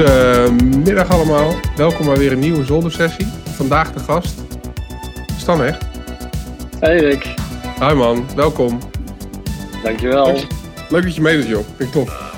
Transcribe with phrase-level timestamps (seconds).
[0.00, 1.54] Goedemiddag allemaal.
[1.76, 3.26] Welkom bij weer een nieuwe zoldersessie.
[3.54, 4.34] Vandaag de gast,
[5.38, 5.84] Stan echt.
[6.78, 7.34] Hey Rick,
[7.80, 8.78] Hi man, welkom.
[9.82, 10.34] dankjewel.
[10.88, 12.32] Leuk dat je meedoet joh, vind ik tof.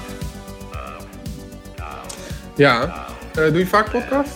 [2.56, 3.04] Ja,
[3.34, 4.30] eh, doe je vaak podcast?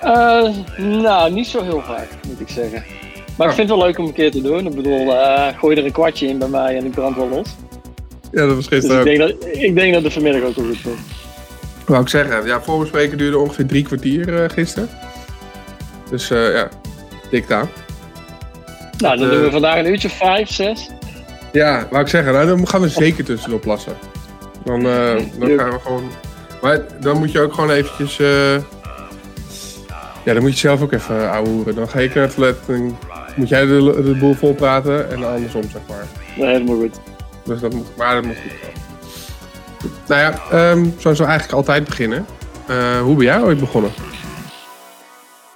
[0.00, 0.48] Eh,
[0.78, 2.82] nou, niet zo heel vaak, moet ik zeggen.
[3.36, 3.52] Maar Oh.
[3.52, 4.66] ik vind het wel leuk om een keer te doen.
[4.66, 7.48] Ik bedoel, eh, gooi er een kwartje in bij mij en ik brand wel los.
[8.32, 9.26] Ja, dat was Dus gisteren ik ook.
[9.28, 11.13] denk, dat, ik denk dat het vanmiddag ook wel goed komt.
[11.86, 14.88] Wou ik zeggen, ja, voorbespreken duurde ongeveer drie kwartier eh, gisteren.
[16.10, 16.68] Dus eh, ja,
[17.30, 17.68] dik aan.
[18.98, 20.90] Nou, dan eh, doen we vandaag een uurtje vijf, zes.
[21.52, 23.92] Ja, wou ik zeggen, nou, dan gaan we zeker tussendoor plassen.
[24.64, 26.10] Dan, eh, dan gaan we gewoon.
[26.62, 28.18] Maar dan moet je ook gewoon eventjes.
[28.18, 28.54] eh,
[30.24, 31.74] Ja, dan moet je zelf ook even ouwehoeren.
[31.74, 32.56] Dan ga ik naar het toilet
[33.36, 36.04] moet jij de, de boel vol praten en andersom, zeg maar.
[36.36, 36.96] Nee, helemaal goed.
[37.44, 38.82] Dus dat moet, maar dat moet goed gaan.
[40.08, 42.26] Nou ja, ehm zoals we eigenlijk altijd beginnen.
[42.68, 43.90] Eh, hoe ben jij ooit begonnen?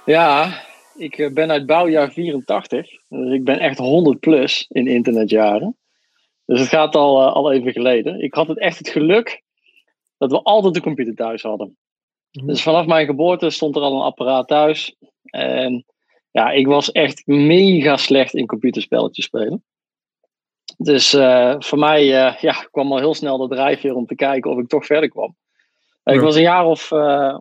[0.05, 0.61] Ja,
[0.95, 2.91] ik eh, ben uit bouwjaar 84.
[3.07, 5.77] Dus ik ben echt 100 plus in internetjaren.
[6.45, 8.21] Dus het gaat al, eh, al even geleden.
[8.21, 9.43] Ik had het echt het geluk
[10.17, 11.77] dat we altijd een computer thuis hadden.
[12.31, 12.47] Mhm.
[12.47, 14.95] Dus vanaf mijn geboorte stond er al een apparaat thuis.
[15.23, 15.85] En
[16.31, 19.63] ja, ik was echt mega slecht in computerspelletjes spelen.
[20.81, 24.51] Dus eh, voor mij eh, ja, kwam al heel snel de drijfveer om te kijken
[24.51, 25.35] of ik toch verder kwam.
[26.03, 26.91] Eh, Ik was een jaar of,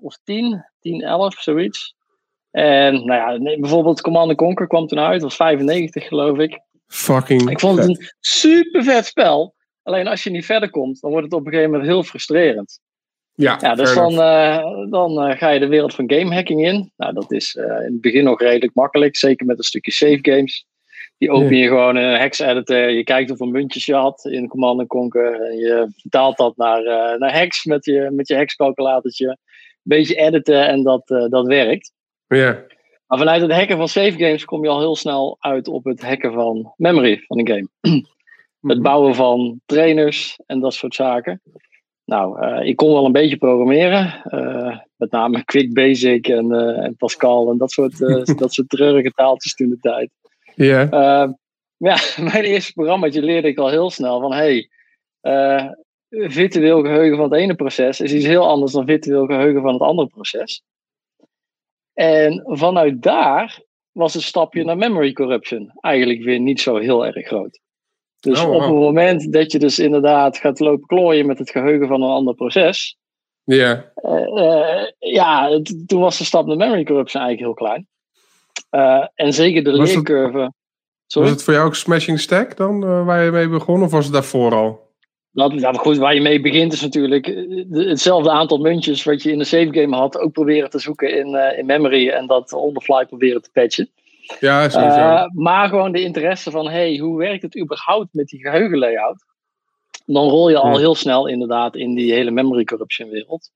[0.01, 1.95] of 10, 10, 11, zoiets.
[2.51, 6.61] En nou ja, nee, bijvoorbeeld Command Conquer kwam toen uit, dat was 95 geloof ik.
[6.87, 7.51] Fucking.
[7.51, 7.99] Ik vond het vet.
[7.99, 9.55] een super vet spel.
[9.83, 12.81] Alleen als je niet verder komt, dan wordt het op een gegeven moment heel frustrerend.
[13.35, 14.15] Ja, Ja, dus dan,
[14.91, 16.93] dan ga je de wereld van gamehacking in.
[16.97, 19.17] Nou, dat is in het begin nog redelijk makkelijk.
[19.17, 20.67] Zeker met een stukje save games.
[21.19, 22.91] Die open je gewoon een hex editor.
[22.91, 25.41] Je kijkt hoeveel muntjes je had in Command Conquer.
[25.41, 29.29] En je vertaalt dat naar, eh, naar hex met je, met je hexcalculatortje.
[29.29, 29.37] Een
[29.83, 31.93] beetje editen en dat, eh, dat werkt.
[32.27, 32.65] Ja.
[33.07, 36.03] Maar vanuit het hacken van save games kom je al heel snel uit op het
[36.03, 37.69] hacken van memory van een game.
[38.61, 41.43] Het bouwen van trainers en dat soort zaken.
[42.05, 44.23] Nou, eh, ik kon wel een beetje programmeren.
[44.97, 46.53] met name Quick Basic en,
[46.83, 47.99] en Pascal en dat soort,
[48.39, 50.11] dat soort treurige taaltjes toen de tijd.
[50.59, 50.89] Ja.
[50.91, 51.31] Eh,
[51.77, 51.97] ja,
[52.33, 54.69] mijn eerste programmaatje leerde ik al heel snel van hey,
[55.21, 55.67] eh,
[56.09, 59.83] virtueel geheugen van het ene proces is iets heel anders dan virtueel geheugen van het
[59.83, 60.63] andere proces.
[61.93, 67.27] En vanuit daar was het stapje naar memory corruption eigenlijk weer niet zo heel erg
[67.27, 67.61] groot.
[68.21, 71.89] Dus Oh, op het moment dat je dus inderdaad gaat lopen klooien met het geheugen
[71.89, 72.97] van een ander proces,
[73.45, 73.93] Ja.
[73.95, 77.87] eh, eh, ja, toen was de stap naar memory corruption eigenlijk heel klein.
[78.71, 80.53] Eh, en zeker de Was leercurve.
[81.15, 83.83] Was het voor jou ook Smashing Stack dan, eh, waar je mee begon?
[83.83, 84.87] Of was het daarvoor al?
[85.33, 87.35] Nou, ja, maar goed, waar je mee begint is natuurlijk eh,
[87.69, 91.17] de- hetzelfde aantal muntjes wat je in de save game had, ook proberen te zoeken
[91.17, 93.91] in, in memory en dat on the fly proberen te patchen.
[94.41, 95.27] Ja, sowieso.
[95.35, 99.25] Maar gewoon de interesse van, hey, hoe werkt het überhaupt met die geheugenlayout?
[100.07, 100.79] Dan rol je al Ja.
[100.79, 103.51] heel snel inderdaad in die hele memory corruption wereld.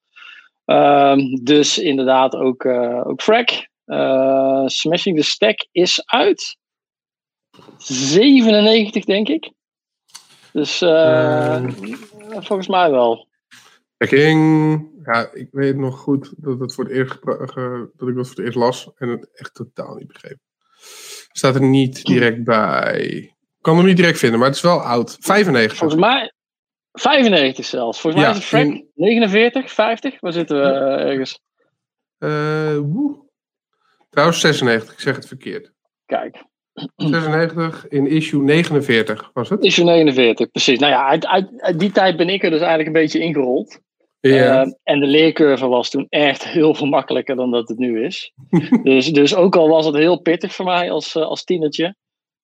[0.65, 2.67] Ehm, dus inderdaad ook,
[3.07, 3.69] ook Frack.
[3.93, 6.57] Eh, Smashing the Stack is uit
[7.79, 9.53] 97, denk ik.
[10.53, 11.65] Dus eh, Eh.
[12.31, 13.29] volgens mij wel.
[13.97, 17.55] Ik ging, ja, ik weet nog goed dat, het voor het eerst dat ik
[18.17, 20.39] dat voor het eerst las en het echt totaal niet begreep.
[21.33, 23.01] Staat er niet direct bij.
[23.07, 25.17] Ik kan hem niet direct vinden, maar het is wel oud.
[25.21, 25.79] 95.
[25.79, 26.33] Volgens mij
[26.93, 28.01] 95 zelfs.
[28.01, 30.21] Volgens mij Ja, is het Frack in- 49, 50.
[30.21, 30.63] Waar zitten we
[30.97, 31.41] ergens?
[32.19, 33.22] Eh, woe.
[34.13, 35.73] Trouwens 96, ik zeg het verkeerd.
[36.07, 36.45] Kijk.
[36.97, 39.65] 96 in issue 49 was het?
[39.65, 40.79] Issue 49, precies.
[40.79, 43.81] Nou ja, uit, uit, uit die tijd ben ik er dus eigenlijk een beetje ingerold.
[44.21, 44.63] Ja.
[44.63, 48.33] Eh, en de leercurve was toen echt heel veel makkelijker dan dat het nu is.
[48.83, 51.95] dus, dus ook al was het heel pittig voor mij als, eh, als tienertje.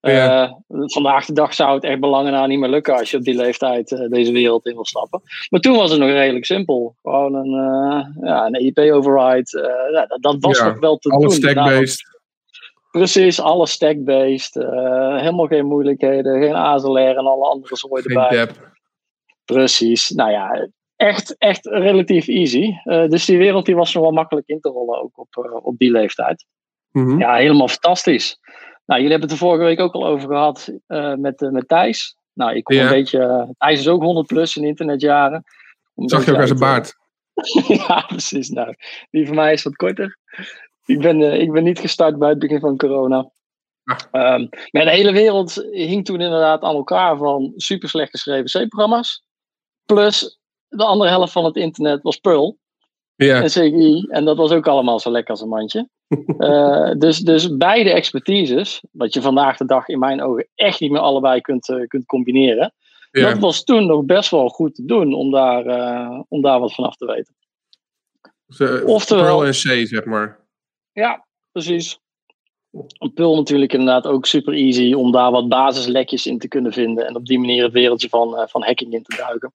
[0.01, 0.59] Eh, Ja.
[0.69, 3.35] vandaag de dag zou het echt belangen na niet meer lukken als je op die
[3.37, 5.23] leeftijd eh, deze wereld in wil stappen.
[5.49, 6.95] Maar toen was het nog redelijk simpel.
[7.03, 9.61] Gewoon een, eh ja, een EIP-override.
[9.63, 11.55] eh, ja, dat, dat was Ja, nog wel te Alles doen.
[11.55, 12.17] Daarom- stack-based.
[12.91, 14.57] Precies, alles stack-based.
[14.57, 18.39] eh, helemaal geen moeilijkheden, geen ASLR en alle andere zooi Geen erbij.
[18.39, 18.67] dep.
[19.45, 22.73] Precies, nou ja, echt, echt relatief easy.
[22.85, 25.65] Eh, dus die wereld die was nog wel makkelijk in te rollen ook op, eh,
[25.67, 26.47] op die leeftijd.
[26.91, 27.19] Mhm.
[27.19, 28.39] Ja, helemaal fantastisch.
[28.89, 31.69] Nou, jullie hebben het er vorige week ook al over gehad eh, met, eh, met
[31.69, 32.17] Thijs.
[32.33, 32.83] Nou, ik kom Ja.
[32.83, 33.19] een beetje...
[33.23, 35.45] eh, Thijs is ook 100 plus in internetjaren.
[35.95, 36.97] Een Zag je ook zijn uit, baard.
[37.89, 38.49] ja, precies.
[38.49, 38.75] Nou,
[39.11, 40.19] die van mij is wat korter.
[40.85, 43.31] Ik ben, ik ben niet gestart bij het begin van corona.
[43.85, 43.99] Ah.
[44.11, 49.23] Ehm, maar de hele wereld hing toen inderdaad aan elkaar van super slecht geschreven C-programma's.
[49.85, 50.39] Plus
[50.69, 52.59] de andere helft van het internet was Perl.
[53.27, 53.43] Ja.
[53.43, 54.07] en CGI.
[54.09, 55.89] En dat was ook allemaal zo lekker als een mandje.
[56.39, 60.91] Eh, dus, dus beide expertises, wat je vandaag de dag in mijn ogen echt niet
[60.91, 62.75] meer allebei kunt, eh, kunt combineren.
[63.11, 63.31] ja.
[63.31, 66.75] Dat was toen nog best wel goed te doen om daar, eh, om daar wat
[66.75, 67.35] van af te weten.
[68.59, 70.47] Eh, Oftewel- en C, zeg maar.
[70.93, 71.99] Ja, precies.
[72.99, 77.07] Een pul natuurlijk inderdaad ook super easy om daar wat basislekjes in te kunnen vinden.
[77.07, 79.53] En op die manier het wereldje van, van hacking in te duiken.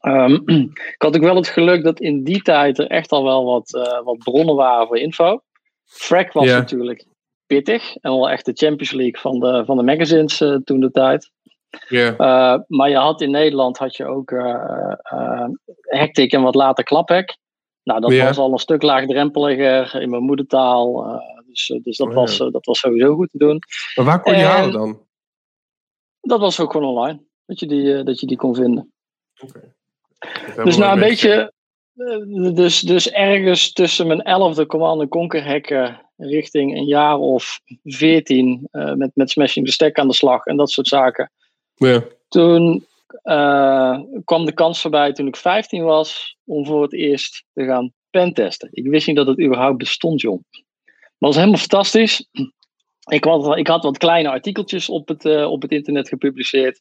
[0.00, 0.32] Ehm,
[0.94, 3.74] ik had ook wel het geluk dat in die tijd er echt al wel wat,
[3.74, 5.40] eh, wat bronnen waren voor info.
[5.84, 7.06] Frack was natuurlijk
[7.46, 7.96] pittig.
[7.96, 11.30] En wel echt de Champions League van de, van de magazines eh, toen de tijd.
[12.16, 14.30] Eh, maar je had in Nederland had je ook
[15.80, 17.36] Hectic en wat later Klaphack.
[17.82, 21.04] Nou, dat was al een stuk laagdrempeliger in mijn moedertaal.
[21.46, 23.62] dus dus dat, Oh, was, dat was sowieso goed te doen.
[23.94, 25.04] Maar waar kon je En- halen dan?
[26.20, 27.20] Dat was ook gewoon online.
[27.44, 28.92] Dat je die, dat je die kon vinden.
[29.42, 29.74] Oké.
[30.64, 31.52] Dus nou een beetje.
[31.96, 38.68] eh, Dus, dus ergens tussen mijn elfde Command Conquer hacken richting een jaar of veertien
[38.70, 41.32] eh, met, met Smashing the Stack aan de slag en dat soort zaken.
[41.74, 42.04] Ja.
[42.28, 42.86] Toen
[43.22, 47.92] eh, kwam de kans voorbij toen ik 15 was om voor het eerst te gaan
[48.10, 48.68] pentesten.
[48.72, 50.44] Ik wist niet dat het überhaupt bestond, John.
[50.50, 52.28] Maar het was helemaal fantastisch.
[53.10, 56.80] Ik had, ik had wat kleine artikeltjes op het, op het internet gepubliceerd.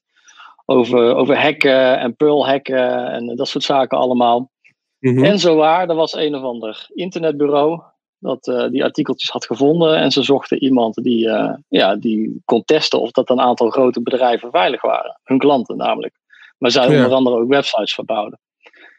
[0.66, 4.52] Over, over hacken en Perl hacken en dat soort zaken allemaal.
[5.00, 5.24] Mhm.
[5.24, 7.82] En zo waar, er was een of ander internetbureau
[8.20, 9.96] dat eh, die artikeltjes had gevonden.
[9.98, 14.02] En ze zochten iemand die, eh, ja, die kon testen of dat een aantal grote
[14.02, 15.20] bedrijven veilig waren.
[15.24, 16.14] Hun klanten namelijk.
[16.58, 16.96] Maar zij Ja.
[16.98, 18.40] onder andere ook websites verbouwden.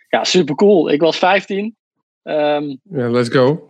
[0.09, 0.91] Ja, super cool.
[0.91, 1.77] Ik was 15.
[2.23, 3.67] Ehm, Ja, let's go.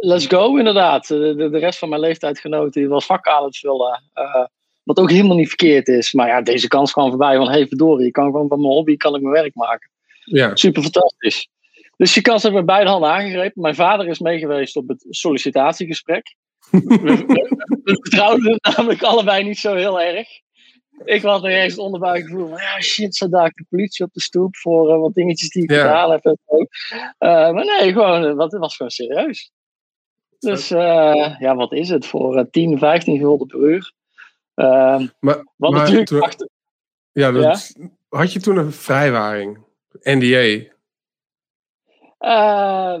[0.00, 1.08] let's go, inderdaad.
[1.08, 4.02] De, de, de rest van mijn leeftijdgenoten die was vakken aan het vullen.
[4.94, 6.12] Wat ook helemaal niet verkeerd is.
[6.12, 7.48] Maar ja, deze kans kwam voorbij van...
[7.48, 9.90] hey, verdorie, ik kan gewoon van mijn hobby kan ik mijn werk maken.
[10.24, 10.56] Ja.
[10.56, 11.48] Super fantastisch.
[11.96, 13.62] Dus die kans hebben we beide handen aangegrepen.
[13.62, 16.34] Mijn vader is meegeweest op het sollicitatiegesprek.
[16.70, 20.28] we, we, we vertrouwden het namelijk allebei niet zo heel erg.
[21.04, 24.20] Ik had nog ergens het onderbuikgevoel van, ja shit, zo daar de politie op de
[24.20, 25.80] stoep voor eh, wat dingetjes die ik Ja.
[25.80, 26.24] gedaan heb.
[26.24, 26.56] En zo.
[27.18, 29.50] Eh, maar nee, gewoon, eh, wat, het was gewoon serieus.
[30.38, 32.06] Dus ja, wat is het?
[32.06, 33.92] Voor eh, 10, 15 gulden per uur.
[34.54, 36.48] Uh, Maar, wat maar natuurlijk toen- achter-
[37.12, 37.74] ja, dat,
[38.08, 39.58] had je toen een vrijwaring?
[40.02, 40.68] NDA?
[42.18, 42.96] Eh,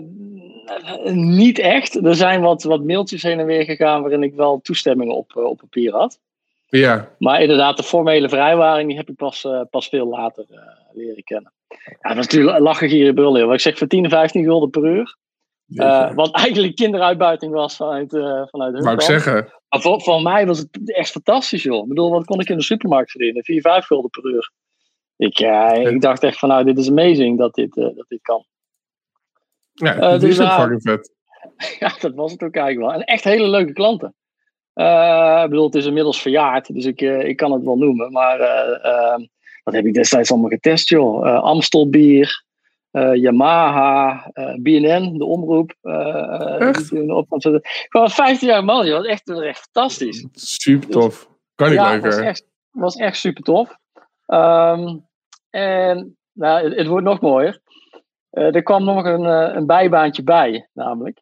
[1.12, 2.04] niet echt.
[2.04, 5.42] Er zijn wat, wat mailtjes heen en weer gegaan waarin ik wel toestemmingen op, eh,
[5.44, 6.20] op papier had.
[6.68, 7.14] Ja.
[7.18, 10.58] Maar inderdaad, de formele vrijwaring die heb ik pas, eh, pas veel later eh,
[10.92, 11.52] leren kennen.
[11.68, 13.46] Ja, dat is natuurlijk lachen gieren brullen.
[13.46, 15.16] Wat ik zeg, voor 10, 15 gulden per uur.
[15.74, 19.52] Eh, wat eigenlijk kinderuitbuiting was vanuit, eh vanuit hun Wou ik zeggen.
[19.68, 21.82] Maar voor, voor mij was het echt fantastisch, joh.
[21.82, 23.44] Ik bedoel, wat kon ik in de supermarkt verdienen?
[23.44, 24.52] 4, 5 gulden per uur.
[25.16, 28.22] Ik, ja, ik dacht echt van, nou, dit is amazing dat dit, eh, dat dit
[28.22, 28.44] kan.
[29.72, 31.12] Ja, dat dus is ook fucking vet.
[31.78, 33.00] Ja, dat was het ook eigenlijk wel.
[33.00, 34.14] En echt hele leuke klanten.
[35.44, 38.12] Ik bedoel, het is inmiddels verjaard, dus ik, ik kan het wel noemen.
[38.12, 39.18] Maar eh, eh,
[39.64, 41.42] wat heb ik destijds allemaal getest, joh?
[41.42, 42.49] Amstel bier, eh,
[42.92, 45.74] Yamaha, eh, BNN, de omroep.
[45.80, 46.88] eh, Echt?
[47.88, 49.04] gewoon 15 jaar man, joh.
[49.04, 50.26] Is echt, echt fantastisch.
[50.32, 51.28] Super tof.
[51.54, 52.28] Kan niet ja, het was leuker.
[52.30, 53.76] echt, was echt super tof.
[54.26, 54.96] Ehm,
[55.50, 57.60] en nou, het, het wordt nog mooier.
[58.30, 61.20] Eh, er kwam nog een, eh, een bijbaantje bij, namelijk.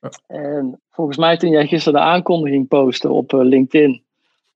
[0.00, 0.10] Ja.
[0.26, 4.01] En volgens mij toen jij gisteren de aankondiging postte op eh, LinkedIn,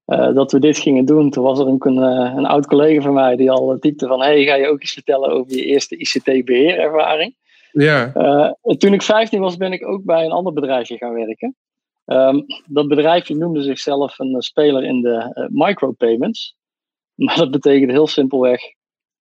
[0.07, 3.01] eh, dat we dit gingen doen, toen was er ook een, eh, een oud collega
[3.01, 5.97] van mij die al typte van, hey, ga je ook eens vertellen over je eerste
[5.97, 7.35] ICT-beheerervaring?
[7.73, 8.13] Ja.
[8.15, 11.57] Eh, toen ik 15 was, ben ik ook bij een ander bedrijfje gaan werken.
[12.05, 16.55] Ehm, dat bedrijfje noemde zichzelf een eh, speler in de eh, micropayments.
[17.25, 18.61] Maar dat betekent heel simpelweg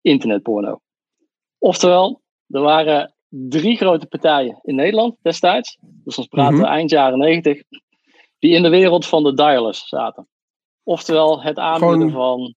[0.02, 0.80] internetporno.
[1.58, 5.78] Oftewel, er waren drie grote partijen in Nederland destijds.
[5.82, 6.72] Dus ons praten we Mhm.
[6.72, 7.62] eind jaren 90.
[8.40, 10.28] Die in de wereld van de dialers zaten.
[10.84, 12.56] Oftewel het aanbieden Gewoon- van,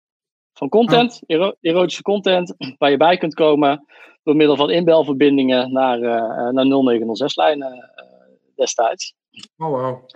[0.52, 3.86] van content, ero- erotische content, waar je bij kunt komen
[4.22, 8.04] door middel van inbelverbindingen naar, eh naar 0906-lijnen eh,
[8.54, 9.14] destijds.
[9.56, 10.08] Oh, wow.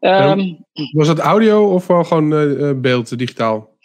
[0.00, 0.54] Ehm,
[0.92, 3.76] Was dat audio of wel gewoon eh, eh, beeld, digitaal?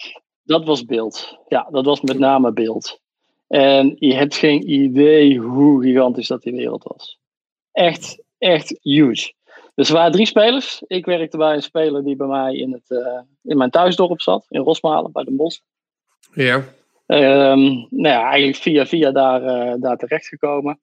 [0.43, 1.37] Dat was beeld.
[1.47, 2.99] Ja, dat was met name beeld.
[3.47, 7.19] En je hebt geen idee hoe gigantisch dat die wereld was.
[7.71, 9.33] Echt, echt huge.
[9.75, 10.83] Dus er waren drie spelers.
[10.87, 14.45] Ik werkte bij een speler die bij mij in, het, eh, in mijn thuisdorp zat,
[14.49, 15.59] in Rosmalen, bij Den Bosch.
[16.33, 16.63] Ja.
[17.05, 20.79] Ehm, nou ja, eigenlijk via via daar, eh daar terechtgekomen.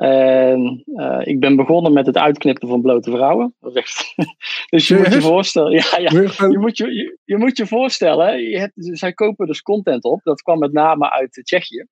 [0.00, 3.54] En eh, ik ben begonnen met het uitknippen van blote vrouwen.
[4.70, 5.72] Dus je moet je voorstellen.
[5.72, 6.10] Ja, ja,
[6.48, 10.20] je moet je, je, je moet je voorstellen, je hebt, zij kopen dus content op.
[10.22, 11.86] Dat kwam met name uit Tsjechië.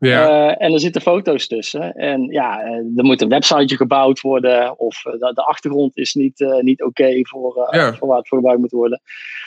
[0.00, 0.56] Ja.
[0.56, 1.94] en er zitten foto's tussen.
[1.94, 2.62] En ja,
[2.96, 4.78] er moet een websiteje gebouwd worden.
[4.78, 7.52] Of de, de, achtergrond is niet, niet oké voor,
[7.98, 9.00] voor waar het voor gebruikt moet worden.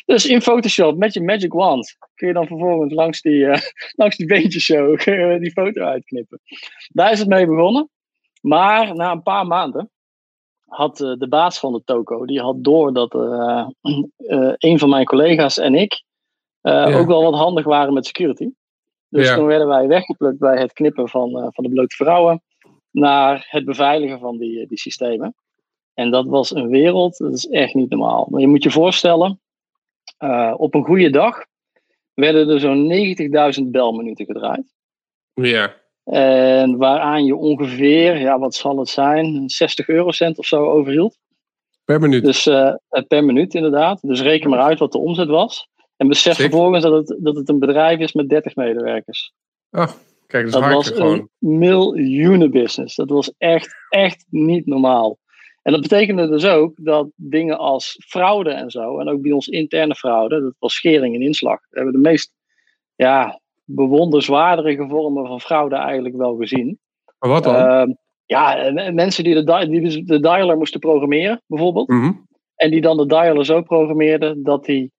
[0.06, 3.48] Dus in Photoshop met je Magic Wand kun je dan vervolgens langs die,
[4.02, 4.96] langs die beentjes zo
[5.44, 6.40] die foto uitknippen.
[6.88, 7.90] Daar is het mee begonnen.
[8.42, 9.90] Maar na een paar maanden
[10.66, 13.14] had de baas van de toko, die had door dat
[14.58, 16.04] een van mijn collega's en ik
[16.62, 16.94] ja.
[16.94, 18.50] ook wel wat handig waren met security.
[19.14, 19.36] Dus ja.
[19.36, 22.42] toen werden wij weggeplukt bij het knippen van, van de blote vrouwen
[22.92, 25.36] naar het beveiligen van die, die systemen.
[25.94, 28.28] En dat was een wereld, dat is echt niet normaal.
[28.30, 29.42] Maar je moet je voorstellen,
[30.58, 31.46] op een goede dag
[32.14, 32.92] werden er zo'n
[33.64, 34.74] 90.000 belminuten gedraaid.
[35.34, 35.76] Ja.
[36.04, 41.18] En waaraan je ongeveer, ja, wat zal het zijn, 60 eurocent of zo overhield.
[41.86, 42.24] Per minuut.
[42.24, 42.74] Dus uh,
[43.08, 44.02] per minuut inderdaad.
[44.02, 45.70] Dus reken maar uit wat de omzet was.
[46.04, 49.34] En besef vervolgens dat het, dat het een bedrijf is met 30 medewerkers.
[49.72, 49.92] Oh,
[50.28, 51.20] kijk, dat, dat was gewoon.
[51.20, 51.30] een
[51.60, 52.96] miljoenenbusiness.
[52.96, 55.18] Dat was echt, echt niet normaal.
[55.62, 59.48] En dat betekende dus ook dat dingen als fraude en zo, en ook bij ons
[59.48, 61.60] interne fraude, dat was schering en inslag.
[61.70, 62.34] We hebben de meest
[62.96, 63.40] ja,
[63.76, 66.80] vormen van fraude eigenlijk wel gezien.
[67.20, 67.56] Maar wat dan?
[67.56, 67.96] Uh,
[68.26, 71.88] ja, mensen die de, die dus de dialer moesten programmeren, bijvoorbeeld.
[71.90, 72.28] Mm -hmm.
[72.56, 74.92] En die dan de dialer zo programmeerden dat hij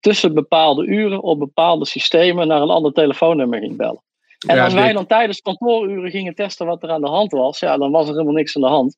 [0.00, 4.02] tussen bepaalde uren op bepaalde systemen naar een ander telefoonnummer ging bellen.
[4.46, 7.58] En ja, als wij dan tijdens kantooruren gingen testen wat er aan de hand was,
[7.58, 8.96] ja, dan was er helemaal niks aan de hand.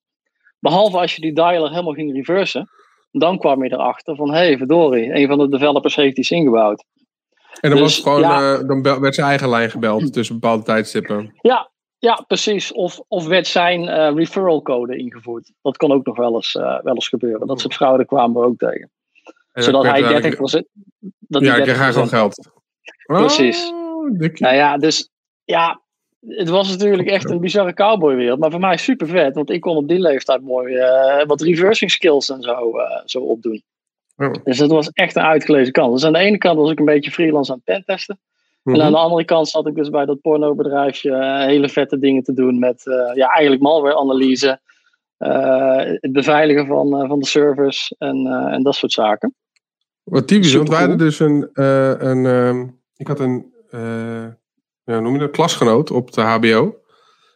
[0.61, 2.69] Behalve als je die dialer helemaal ging reversen,
[3.11, 6.85] dan kwam je erachter van, hé, hey, verdorie, een van de developers heeft iets ingebouwd.
[7.61, 10.63] En dan, dus, was gewoon, ja, uh, dan werd zijn eigen lijn gebeld tussen bepaalde
[10.63, 11.35] tijdstippen.
[11.41, 12.73] Ja, ja precies.
[12.73, 15.53] Of, of werd zijn uh, referral code ingevoerd.
[15.63, 17.47] Dat kon ook nog wel eens, uh, wel eens gebeuren.
[17.47, 18.91] Dat soort fraude kwamen we ook tegen.
[19.63, 20.37] Zodat hij 30%.
[21.19, 22.51] Dat ja, ik kreeg hij gewoon geld.
[23.07, 23.73] Precies.
[23.73, 25.11] Oh, nou ja, dus
[25.45, 25.81] ja,
[26.27, 28.39] het was natuurlijk echt een bizarre cowboywereld.
[28.39, 29.35] Maar voor mij super vet.
[29.35, 30.77] Want ik kon op die leeftijd mooi
[31.27, 32.73] wat reversing skills en zo,
[33.05, 33.63] zo opdoen.
[34.17, 34.33] Oh.
[34.45, 35.93] Dus dat was echt een uitgelezen kant.
[35.93, 38.19] Dus aan de ene kant was ik een beetje freelance aan het pentesten.
[38.63, 38.81] Mm -hmm.
[38.81, 42.23] En aan de andere kant zat ik dus bij dat pornobedrijfje uh, hele vette dingen
[42.23, 42.83] te doen met
[43.15, 44.61] ja, eigenlijk malware-analyse,
[46.01, 49.35] het beveiligen van, van de servers en, en dat soort zaken.
[50.09, 53.53] Wat typisch, want wij hadden dus een, een um, ik had een,
[54.85, 56.81] ja, noem je dat, klasgenoot op de HBO.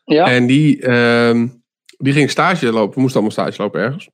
[0.05, 0.27] Ja.
[0.27, 1.63] En die, um,
[1.97, 4.11] die ging stage lopen, we moesten allemaal stage lopen ergens.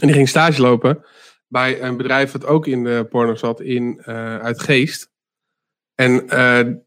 [0.00, 1.04] En die ging stage lopen
[1.48, 5.10] bij een bedrijf dat ook in de porno zat, in, uh, uit Geest.
[5.94, 6.26] En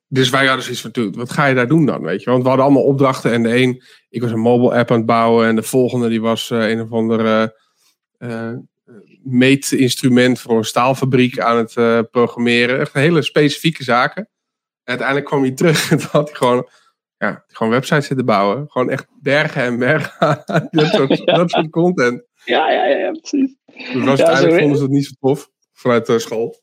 [0.08, 2.30] dus wij hadden zoiets van, wat ga je daar doen dan, weet je?
[2.30, 5.06] Want we hadden allemaal opdrachten en de een, ik was een mobile app aan het
[5.06, 7.56] bouwen en de volgende die was een of andere
[9.24, 12.80] meetinstrument voor een staalfabriek aan het programmeren.
[12.80, 14.30] Echt hele specifieke zaken.
[14.84, 16.68] En uiteindelijk kwam hij terug en had hij gewoon,
[17.18, 18.66] ja, gewoon websites zitten bouwen.
[18.68, 21.36] Gewoon echt bergen en bergen dat, soort, ja.
[21.36, 22.24] dat soort content.
[22.46, 23.56] Ja, ja, ja, precies.
[23.66, 26.62] Dus was ja, uiteindelijk vonden ze het niet zo tof vanuit de school.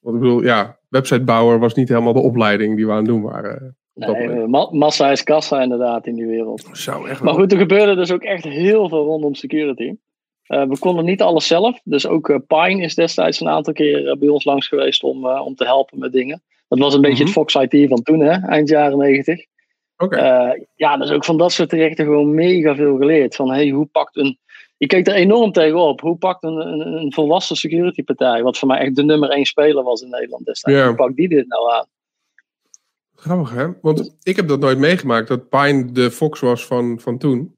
[0.00, 3.22] Want ik bedoel, ja, websitebouwer was niet helemaal de opleiding die we aan het doen
[3.22, 3.76] waren.
[3.94, 6.68] Nee, ma massa is kassa inderdaad in die wereld.
[7.08, 9.94] Echt maar goed, er gebeurde dus ook echt heel veel rondom security.
[10.48, 11.80] Uh, we konden niet alles zelf.
[11.84, 15.26] Dus ook uh, Pine is destijds een aantal keer uh, bij ons langs geweest om,
[15.26, 16.42] om te helpen met dingen.
[16.68, 17.42] Dat was een beetje mm -hmm.
[17.42, 19.46] het Fox IT van toen, hè, eind jaren negentig.
[19.96, 20.66] Okay.
[20.74, 23.34] ja, dus ook van dat soort trajecten gewoon mega veel geleerd.
[23.34, 24.38] Van hey, hoe pakt een
[24.78, 26.00] ik keek er enorm tegenop.
[26.00, 29.44] Hoe pakt een, een, een volwassen security partij, wat voor mij echt de nummer één
[29.44, 31.86] speler was in Nederland destijds, hoe pakt die dit nou aan?
[33.14, 33.66] Grappig hè?
[33.82, 37.55] Want ik heb dat nooit meegemaakt, dat Pine de Fox was van, van toen.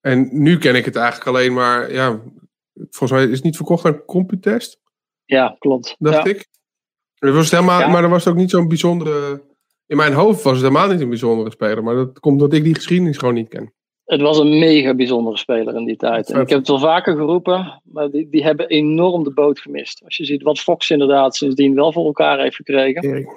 [0.00, 2.20] En nu ken ik het eigenlijk alleen maar, ja,
[2.74, 4.80] volgens mij is het niet verkocht aan Computest.
[5.24, 5.96] Ja, klopt.
[5.98, 6.30] Dacht ja.
[6.30, 6.48] ik.
[7.18, 7.88] Dat was helemaal, ja.
[7.88, 9.42] Maar dat was ook niet zo'n bijzondere,
[9.86, 11.84] in mijn hoofd was het helemaal niet een bijzondere speler.
[11.84, 13.72] Maar dat komt omdat ik die geschiedenis gewoon niet ken
[14.10, 16.30] het was een mega bijzondere speler in die tijd.
[16.30, 20.04] En ik heb het wel vaker geroepen, maar die, die hebben enorm de boot gemist.
[20.04, 23.28] Als je ziet wat Fox inderdaad sindsdien wel voor elkaar heeft gekregen.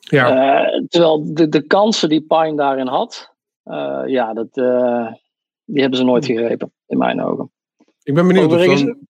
[0.00, 0.64] Ja.
[0.66, 5.12] Uh, terwijl de, de kansen die Pine daarin had, uh, ja, dat, uh,
[5.72, 7.52] die hebben ze nooit gegrepen, in mijn ogen.
[8.02, 8.52] Ik ben benieuwd.
[8.52, 9.06] Of dan...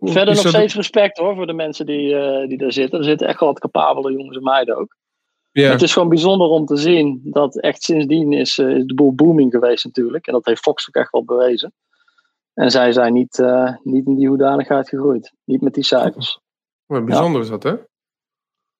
[0.00, 2.98] Verder nog steeds respect hoor voor de mensen die, die daar zitten.
[2.98, 4.96] Er zitten echt wel wat capabele jongens en meiden ook.
[5.52, 5.70] Ja.
[5.70, 9.14] Het is gewoon bijzonder om te zien dat echt sindsdien is, uh, is de boel
[9.14, 10.26] booming geweest natuurlijk.
[10.26, 11.72] En dat heeft Fox ook echt wel bewezen.
[12.54, 15.32] En zij zijn niet, uh, niet in die hoedanigheid gegroeid.
[15.44, 16.40] Niet met die cijfers.
[16.86, 17.40] Bijzonder ja.
[17.40, 17.74] is dat hè?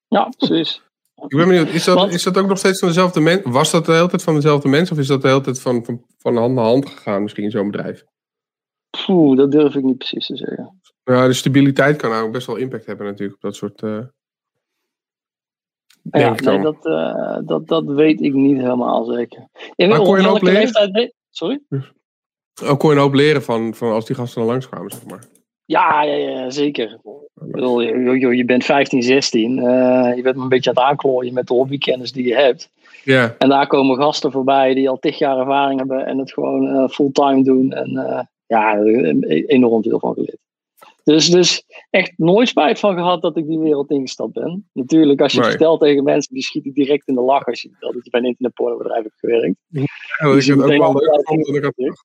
[0.08, 0.82] Ja, precies.
[1.14, 3.50] Ik ben benieuwd, is dat, Want, is dat ook nog steeds van dezelfde mensen?
[3.50, 4.94] Was dat de hele tijd van dezelfde mensen?
[4.96, 7.70] Of is dat de hele tijd van, van, van hand naar hand gegaan misschien zo'n
[7.70, 8.04] bedrijf?
[9.06, 10.80] Poeh, dat durf ik niet precies te zeggen.
[11.04, 13.82] Ja, de stabiliteit kan ook best wel impact hebben natuurlijk op dat soort...
[13.82, 14.04] Uh
[16.10, 19.48] ja, nee, dat, uh, dat, dat weet ik niet helemaal zeker.
[19.74, 20.60] In maar kon je ook leren?
[20.60, 21.14] Leeftijd...
[21.30, 21.62] Sorry?
[22.64, 25.24] Ook kon je een hoop leren van, van als die gasten dan langskwamen, zeg maar.
[25.64, 27.00] Ja, ja, ja zeker.
[27.46, 29.56] Bedoel, je, je bent 15, 16.
[29.56, 29.64] Uh,
[30.16, 32.70] je bent een beetje aan het aanklooien met de hobbykennis die je hebt.
[33.04, 33.34] Ja.
[33.38, 36.88] En daar komen gasten voorbij die al tig jaar ervaring hebben en het gewoon uh,
[36.88, 37.72] fulltime doen.
[37.72, 38.78] En uh, ja,
[39.46, 40.38] enorm veel van geleerd.
[41.04, 44.68] Dus, dus echt nooit spijt van gehad dat ik die wereld ingestapt ben.
[44.72, 47.68] Natuurlijk, als je het vertelt tegen mensen, die schieten direct in de lach als je
[47.68, 49.56] vertelt dat je bij een internetpornobedrijf hebt gewerkt.
[49.68, 49.84] Ja,
[50.18, 50.94] dat is ook wel
[51.76, 52.04] leuk.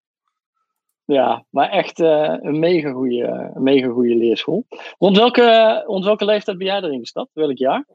[1.08, 4.66] Ja, maar echt uh, een mega goede, mega goede leerschool.
[4.98, 7.30] Rond welke, rond welke leeftijd ben jij erin gestapt?
[7.34, 7.86] Welk jaar?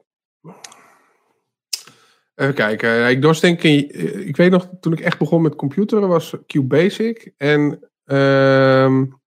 [2.35, 3.09] Even kijken.
[3.09, 7.33] Ik doordenk, ik weet nog, toen ik echt begon met computeren was QBasic.
[7.37, 7.61] En
[8.05, 9.21] um,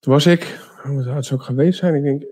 [0.00, 1.94] toen was ik, hoe zou het ook geweest zijn?
[1.94, 2.22] Ik denk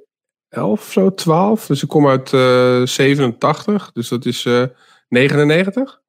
[0.49, 1.67] 11 of zo, 12.
[1.67, 3.93] Dus ik kom uit uh, 87.
[3.93, 4.65] Dus dat is uh,
[5.09, 6.03] 99?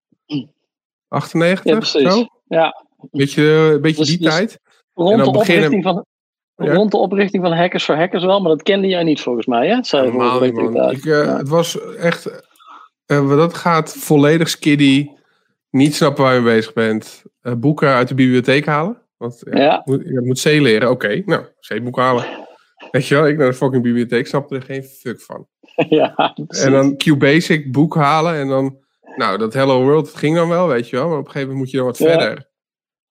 [1.07, 1.65] 98?
[1.65, 2.13] Ja, precies.
[2.13, 2.25] Zo?
[2.47, 2.87] Ja.
[3.11, 4.59] Beetje, beetje dus, die dus tijd.
[4.93, 6.05] Rond de, oprichting van,
[6.55, 6.73] ja?
[6.73, 9.67] rond de oprichting van Hackers voor Hackers wel, maar dat kende jij niet volgens mij,
[9.67, 9.83] hè?
[9.83, 10.91] Zei Normaal, man.
[10.91, 11.37] Ik, uh, ja.
[11.37, 12.47] Het was echt...
[13.11, 15.09] Uh, dat gaat volledig skiddy.
[15.69, 17.23] Niet snappen waar je mee bezig bent.
[17.41, 19.01] Uh, boeken uit de bibliotheek halen.
[19.17, 19.81] Want ja, ja.
[19.85, 20.89] Moet, je moet C leren.
[20.89, 22.25] Oké, okay, nou, C-boek halen.
[22.91, 25.47] Weet je wel, ik naar de fucking bibliotheek snapte er geen fuck van.
[25.89, 28.77] Ja, en dan QBasic boek halen en dan...
[29.15, 31.07] Nou, dat Hello World, dat ging dan wel, weet je wel.
[31.07, 32.49] Maar op een gegeven moment moet je dan wat verder.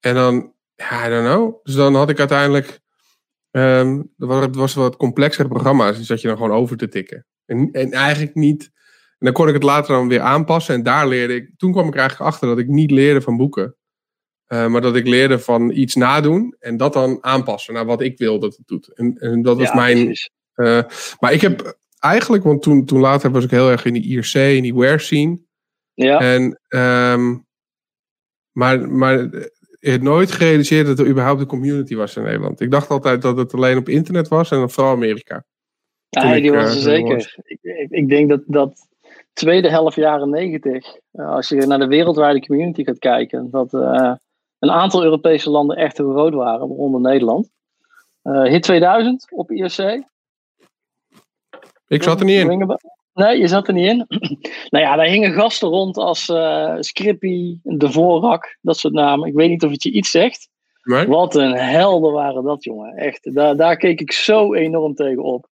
[0.01, 1.65] En dan, ja, I don't know.
[1.65, 2.81] Dus dan had ik uiteindelijk...
[3.51, 5.97] Um, het was wat complexere programma's.
[5.97, 7.27] Dus zat je dan gewoon over te tikken.
[7.47, 8.63] En, en eigenlijk niet...
[9.19, 10.75] En dan kon ik het later dan weer aanpassen.
[10.75, 11.51] En daar leerde ik...
[11.57, 13.77] Toen kwam ik eigenlijk achter dat ik niet leerde van boeken.
[14.49, 18.19] Uh, maar dat ik leerde van iets nadoen en dat dan aanpassen naar wat ik
[18.19, 18.95] wil dat het doet.
[18.95, 20.17] En, en dat was ja, mijn.
[20.55, 20.83] Uh,
[21.19, 24.35] maar ik heb eigenlijk, want toen, toen later was ik heel erg in die IRC,
[24.35, 25.39] in die wear scene.
[25.95, 26.21] Ja.
[26.21, 27.47] En, um,
[28.53, 29.29] maar, maar
[29.97, 32.61] nooit gerealiseerd dat er überhaupt een community was in Nederland.
[32.61, 35.45] Ik dacht altijd dat het alleen op internet was en dan vooral Amerika.
[36.09, 37.37] Ja, die was er zeker.
[37.45, 38.89] Ik, ik, ik, denk dat dat
[39.33, 43.73] tweede helft jaren negentig, uh, als je naar de wereldwijde community gaat kijken, dat
[44.59, 47.51] een aantal Europese landen echt heel groot waren, waaronder Nederland.
[48.23, 50.03] Uh, hit 2000 op IRC.
[51.87, 52.79] Ik zat er niet in.
[53.19, 54.05] Nee, je zat er niet in.
[54.71, 59.29] nou ja, daar hingen gasten rond als uh, Scrippy, De Voorrak, dat soort namen.
[59.29, 60.49] Ik weet niet of het je iets zegt.
[60.83, 61.07] Nee.
[61.07, 62.97] Wat een helden waren dat, jongen.
[62.97, 65.49] Echt, daar, daar keek ik zo enorm tegen op.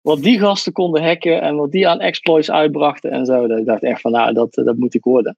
[0.00, 3.44] Wat die gasten konden hacken en wat die aan exploits uitbrachten en zo.
[3.44, 5.36] Ik dacht echt van, nou, dat, dat moet ik worden.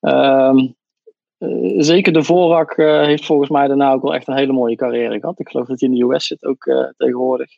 [0.00, 0.74] Um,
[1.38, 4.76] uh, zeker de Vorak uh, heeft volgens mij daarna ook wel echt een hele mooie
[4.76, 5.40] carrière gehad.
[5.40, 7.50] Ik geloof dat hij in de US zit ook tegenwoordig.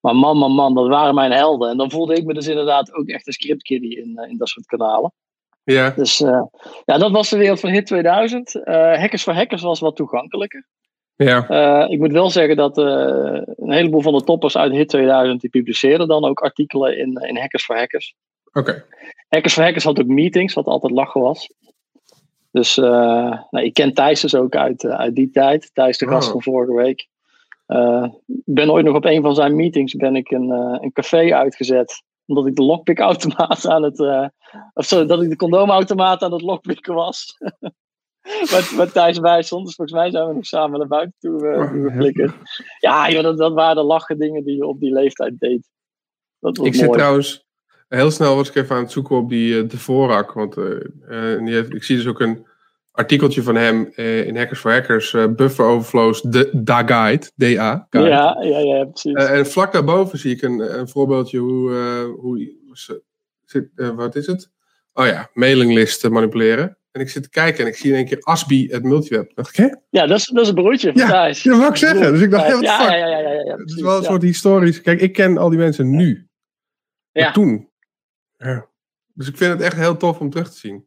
[0.00, 1.70] Maar man, man, man, dat waren mijn helden.
[1.70, 4.66] En dan voelde ik me dus inderdaad ook echt een scriptkiddie in, in dat soort
[4.66, 5.12] kanalen.
[5.64, 5.90] Ja.
[5.90, 6.18] Dus
[6.84, 8.52] ja, dat was de wereld van Hit 2000.
[8.64, 10.66] Hackers voor Hackers was wat toegankelijker.
[11.16, 11.88] Ja.
[11.88, 16.08] ik moet wel zeggen dat een heleboel van de toppers uit Hit 2000 die publiceerden
[16.08, 18.14] dan ook artikelen in, in Hackers voor Hackers.
[18.44, 18.58] Oké.
[18.58, 18.84] Okay.
[19.28, 21.52] Hackers voor Hackers had ook meetings, wat altijd lachen was.
[22.50, 25.70] Dus nou, ik ken Thijs dus ook uit, uit die tijd.
[25.74, 26.32] Thijs de gast oh.
[26.32, 27.08] van vorige week.
[27.72, 31.34] Uh, ik ben ooit nog op een van zijn meetings ben ik een, een café
[31.34, 32.02] uitgezet.
[32.26, 34.00] Omdat ik de lockpick-automaat aan het...
[34.72, 37.36] of sorry, dat ik de condoomautomaat aan het lockpicken was.
[38.52, 39.66] met, met Thijs bij stond.
[39.66, 42.34] Dus volgens mij zijn we nog samen naar buiten toe uh, flikkerd.
[42.78, 45.68] Ja, joh, dat, dat waren de lachen dingen die je op die leeftijd deed.
[46.38, 46.84] Dat was ik mooi.
[46.84, 47.48] zit trouwens
[47.88, 50.32] Heel snel was ik even aan het zoeken op die uh, de Vorak.
[50.32, 52.46] Want uh, die heeft, ik zie dus ook een
[53.00, 55.16] artikeltje van hem uh, in Hackers for Hackers.
[55.36, 57.30] buffer Overflows, de, Da Guide.
[57.34, 57.86] DA.
[57.90, 58.08] Guide.
[58.08, 59.14] Ja, ja, ja, precies.
[59.14, 61.72] en vlak daarboven zie ik een, een voorbeeldje hoe...
[62.20, 62.58] hoe
[63.44, 64.50] zit, wat is het?
[64.92, 66.78] Oh ja, mailinglist manipuleren.
[66.92, 69.34] En ik zit te kijken en ik zie in één keer Asbi het multiweb.
[69.34, 69.74] Dacht ik, hè?
[69.90, 70.90] Ja, dat is, dat is een broertje.
[70.94, 72.12] Ja, dat wou ik zeggen.
[72.12, 74.80] Dus ik dacht, ja, ja, ja, ja, ja, ja, Het is wel een soort historisch...
[74.80, 76.28] Kijk, ik ken al die mensen nu.
[77.12, 77.32] Maar ja.
[77.32, 77.70] toen
[78.36, 78.68] ja.
[79.14, 80.86] Dus ik vind het echt heel tof om terug te zien.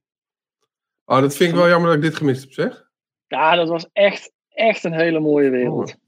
[1.15, 2.88] Oh, dat vind ik wel jammer dat ik dit gemist heb, zeg.
[3.28, 5.89] Ja, dat was echt, echt een hele mooie wereld.
[5.89, 6.02] Oh.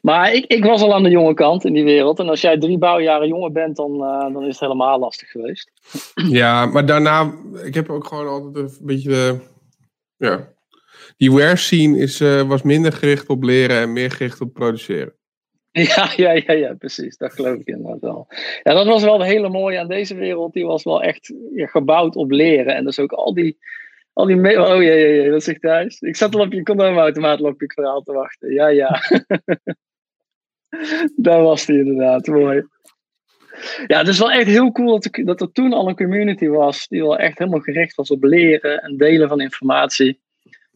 [0.00, 2.18] Maar ik, ik was al aan de jonge kant in die wereld.
[2.18, 5.70] En als jij drie bouwjaren jonger bent, dan, uh, dan is het helemaal lastig geweest.
[6.14, 9.38] Ja, maar daarna, ik heb ook gewoon altijd een beetje de,
[10.16, 10.48] ja.
[11.16, 15.14] Die wear scene is, uh, was minder gericht op leren en meer gericht op produceren.
[15.72, 17.16] Ja, ja, ja, ja, precies.
[17.16, 18.26] Dat geloof ik inderdaad wel.
[18.62, 20.52] Ja, dat was wel het hele mooie aan deze wereld.
[20.52, 22.74] Die was wel echt ja, gebouwd op leren.
[22.74, 23.58] En dus ook al die...
[24.12, 26.00] Al die oh ja, ja, ja, dat zegt thuis.
[26.00, 28.52] Ik zat al op je condoomautomaat lockpick verhaal te wachten.
[28.52, 29.00] Ja, ja.
[31.16, 32.26] Daar was hij inderdaad.
[32.26, 32.66] Mooi.
[33.86, 36.46] Ja, het is wel echt heel cool dat er, dat er toen al een community
[36.46, 40.20] was die wel echt helemaal gericht was op leren en delen van informatie.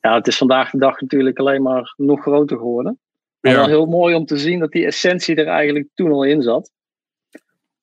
[0.00, 2.98] Ja, het is vandaag de dag natuurlijk alleen maar nog groter geworden.
[3.40, 3.58] Maar Ja.
[3.58, 6.70] wel heel mooi om te zien dat die essentie er eigenlijk toen al in zat.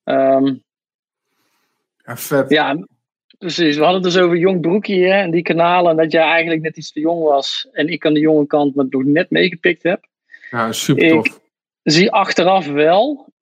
[0.04, 0.54] Ehm,
[2.04, 2.50] Ja, vet.
[2.50, 2.86] ja,
[3.38, 3.76] precies.
[3.76, 5.90] We hadden het dus over Jong Broekie hè, en die kanalen.
[5.90, 7.68] En dat jij eigenlijk net iets te jong was.
[7.72, 10.04] En ik aan de jonge kant maar nog net meegepikt heb.
[10.50, 11.40] Ja, super Ik- tof.
[11.82, 13.32] zie achteraf wel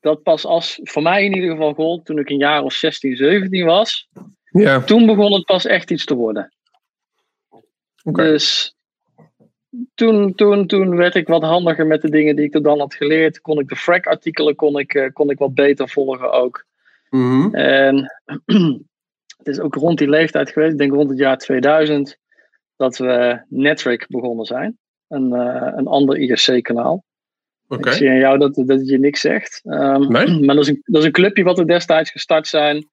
[0.00, 3.16] dat pas als, voor mij in ieder geval gold, toen ik een jaar of 16,
[3.16, 4.08] 17 was,
[4.50, 6.52] Ja, toen begon het pas echt iets te worden.
[8.02, 8.74] Dus
[9.94, 12.94] toen, toen, toen werd ik wat handiger met de dingen die ik er dan had
[12.94, 13.40] geleerd.
[13.40, 16.64] Kon ik de FRAC-artikelen kon ik, eh, kon ik wat beter volgen ook.
[17.10, 17.54] Mhm.
[17.54, 18.12] En
[19.36, 22.18] het is ook rond die leeftijd geweest, ik denk rond het jaar 2000,
[22.76, 24.78] dat we Netric begonnen zijn.
[25.08, 27.04] Een, eh, een ander IRC-kanaal.
[27.68, 27.88] Oké.
[27.88, 29.60] Ik zie aan jou dat, dat het je niks zegt.
[29.64, 30.40] Ehm, Nee?
[30.44, 32.88] Maar dat is, een, dat is een clubje wat er destijds gestart zijn.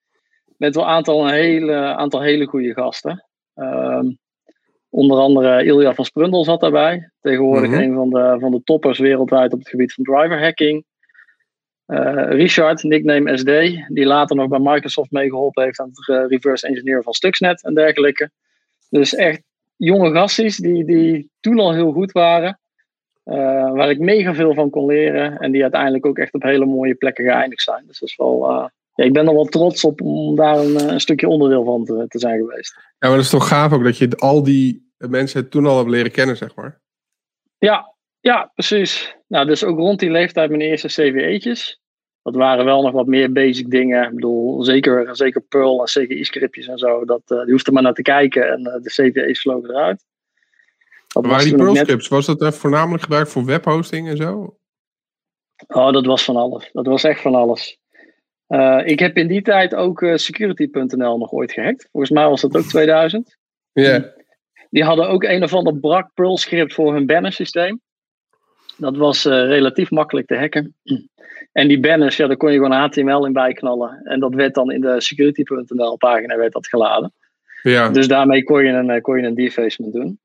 [0.58, 3.26] Met wel een aantal, een hele, aantal hele goede gasten.
[3.54, 4.12] Ehm,
[4.90, 7.12] onder andere Ilja van Sprundel zat daarbij.
[7.22, 7.80] Tegenwoordig Mhm.
[7.80, 10.86] een van de, van de toppers wereldwijd op het gebied van driver hacking.
[11.86, 13.48] Eh, Richard, nickname SD,
[13.88, 17.74] die later nog bij Microsoft meegeholpen heeft aan het eh, reverse engineeren van Stuxnet en
[17.74, 18.32] dergelijke.
[18.90, 19.42] Dus echt
[19.76, 22.60] jonge gasties die, die toen al heel goed waren.
[23.24, 25.38] Eh, waar ik mega veel van kon leren.
[25.38, 27.84] En die uiteindelijk ook echt op hele mooie plekken geëindigd zijn.
[27.88, 28.50] Dus dat is wel.
[28.96, 32.06] ja, ik ben er wel trots op om daar een, een stukje onderdeel van te,
[32.08, 32.74] te zijn geweest.
[32.74, 35.90] Ja, maar dat is toch gaaf ook dat je al die mensen toen al hebt
[35.90, 36.82] leren kennen, zeg maar.
[37.58, 37.94] Ja,
[38.24, 39.16] ja, precies.
[39.28, 41.82] Nou, dus ook rond die leeftijd mijn eerste CVE'tjes.
[42.22, 44.04] Dat waren wel nog wat meer basic dingen.
[44.08, 47.06] Ik bedoel, zeker, zeker Perl en CGI-scriptjes en zo.
[47.06, 50.06] Dat, eh, die hoefde maar naar te kijken en eh, de CVE's vlogen eruit.
[51.08, 54.10] Dat waren die toen ook Pearl net- scripts, was dat eh, voornamelijk gebruikt voor webhosting
[54.10, 54.58] en zo?
[55.68, 56.70] Oh, dat was van alles.
[56.72, 57.78] Dat was echt van alles.
[58.48, 61.88] Eh, ik heb in die tijd ook security.nl nog ooit gehackt.
[61.92, 63.38] Volgens mij was dat ook 2000.
[63.72, 64.14] Ja.
[64.70, 67.82] Die hadden ook een of ander brak Perl script voor hun banner systeem.
[68.78, 70.76] Dat was eh, relatief makkelijk te hacken.
[71.52, 74.02] En die banners, ja, daar kon je gewoon HTML in bijknallen.
[74.04, 77.14] En dat werd dan in de security.nl pagina werd dat geladen.
[77.62, 77.90] ja.
[77.90, 80.20] Dus daarmee kon je een, eh, kon je een defacement doen.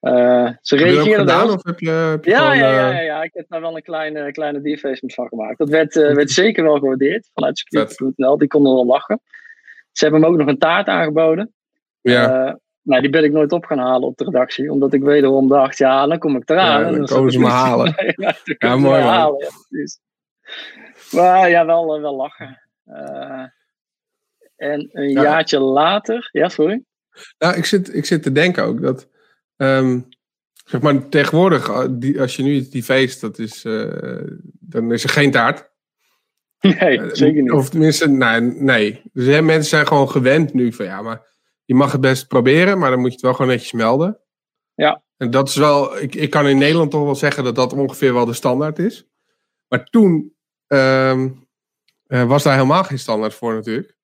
[0.00, 2.56] Eh, ze Heb je reageerden daar gedaan heel of heb je, heb je ja, gewoon,
[2.56, 5.58] ja, ja, ja, ja, ik heb daar wel een kleine, kleine defacement van gemaakt.
[5.58, 8.38] Dat werd, werd zeker wel gewaardeerd vanuit security.nl.
[8.38, 9.20] Die konden wel lachen.
[9.92, 11.54] Ze hebben hem ook nog een taart aangeboden.
[12.00, 12.58] ja.
[12.82, 14.72] Nou, die ben ik nooit op gaan halen op de redactie.
[14.72, 16.80] Omdat ik wederom dacht, ja, dan kom ik eraan.
[16.84, 17.94] Ja, dan komen ze me halen.
[18.58, 19.12] ja, mooi, me man.
[19.12, 19.38] halen.
[19.44, 20.00] Ja, precies.
[21.10, 22.60] Maar ja, wel, eh, wel lachen.
[22.84, 23.44] Eh,
[24.56, 25.22] en een Ja.
[25.22, 26.28] jaartje later...
[26.32, 26.84] Ja, sorry?
[27.38, 29.08] Nou, ik zit, ik zit te denken ook dat.
[29.56, 30.00] ehm,
[30.64, 33.62] zeg maar tegenwoordig, eh, die, als je nu die feest, dat is.
[34.60, 35.68] dan is er geen taart.
[36.80, 37.52] Nee, zeker niet.
[37.52, 38.40] Of tenminste, nee.
[38.40, 39.02] nee.
[39.12, 41.28] Dus hè, mensen zijn gewoon gewend nu van ja, maar
[41.70, 44.20] je mag het best proberen, maar dan moet je het wel gewoon netjes melden.
[44.74, 45.02] Ja.
[45.16, 48.14] En dat is wel, ik, ik kan in Nederland toch wel zeggen dat dat ongeveer
[48.14, 49.06] wel de standaard is.
[49.68, 50.34] Maar toen
[50.66, 51.28] ehm,
[52.06, 53.96] eh, was daar helemaal geen standaard voor natuurlijk.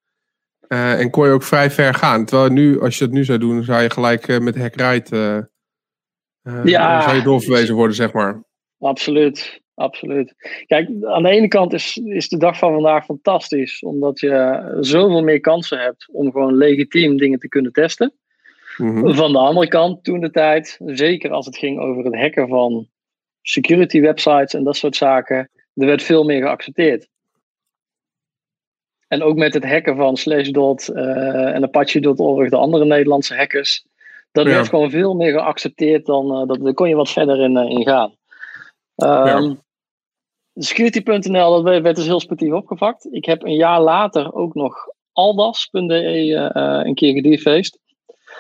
[0.69, 2.25] Eh, en kon je ook vrij ver gaan.
[2.25, 5.17] Terwijl nu, als je het nu zou doen, zou je gelijk eh, met hackride
[6.43, 7.03] eh eh, Ja.
[7.03, 8.45] zou je doorverwezen worden, zeg maar.
[8.79, 10.35] Absoluut, absoluut.
[10.67, 15.23] Kijk, aan de ene kant is, is de dag van vandaag fantastisch, omdat je zoveel
[15.23, 18.13] meer kansen hebt om gewoon legitiem dingen te kunnen testen.
[18.77, 19.15] Mhm.
[19.15, 22.89] Van de andere kant, toen de tijd, zeker als het ging over het hacken van
[23.43, 27.09] security websites en dat soort zaken, er werd veel meer geaccepteerd.
[29.09, 33.87] En ook met het hacken van Slashdot eh en Apache.org, de andere Nederlandse hackers,
[34.33, 34.53] dat Ja.
[34.53, 37.71] werd gewoon veel meer geaccepteerd dan, eh, dat, daar kon je wat verder in, eh,
[37.71, 38.15] in gaan.
[38.97, 39.55] Ehm,
[40.59, 43.09] Security.nl, dat werd, dus heel sportief opgepakt.
[43.11, 44.77] Ik heb een jaar later ook nog
[45.13, 47.79] aldas.de eh, eh, een keer gedefaced.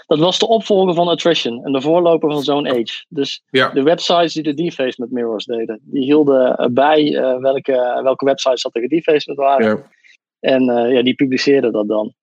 [0.07, 3.05] Dat was de opvolger van Attrition en de voorloper van Zone Age.
[3.09, 3.69] Dus Ja.
[3.69, 8.63] de websites die de deface met mirrors deden, die hielden eh, bij welke, welke websites
[8.63, 9.67] dat er gedefaced met waren.
[9.67, 9.91] Ja.
[10.41, 12.15] En ja, die publiceerden dat dan.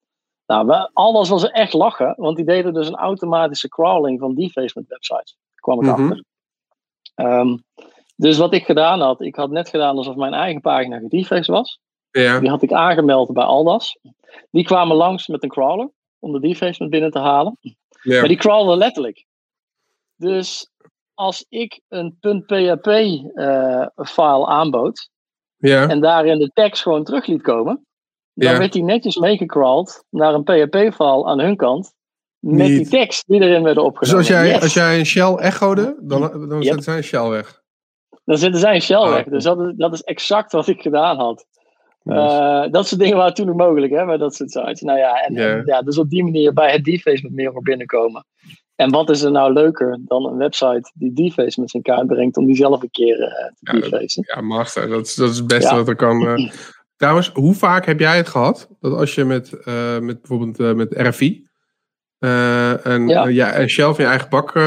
[0.45, 4.87] Nou, we, alles was echt lachen, want die deden dus een automatische crawling van defacement
[4.87, 5.37] websites.
[5.53, 6.01] Daar kwam ik Mhm.
[6.01, 6.23] achter.
[7.15, 7.57] Ehm,
[8.23, 11.79] dus wat ik gedaan had, ik had net gedaan alsof mijn eigen pagina gedefaced was.
[12.11, 12.39] Ja.
[12.39, 13.97] Die had ik aangemeld bij Aldas.
[14.51, 17.57] Die kwamen langs met een crawler om de defacement binnen te halen.
[18.01, 18.19] Ja.
[18.19, 19.25] Maar die crawlen letterlijk.
[20.15, 20.69] Dus
[21.13, 25.09] als ik een .php-file aanbood
[25.57, 25.87] Ja.
[25.89, 27.85] en daarin de tekst gewoon terug liet komen,
[28.33, 28.57] dan Ja.
[28.59, 31.93] werd die netjes meegecrawled naar een PHP-file aan hun kant.
[32.39, 32.77] Met Niet.
[32.77, 34.17] die tekst die erin werden Dus opgenomen.
[34.19, 34.61] als jij, Yes!
[34.61, 36.63] als jij een shell echode, dan, dan Yep.
[36.63, 37.61] zetten zij een shell weg.
[38.25, 39.21] Dan zitten zij een shell Ah, weg.
[39.23, 39.33] cool.
[39.35, 41.45] Dus dat is, dat is exact wat ik gedaan had.
[42.03, 44.81] Uh, dat soort dingen waren toen nog mogelijk, hè, bij dat soort sites.
[44.81, 45.47] Nou ja, en, Ja.
[45.57, 48.25] en ja, dus op die manier bij het deface met meer op binnenkomen.
[48.75, 52.37] En wat is er nou leuker dan een website die deface met zijn kaart brengt
[52.37, 54.23] om die zelf een keer eh, te Ja, defacen?
[54.35, 54.87] Ja, master.
[54.89, 55.75] Dat is, dat is het beste Ja.
[55.75, 56.27] wat er kan.
[56.27, 56.51] eh.
[56.97, 60.73] Trouwens, hoe vaak heb jij het gehad dat als je met, eh, met bijvoorbeeld eh,
[60.73, 61.47] met RFI
[62.19, 63.25] eh, een, Ja.
[63.25, 64.63] eh, ja, een shell van je eigen bak eh,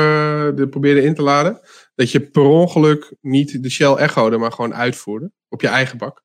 [0.55, 1.61] de probeerde in te laden,
[1.97, 6.25] dat je per ongeluk niet de shell echo'de, maar gewoon uitvoerde op je eigen bak?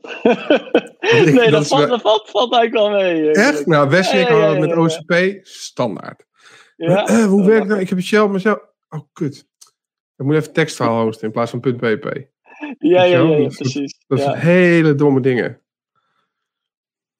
[0.22, 3.30] nee, dat dat, valt, wel- dat valt, valt eigenlijk wel mee.
[3.30, 3.66] eh, Echt?
[3.66, 4.76] Nou, Wesley Ja, ja, met.
[4.76, 6.24] OCP standaard.
[6.76, 7.06] Ja.
[7.06, 7.80] Eh, hoe werkt het nou?
[7.80, 8.60] Ik heb een shell, maar zo.
[8.88, 9.46] Oh, kut.
[10.16, 12.26] Ik moet even tekstverhaal hosten in plaats van .pp.
[12.78, 14.04] Ja, ja, ja, Dat precies.
[14.06, 14.24] Dat ja.
[14.24, 15.60] zijn hele domme dingen.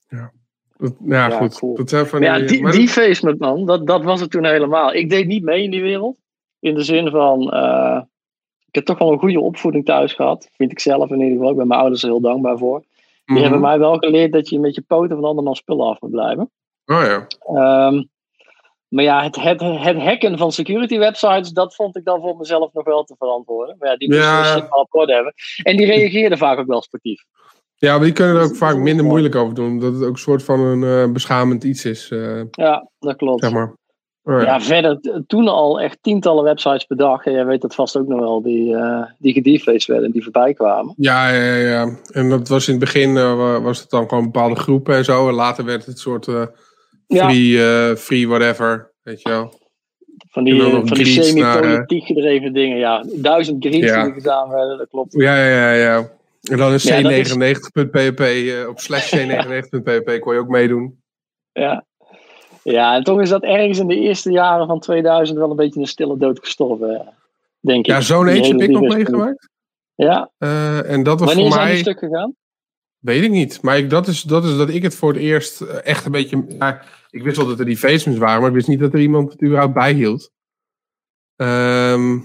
[0.08, 0.32] Ja,
[0.76, 1.58] dat, ja, Ja, goed.
[1.58, 1.74] cool.
[1.76, 4.94] Dat zijn van Maar ja, die- die facement, man, dat, dat was het toen helemaal.
[4.94, 6.16] Ik deed niet mee in die wereld.
[6.62, 8.00] In de zin van, eh,
[8.66, 10.48] ik heb toch wel een goede opvoeding thuis gehad.
[10.52, 11.50] Vind ik zelf in ieder geval.
[11.50, 12.78] Ik ben mijn ouders er heel dankbaar voor.
[13.24, 13.42] Die Mhm.
[13.42, 16.50] hebben mij wel geleerd dat je met je poten van andermans spullen af moet blijven.
[16.86, 17.26] Oh ja.
[17.38, 18.02] Ehm,
[18.88, 22.72] maar ja, het, het, het hacken van security websites, dat vond ik dan voor mezelf
[22.72, 23.76] nog wel te verantwoorden.
[23.78, 24.54] Maar ja, die moesten Ja.
[24.70, 25.34] wel op orde hebben.
[25.62, 27.24] En die reageerden vaak ook wel sportief.
[27.76, 29.78] Ja, maar die kunnen er ook Dat vaak minder moeilijk over doen.
[29.78, 33.42] Dat het ook een soort van een eh, beschamend iets is, eh, Ja, dat klopt.
[33.42, 33.74] zeg maar.
[34.24, 34.60] Ja.
[34.60, 37.24] Verder toen al echt tientallen websites per dag.
[37.24, 40.22] En jij weet dat vast ook nog wel, die, eh die gedefaced werden en die
[40.22, 40.94] voorbij kwamen.
[40.96, 41.96] Ja, ja, ja.
[42.12, 45.04] En dat was in het begin eh, wa- was het dan gewoon bepaalde groepen en
[45.04, 45.28] zo.
[45.28, 46.42] En later werd het soort eh,
[47.08, 49.60] free, free whatever, weet je wel.
[50.30, 52.78] Van die, van die semi-politiek gedreven dingen.
[52.78, 54.04] Ja, duizend greets Ja.
[54.04, 55.12] die gedaan werden, dat klopt.
[55.12, 56.08] Ja, ja, ja, ja.
[56.50, 61.00] En dan is- c99.pp, eh, op slash c99.pp kon je ook meedoen.
[61.52, 61.84] Ja.
[62.62, 65.80] Ja, en toch is dat ergens in de eerste jaren van 2000 wel een beetje
[65.80, 67.06] een stille dood gestorven, eh,
[67.60, 67.86] denk ik.
[67.86, 69.50] Ja, zo'n eentje heb ik nog meegemaakt.
[69.94, 71.74] Ja, Eh, en dat was wanneer voor zijn mij...
[71.74, 72.36] die stuk gegaan?
[72.98, 73.62] Weet ik niet.
[73.62, 76.12] Maar ik, dat, is, dat is dat ik het voor het eerst eh, echt een
[76.12, 76.44] beetje...
[76.48, 79.00] ja, ik wist wel dat er die facements waren, maar ik wist niet dat er
[79.00, 80.30] iemand het überhaupt bijhield.
[81.36, 82.18] Ehm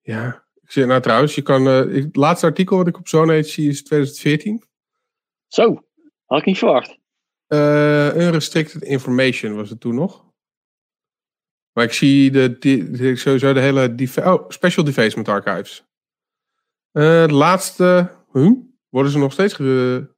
[0.00, 1.64] ja, ik nou trouwens, je kan...
[1.64, 4.62] het laatste artikel wat ik op zo'n zie is 2014.
[5.46, 5.84] Zo,
[6.24, 6.98] had ik niet verwacht.
[7.46, 10.24] Eh unrestricted information was het toen nog.
[11.72, 14.08] Maar ik zie de, die, sowieso de hele...
[14.24, 15.84] oh, special defacement archives.
[16.92, 18.10] Eh het laatste...
[18.32, 18.52] Huh?
[18.88, 19.54] Worden ze nog steeds...
[19.54, 20.08] Ge,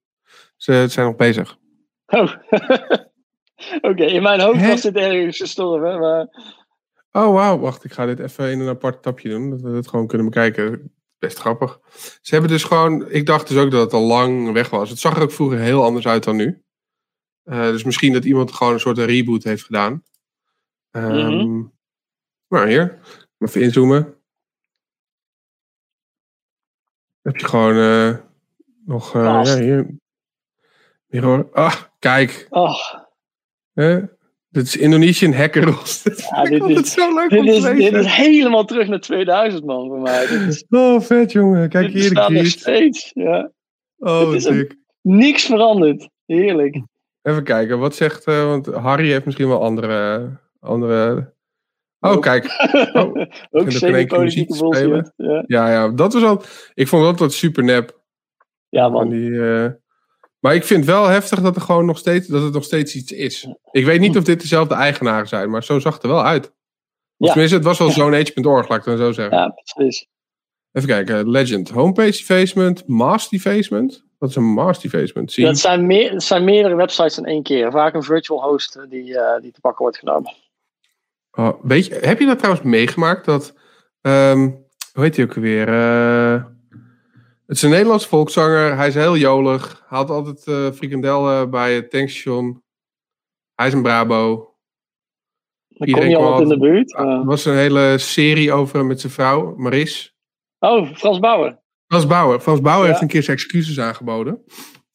[0.57, 1.59] ze zijn nog bezig.
[2.07, 2.33] Oh.
[3.91, 4.69] Oké, in mijn hoofd Hè?
[4.69, 6.27] was dit ergens gestorven, maar...
[7.13, 7.59] Oh, wauw.
[7.59, 9.51] Wacht, ik ga dit even in een apart tapje doen.
[9.51, 10.93] Dat we het gewoon kunnen bekijken.
[11.19, 11.81] Best grappig.
[12.21, 13.11] Ze hebben dus gewoon...
[13.11, 14.91] Ik dacht dus ook dat het al lang weg was.
[14.91, 16.63] Het zag er ook vroeger heel anders uit dan nu.
[17.49, 20.03] Eh, dus misschien dat iemand gewoon een soort reboot heeft gedaan.
[20.91, 21.65] Ehm Mhm.
[22.49, 22.99] Nou, hier.
[23.39, 24.15] Even inzoomen.
[27.23, 28.17] Heb je gewoon eh,
[28.87, 29.15] nog...
[29.15, 29.97] eh, ja, hier.
[31.23, 31.49] Hoor.
[31.53, 32.47] Ah, kijk.
[32.51, 32.75] Oh?
[34.51, 35.67] Dit is Indonesian hacker.
[36.31, 37.99] Ja, dit is- zo leuk dit is, dit lezen.
[38.01, 40.27] is helemaal terug naar 2000, man, voor mij.
[40.27, 41.69] Dit is, Oh, vet jongen.
[41.69, 43.11] Kijk dit hier de nog steeds.
[43.15, 43.51] Ja.
[43.97, 44.83] Oh, Dit is een-.
[45.03, 46.09] Niks veranderd.
[46.27, 46.81] Heerlijk.
[47.23, 48.25] Even kijken, wat zegt...
[48.25, 50.31] eh, want Harry heeft misschien wel andere...
[50.61, 51.17] andere...
[52.01, 52.21] Oh, Oh.
[52.21, 52.45] kijk.
[52.93, 54.91] Oh, Ook in één keer semi-politieke muziek spelen.
[54.91, 55.13] bullshit.
[55.17, 56.43] Ja, Ja, ja, dat was al...
[56.75, 58.01] Ik vond dat dat super nep.
[58.69, 59.09] ja Van man.
[59.09, 59.71] die, eh,
[60.39, 63.13] Maar ik vind wel heftig dat, er gewoon nog steeds, dat het nog steeds iets
[63.13, 63.49] is.
[63.71, 66.53] Ik weet niet of dit dezelfde eigenaren zijn, maar zo zag het er wel uit.
[67.17, 67.29] Ja.
[67.29, 69.37] tenminste, het was wel zo'n age.org, laat ik het dan zo zeggen.
[69.39, 70.07] Ja, precies.
[70.73, 71.69] Even kijken, Legend.
[71.69, 74.05] Homepage defacement, mass defacement.
[74.19, 75.29] Wat is een?
[75.29, 75.45] Zie.
[75.45, 77.71] Dat zijn, meer, het zijn meerdere websites in één keer.
[77.71, 80.35] Vaak een virtual host eh, die, eh, die te pakken wordt genomen.
[81.31, 83.25] Oh, weet je, heb je dat trouwens meegemaakt?
[83.25, 83.55] Dat,
[84.01, 84.51] ehm,
[84.93, 85.69] hoe heet hij ook alweer?
[85.69, 86.45] Eh,
[87.47, 88.77] het is een Nederlands volkszanger.
[88.77, 89.85] Hij is heel jolig.
[89.87, 90.43] Haalt altijd
[90.77, 92.63] frikandel bij het tankstation.
[93.55, 94.37] Hij is een Brabo.
[95.69, 96.95] Dan kom Iedereen je kwam altijd in de buurt.
[96.95, 100.17] Er Eh, was een hele serie over met zijn vrouw, Maris.
[100.59, 101.59] oh, Frans Bauer.
[101.89, 102.41] Frans Bauer.
[102.41, 102.89] Frans Bauer Ja.
[102.89, 104.45] heeft een keer zijn excuses aangeboden.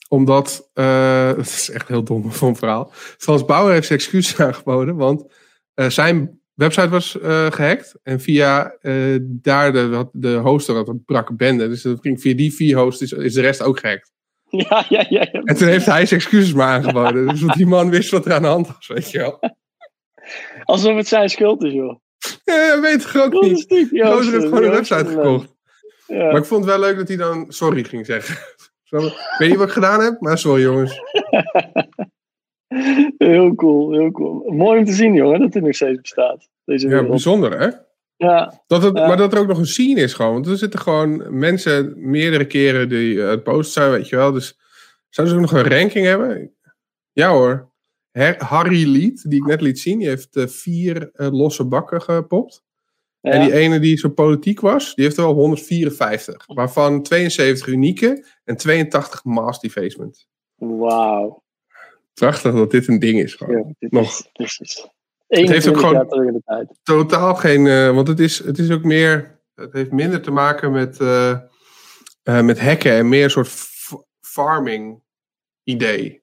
[0.09, 2.89] Omdat, eh dat is echt heel dom van een verhaal.
[2.93, 5.33] Frans Bauer heeft zijn excuses aangeboden, want
[5.73, 7.95] eh, zijn website was eh, gehackt.
[8.03, 8.75] En via
[9.23, 11.67] daar de, de hoster had een brakke bende.
[11.69, 14.11] Dus dat ging via die vier hosts is, is de rest ook gehackt.
[14.49, 15.27] Ja, ja, ja.
[15.31, 15.41] ja.
[15.43, 17.27] En toen heeft hij zijn excuses maar aangeboden.
[17.27, 19.39] dus die man wist wat er aan de hand was, weet je wel.
[20.63, 21.99] Alsof het zijn schuld is, joh.
[22.43, 23.65] Ja, weet toch ook niet.
[23.91, 25.52] gozer heeft gewoon een website gekocht.
[26.13, 26.23] Ja.
[26.25, 28.35] Maar ik vond het wel leuk dat hij dan sorry ging zeggen.
[28.93, 30.99] Ik weet niet wat ik gedaan heb, maar sorry jongens.
[33.17, 34.51] Heel cool, heel cool.
[34.51, 36.49] Mooi om te zien, jongen, dat het nog steeds bestaat.
[36.65, 37.69] Deze Ja, bijzonder hè?
[38.15, 39.07] Ja, Dat het, Ja.
[39.07, 40.33] Maar dat er ook nog een scene is gewoon.
[40.33, 44.31] Want er zitten gewoon mensen meerdere keren die eh, het post zijn, weet je wel.
[44.31, 44.59] Dus
[45.09, 46.55] zouden ze ook nog een ranking hebben?
[47.11, 47.71] Ja hoor.
[48.11, 52.01] Her- Harry Lied, die ik net liet zien, die heeft eh, vier eh, losse bakken
[52.01, 52.63] gepopt.
[53.23, 53.31] Ja.
[53.31, 56.43] En die ene die zo politiek was, die heeft er wel 154.
[56.47, 60.27] Waarvan 72 unieke en 82 mass defacement.
[60.55, 61.43] Wauw.
[62.13, 63.57] Prachtig dat dit een ding is gewoon.
[63.57, 64.03] Ja, dit Nog.
[64.03, 64.57] is, dit is
[65.27, 67.67] heeft ook 21 gewoon- totaal geen.
[67.67, 69.39] eh, want het is, het is ook meer.
[69.55, 71.39] Het heeft minder te maken met, eh,
[72.23, 73.49] met hacken en meer een soort
[74.21, 75.01] farming
[75.63, 76.21] idee.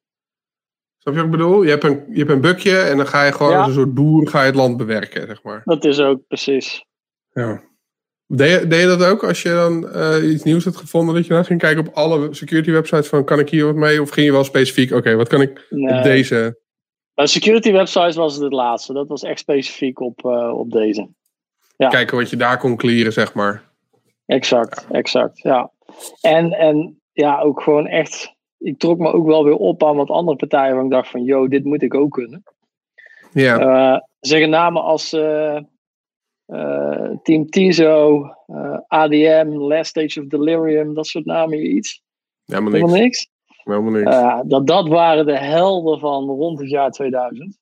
[0.99, 1.63] Snap je wat ik bedoel?
[1.63, 3.59] Je hebt een, je hebt een bukje en dan ga je gewoon Ja.
[3.59, 5.61] als een soort boer ga je het land bewerken, zeg maar.
[5.65, 6.85] Dat is ook precies.
[7.41, 7.61] Ja.
[8.27, 11.15] Deed je, deed je dat ook als je dan eh, iets nieuws had gevonden?
[11.15, 14.03] Dat je dan ging kijken op alle security websites van kan ik hier wat mee?
[14.03, 15.97] Of ging je wel specifiek, oké, wat kan ik Nee.
[15.97, 16.59] op deze?
[17.15, 18.93] Security websites was het het laatste.
[18.93, 21.09] Dat was echt specifiek op, eh, op deze.
[21.77, 21.89] Ja.
[21.89, 23.63] Kijken wat je daar kon clearen, zeg maar.
[24.27, 25.39] Exact, exact.
[25.39, 25.71] Ja.
[26.21, 28.35] En, en ja, ook gewoon echt.
[28.59, 31.25] Ik trok me ook wel weer op aan wat andere partijen waar ik dacht van,
[31.25, 32.43] yo, dit moet ik ook kunnen.
[33.33, 35.13] Ja, Eh zeggen namen als
[36.51, 42.03] eh, Team Tizo, eh, ADM, Last Stage of Delirium, dat soort namen iets.
[42.45, 43.03] helemaal Helemaal niks.
[43.03, 43.29] niks.
[43.65, 44.11] Helemaal niks.
[44.17, 47.59] Eh, dat, dat waren de helden van rond het jaar 2000.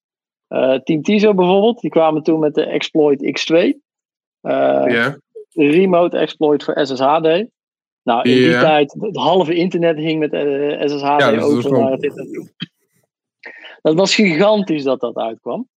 [0.48, 3.80] Eh, Team Tizo bijvoorbeeld, die kwamen toen met de exploit X2.
[4.40, 5.18] Eh, ja.
[5.52, 7.46] remote exploit voor SSHD.
[8.02, 10.30] Nou, in die tijd, het halve internet hing met
[10.90, 12.54] SSHD Ja, dat open naar het internet.
[13.82, 15.68] Dat was gigantisch dat dat uitkwam.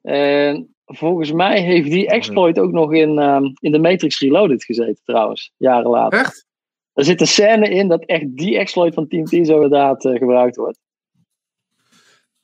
[0.00, 5.04] En volgens mij heeft die exploit ook nog in, ehm, in de Matrix Reloaded gezeten
[5.04, 6.18] trouwens, jaren later.
[6.18, 6.46] Echt?
[6.92, 10.18] Er zit een scène in dat echt die exploit van Team T zo inderdaad eh,
[10.18, 10.78] gebruikt wordt.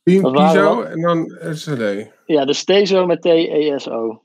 [0.03, 2.11] Team wel- en dan SSD.
[2.27, 4.23] Ja, de Stezo met E T-E-S-O.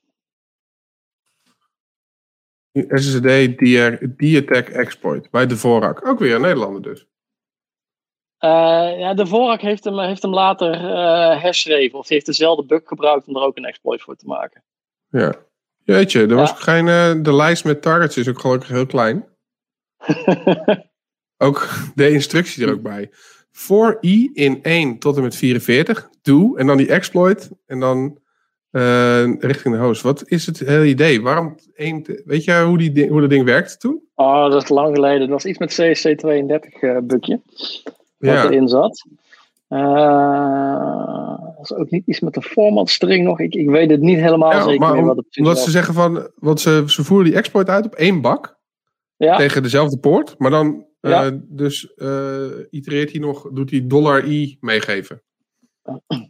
[2.71, 3.57] SSD
[4.17, 6.07] D-Attack Exploit bij de Vorak.
[6.07, 7.07] Ook weer een Nederlander dus.
[8.39, 11.99] Eh, ja, de Vorak heeft hem, heeft hem later eh herschreven.
[11.99, 14.63] Of heeft dezelfde bug gebruikt om er ook een exploit voor te maken.
[15.09, 15.33] Ja.
[15.83, 16.55] Jeetje, er was Ja.
[16.55, 19.25] geen, eh, de lijst met targets is ook gelukkig heel klein.
[21.37, 23.09] Ook de instructie er ook bij.
[23.51, 28.19] Voor i in 1 tot en met 44, doe, en dan die exploit, en dan
[29.39, 30.01] richting de host.
[30.01, 31.21] Wat is het hele idee?
[31.21, 34.01] Waarom één, te- weet je hoe, die, hoe dat ding werkte toen?
[34.15, 35.19] oh, dat is lang geleden.
[35.19, 37.41] Dat was iets met CSC32 eh bugje.
[38.19, 39.05] Wat Ja, erin zat.
[39.67, 43.39] Eh was ook niet iets met de format string nog.
[43.39, 45.63] Ik, ik weet het niet helemaal Ja, zeker maar meer om- wat het precies omdat
[45.63, 48.57] ze zeggen van, want ze, ze voeren die exploit uit op één bak.
[49.17, 54.25] Ja, tegen dezelfde poort, maar dan eh, dus eh, itereert hij nog, doet hij dollar
[54.25, 55.21] i meegeven.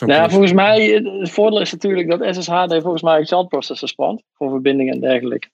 [0.00, 0.86] Nou, volgens mij,
[1.18, 4.22] het voordeel is natuurlijk dat SSHD volgens mij child processor spant.
[4.32, 5.48] Voor verbindingen en dergelijke.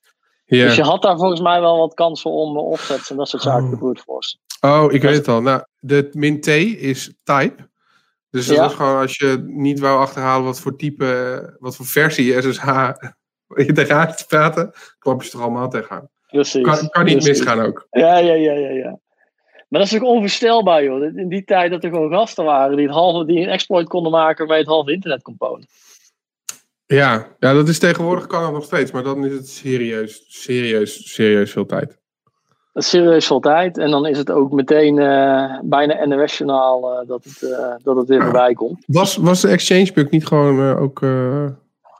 [0.45, 0.65] Ja.
[0.65, 3.63] Dus je had daar volgens mij wel wat kansen om offsets en dat soort zaken
[3.63, 3.69] Oh.
[3.71, 4.37] te brute force.
[4.61, 5.41] Oh, ik weet het al.
[5.41, 7.67] Nou, de min T is type.
[8.29, 8.65] Dus dat Ja.
[8.65, 12.91] is gewoon als je niet wou achterhalen wat voor type, wat voor versie SSH
[13.55, 16.09] je te praten, klap je ze toch allemaal tegenaan.
[16.27, 16.63] Precies.
[16.63, 17.39] Kan, kan niet precies.
[17.39, 17.87] misgaan ook.
[17.91, 18.99] Ja, ja, ja, ja, ja.
[19.67, 21.03] Maar dat is ook onvoorstelbaar, joh.
[21.17, 24.11] In die tijd dat er gewoon gasten waren die, het halve, die een exploit konden
[24.11, 25.67] maken je het halve internet kon ponen.
[26.85, 31.13] Ja, ja, dat is tegenwoordig kan het nog steeds, maar dan is het serieus, serieus,
[31.13, 31.99] serieus veel tijd.
[32.81, 33.77] Serieus veel tijd.
[33.77, 38.07] En dan is het ook meteen eh, bijna NOS-journaal eh, dat, het, eh, dat het
[38.07, 38.83] weer voorbij komt.
[38.87, 40.99] Was, was de exchange bug niet gewoon ook.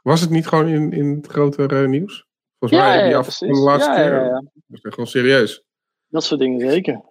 [0.03, 2.25] was het niet gewoon in, in het grotere nieuws?
[2.59, 4.13] Volgens Ja, mij die ja, af van de laatste Ja, keer.
[4.13, 4.31] ja, ja.
[4.31, 5.63] Dat is echt gewoon serieus.
[6.09, 7.01] Dat soort dingen zeker.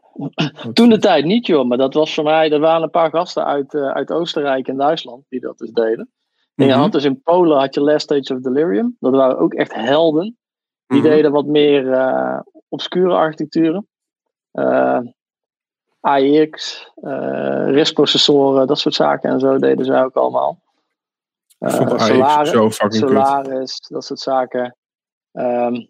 [0.72, 1.68] Toen de tijd niet, joh.
[1.68, 2.50] Maar dat was voor mij...
[2.52, 6.10] Er waren een paar gasten uit, uit Oostenrijk en Duitsland die dat dus deden.
[6.54, 6.80] En je Mhm.
[6.80, 8.96] had dus in Polen had je Last Stage of Delirium.
[9.00, 10.36] Dat waren ook echt helden.
[10.88, 11.08] Die Mhm.
[11.08, 13.88] deden wat meer eh, obscure architecturen.
[14.50, 15.00] Eh,
[16.00, 20.62] AIX, eh RISC-processoren, dat soort zaken en zo deden zij ook allemaal.
[21.58, 22.68] AX Solaris, zo.
[22.88, 24.76] Solaris, dat soort zaken.
[25.32, 25.86] Ehm,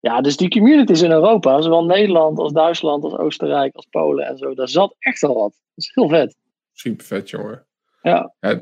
[0.00, 4.38] ja, dus die communities in Europa, zowel Nederland als Duitsland, als Oostenrijk, als Polen en
[4.38, 5.50] zo, daar zat echt wel wat.
[5.52, 6.36] Dat is heel vet.
[6.72, 7.66] Super vet, jongen.
[8.02, 8.60] Ja, Ja,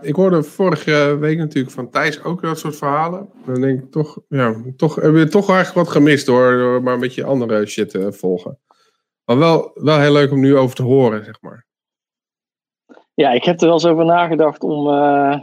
[0.00, 3.28] ik hoorde vorige week natuurlijk van Thijs ook dat soort verhalen.
[3.44, 6.94] Dan denk ik toch, ja, toch hebben we toch eigenlijk wat gemist door, door maar
[6.94, 8.58] een beetje andere shit te volgen.
[9.24, 11.66] Maar wel, wel heel leuk om nu over te horen, zeg maar.
[13.14, 15.40] ja ik heb er wel eens over nagedacht om, eh,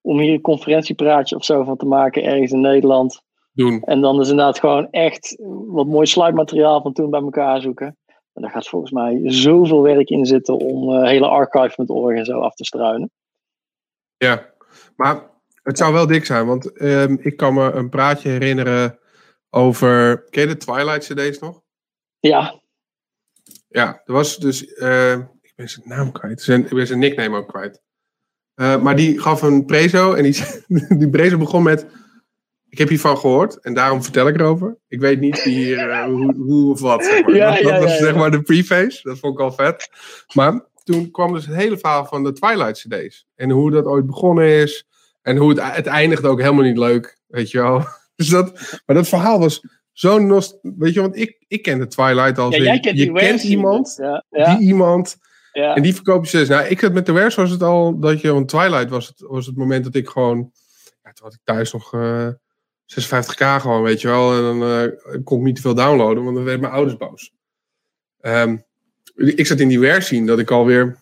[0.00, 3.22] om hier een conferentiepraatje of zo van te maken ergens in Nederland.
[3.52, 3.82] Doen.
[3.82, 5.36] En dan is inderdaad gewoon echt
[5.66, 7.96] wat mooi slidemateriaal van toen bij elkaar zoeken.
[8.32, 12.16] En daar gaat volgens mij zoveel werk in zitten om eh hele archive met org
[12.16, 13.10] en zo af te struinen.
[14.24, 14.50] Ja,
[14.96, 15.28] maar
[15.62, 18.98] Het zou wel dik zijn, want ehm, ik kan me een praatje herinneren
[19.50, 20.24] over.
[20.30, 21.62] Ken je de Twilight CD's nog?
[22.20, 22.60] Ja.
[23.68, 24.74] Ja, er was dus.
[24.74, 25.12] eh,
[25.42, 26.42] ik ben zijn naam kwijt.
[26.42, 27.82] Zijn, ik ben zijn nickname ook kwijt.
[28.54, 30.44] Eh, maar die gaf een prezo en die,
[30.98, 31.86] die prezo begon met.
[32.68, 34.76] Ik heb hiervan gehoord en daarom vertel ik erover.
[34.88, 37.04] Ik weet niet hier, eh, hoe, hoe of wat.
[37.04, 37.34] Zeg maar.
[37.34, 38.04] Ja, dat ja, dat was ja.
[38.04, 39.00] zeg maar de preface.
[39.02, 39.90] Dat vond ik al vet.
[40.34, 43.26] Maar toen kwam dus het hele verhaal van de Twilight CD's.
[43.34, 44.86] En hoe dat ooit begonnen is.
[45.22, 47.18] En hoe het, het eindigde ook helemaal niet leuk.
[47.26, 47.84] Weet je wel.
[48.20, 50.58] Dus dat, maar dat verhaal was zo nost...
[50.62, 53.42] Weet je, want ik, ik ken de Twilight als Ja, jij kent je die kent
[53.42, 55.16] iemand, Ja, ja, die iemand,
[55.52, 55.74] ja.
[55.74, 56.48] en die verkoop je dus.
[56.48, 59.20] Nou, ik had met de Wares was het al dat je, want Twilight was het,
[59.20, 60.50] was het moment dat ik gewoon,
[61.02, 62.28] ja, toen had ik thuis nog eh
[62.90, 64.36] 56k gewoon, weet je wel.
[64.36, 67.32] En dan eh, kon ik niet te veel downloaden, want dan werden mijn ouders boos.
[68.20, 68.56] Ehm,
[69.26, 70.96] ik zat in die Wares zien dat ik alweer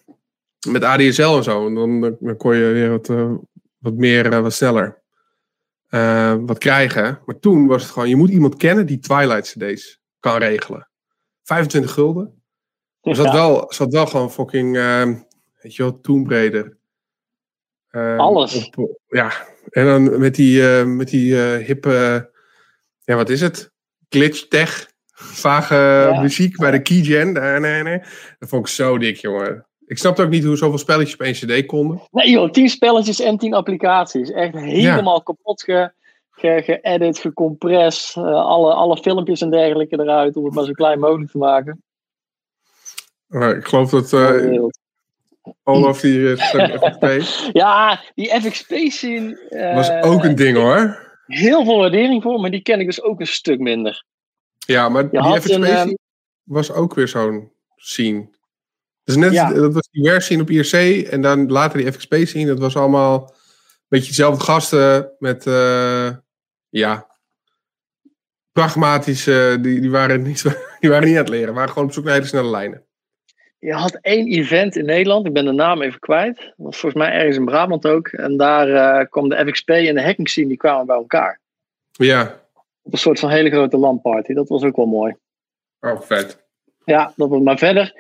[0.69, 3.35] met ADSL en zo, en dan, dan kon je weer wat, eh,
[3.79, 5.03] wat meer, eh, wat sneller
[5.89, 7.21] eh, wat krijgen.
[7.27, 10.89] Maar toen was het gewoon, je moet iemand kennen die Twilight CD's kan regelen.
[11.43, 12.43] 25 gulden.
[13.01, 13.33] Er zat, Ja.
[13.33, 15.15] wel, zat wel gewoon fucking, ehm,
[15.63, 16.77] weet je wel, Tomb Raider.
[17.91, 18.71] Ehm, Alles.
[18.77, 19.33] op- ja,
[19.71, 22.31] en dan met die, met die hippe,
[23.05, 23.73] ja wat is het?
[24.09, 24.91] Glitch tech,
[25.21, 25.75] vage
[26.13, 26.21] Ja.
[26.21, 27.33] muziek bij de keygen.
[27.33, 27.99] Nee, nee, nee.
[28.39, 29.67] Dat vond ik zo dik, jongen.
[29.87, 32.01] Ik snapte ook niet hoe zoveel spelletjes op één cd konden.
[32.11, 34.31] Nee joh, 10 spelletjes en 10 applicaties.
[34.31, 35.93] Echt helemaal kapot ge,
[36.31, 38.17] ge, geëdit, gecompressed.
[38.25, 41.83] eh, alle, alle filmpjes en dergelijke eruit om het maar zo klein mogelijk te maken.
[43.27, 44.65] Maar ik geloof dat eh
[45.63, 47.21] Olaf die uh, FFP
[47.53, 49.47] Ja, die FXP scene.
[49.49, 51.07] eh, was ook een ding hoor.
[51.27, 54.05] Heel veel waardering voor, maar die ken ik dus ook een stuk minder.
[54.73, 55.95] Ja, maar die had FXP ehm,
[56.43, 58.29] was ook weer zo'n scene.
[59.05, 59.53] Dus net, Ja.
[59.53, 62.47] dat was die Ware scene op IRC en dan later die FXP scene.
[62.47, 66.11] Dat was allemaal een beetje hetzelfde gasten met, eh,
[66.69, 67.07] ja,
[68.53, 70.43] pragmatische, die, die, waren niet,
[70.81, 71.55] die waren niet aan het leren.
[71.55, 72.83] waren gewoon op zoek naar hele snelle lijnen.
[73.59, 76.37] Je had één event in Nederland, ik ben de naam even kwijt.
[76.37, 78.09] Dat was volgens mij ergens in Brabant ook.
[78.09, 81.41] En daar eh, kwam de FXP en de hacking scene, die kwamen bij elkaar.
[81.91, 82.41] Ja,
[82.89, 84.33] Op een soort van hele grote landparty.
[84.33, 85.15] Dat was ook wel mooi.
[85.81, 86.47] oh vet.
[86.85, 87.93] Ja, dat was maar verder.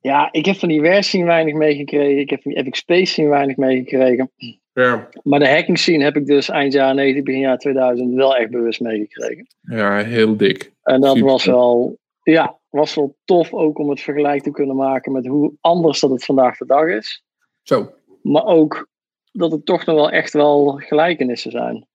[0.00, 2.18] Ja, ik heb van die scene weinig meegekregen.
[2.18, 4.30] Ik heb van die FXP scene weinig meegekregen.
[4.72, 8.36] Ja, Maar de hacking scene heb ik dus eind jaren 90, begin jaar 2000 wel
[8.36, 9.46] echt bewust meegekregen.
[9.60, 10.72] ja heel dik.
[10.82, 11.30] En dat Super.
[11.30, 15.52] was wel, ja, was wel tof ook om het vergelijk te kunnen maken met hoe
[15.60, 17.22] anders dat het vandaag de dag is.
[17.62, 17.90] Zo,
[18.22, 18.88] Maar ook
[19.32, 21.86] dat het toch nog wel echt wel gelijkenissen zijn.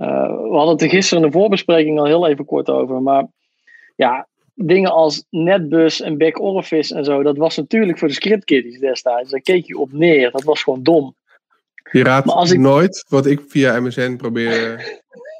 [0.00, 3.02] Eh, we hadden het er gisteren in de voorbespreking al heel even kort over.
[3.02, 3.26] Maar
[3.96, 8.78] ja, dingen als netbus en back orifice en zo, dat was natuurlijk voor de scriptkiddies
[8.78, 9.30] destijds.
[9.30, 10.30] Daar keek je op neer.
[10.30, 11.14] Dat was gewoon dom.
[11.92, 14.84] je raadt Maar als ik- nooit wat ik via MSN probeer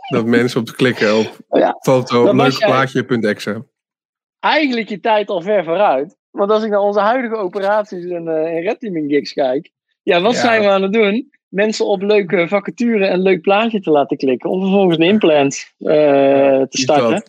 [0.08, 2.68] dat mensen op te klikken op Ja, foto dat was leuk jij.
[2.68, 3.64] plaatje.exe.
[4.40, 6.16] Eigenlijk je tijd al ver vooruit.
[6.30, 9.70] Want als ik naar onze huidige operaties en, eh en red teaming gigs kijk.
[10.02, 10.40] Ja, wat Ja.
[10.40, 11.30] zijn we aan het doen?
[11.50, 14.50] Mensen op leuke vacature en leuk plaatje te laten klikken.
[14.50, 17.22] Om vervolgens een implant eh, te starten.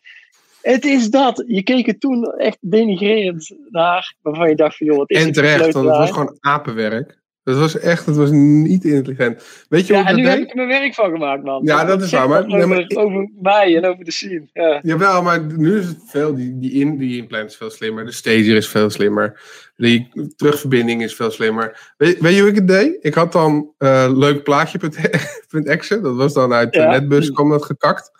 [0.61, 1.43] Het is dat.
[1.47, 4.15] Je keek er toen echt denigrerend naar.
[4.21, 7.20] Waarvan je dacht van joh, wat is En terecht, want het was gewoon apenwerk.
[7.43, 9.43] Dat was echt, het was niet intelligent.
[9.69, 11.61] Weet je Ja, en ik nu dat heb ik er mijn werk van gemaakt, man.
[11.63, 14.49] Ja, dat is waar, maar- Over, nee, maar- over mij en over de scene.
[14.53, 14.79] Ja.
[14.81, 18.05] Jawel, maar nu is het veel, die, die, in, die implant is veel slimmer.
[18.05, 19.41] De stager is veel slimmer.
[19.75, 21.93] Die terugverbinding is veel slimmer.
[21.97, 22.97] Weet, weet je hoe ik het deed?
[23.01, 26.01] Ik had dan eh leuk plaatje.exe.
[26.01, 26.89] Dat was dan uit de Ja.
[26.89, 28.11] netbus, kwam dat gekakt.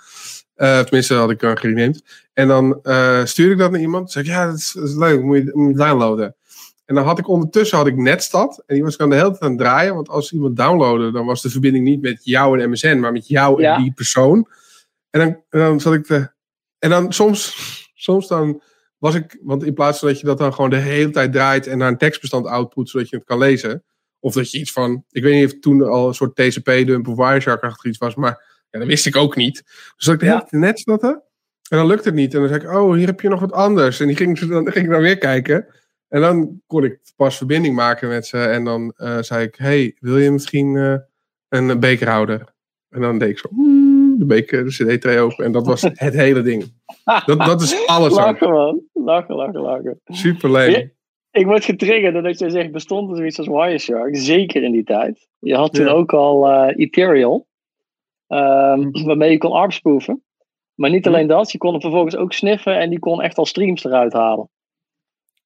[0.55, 2.03] Eh tenminste, had ik dan gerenamed.
[2.34, 4.11] En dan eh, stuurde ik dat naar iemand.
[4.11, 6.36] Zeg ik, ja, dat is, dat is leuk, moet je, moet je downloaden.
[6.86, 8.63] En dan had ik ondertussen had ik Netstad.
[8.65, 9.95] En die was ik dan de hele tijd aan het draaien.
[9.95, 13.27] Want als iemand downloadde, dan was de verbinding niet met jou en MSN, maar met
[13.27, 13.75] jou Ja.
[13.75, 14.47] en die persoon.
[15.09, 16.32] En dan, en dan zat ik te.
[16.79, 17.55] En dan soms,
[17.93, 18.61] soms dan
[18.97, 21.67] was ik, want in plaats van dat je dat dan gewoon de hele tijd draait
[21.67, 23.84] en naar een tekstbestand output, zodat je het kan lezen.
[24.19, 27.15] Of dat je iets van, ik weet niet of toen al een soort TCP-dump of
[27.15, 29.63] Wireshark achter iets was, maar ja, dat wist ik ook niet.
[29.95, 31.23] Dus dat ik de hele tijd net zaten.
[31.69, 32.34] En dan lukte het niet.
[32.34, 33.99] En dan zei ik, oh, hier heb je nog wat anders.
[33.99, 35.65] En die ging, dan, ging ik dan weer kijken.
[36.12, 38.38] En dan kon ik pas verbinding maken met ze.
[38.38, 40.95] En dan eh, zei ik, hey, wil je misschien eh,
[41.49, 42.53] een bekerhouder?
[42.89, 45.45] En dan deed ik zo, "Oeh", de beker, de cd-tray open.
[45.45, 46.64] En dat was het hele ding.
[47.26, 48.18] Dat, dat is alles ook.
[48.18, 48.82] Lachen, man.
[48.93, 49.99] Lachen, lachen, lachen.
[50.05, 50.93] Super leuk.
[51.32, 54.16] Ik word getriggerd doordat je zegt, bestond er zoiets als Wireshark?
[54.18, 55.28] Zeker in die tijd.
[55.39, 55.91] Je had toen Ja.
[55.91, 57.47] ook al eh, Ethereal,
[58.28, 59.05] ehm, Hm.
[59.05, 60.24] waarmee je kon ARP spoeven.
[60.76, 61.12] Maar niet Hm.
[61.14, 64.14] alleen dat, je kon hem vervolgens ook sniffen en die kon echt al streams eruit
[64.14, 64.49] halen.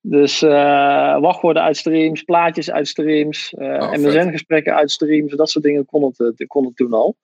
[0.07, 5.65] Dus uh, wachtwoorden uit streams, plaatjes uit streams, uh, oh, MSN-gesprekken uit streams, dat soort
[5.65, 7.15] dingen kon het, kon het toen al.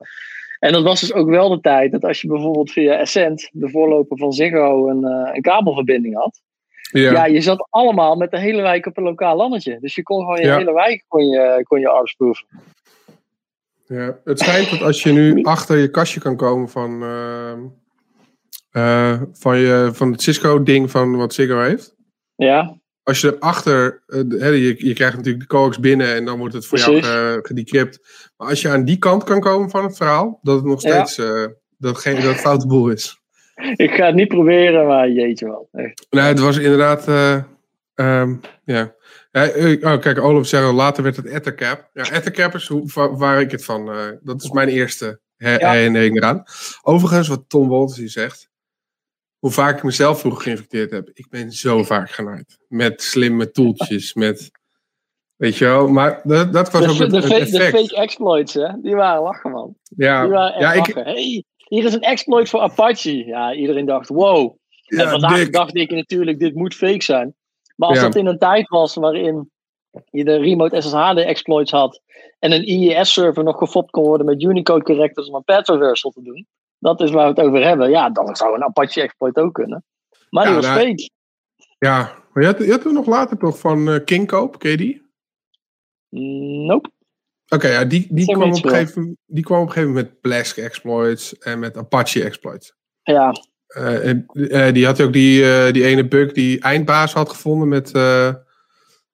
[0.59, 3.69] En dat was dus ook wel de tijd dat als je bijvoorbeeld via Ascent, de
[3.69, 6.41] voorloper van Ziggo, een, uh, een kabelverbinding had.
[6.91, 7.11] Ja.
[7.11, 7.25] ja.
[7.25, 9.77] je zat allemaal met de hele wijk op een lokaal landetje.
[9.79, 12.45] Dus je kon gewoon je hele wijk kon je, kon je armsproeven.
[13.85, 17.03] Ja, het schijnt dat als je nu achter je kastje kan komen van,
[18.71, 21.99] uh, van, je, van het Cisco-ding van wat Ziggo heeft.
[22.45, 22.79] Ja.
[23.03, 26.65] Als je erachter, uh, je, je krijgt natuurlijk de coax binnen en dan wordt het
[26.65, 27.05] voor Precies.
[27.07, 27.99] jou gedecrypt.
[28.37, 31.15] Maar als je aan die kant kan komen van het verhaal, dat het nog steeds
[31.15, 31.53] ja.
[31.77, 33.19] dat, geen, dat foute boel is.
[33.75, 35.69] Ik ga het niet proberen, maar jeetje wel.
[35.71, 36.07] Echt.
[36.09, 37.07] Nee, het was inderdaad,
[37.95, 38.93] um, ja.
[39.31, 39.45] Ja,
[39.81, 41.89] oh, kijk, Olaf zegt later werd het Ettercap.
[41.93, 43.89] Ja, Ettercap is hoe, waar, ik het van.
[43.89, 46.43] Uh, dat is mijn eerste herinnering eraan.
[46.81, 48.50] Overigens, wat Tom Wolters hier zegt.
[49.41, 51.09] Hoe vaak ik mezelf vroeger geïnfecteerd heb.
[51.13, 52.57] Ik ben zo vaak genaaid.
[52.67, 54.51] Met slimme toeltjes, met...
[55.35, 58.53] Weet je wel, maar dat, dat was de, ook het, de, fake, de fake exploits,
[58.53, 58.81] hè?
[58.81, 59.75] Die waren lachen, man.
[59.95, 60.99] Ja, die waren echt ja, lachen.
[60.99, 63.25] Ik, hey, hier is een exploit voor Apache.
[63.25, 64.55] Ja, iedereen dacht, wow.
[64.69, 65.53] Ja, en vandaag dik.
[65.53, 67.35] dacht ik natuurlijk, dit moet fake zijn.
[67.75, 68.03] Maar als Ja.
[68.03, 69.51] dat in een tijd was waarin
[70.11, 72.01] je de remote SSH-exploits had
[72.39, 76.23] en een IES-server nog gefopt kon worden met Unicode characters om een path reversal te
[76.23, 76.47] doen,
[76.81, 77.89] dat is waar we het over hebben.
[77.89, 79.83] Ja, dan zou een Apache-exploit ook kunnen.
[80.29, 81.09] Maar die Ja, was nou, fake.
[81.79, 84.77] Ja, maar je had, je had er nog later toch van eh Kingkoop, ken je
[84.77, 85.09] die?
[86.67, 86.89] Nope.
[87.47, 90.21] Oké, ja, die, die, kwam op gegeven, moment- die kwam op een gegeven moment met
[90.21, 92.75] Plesk exploits en met Apache exploits.
[93.03, 93.31] Ja,
[93.67, 97.91] Eh, en, eh, die had ook die, die ene bug die eindbaas had gevonden met.
[97.91, 98.33] eh,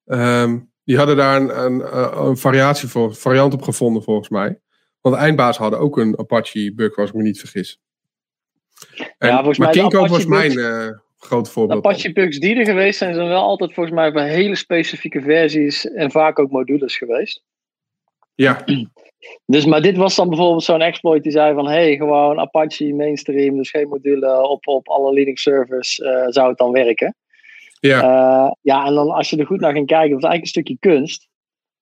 [0.04, 1.96] ehm, die hadden daar een, een,
[2.26, 4.60] een variatie voor, variant op gevonden, volgens mij.
[5.08, 7.80] Want de eindbaas hadden ook een Apache bug, als ik me niet vergis.
[9.18, 10.50] En, Ja, volgens maar mij de Kinkoop was mijn
[11.18, 11.86] grote de voorbeeld.
[11.86, 15.90] Apache bugs die er geweest zijn, zijn wel altijd volgens mij voor hele specifieke versies
[15.90, 17.42] en vaak ook modules geweest.
[18.34, 18.64] Ja,
[19.46, 23.56] Dus, maar dit was dan bijvoorbeeld zo'n exploit die zei van hey, gewoon Apache mainstream,
[23.56, 27.16] dus geen module op, op alle Linux servers, eh, zou het dan werken.
[27.80, 30.56] ja, Eh, ja, en dan als je er goed naar ging kijken, dat is eigenlijk
[30.56, 31.28] een stukje kunst.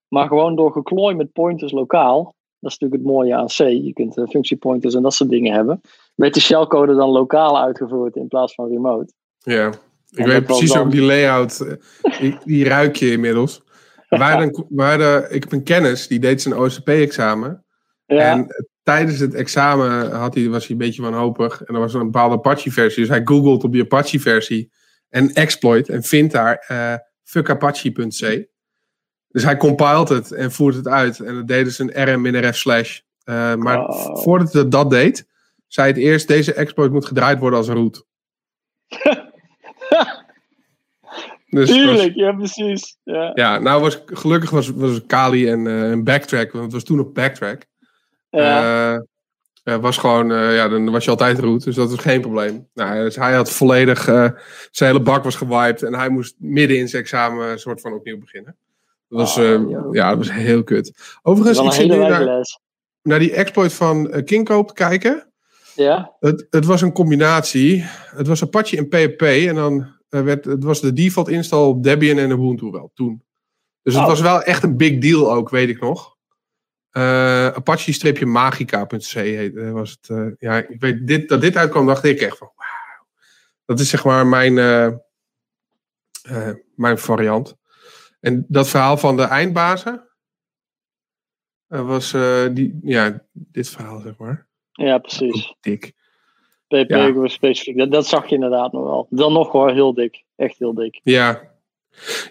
[0.08, 3.56] Maar gewoon door geklooi met pointers lokaal, dat is natuurlijk het mooie aan C.
[3.84, 5.80] Je kunt eh, functiepointers en dat soort dingen hebben.
[6.14, 9.12] Werd de shellcode dan lokaal uitgevoerd in plaats van remote.
[9.38, 9.72] ja.
[10.10, 11.60] Ik En weet precies dan- ook die layout.
[11.60, 11.72] eh,
[12.20, 13.62] Die, die ruik je inmiddels.
[14.08, 17.64] Hadden, we hadden, ik heb een kennis, die deed zijn OCP-examen.
[18.06, 18.46] Ja, En
[18.82, 21.62] tijdens het examen had hij, was hij een beetje wanhopig.
[21.62, 23.00] En er was een bepaalde Apache-versie.
[23.00, 24.72] Dus hij googelt op die Apache-versie
[25.08, 25.88] en exploit.
[25.88, 28.46] En vindt daar eh fuckapache.c.
[29.36, 31.20] Dus hij compiled het en voert het uit.
[31.20, 33.00] En dat deed dus een rm-rf slash.
[33.24, 34.16] Eh, maar Oh.
[34.22, 35.26] voordat het dat deed,
[35.66, 36.28] zei het eerst...
[36.28, 38.04] deze exploit moet gedraaid worden als root.
[41.48, 42.96] Dus was- tuurlijk, ja precies.
[43.02, 43.30] Ja.
[43.34, 46.52] ja, nou was gelukkig was, was Kali en eh, een backtrack.
[46.52, 47.62] Want het was toen op backtrack.
[48.30, 48.94] Ja.
[49.62, 52.68] Eh, was gewoon, ja, dan was je altijd root, dus dat was geen probleem.
[52.74, 54.04] Nou, dus hij had volledig,
[54.70, 57.92] zijn hele bak was gewiped en hij moest midden in zijn examen een soort van
[57.92, 58.56] opnieuw beginnen.
[59.08, 59.60] Dat was, Oh, eh,
[59.92, 61.18] ja, dat was heel kut.
[61.22, 62.46] Overigens, ik zit nu naar,
[63.02, 65.30] naar die exploit van uh, Kingkoop te kijken.
[65.74, 67.82] Ja, Het, het was een combinatie.
[68.16, 71.82] Het was Apache en PHP en dan eh, werd, het was de default install op
[71.82, 73.22] Debian en Ubuntu wel, toen.
[73.82, 74.08] Dus het Oh.
[74.08, 76.14] was wel echt een big deal ook, weet ik nog.
[76.90, 80.10] Eh, Apache-magica.c heet, eh, was het.
[80.10, 83.06] eh, ja, ik weet, dit, dat dit uitkwam, dacht ik echt van wauw.
[83.64, 84.86] Dat is zeg maar mijn, eh,
[86.22, 87.56] eh, mijn variant.
[88.26, 90.08] En dat verhaal van de eindbazen
[91.68, 94.46] eh, was eh, die, ja, dit verhaal zeg maar.
[94.72, 95.54] ja precies.
[95.60, 95.92] Dik.
[96.66, 97.12] PP Ja.
[97.12, 97.78] was specifiek.
[97.78, 99.06] Dat, dat zag je inderdaad nog wel.
[99.10, 100.24] Dan nog hoor, heel dik.
[100.36, 101.00] Echt heel dik.
[101.02, 101.40] Ja.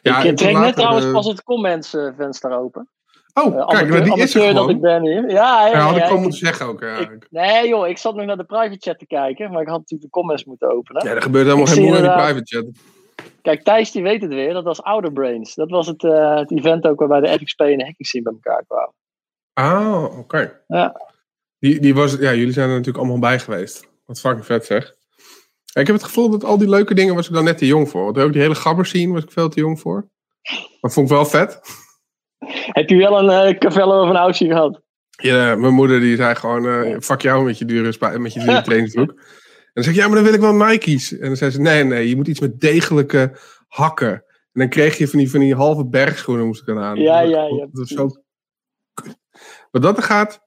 [0.02, 2.90] ja ik toen trek net trouwens eh, pas het comments eh, venster open.
[3.34, 5.30] Oh, Eh, kijk, amateur, die is er dat ik ben hier.
[5.30, 6.82] Ja, ja, Ja, had ik gewoon moeten zeggen ook.
[6.82, 9.52] Ja, ik- nee joh, ik zat nog naar de private chat te kijken.
[9.52, 11.06] Maar ik had natuurlijk de comments moeten openen.
[11.06, 12.66] ja er gebeurt helemaal Ik geen moer in inderdaad- private chat.
[13.46, 14.54] Kijk, Thijs die weet het weer.
[14.54, 15.56] Dat was Outer Brains.
[15.56, 18.34] Dat was het, eh, het event ook waarbij de FXP en de hacking scene bij
[18.34, 18.94] elkaar kwamen.
[19.54, 20.62] Ah, oké.
[20.68, 21.02] Ja.
[21.60, 23.88] Die, die was, ja, jullie zijn er natuurlijk allemaal bij geweest.
[24.06, 24.96] Wat fucking vet zeg.
[25.74, 27.90] Ik heb het gevoel dat al die leuke dingen was ik dan net te jong
[27.90, 28.04] voor.
[28.04, 30.10] Want ook die hele gabber scene was ik veel te jong voor.
[30.82, 31.60] Maar vond ik wel vet.
[32.72, 34.82] Heb je wel een uh, Cavello of een Aussie gehad?
[35.10, 38.62] Ja, mijn moeder die zei gewoon, eh fuck jou met je dure, met je dure
[38.68, 39.14] trainingsbroek.
[39.76, 41.12] En dan zeg ik, ja, maar dan wil ik wel Nike's.
[41.18, 44.12] En dan zei ze, nee, nee, je moet iets met degelijke hakken.
[44.52, 46.96] En dan kreeg je van die, van die halve bergschoenen moest ik dan aan.
[47.00, 48.10] Ja, Dat- ja, ja, Dat zo...
[49.72, 50.42] Wat dat er gaat,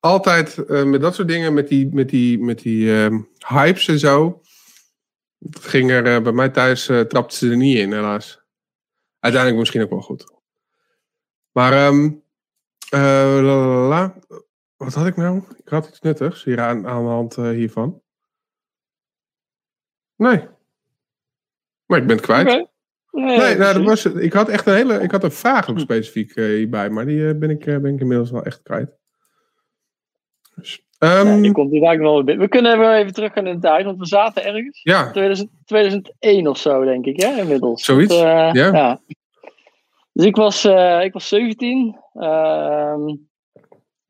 [0.00, 3.98] altijd eh, met dat soort dingen, met die, met die, met die ehm, hypes en
[3.98, 4.40] zo.
[5.38, 8.42] Het ging er eh, bij mij thuis, eh trapte ze er niet in, helaas.
[9.18, 10.32] uiteindelijk misschien ook wel goed.
[11.52, 12.10] Maar, ehm
[12.90, 13.00] eh,
[13.42, 14.18] la, la, la.
[14.76, 15.42] wat had ik nou?
[15.56, 18.02] Ik had iets nuttigs hier aan, aan de hand hiervan.
[20.18, 20.44] Nee.
[21.86, 22.46] Maar ik ben het kwijt.
[22.46, 22.66] Nee,
[23.10, 26.30] Nee, nou, dat was, ik had echt een hele, ik had een vraag ook specifiek
[26.30, 28.96] eh, hierbij, maar die eh, ben, ik, eh, ben ik inmiddels wel echt kwijt.
[30.54, 32.38] Dus, Ja, ehm, die komt hier eigenlijk wel weer.
[32.38, 34.80] We kunnen even terug gaan in de tijd, want we zaten ergens.
[34.82, 37.84] ja, 2000, 2001 of zo, denk ik, hè, inmiddels.
[37.84, 39.00] Zoiets, Dat, eh, ja.
[40.12, 40.64] Dus ik was,
[41.00, 41.96] ik was 17.
[42.12, 43.08] Ehm,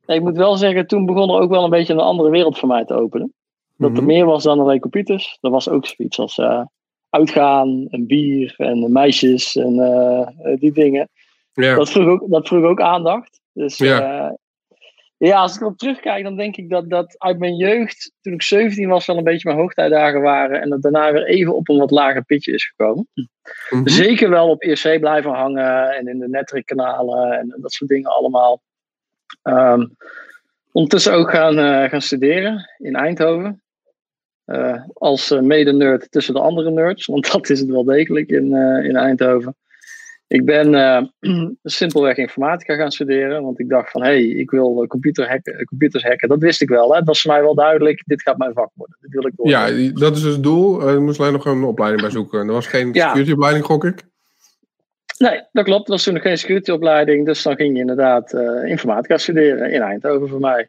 [0.07, 2.69] ik moet wel zeggen, toen begon er ook wel een beetje een andere wereld voor
[2.69, 3.35] mij te openen.
[3.79, 4.07] Dat er Mhm.
[4.07, 5.39] meer was dan alleen computers.
[5.41, 6.65] Er was ook zoiets als eh,
[7.11, 11.09] uitgaan en bier en meisjes en eh, die dingen.
[11.53, 11.75] ja.
[11.75, 13.41] Dat, vroeg ook, dat vroeg ook aandacht.
[13.53, 13.99] Dus Ja.
[13.99, 14.37] ja.
[15.17, 18.43] ja, als ik erop terugkijk, dan denk ik dat dat uit mijn jeugd, toen ik
[18.43, 20.61] 17 was, wel een beetje mijn hoogtijdagen waren.
[20.61, 23.09] En dat daarna weer even op een wat lager pitje is gekomen.
[23.71, 23.89] Mhm.
[23.89, 28.63] Zeker wel op IRC blijven hangen en in de netwerkkanalen en dat soort dingen allemaal.
[29.43, 29.87] Ehm,
[30.73, 33.63] ondertussen ook gaan, eh, gaan studeren in Eindhoven.
[34.49, 38.55] Eh, als eh, mede-nerd tussen de andere nerds, want dat is het wel degelijk in,
[38.55, 39.57] eh, in Eindhoven.
[40.27, 41.13] Ik ben
[41.63, 46.03] simpelweg informatica gaan studeren, want ik dacht van hé, hey, ik wil computer hacken, computers
[46.03, 46.29] hacken.
[46.29, 46.99] Dat wist ik wel, hè?
[46.99, 48.03] dat was voor mij wel duidelijk.
[48.07, 48.97] Dit gaat mijn vak worden.
[49.01, 49.83] Dit wil ik worden.
[49.83, 50.91] ja, dat is dus het doel.
[50.91, 52.47] Je moest alleen nog een opleiding bij zoeken.
[52.47, 53.07] Er was geen Ja.
[53.07, 54.03] securityopleiding, gok ik.
[55.19, 55.87] Nee, dat klopt.
[55.87, 57.27] Er was toen nog geen securityopleiding.
[57.27, 58.33] Dus dan ging je inderdaad
[58.65, 60.69] informatica studeren in Eindhoven voor mij.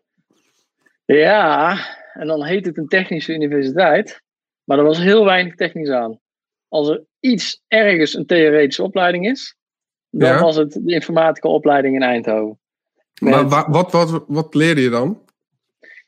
[1.05, 1.77] Ja,
[2.19, 4.21] en dan heet het een technische universiteit.
[4.63, 6.19] Maar er was heel weinig technisch aan.
[6.67, 9.55] Als er iets ergens een theoretische opleiding is,
[10.09, 10.41] dan Ja.
[10.41, 12.59] was het de informatica opleiding in Eindhoven.
[13.21, 15.21] Maar wa- wat, wat, wat leerde je dan?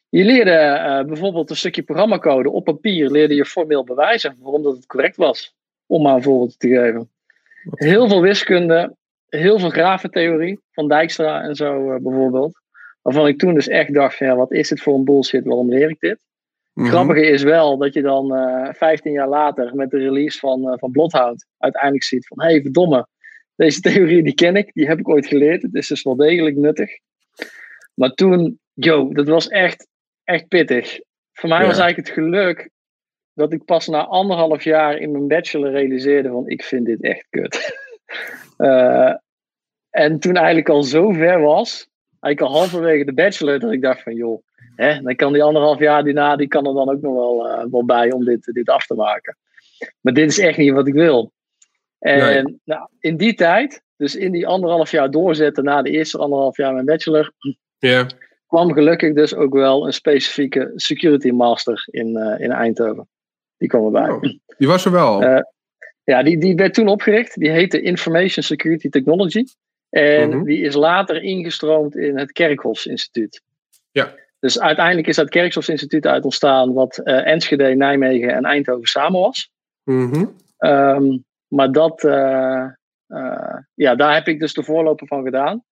[0.09, 4.76] Je leerde eh, bijvoorbeeld een stukje programmacode op papier, leerde je formeel bewijzen waarom dat
[4.76, 5.55] het correct was.
[5.86, 7.09] Om maar een voorbeeld te geven.
[7.72, 8.95] Heel veel wiskunde,
[9.30, 12.61] heel veel grafentheorie van Dijkstra en zo eh, bijvoorbeeld.
[13.02, 15.70] Waarvan ik toen dus echt dacht van ja, wat is dit voor een bullshit, waarom
[15.70, 16.20] leer ik dit?
[16.74, 16.88] Mhm.
[16.88, 20.78] Grappige is wel dat je dan eh 15 jaar later met de release van, eh,
[20.78, 23.08] van Bloodhound uiteindelijk ziet van hé hey, verdomme,
[23.56, 25.62] deze theorie die ken ik, die heb ik ooit geleerd.
[25.62, 26.89] Het is dus wel degelijk nuttig.
[27.93, 29.88] Maar toen, yo, dat was echt,
[30.24, 30.99] echt pittig.
[31.34, 31.66] Voor mij Ja.
[31.68, 32.70] was eigenlijk het geluk
[33.34, 37.26] dat ik pas na anderhalf jaar in mijn bachelor realiseerde van ik vind dit echt
[37.30, 37.60] kut.
[38.58, 39.14] Eh,
[39.89, 41.88] en toen eigenlijk al zo ver was,
[42.22, 44.43] eigenlijk al halverwege de bachelor, dat ik dacht van joh,
[44.76, 47.65] hè, dan kan die anderhalf jaar daarna, die kan er dan ook nog wel, eh,
[47.72, 49.38] wel bij om dit, dit af te maken.
[50.01, 51.32] Maar dit is echt niet wat ik wil.
[51.99, 52.59] En Nee.
[52.63, 56.74] nou, in die tijd, dus in die anderhalf jaar doorzetten na de eerste anderhalf jaar
[56.74, 57.32] mijn bachelor,
[58.47, 63.07] kwam gelukkig dus ook wel een specifieke security master in, eh, in Eindhoven.
[63.57, 64.09] Die kwam erbij.
[64.09, 64.22] Oh,
[64.57, 65.22] die was er wel.
[65.22, 65.41] Eh,
[66.03, 67.39] Ja, die, die werd toen opgericht.
[67.39, 69.45] Die heette Information Security Technology.
[69.92, 70.44] En Mhm.
[70.44, 73.42] die is later ingestroomd in het Kerkhofsinstituut.
[73.92, 74.14] Ja.
[74.39, 79.52] Dus uiteindelijk is dat Kerkhofsinstituut uit ontstaan, wat eh, Enschede, Nijmegen en Eindhoven samen was.
[79.84, 80.26] Mhm.
[80.58, 81.18] Ehm,
[81.48, 82.66] maar dat, eh,
[83.08, 85.64] eh, ja, daar heb ik dus de voorloper van gedaan.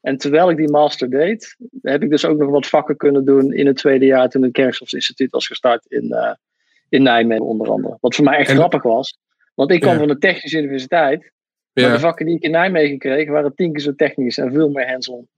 [0.00, 3.52] En terwijl ik die master deed, heb ik dus ook nog wat vakken kunnen doen
[3.52, 6.14] in het tweede jaar toen het Kerkhofsinstituut was gestart in,
[6.88, 7.96] in Nijmegen onder andere.
[8.00, 9.18] Wat voor mij echt En- grappig was.
[9.54, 9.98] Want ik kwam Ja.
[9.98, 11.32] van de technische universiteit.
[11.74, 14.70] Maar de vakken die ik in Nijmegen kreeg waren tien keer zo technisch en veel
[14.70, 15.28] meer hands-on.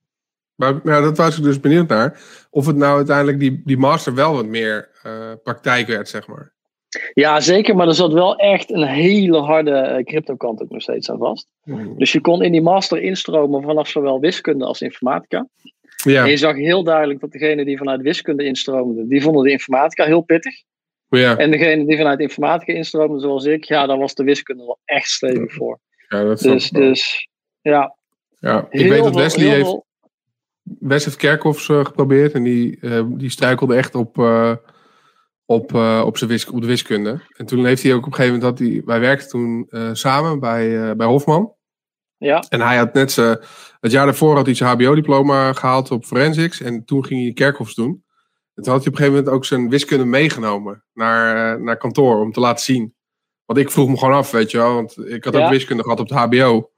[0.54, 2.20] Maar ja, dat was ik dus benieuwd naar.
[2.50, 6.54] Of het nou uiteindelijk die, die master wel wat meer eh, praktijk werd, zeg maar.
[7.14, 11.10] Ja, zeker, maar er zat wel echt een hele harde eh, crypto-kant ook nog steeds
[11.10, 11.48] aan vast.
[11.96, 15.48] Dus je kon in die master instromen vanaf zowel wiskunde als informatica.
[16.04, 19.50] Ja, En je zag heel duidelijk dat degene die vanuit wiskunde instroomden, die vonden de
[19.50, 20.54] informatica heel pittig.
[21.08, 24.78] ja, En degene die vanuit informatica instroomden, zoals ik, ja, daar was de wiskunde wel
[24.84, 25.78] echt stevig voor.
[26.08, 27.28] Ja, dat snap Dus, dus
[27.60, 27.96] ja.
[28.38, 28.66] ja.
[28.70, 29.84] Ik heel weet dat veel- Wesley heel heeft, veel-
[30.78, 34.54] Wes heeft Kerkhoffs eh, geprobeerd en die, eh, die struikelde echt op, eh,
[35.44, 37.20] op, op, zijn wis, op de wiskunde.
[37.36, 40.40] En toen heeft hij ook op een gegeven moment, dat hij, wij werkten toen samen
[40.40, 41.54] bij, bij Hofman.
[42.18, 43.38] Ja, En hij had net zijn,
[43.80, 46.60] het jaar daarvoor had hij zijn HBO-diploma gehaald op forensics.
[46.60, 48.04] En toen ging hij Kerkhofs doen.
[48.54, 52.20] En toen had hij op een gegeven moment ook zijn wiskunde meegenomen naar, naar kantoor
[52.20, 52.94] om te laten zien.
[53.46, 54.74] Want ik vroeg me gewoon af, weet je wel.
[54.74, 55.44] Want ik had Ja.
[55.44, 56.70] ook wiskunde gehad op het HBO.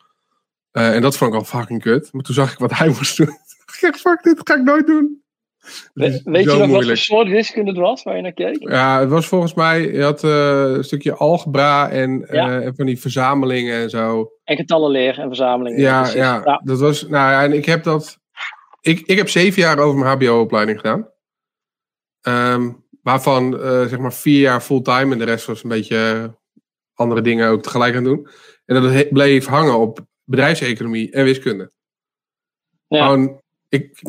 [0.70, 2.08] Eh, en dat vond ik al fucking kut.
[2.12, 3.28] Maar toen zag ik wat hij moest doen.
[3.28, 5.22] ik dacht, fuck, dit ga ik nooit doen.
[5.94, 8.68] We- weet je nog wat voor soort wiskunde het was waar je naar keek?
[8.70, 12.86] Ja, het was volgens mij, je had eh, een stukje algebra en, eh, en van
[12.86, 14.30] die verzamelingen en zo.
[14.44, 15.80] En getallenleer en verzamelingen.
[15.80, 16.16] Ja, precies.
[16.18, 17.02] ja, dat was.
[17.02, 18.18] Nou ja, en ik heb dat.
[18.80, 21.08] Ik, ik heb zeven jaar over mijn HBO-opleiding gedaan.
[22.20, 22.70] Ehm,
[23.02, 23.52] waarvan
[23.88, 26.34] zeg maar vier jaar fulltime en de rest was een beetje
[26.98, 28.28] andere dingen ook tegelijk aan doen.
[28.64, 31.72] En dat bleef hangen op bedrijfseconomie en wiskunde.
[32.86, 33.02] Ja.
[33.02, 34.00] Gewoon, ik,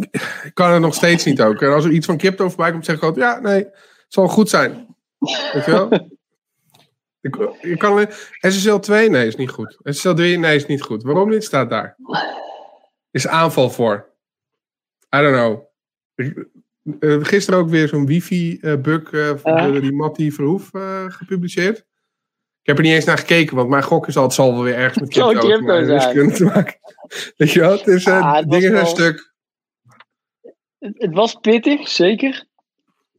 [0.43, 1.61] ik kan het nog steeds niet ook.
[1.61, 4.27] En als er iets van crypto voorbij komt, zeg ik altijd, ja, nee, het zal
[4.27, 4.95] goed zijn.
[5.53, 5.89] Weet je wel?
[7.61, 9.77] Ik, kan alleen, SSL 2, nee, is niet goed.
[9.83, 11.03] SSL 3, nee, is niet goed.
[11.03, 11.43] Waarom niet?
[11.43, 11.95] Staat daar.
[13.11, 14.09] Is aanval voor.
[15.15, 15.61] I don't know.
[16.15, 16.47] Ik,
[16.99, 21.85] eh, gisteren ook weer zo'n wifi-bug eh door die Mattie Verhoef eh, gepubliceerd.
[22.69, 24.63] Ik heb er niet eens naar gekeken, want mijn gok is al, het zal wel
[24.63, 26.33] weer ergens met Zal crypto, crypto te maken- zijn.
[26.33, 26.75] te maken.
[27.37, 27.71] Weet je wel?
[27.71, 29.33] Het is, eh, Ah, het dingen zijn wel- stuk.
[30.79, 32.45] Het, het was pittig, zeker.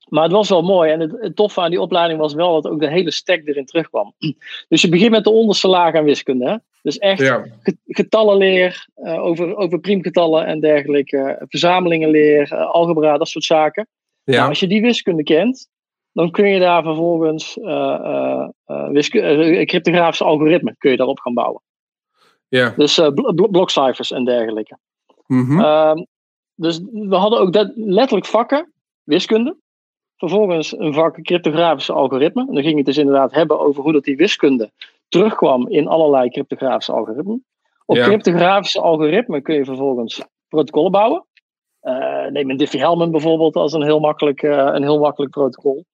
[0.09, 0.91] Maar het was wel mooi.
[0.91, 3.65] En het, het toffe aan die opleiding was wel dat ook de hele stack erin
[3.67, 4.15] terugkwam.
[4.69, 6.49] Dus je begint met de onderste laag aan wiskunde.
[6.49, 6.57] Hè?
[6.83, 7.45] Dus echt Ja,
[7.87, 13.89] getallenleer, eh, over, over priemgetallen en dergelijke, verzamelingenleer, eh, algebra, dat soort zaken.
[14.25, 15.69] Nou, als je die wiskunde kent,
[16.13, 18.49] dan kun je daar vervolgens eh,
[19.65, 21.63] cryptografische algoritmen kun je daarop gaan bouwen.
[22.49, 22.73] ja.
[22.77, 24.79] Dus bl- bl- blokcijfers en dergelijke.
[25.27, 25.61] Mhm.
[25.61, 26.05] Ehm,
[26.55, 29.57] dus we hadden ook dat, letterlijk vakken, wiskunde.
[30.17, 32.49] Vervolgens een vak cryptografische algoritmen.
[32.49, 34.71] En dan ging het dus inderdaad hebben over hoe dat die wiskunde
[35.09, 37.45] terugkwam in allerlei cryptografische algoritmen.
[37.87, 38.05] Op Ja.
[38.05, 41.25] cryptografische algoritmen kun je vervolgens protocollen bouwen.
[41.81, 45.85] Eh, neem een Diffie-Hellman bijvoorbeeld als een heel makkelijk, eh, een heel makkelijk protocol.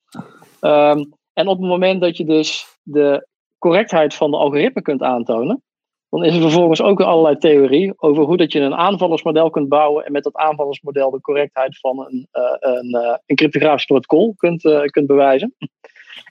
[0.61, 3.27] Ehm, en op het moment dat je dus de
[3.59, 5.63] correctheid van de algoritme kunt aantonen,
[6.09, 10.05] dan is er vervolgens ook allerlei theorie over hoe dat je een aanvallersmodel kunt bouwen
[10.05, 15.07] en met dat aanvallersmodel de correctheid van een, eh, een, een cryptografisch protocol kunt, kunt
[15.07, 15.55] bewijzen.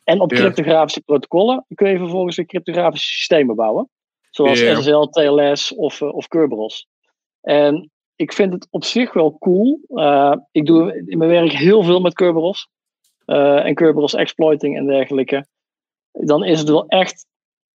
[0.04, 0.38] En op Ja.
[0.38, 3.90] cryptografische protocollen kun je vervolgens weer cryptografische systemen bouwen.
[4.30, 4.76] Zoals Ja.
[4.76, 6.88] SSL, TLS of, of Kerberos.
[7.42, 9.80] En ik vind het op zich wel cool.
[9.88, 12.68] Eh, ik doe in mijn werk heel veel met Kerberos.
[13.26, 15.46] eh, en Kerberos exploiting en dergelijke.
[16.12, 17.26] Dan is het wel echt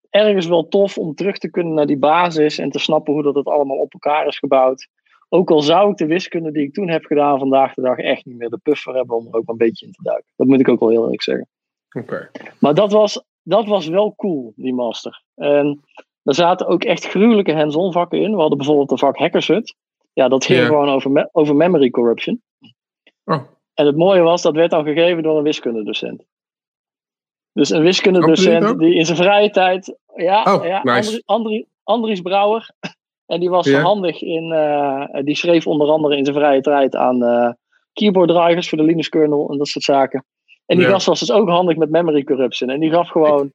[0.10, 3.36] ergens wel tof om terug te kunnen naar die basis en te snappen hoe dat
[3.36, 4.88] het allemaal op elkaar is gebouwd.
[5.30, 8.26] Ook al zou ik de wiskunde die ik toen heb gedaan vandaag de dag echt
[8.26, 10.32] niet meer de puffer hebben om er ook een beetje in te duiken.
[10.36, 11.48] Dat moet ik ook wel heel eerlijk zeggen.
[11.98, 12.30] Oké.
[12.60, 15.24] Maar dat was, dat was wel cool, die master.
[15.36, 15.84] En
[16.24, 18.32] er zaten ook echt gruwelijke hands-on vakken in.
[18.32, 19.76] We hadden bijvoorbeeld een vak Hackershut.
[20.14, 20.66] Ja, dat ging Ja.
[20.66, 22.42] gewoon over, me- over memory corruption.
[23.26, 23.42] Oh,
[23.74, 26.24] En het mooie was, dat werd dan gegeven door een wiskundedocent.
[27.52, 29.98] Dus een wiskundedocent die in zijn vrije tijd...
[30.16, 30.96] Ja, Oh, ja nice.
[30.96, 32.70] Andri- Andri- Andries Brouwer.
[33.26, 33.82] En die was Ja.
[33.82, 34.52] handig in...
[34.52, 37.52] eh, die schreef onder andere in zijn vrije tijd aan eh,
[37.94, 40.26] keyboard drivers voor de Linux kernel en dat soort zaken.
[40.66, 42.70] En die gast was dus ook handig met memory corruption.
[42.70, 43.52] En die gaf gewoon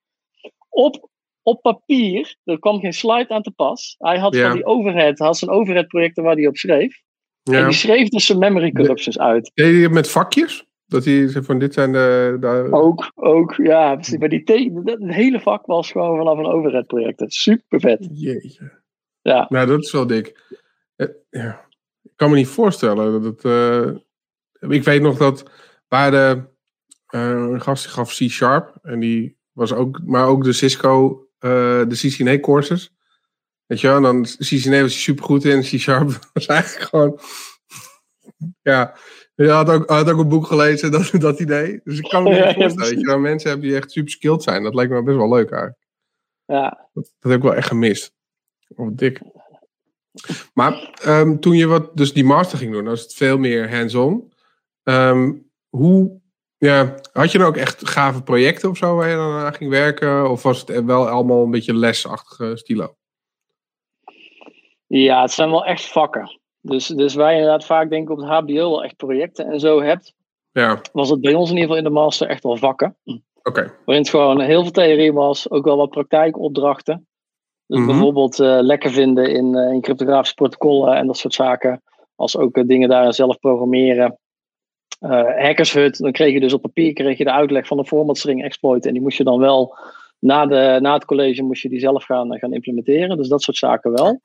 [0.68, 1.08] op,
[1.44, 3.94] op papier, er kwam geen slide aan te pas.
[3.98, 4.46] Hij had Ja.
[4.46, 7.02] van die overhead, had zijn overhead projecten waar hij op schreef.
[7.42, 9.50] En die schreef dus zijn memory corruptions uit.
[9.54, 10.66] Deed met vakjes?
[10.86, 12.36] Dat hij van dit zijn de...
[12.40, 14.18] de Ook, ook, ja, precies.
[14.18, 14.42] Maar die
[14.84, 17.22] het hele vak was gewoon vanaf een overhead project.
[17.26, 18.08] Super vet.
[18.12, 18.82] Jeetje.
[19.22, 19.46] Ja.
[19.48, 20.42] Nou, dat is wel dik.
[20.96, 21.66] Eh, ja.
[22.02, 23.44] Ik kan me niet voorstellen dat het...
[23.44, 25.50] eh, ik weet nog dat
[25.88, 26.44] waar de
[27.06, 28.78] eh, een gast die gaf C-Sharp.
[28.82, 30.00] En die was ook...
[30.04, 31.23] Maar ook de Cisco, eh,
[31.88, 32.92] de CCNA courses.
[33.66, 33.96] Weet je wel?
[33.96, 35.60] En dan CCNA was super goed in.
[35.60, 37.20] C-Sharp was eigenlijk gewoon...
[38.62, 38.94] Ja,
[39.34, 41.80] hij had ook, had ook een boek gelezen dat, dat idee.
[41.84, 43.90] Dus ik kan me niet Ja, ja, voorstellen dat je dan mensen hebt die echt
[43.90, 44.62] super skilled zijn.
[44.62, 45.82] Dat lijkt me best wel leuk eigenlijk.
[46.44, 48.12] Ja, Dat, dat heb ik wel echt gemist.
[48.68, 49.20] Oh, dik.
[50.54, 54.32] Maar ehm, toen je wat, dus die master ging doen, was het veel meer hands-on.
[54.82, 55.32] Ehm,
[55.68, 56.20] hoe,
[56.58, 59.70] ja, had je dan ook echt gave projecten of zo waar je dan aan ging
[59.70, 60.30] werken?
[60.30, 62.94] Of was het wel allemaal een beetje lesachtige stilo?
[64.86, 66.38] ja, het zijn wel echt vakken.
[66.60, 69.60] Dus, dus waar je inderdaad vaak denk ik op het HBO wel echt projecten en
[69.60, 70.14] zo hebt,
[70.52, 72.96] Ja, was het bij ons in ieder geval in de master echt wel vakken.
[73.42, 73.60] oké.
[73.84, 77.06] Waarin het gewoon heel veel theorie was, ook wel wat praktijkopdrachten.
[77.66, 77.86] Dus Mhm.
[77.88, 81.82] bijvoorbeeld eh, lekker vinden in, eh, in cryptografische protocollen en dat soort zaken.
[82.16, 84.18] Als ook eh, dingen daarin zelf programmeren.
[85.04, 88.18] Eh Hackershut, dan kreeg je dus op papier kreeg je de uitleg van de format
[88.18, 88.86] string exploit.
[88.86, 89.76] En die moest je dan wel
[90.18, 93.16] na, de, na het college moest je die zelf gaan, eh, gaan implementeren.
[93.16, 94.20] Dus dat soort zaken wel.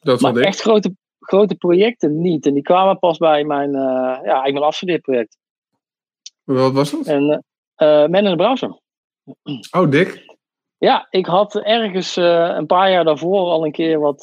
[0.00, 2.46] Dat Maar echt grote, grote projecten niet.
[2.46, 5.36] En die kwamen pas bij mijn, eh ja, eigenlijk mijn afstudeerproject.
[6.44, 7.06] Wat was dat?
[7.06, 8.78] En eh, Men in de browser.
[9.70, 10.36] Oh, dik.
[10.78, 14.22] Ja, ik had ergens een paar jaar daarvoor al een keer wat,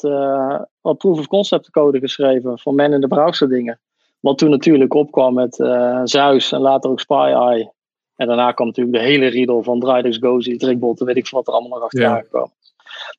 [0.80, 3.80] wat proof of concept code geschreven voor men in de browser dingen.
[4.22, 7.72] Wat toen natuurlijk opkwam met eh Zeus en later ook SpyEye.
[8.16, 11.48] En daarna kwam natuurlijk de hele riedel van Drydux, Gozi, Trickbot, weet ik veel wat
[11.48, 12.22] er allemaal nog achteraan Ja.
[12.22, 12.50] kwam.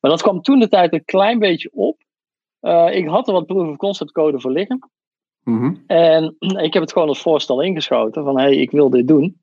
[0.00, 2.02] Maar dat kwam toen de tijd een klein beetje op.
[2.60, 4.90] Eh, ik had er wat proof of concept code voor liggen.
[5.42, 5.74] Mhm.
[5.86, 9.42] En ik heb het gewoon als voorstel ingeschoten van hey, ik wil dit doen.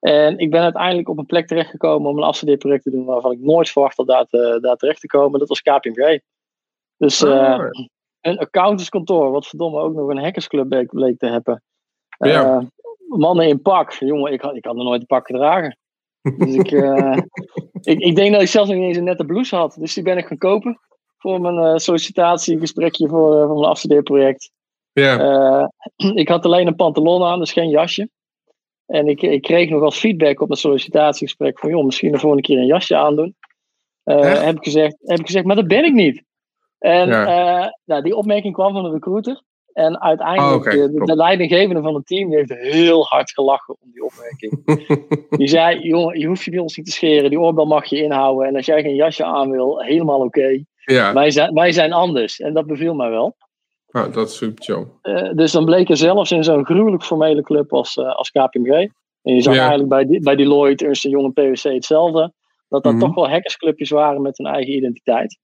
[0.00, 3.40] En ik ben uiteindelijk op een plek terechtgekomen om een afstudeerproject te doen waarvan ik
[3.40, 5.38] nooit verwacht had daar, te, daar terecht te komen.
[5.38, 6.20] Dat was KPMG.
[6.96, 7.58] Dus uh,
[8.22, 11.62] een accountantskantoor, wat verdomme ook nog een hackersclub bleek, te hebben.
[12.18, 12.60] Ja.
[12.60, 12.66] Uh,
[13.06, 13.92] mannen in pak.
[13.92, 15.76] Jongen, ik had, ik had nog nooit een pak gedragen.
[16.20, 17.16] Dus ik, uh,
[17.92, 19.76] ik, ik denk dat ik zelfs nog niet eens een nette blouse had.
[19.78, 20.80] Dus die ben ik gaan kopen
[21.18, 24.50] voor mijn uh, sollicitatiegesprekje voor, uh, voor mijn afstudeerproject.
[24.92, 25.70] Ja.
[26.14, 28.08] ik had alleen een pantalon aan, dus geen jasje.
[28.86, 32.44] En ik, ik kreeg nog als feedback op mijn sollicitatiegesprek van, joh, misschien de volgende
[32.44, 33.34] keer een jasje aandoen.
[34.04, 36.22] heb, ik gezegd, heb ik gezegd, maar dat ben ik niet.
[36.82, 37.78] En ja.
[37.84, 39.42] nou, die opmerking kwam van de recruiter.
[39.72, 40.76] En uiteindelijk, oh, okay.
[40.76, 44.80] de, de, leidinggevende van het team die heeft heel hard gelachen om die opmerking.
[45.38, 47.30] die zei, jongen, je hoeft je bij ons niet te scheren.
[47.30, 48.48] Die oorbel mag je inhouden.
[48.48, 50.38] En als jij geen jasje aan wil, helemaal oké.
[50.38, 50.66] Okay.
[50.84, 51.12] Ja.
[51.12, 52.40] Wij, zijn, wij zijn anders.
[52.40, 53.36] En dat beviel mij wel.
[53.92, 54.86] Oh, dat is super chill.
[55.02, 58.88] Uh, dus dan bleek er zelfs in zo'n gruwelijk formele club als, uh, als KPMG.
[59.22, 59.60] En je zag ja.
[59.60, 62.32] eigenlijk bij, die, bij Deloitte, Ernst Young en PwC hetzelfde.
[62.68, 63.00] Dat dat Mhm.
[63.00, 65.38] toch wel hackersclubjes waren met hun eigen identiteit.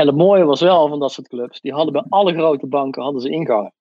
[0.00, 3.02] En het mooie was wel van dat soort clubs, die hadden bij alle grote banken
[3.02, 3.72] hadden ze ingangen.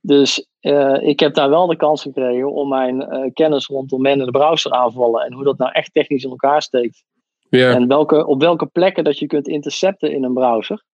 [0.00, 4.18] Dus uh, ik heb daar wel de kans gekregen om mijn uh, kennis rondom man
[4.18, 7.04] in de browser aanvallen en hoe dat nou echt technisch in elkaar steekt.
[7.48, 7.72] Ja.
[7.72, 10.84] En welke, op welke plekken dat je kunt intercepten in een browser.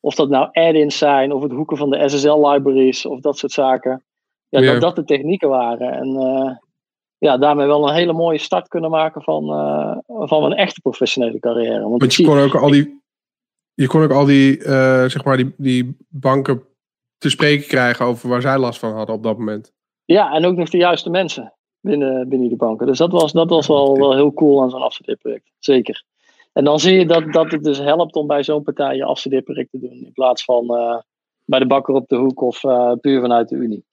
[0.00, 4.04] Of dat nou add-ins zijn, of het hoeken van de SSL-libraries, of dat soort zaken.
[4.48, 5.92] Ja, dat dat de technieken waren.
[5.92, 6.56] En uh,
[7.18, 9.44] ja, daarmee wel een hele mooie start kunnen maken van,
[10.06, 11.80] van een echte professionele carrière.
[11.80, 12.99] Want, Want je kon ook al die,
[13.80, 16.62] je kon ook al die, uh, zeg maar die, die banken
[17.18, 19.72] te spreken krijgen over waar zij last van hadden op dat moment.
[20.04, 22.86] Ja, en ook nog de juiste mensen binnen, binnen de banken.
[22.86, 25.50] Dus dat was, dat was wel, wel heel cool aan zo'n afstudeerproject.
[25.58, 26.04] Zeker.
[26.52, 29.70] En dan zie je dat, dat het dus helpt om bij zo'n partij je afstudeerproject
[29.70, 30.04] te doen.
[30.04, 30.98] In plaats van uh,
[31.44, 33.84] bij de bakker op de hoek of uh, puur vanuit de Unie.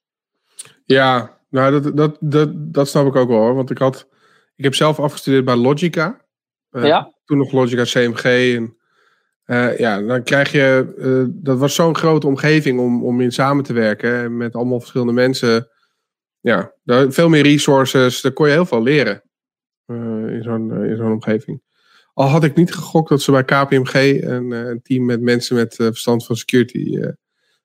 [0.84, 3.54] Ja, nou dat, dat, dat, dat snap ik ook wel hoor.
[3.54, 4.08] Want ik had,
[4.56, 6.20] ik heb zelf afgestudeerd bij Logica.
[6.70, 7.12] Uh, ja.
[7.24, 8.54] Toen nog Logica CMG.
[8.56, 8.77] En
[9.50, 13.64] uh, ja, dan krijg je, uh, dat was zo'n grote omgeving om, om in samen
[13.64, 14.36] te werken.
[14.36, 15.68] Met allemaal verschillende mensen.
[16.40, 18.20] Ja, daar, veel meer resources.
[18.20, 19.22] Daar kon je heel veel leren.
[19.86, 21.62] Uh, in zo'n in zo'n omgeving.
[22.12, 25.74] Al had ik niet gegokt dat ze bij KPMG een, een team met mensen met
[25.74, 26.98] verstand van security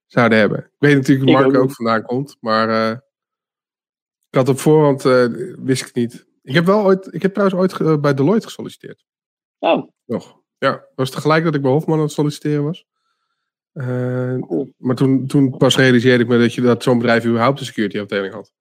[0.05, 0.57] zouden hebben.
[0.57, 2.37] Ik weet natuurlijk hoe Mark ook, ook vandaan komt.
[2.39, 2.91] Maar
[4.29, 5.01] ik had op voorhand,
[5.63, 6.25] wist ik niet.
[6.41, 9.05] Ik heb wel ooit, ik heb trouwens ooit bij Deloitte gesolliciteerd.
[9.59, 9.89] Oh.
[10.05, 10.42] Nog.
[10.63, 12.85] Ja, was tegelijk dat ik bij Hofman aan het solliciteren was.
[13.73, 14.73] Cool.
[14.77, 17.99] Maar toen, toen pas realiseerde ik me dat, je, dat zo'n bedrijf überhaupt een security
[17.99, 18.51] afdeling had.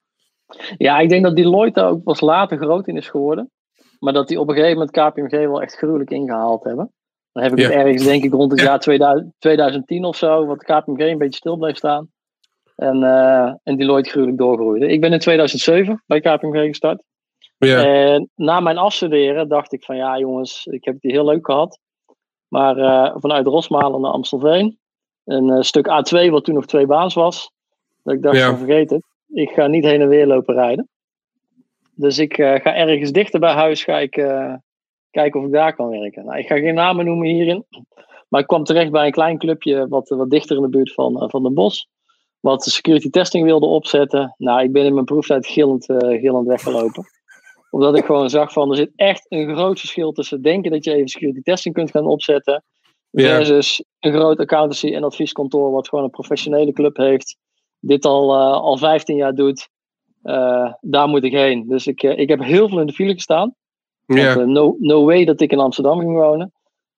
[0.76, 3.50] Ja, ik denk dat Deloitte daar ook pas later groot in is geworden.
[3.98, 6.92] Maar dat die op een gegeven moment KPMG wel echt gruwelijk ingehaald hebben.
[7.32, 7.64] Dan heb ik ja.
[7.64, 8.66] het ergens, denk ik, rond het ja.
[8.66, 12.10] jaar 2000, 2010 of zo, wat KPMG een beetje stil bleef staan.
[12.76, 14.86] En, uh, en Deloitte gruwelijk doorgroeide.
[14.86, 17.02] Ik ben in 2007 bij KPMG gestart.
[17.58, 17.84] Ja.
[17.84, 21.46] En na mijn afstuderen dacht ik van ja jongens, ik heb het hier heel leuk
[21.46, 21.78] gehad.
[22.52, 24.78] Maar uh, vanuit Rosmalen naar Amstelveen,
[25.24, 27.52] een uh, stuk A2 wat toen nog twee baans was.
[28.02, 28.56] Dat ik dacht Ja.
[28.56, 30.88] vergeet het, ik ga niet heen en weer lopen rijden.
[31.94, 34.10] Dus ik ga ergens dichter bij huis ga ik,
[35.10, 36.24] kijken of ik daar kan werken.
[36.24, 37.64] Nou, ik ga geen namen noemen hierin.
[38.28, 41.30] Maar ik kwam terecht bij een klein clubje wat, wat dichter in de buurt van,
[41.30, 41.84] van Den Bosch.
[42.40, 44.34] Wat security testing wilde opzetten.
[44.38, 47.04] Nou, ik ben in mijn proeftijd gillend, gillend weggelopen.
[47.72, 50.94] Omdat ik gewoon zag van, er zit echt een groot verschil tussen denken dat je
[50.94, 52.64] even security testing kunt gaan opzetten.
[53.12, 57.36] Versus een groot accountancy en advieskantoor wat gewoon een professionele club heeft.
[57.78, 59.68] Dit al, uh, al 15 jaar doet.
[60.80, 61.68] daar moet ik heen.
[61.68, 63.54] Dus ik, ik heb heel veel in de file gestaan.
[64.06, 66.52] Want, uh, no, no way dat ik in Amsterdam ging wonen.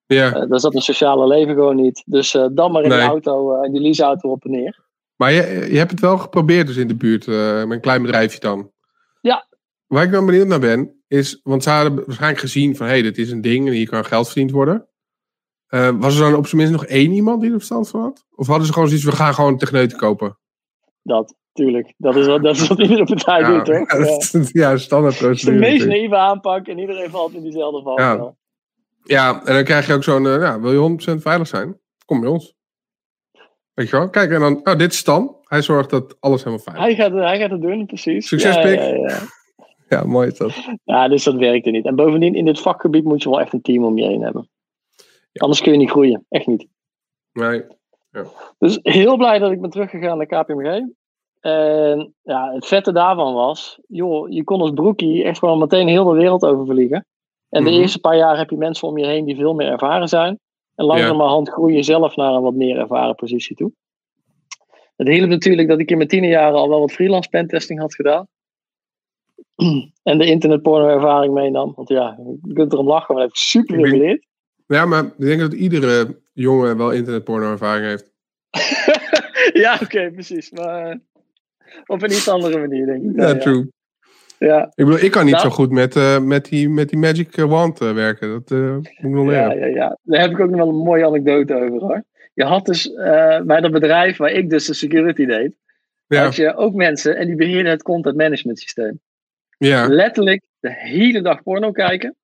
[0.07, 0.47] Ja.
[0.47, 2.03] Daar zat een sociale leven gewoon niet.
[2.07, 2.99] Dus dan maar in nee.
[2.99, 4.81] die auto, in die leaseauto op en neer.
[5.17, 8.41] Maar je, je hebt het wel geprobeerd dus in de buurt, met een klein bedrijfje
[8.41, 8.71] dan.
[9.21, 9.47] Ja.
[9.87, 13.03] Waar ik dan benieuwd naar ben, is, want ze hadden waarschijnlijk gezien van, hé, hey,
[13.03, 14.89] dit is een ding en hier kan geld verdiend worden.
[15.99, 18.27] was er dan op zijn minst nog één iemand die er verstand van had?
[18.35, 20.39] Of hadden ze gewoon zoiets, we gaan gewoon techneuten kopen?
[21.03, 21.95] Dat, tuurlijk.
[21.97, 23.65] Dat is wat, dat is wat iedere partij ja, doet,
[24.33, 24.53] toch?
[24.53, 28.01] Ja, ja standaard Het is de meest naïeve aanpak en iedereen valt in diezelfde val.
[28.01, 28.35] Ja.
[29.03, 31.81] ja, en dan krijg je ook zo'n, uh, ja, wil je 100% veilig zijn?
[32.05, 32.55] Kom bij ons.
[33.75, 34.11] Weet je wel?
[34.11, 35.37] Kijk, en dan, oh, dit is Stan.
[35.45, 36.97] Hij zorgt dat alles helemaal veilig is.
[36.97, 38.29] Hij gaat, hij gaat het doen, precies.
[38.29, 39.19] Succes, ja.
[39.89, 40.55] Ja, mooi is dat.
[40.85, 41.87] Ja, dus dat werkte niet.
[41.87, 44.49] En bovendien, in dit vakgebied moet je wel echt een team om je heen hebben.
[45.33, 46.27] Anders kun je niet groeien.
[46.29, 46.67] Echt niet.
[47.33, 47.65] Nee.
[48.13, 48.25] Ja.
[48.59, 50.83] Dus heel blij dat ik ben teruggegaan naar KPMG.
[51.41, 56.05] En ja, het vette daarvan was, joh, je kon als broekie echt gewoon meteen heel
[56.05, 57.07] de wereld overvliegen.
[57.49, 57.81] En de Mhm.
[57.81, 60.39] eerste paar jaar heb je mensen om je heen die veel meer ervaren zijn.
[60.75, 63.73] En langzamerhand groei je zelf naar een wat meer ervaren positie toe.
[64.97, 67.95] Het hielp natuurlijk dat ik in mijn tiende jaren al wel wat freelance pentesting had
[67.95, 68.27] gedaan.
[70.03, 71.73] en de internetporno-ervaring meenam.
[71.77, 74.27] Want ja, je kunt erom lachen, maar dat heb ik super veel geleerd.
[74.67, 78.13] Ja, maar ik denk dat iedere jongen wel internetporno-ervaring heeft.
[79.65, 80.51] ja, oké, precies.
[80.51, 80.97] Maar eh,
[81.87, 83.21] op een iets andere manier, denk ik.
[83.21, 83.69] Ja, true.
[84.39, 84.65] Ja.
[84.65, 87.37] Ik bedoel, ik kan niet Nou- zo goed met, eh, met, die, met die Magic
[87.37, 88.29] Wand eh, werken.
[88.29, 89.69] Dat moet ik nog Ja, leren.
[89.71, 89.99] ja, ja.
[90.03, 92.05] Daar heb ik ook nog wel een mooie anekdote over hoor.
[92.35, 92.93] Je had dus
[93.45, 95.57] bij dat bedrijf waar ik dus de security deed,
[96.07, 99.01] Ja, had je ook mensen en die beheerden het content management systeem.
[99.59, 102.15] Ja, Letterlijk de hele dag porno kijken.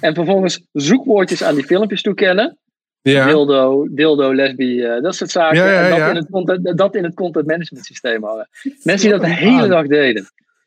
[0.00, 2.58] En vervolgens zoekwoordjes aan die filmpjes toekennen.
[3.02, 3.26] ja.
[3.26, 5.56] Dildo, dildo, lesbi, eh, dat soort zaken.
[5.58, 6.08] Ja, ja, en dat.
[6.10, 8.48] In het content, dat in het content management systeem hangen.
[8.82, 10.22] Mensen die dat de hele dag deden,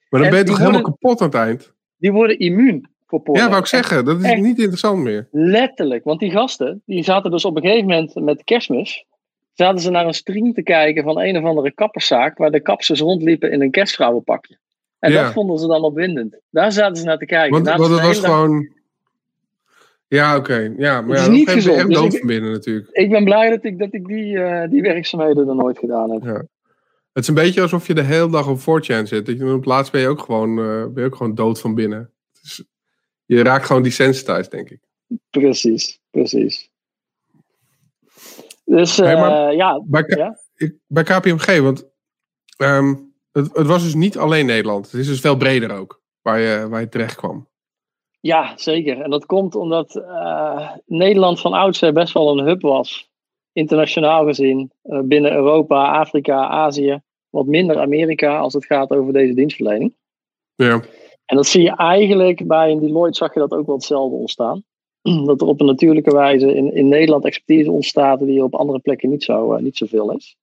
[0.09, 1.73] Maar dan en ben je toch helemaal worden- kapot aan het eind?
[1.97, 3.41] die worden immuun voor porno.
[3.41, 4.05] Ja, wou ik zeggen.
[4.05, 4.41] Dat is Echt.
[4.41, 5.27] niet interessant meer.
[5.31, 9.05] Letterlijk, want die gasten, die zaten dus op een gegeven moment met kerstmis,
[9.53, 12.99] zaten ze naar een stream te kijken van een of andere kapperszaak, waar de kapsers
[12.99, 14.57] rondliepen in een kerstvrouwenpakje.
[15.01, 15.23] En Ja.
[15.23, 16.37] dat vonden ze dan opwindend.
[16.49, 17.63] Daar zaten ze naar te kijken.
[17.63, 18.73] Want, het was gewoon...
[20.07, 20.73] Ja, oké.
[20.77, 22.89] Ja, maar Het ja, is dan niet gezond, echt dus ik- van binnen natuurlijk.
[22.91, 26.23] Ik ben blij dat ik, dat ik die, eh, die werkzaamheden er nooit gedaan heb.
[27.13, 29.25] Het is een beetje alsof je de hele dag op 4chan zit.
[29.25, 31.75] Dat je, op laatst ben je ook gewoon, eh, ben je ook gewoon dood van
[31.75, 32.11] binnen.
[32.41, 32.63] Dus
[33.25, 34.79] je raakt gewoon desensitized, denk ik.
[35.29, 36.69] Precies, precies.
[38.65, 40.37] Dus Hey, eh, maar- ja, Bij, Ja?
[40.55, 41.85] ik, bij KPMG, want
[42.57, 42.95] ehm,
[43.31, 44.91] het, het was dus niet alleen Nederland.
[44.91, 47.49] Het is dus veel breder ook, waar je, waar je terecht kwam.
[48.19, 49.01] Ja, zeker.
[49.01, 53.09] En dat komt omdat eh, Nederland van oudsher best wel een hub was.
[53.53, 54.71] Internationaal gezien.
[54.81, 57.01] eh, binnen Europa, Afrika, Azië.
[57.29, 59.95] Wat minder Amerika als het gaat over deze dienstverlening.
[60.55, 60.81] Ja,
[61.25, 64.63] En dat zie je eigenlijk bij in Deloitte zag je dat ook wel hetzelfde ontstaan.
[65.25, 69.09] Dat er op een natuurlijke wijze in, in Nederland expertise ontstaat die op andere plekken
[69.09, 70.37] niet zo, eh, niet zoveel is.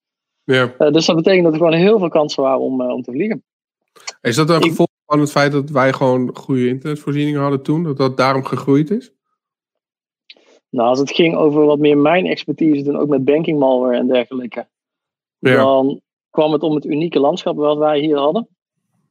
[0.55, 0.75] Ja.
[0.79, 3.11] Eh, dus dat betekent dat er gewoon heel veel kansen waren om, eh, om te
[3.13, 3.45] vliegen.
[4.21, 7.83] Is dat een Ik- gevolg van het feit dat wij gewoon goede internetvoorzieningen hadden toen?
[7.83, 9.13] Dat dat daarom gegroeid is?
[10.71, 14.07] Nou, als het ging over wat meer mijn expertise doen, ook met banking malware en
[14.07, 14.67] dergelijke.
[15.39, 18.49] Ja, dan kwam het om het unieke landschap wat wij hier hadden.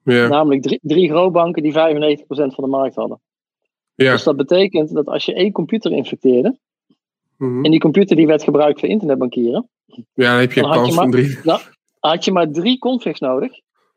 [0.04, 3.22] ja, Namelijk drie, drie grootbanken die 95% van de markt hadden.
[3.96, 4.12] ja.
[4.12, 6.58] Dus dat betekent dat als je één computer infecteerde,
[7.38, 7.66] Mhm.
[7.66, 10.94] en die computer die werd gebruikt voor internetbankieren, Ja, dan heb je een dan kans
[10.96, 11.38] van drie.
[12.00, 13.52] had je maar drie configs nodig.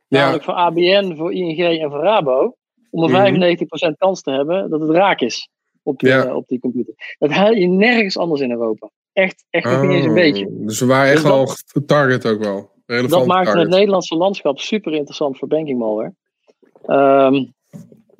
[0.08, 2.54] Ja, Namelijk voor ABN, voor ING en voor Rabo.
[2.90, 3.20] Om een Mhm.
[3.20, 5.48] 95% kans te hebben dat het raak is
[5.82, 6.24] op die, Ja.
[6.24, 6.94] eh, op die computer.
[7.18, 8.90] Dat haal je nergens anders in Europa.
[9.12, 10.46] Echt, echt niet eens een Oh, beetje.
[10.50, 12.70] Dus we waren echt Dus dat- target ook wel.
[12.86, 16.12] Relevant dat maakt het Nederlandse landschap super interessant voor banking malware.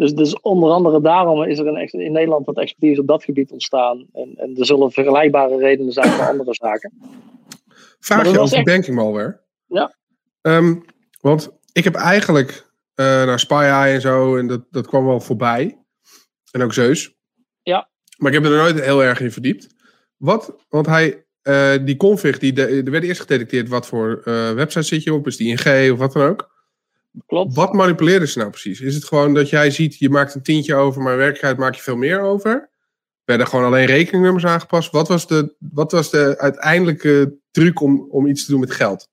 [0.01, 3.51] Dus, dus onder andere daarom is er een, in Nederland wat expertise op dat gebied
[3.51, 4.07] ontstaan.
[4.12, 6.92] En, en er zullen vergelijkbare redenen zijn voor andere zaken.
[7.98, 9.40] Vraag je over echt- banking malware.
[9.66, 9.94] Ja.
[10.40, 10.74] Ehm,
[11.20, 15.78] want ik heb eigenlijk eh, naar SpyEye en zo, en dat, dat kwam wel voorbij.
[16.51, 17.14] En ook Zeus.
[17.62, 17.88] Ja.
[18.18, 19.74] Maar ik heb er nooit heel erg in verdiept.
[20.16, 24.53] Wat, want hij, eh, die config, die de, er werd eerst gedetecteerd wat voor eh,
[24.53, 26.49] website zit je op, is die ING of wat dan ook.
[27.27, 27.55] Klopt.
[27.55, 28.81] Wat manipuleerden ze nou precies?
[28.81, 31.75] Is het gewoon dat jij ziet, je maakt een tientje over, maar in werkelijkheid maak
[31.75, 32.71] je veel meer over?
[33.25, 34.91] Werden gewoon alleen rekeningnummers aangepast?
[34.91, 39.09] Wat was de, wat was de uiteindelijke truc om, om iets te doen met geld?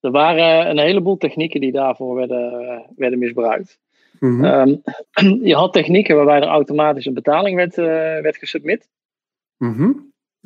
[0.00, 3.78] Er waren een heleboel technieken die daarvoor werden, eh, werden misbruikt.
[4.20, 4.44] Mhm.
[4.44, 4.76] Ehm,
[5.50, 7.84] je had technieken waarbij er automatisch een betaling werd, eh,
[8.22, 8.88] werd gesubmit.
[9.56, 9.90] Mhm.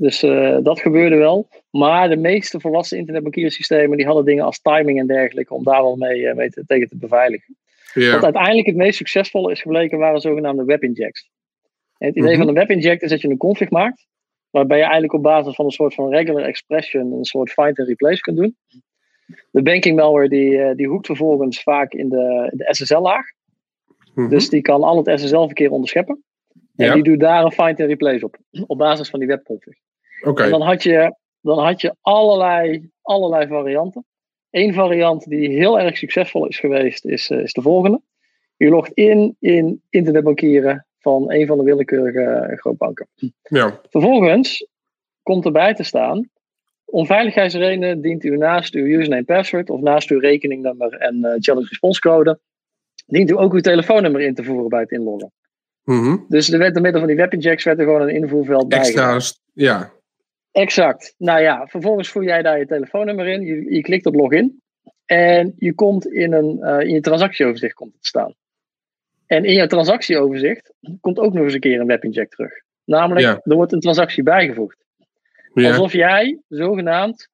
[0.01, 1.49] Dus eh, dat gebeurde wel.
[1.71, 5.97] Maar de meeste volwassen internetbankiersystemen die hadden dingen als timing en dergelijke om daar wel
[5.97, 7.57] mee, eh, mee te, tegen te beveiligen.
[8.13, 11.31] Wat uiteindelijk het meest succesvolle is gebleken waren zogenaamde webinjects.
[11.99, 12.39] En het idee Mhm.
[12.39, 14.07] van een webinject is dat je een config maakt,
[14.51, 17.89] waarbij je eigenlijk op basis van een soort van regular expression een soort find and
[17.89, 18.57] replace kunt doen.
[19.51, 23.27] De banking malware die, eh, die hoekt vervolgens vaak in de, de SSL-laag.
[24.15, 24.29] Mhm.
[24.29, 26.23] Dus die kan al het SSL-verkeer onderscheppen.
[26.77, 26.95] En Ja.
[26.95, 28.37] die doet daar een find and replace op,
[28.67, 29.75] op basis van die webconfig.
[30.21, 34.05] En dan had je, dan had je allerlei, allerlei varianten.
[34.51, 38.01] Eén variant die heel erg succesvol is geweest, is, eh, is de volgende.
[38.57, 43.09] Je logt in in internetbankieren van een van de willekeurige eh, grootbanken.
[43.43, 43.81] Ja.
[43.91, 44.67] Vervolgens
[45.23, 46.31] komt erbij te staan.
[46.85, 51.69] Om veiligheidsredenen dient u naast uw username password of naast uw rekeningnummer en eh, challenge
[51.69, 52.39] response code,
[53.07, 55.33] dient u ook uw telefoonnummer in te voeren bij het inloggen.
[55.85, 56.17] Mhm.
[56.29, 58.79] Dus er werd door middel van die webinjects werd er gewoon een invoerveld bij.
[58.79, 59.21] Extra.
[59.53, 59.93] Ja.
[60.59, 61.15] Exact.
[61.19, 63.41] Nou ja, vervolgens voer jij daar je telefoonnummer in.
[63.41, 64.63] Je, je klikt op login.
[65.05, 68.35] En je komt in, een, eh, in je transactieoverzicht komt het te staan.
[69.27, 72.53] En in je transactieoverzicht komt ook nog eens een keer een webinject terug.
[72.85, 73.41] Namelijk, Ja.
[73.45, 74.85] er wordt een transactie bijgevoegd.
[75.55, 75.69] Ja.
[75.69, 77.29] Alsof jij zogenaamd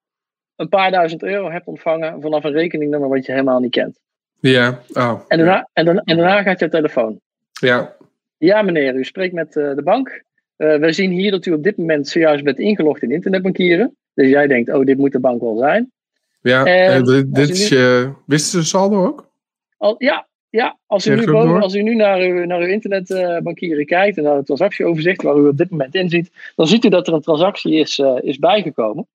[0.56, 4.00] een paar duizend euro hebt ontvangen vanaf een rekeningnummer wat je helemaal niet kent.
[4.40, 5.20] Ja, oh.
[5.28, 7.20] En daarna, en daarna, en daarna gaat je telefoon.
[7.52, 7.96] Ja.
[8.36, 10.24] Ja, meneer, u spreekt met uh, de bank.
[10.64, 13.96] Uh, we zien hier dat u op dit moment zojuist bent ingelogd in internetbankieren.
[14.14, 15.92] Dus jij denkt, oh, dit moet de bank wel zijn.
[16.40, 18.12] Ja, en dit, dit is je.
[18.26, 19.30] Wisten ze saldo ook?
[19.76, 23.86] Al, ja, ja, als u nu, boven, als u nu naar uw, naar uw internetbankieren
[23.86, 26.88] kijkt en naar het transactieoverzicht waar u op dit moment in ziet, dan ziet u
[26.88, 29.06] dat er een transactie is, uh, is bijgekomen.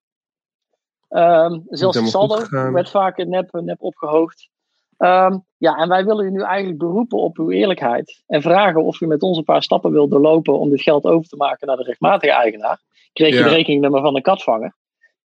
[1.09, 4.49] Um, zelfs de saldo werd vaak nep, nep opgehoogd.
[4.99, 9.01] Um, ja, en wij willen u nu eigenlijk beroepen op uw eerlijkheid en vragen of
[9.01, 11.77] u met ons een paar stappen wilt doorlopen om dit geld over te maken naar
[11.77, 12.79] de rechtmatige eigenaar.
[13.13, 13.43] Kreeg je ja.
[13.43, 14.75] de rekeningnummer van de katvanger.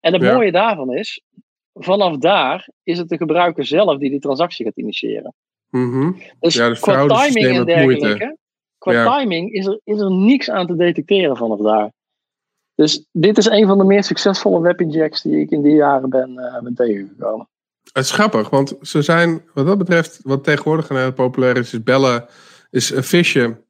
[0.00, 0.34] En het ja.
[0.34, 1.22] mooie daarvan is,
[1.74, 5.34] vanaf daar is het de gebruiker zelf die die transactie gaat initiëren.
[5.70, 6.16] Mm -hmm.
[6.40, 8.36] Dus, ja, dus qua timing en dergelijke,
[8.78, 9.18] qua ja.
[9.18, 11.92] timing is er, is er niks aan te detecteren vanaf daar.
[12.74, 16.30] Dus dit is een van de meer succesvolle webinjects die ik in die jaren ben,
[16.30, 17.48] uh, ben tegengekomen.
[17.92, 21.82] Het is grappig, want ze zijn, wat dat betreft, wat tegenwoordig heel populair is, is
[21.82, 22.26] bellen,
[22.70, 23.62] is een visje.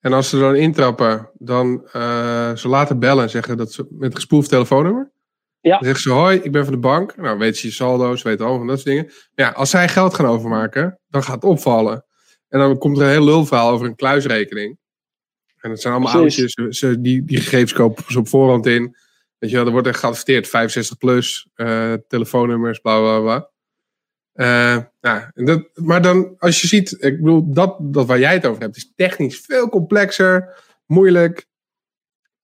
[0.00, 4.10] En als ze dan intrappen, dan uh, ze laten bellen en zeggen dat ze met
[4.10, 5.10] een gespoefd telefoonnummer.
[5.60, 5.72] Ja.
[5.72, 7.16] Dan zeggen ze, hoi, ik ben van de bank.
[7.16, 9.12] Nou, weet je je saldo's, weet al van dat soort dingen.
[9.34, 12.04] Ja, als zij geld gaan overmaken, dan gaat het opvallen.
[12.48, 14.78] En dan komt er een heel lulverhaal over een kluisrekening.
[15.60, 16.52] En dat zijn allemaal oudjes.
[16.68, 18.96] Ze, die, die gegevens kopen ze op voorhand in.
[19.38, 23.50] Weet je wel, er wordt echt geadverteerd, 65 plus, uh, telefoonnummers, bla bla bla.
[24.34, 28.46] Uh, ja, dat, maar dan, als je ziet, ik bedoel, dat, dat waar jij het
[28.46, 31.46] over hebt, is technisch veel complexer, moeilijk.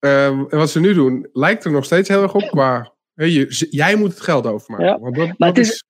[0.01, 3.67] Uh, en wat ze nu doen, lijkt er nog steeds heel erg op qua, je,
[3.71, 4.87] jij moet het geld overmaken.
[4.87, 5.85] Ja, dat, maar dat het, is,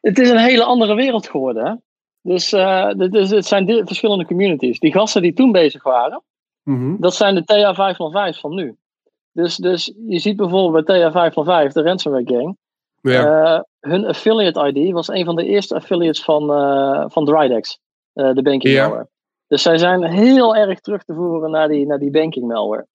[0.00, 1.66] het is een hele andere wereld geworden.
[1.66, 1.74] Hè?
[2.22, 4.78] Dus, uh, dus het zijn verschillende communities.
[4.78, 6.22] Die gasten die toen bezig waren,
[6.62, 6.96] mm -hmm.
[7.00, 8.76] dat zijn de TA505 van nu.
[9.38, 12.56] Dus, dus je ziet bijvoorbeeld bij TA505, de ransomware gang,
[13.00, 13.54] ja.
[13.56, 17.78] uh, hun affiliate ID was een van de eerste affiliates van, uh, van Drydex,
[18.14, 18.86] uh, de banking Ja.
[18.86, 19.08] malware.
[19.46, 22.86] Dus zij zijn heel erg terug te voeren naar die, naar die banking malware.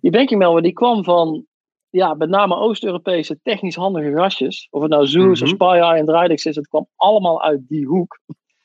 [0.00, 1.44] Die banking malware die kwam van
[1.90, 4.68] ja, met name Oost-Europese technisch handige gastjes.
[4.70, 5.56] Of het nou Zeus of Mhm.
[5.56, 8.20] SpyEye en Drydex is, het kwam allemaal uit die hoek.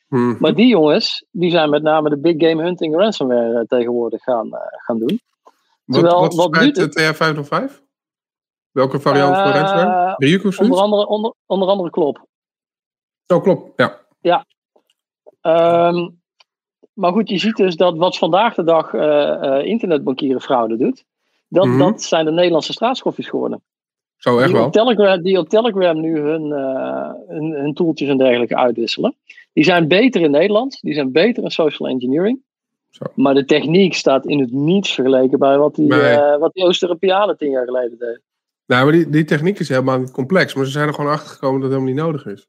[0.07, 0.35] Mhm.
[0.39, 4.53] Maar die jongens, die zijn met name de big game hunting ransomware eh, tegenwoordig gaan,
[4.53, 5.19] eh, gaan doen.
[5.91, 7.13] Wat, terwijl, wat wat bij doet de
[7.69, 7.81] TR505?
[8.71, 10.13] Welke variant van Eh?
[10.17, 12.25] Ryuk of Onder andere, onder, onder andere Klop.
[13.27, 13.71] Oh, klopt.
[14.19, 14.45] Ja.
[15.41, 16.09] Ehm,
[16.93, 21.03] maar goed, je ziet dus dat wat vandaag de dag eh eh internetbankieren fraude doet,
[21.47, 21.77] dat, Mhm.
[21.77, 23.63] dat zijn de Nederlandse straatschoffies geworden.
[24.17, 24.65] Zo, echt die, wel.
[24.65, 29.15] op Telegram, die op Telegram nu hun, eh, hun, hun toeltjes en dergelijke uitwisselen.
[29.53, 32.41] Die zijn beter in Nederland, die zijn beter in social engineering.
[32.91, 33.05] Zo.
[33.15, 36.01] Maar de techniek staat in het niets vergeleken bij wat die, Nee.
[36.15, 38.21] eh, wat die Oost-Europeanen tien jaar geleden deden.
[38.65, 40.53] Nou, maar die, die techniek is helemaal niet complex.
[40.53, 42.47] Maar ze zijn er gewoon achter gekomen dat het helemaal niet nodig is.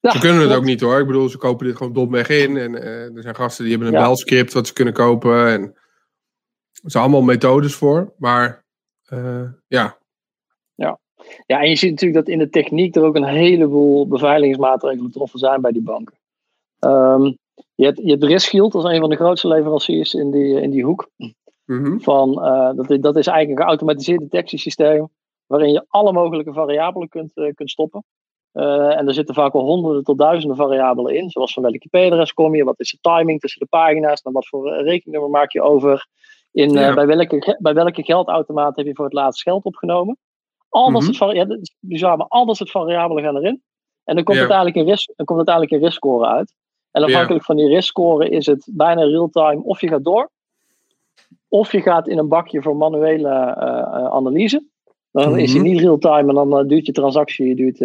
[0.00, 0.60] Ja, ze kunnen het klopt.
[0.62, 1.00] ook niet hoor.
[1.00, 2.56] Ik bedoel, ze kopen dit gewoon domweg in.
[2.56, 4.06] En eh, er zijn gasten die hebben een Ja.
[4.06, 5.46] belscript wat ze kunnen kopen.
[5.48, 5.62] En
[6.82, 8.12] er zijn allemaal methodes voor.
[8.18, 8.64] Maar
[9.04, 9.96] eh, ja,
[11.46, 15.38] Ja, en je ziet natuurlijk dat in de techniek er ook een heleboel beveiligingsmaatregelen getroffen
[15.38, 16.14] zijn bij die banken.
[16.78, 17.32] Ehm,
[17.78, 21.10] je, hebt, je hebt als een van de grootste leveranciers in die, in die hoek.
[21.64, 21.98] Mhm.
[21.98, 25.08] Van, eh, dat, is- dat is eigenlijk een geautomatiseerd detectiesysteem
[25.46, 28.04] waarin je alle mogelijke variabelen kunt, eh, kunt stoppen.
[28.52, 32.32] Eh, en er zitten vaak wel honderden tot duizenden variabelen in, zoals van welke IP-adres
[32.32, 35.52] kom je, wat is de timing tussen de pagina's, naar wat voor eh, rekeningnummer maak
[35.52, 36.06] je over,
[36.52, 36.94] in, eh, Ja.
[36.94, 40.18] bij, welke, bij welke geldautomaat heb je voor het laatst geld opgenomen.
[40.68, 41.12] Al dat Mhm.
[41.12, 43.62] soort ja, dat is bizar, maar al dat soort variabelen gaan erin.
[44.04, 44.42] En dan komt, Ja.
[44.42, 46.54] het eigenlijk een risk, dan komt het eigenlijk een riskscore uit.
[46.90, 50.30] En afhankelijk van die riskscore is het bijna real-time of je gaat door,
[51.48, 54.66] of je gaat in een bakje voor manuele eh, eh, analyse.
[55.10, 55.62] Dan is Mhm.
[55.62, 57.78] het niet real-time en dan eh, duurt je transactie duurt,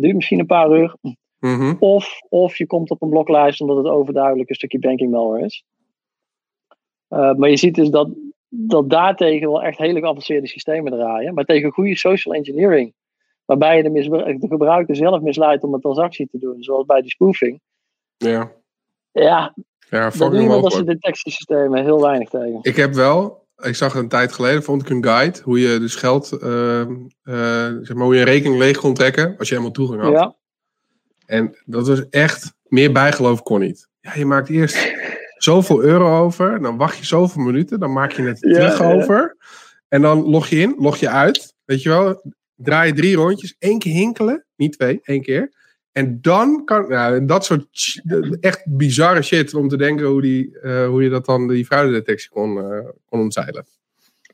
[0.00, 0.96] duurt misschien een paar uur.
[1.38, 1.74] Mhm.
[1.78, 5.64] Of, of je komt op een bloklijst omdat het overduidelijk een stukje banking malware is.
[7.08, 8.08] Maar je ziet dus dat,
[8.48, 11.34] dat daartegen wel echt hele geavanceerde systemen draaien.
[11.34, 12.92] Maar tegen goede social engineering,
[13.44, 17.10] waarbij je de, de gebruiker zelf misleidt om een transactie te doen, zoals bij die
[17.10, 17.60] spoofing.
[18.22, 18.52] Ja.
[19.12, 19.54] Ja,
[19.90, 20.74] Ja, fucking mogelijk.
[20.74, 22.58] soort detectiesystemen heel weinig tegen.
[22.62, 25.94] Ik heb wel, ik zag een tijd geleden, vond ik een guide hoe je dus
[25.94, 26.86] geld, eh,
[27.82, 30.12] zeg maar, hoe je een rekening leeg kon trekken als je helemaal toegang had.
[30.12, 30.34] Ja,
[31.26, 33.88] En dat was echt, meer bijgeloof kon niet.
[34.00, 34.92] Ja, je maakt eerst
[35.36, 38.92] zoveel euro over, dan wacht je zoveel minuten, dan maak je het Ja, terug ja.
[38.92, 39.36] over.
[39.88, 42.22] En dan log je in, log je uit, weet je wel,
[42.54, 45.60] draai je drie rondjes, één keer hinkelen, niet twee, één keer.
[45.92, 47.66] En dan kan, nou, dat soort
[48.40, 52.30] echt bizarre shit om te denken hoe, die, eh, hoe je dat dan, die fraudedetectie
[52.30, 53.66] kon, eh, kon omzeilen.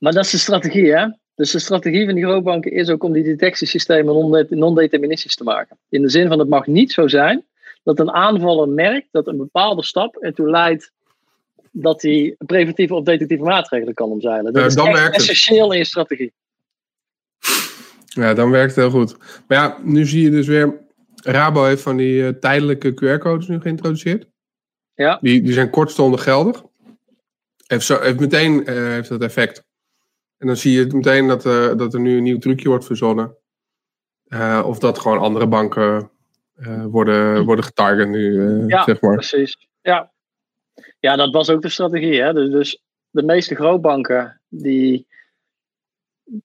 [0.01, 1.07] maar dat is de strategie, hè?
[1.35, 5.77] Dus de strategie van die grootbanken is ook om die detectiesystemen non- non-deterministisch te maken.
[5.89, 7.45] In de zin van het mag niet zo zijn
[7.83, 10.93] dat een aanvaller merkt dat een bepaalde stap ertoe leidt
[11.71, 14.53] dat hij preventieve of detectieve maatregelen kan omzeilen.
[14.53, 16.33] Dat Ja, is essentieel in je strategie.
[18.07, 19.17] Ja, dan werkt het heel goed.
[19.49, 20.87] Maar ja, nu zie je dus weer...
[21.23, 24.27] Rabo heeft van die eh, tijdelijke QR-codes nu geïntroduceerd.
[24.95, 25.19] Ja.
[25.21, 26.63] Die, die zijn kortstondig geldig.
[27.67, 29.65] Heeft, zo, heeft meteen eh, heeft dat effect.
[30.39, 33.37] En dan zie je meteen dat, eh, dat er nu een nieuw trucje wordt verzonnen.
[34.65, 36.11] Of dat gewoon andere banken
[36.87, 39.15] worden, worden getarget nu, Ja, zeg maar.
[39.15, 39.69] Precies.
[39.83, 40.13] Ja.
[41.01, 42.21] ja, dat was ook de strategie.
[42.21, 42.33] Hè?
[42.33, 45.07] Dus, dus de meeste grootbanken die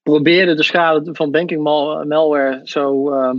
[0.02, 3.38] probeerden de schade van banking mal- malware zo ehm,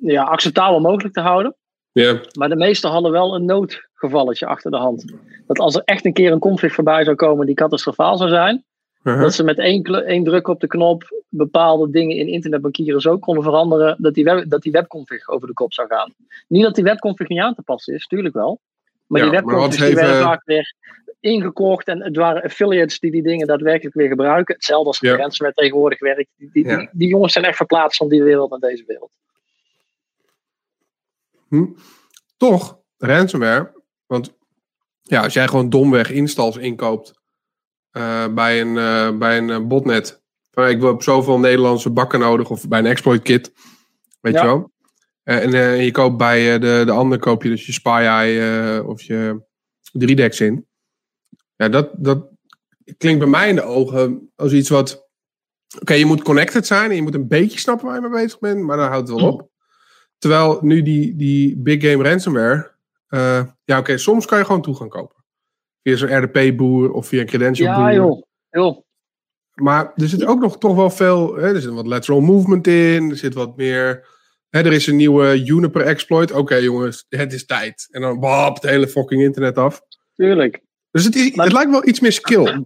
[0.00, 1.56] ja, acceptabel mogelijk te houden.
[1.92, 5.12] Ja, Maar de meeste hadden wel een noodgevalletje achter de hand.
[5.46, 8.64] Dat als er echt een keer een config voorbij zou komen die catastrofaal zou zijn,
[9.02, 9.22] uh-huh.
[9.22, 13.42] dat ze met één, één druk op de knop bepaalde dingen in internetbankieren zo konden
[13.42, 16.14] veranderen dat die, web, dat die webconfig over de kop zou gaan.
[16.48, 18.60] Niet dat die webconfig niet aan te passen is, tuurlijk wel.
[19.06, 20.74] Maar Ja, die webconfigs is die werden vaak weer
[21.20, 24.54] ingekocht en het waren affiliates die die dingen daadwerkelijk weer gebruiken.
[24.54, 25.10] Hetzelfde als Ja.
[25.10, 26.30] de ransomware tegenwoordig werkt.
[26.36, 26.76] Die, die, Ja.
[26.76, 29.10] die, die jongens zijn echt verplaatst van die wereld naar deze wereld.
[31.54, 31.80] Hm?
[32.36, 33.82] Toch, ransomware.
[34.06, 34.34] Want
[35.02, 37.22] ja, als jij gewoon domweg installs inkoopt
[37.90, 40.22] eh, bij een, eh, bij een eh, botnet.
[40.50, 43.52] Van, ik heb zoveel Nederlandse bakken nodig of bij een exploit kit.
[44.20, 44.40] Weet Ja.
[44.40, 44.72] je wel?
[45.22, 45.50] En
[45.84, 49.42] je koopt bij de, de andere koop je dus je SpyEye of je
[49.98, 50.66] 3dex in.
[51.56, 52.28] Ja, dat, dat
[52.98, 55.08] klinkt bij mij in de ogen als iets wat...
[55.80, 58.38] Oké, je moet connected zijn en je moet een beetje snappen waar je mee bezig
[58.38, 59.50] bent, maar dan houdt het wel op.
[60.18, 62.72] Terwijl nu die, die big game ransomware...
[63.08, 65.24] eh, ja, oké, soms kan je gewoon toegang kopen.
[65.82, 67.84] Via zo'n RDP-boer of via een credential boer.
[67.90, 68.22] Ja, joh.
[68.50, 68.82] joh.
[69.54, 71.34] Maar er zit ook nog toch wel veel.
[71.34, 73.10] Hè, er zit wat lateral movement in.
[73.10, 74.06] Er zit wat meer.
[74.48, 76.32] Hè, er is een nieuwe Juniper exploit.
[76.32, 77.88] Oké, jongens, het is tijd.
[77.90, 79.80] En dan bap, het hele fucking internet af.
[80.14, 80.60] Tuurlijk.
[80.90, 82.64] Dus het, is, Maar- het lijkt wel iets meer skill.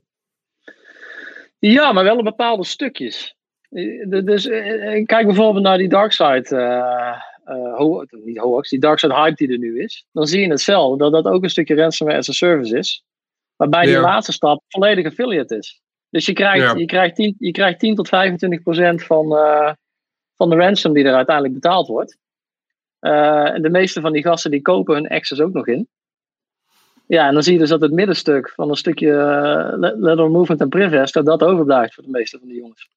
[1.59, 3.37] Ja, maar wel in bepaalde stukjes.
[3.69, 7.21] Eh, Dus eh, kijk bijvoorbeeld naar die Darkside, eh eh,
[7.55, 10.07] ho- niet hoax, die Darkside hype die er nu is.
[10.13, 13.05] Dan zie je hetzelfde, dat dat ook een stukje ransomware as a service is.
[13.57, 14.01] Waarbij die Ja.
[14.01, 15.81] laatste stap volledig affiliate is.
[16.11, 16.75] Dus je krijgt, Ja.
[16.77, 19.73] je krijgt, 10, je krijgt 10 tot 25 procent van, eh,
[20.37, 22.17] van de ransom die er uiteindelijk betaald wordt.
[22.99, 25.89] Eh, en de meeste van die gasten die kopen hun access ook nog in.
[27.07, 29.11] Ja, en dan zie je dus dat het middenstuk van een stukje
[29.77, 32.89] uh, movement en privest, dat dat overblijft voor de meeste van die jongens.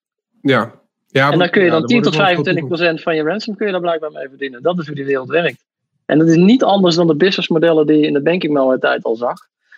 [0.41, 0.81] Ja.
[1.11, 3.01] Ja en dan kun je dan daar 10 wordt tot ook wel veel 25 procent
[3.01, 4.61] van je ransom kun je daar blijkbaar mee verdienen.
[4.61, 5.65] Dat is hoe die wereld werkt.
[6.05, 9.15] En dat is niet anders dan de businessmodellen die je in de banking tijd al
[9.15, 9.37] zag.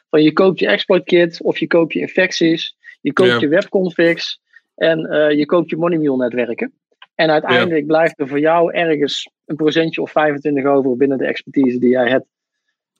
[0.10, 3.39] Van je koopt je exploit kit of je koopt je infecties, je koopt Ja.
[3.39, 4.41] je webconfigs
[4.76, 6.73] en eh, je koopt je money mule netwerken.
[7.15, 11.80] En uiteindelijk blijft er voor jou ergens een procentje of 25 over binnen de expertise
[11.80, 12.26] die jij hebt.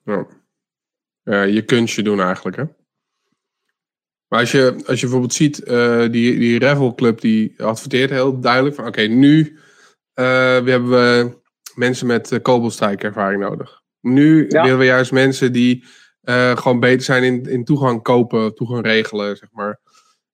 [0.04, 0.26] Ja.
[1.42, 2.64] Je kunstje doen eigenlijk, hè.
[4.34, 8.40] Maar als je, als je bijvoorbeeld ziet, eh, die, die Revel Club die adverteert heel
[8.40, 9.58] duidelijk van oké, nu
[10.12, 10.24] eh,
[10.58, 11.38] we hebben we
[11.74, 13.82] mensen met uh, kobolstrijkervaring nodig.
[14.00, 14.62] Nu Ja.
[14.62, 15.84] willen we juist mensen die
[16.20, 19.80] eh, gewoon beter zijn in, in toegang kopen, toegang regelen, zeg maar.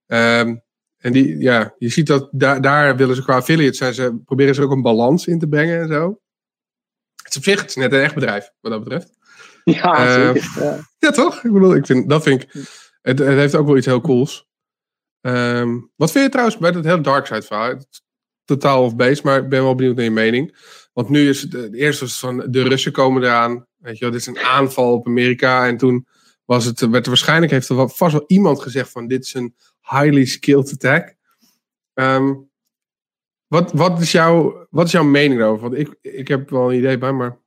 [0.06, 0.56] Ehm,
[0.98, 4.54] en die, ja, je ziet dat daar, daar willen ze qua affiliates zijn ze, proberen
[4.54, 6.20] ze ook een balans in te brengen en zo.
[7.22, 9.10] Het is op zich het is net een echt bedrijf, wat dat betreft.
[9.64, 10.62] Ja, Eh, zeker.
[10.64, 10.78] Ja.
[10.98, 11.44] Ja, toch?
[11.44, 12.52] Ik bedoel, ik vind, dat vind ik.
[13.00, 14.48] Het, het heeft ook wel iets heel cools.
[15.20, 17.74] Ehm, wat vind je trouwens bij dat hele Darkside verhaal?
[18.44, 20.56] Totaal of base, maar ik ben wel benieuwd naar je mening.
[20.92, 23.66] Want nu is het, eerste was van de Russen komen eraan.
[23.76, 25.66] Weet je dit is een aanval op Amerika.
[25.66, 26.06] En toen
[26.44, 29.54] was het, werd er waarschijnlijk, heeft er vast wel iemand gezegd van dit is een
[29.80, 31.14] highly skilled attack.
[31.94, 32.34] Ehm,
[33.46, 35.70] wat, wat, is jouw, wat is jouw mening daarover?
[35.70, 37.38] Want ik, ik heb wel een idee bij, maar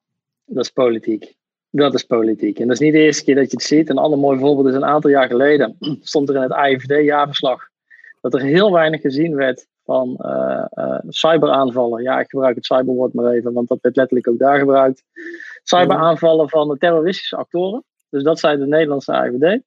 [0.46, 1.36] Dat is politiek.
[1.76, 2.60] Dat is politiek.
[2.60, 3.90] En dat is niet de eerste keer dat je het ziet.
[3.90, 7.68] Een ander mooi voorbeeld is een aantal jaar geleden stond er in het AIVD-jaarverslag
[8.22, 12.04] dat er heel weinig gezien werd van eh, eh, cyberaanvallen.
[12.04, 15.04] Ja, ik gebruik het cyberwoord maar even, want dat werd letterlijk ook daar gebruikt.
[15.64, 17.84] Cyberaanvallen van de terroristische actoren.
[18.10, 19.62] Dus dat zei de Nederlandse AIVD.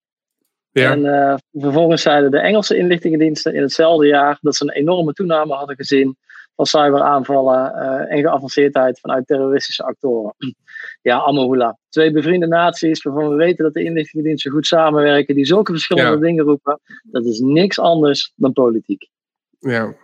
[0.71, 0.91] ja.
[0.91, 5.55] En eh, vervolgens zeiden de Engelse inlichtingendiensten in hetzelfde jaar dat ze een enorme toename
[5.55, 6.17] hadden gezien
[6.57, 10.35] van cyberaanvallen eh, en geavanceerdheid vanuit terroristische actoren.
[11.03, 11.79] Ja, Amahula.
[11.89, 16.17] Twee bevriende naties waarvan we weten dat de inlichtingendiensten goed samenwerken, die zulke verschillende Ja.
[16.17, 16.81] dingen roepen.
[17.03, 19.09] Dat is niks anders dan politiek.
[19.59, 19.95] ja.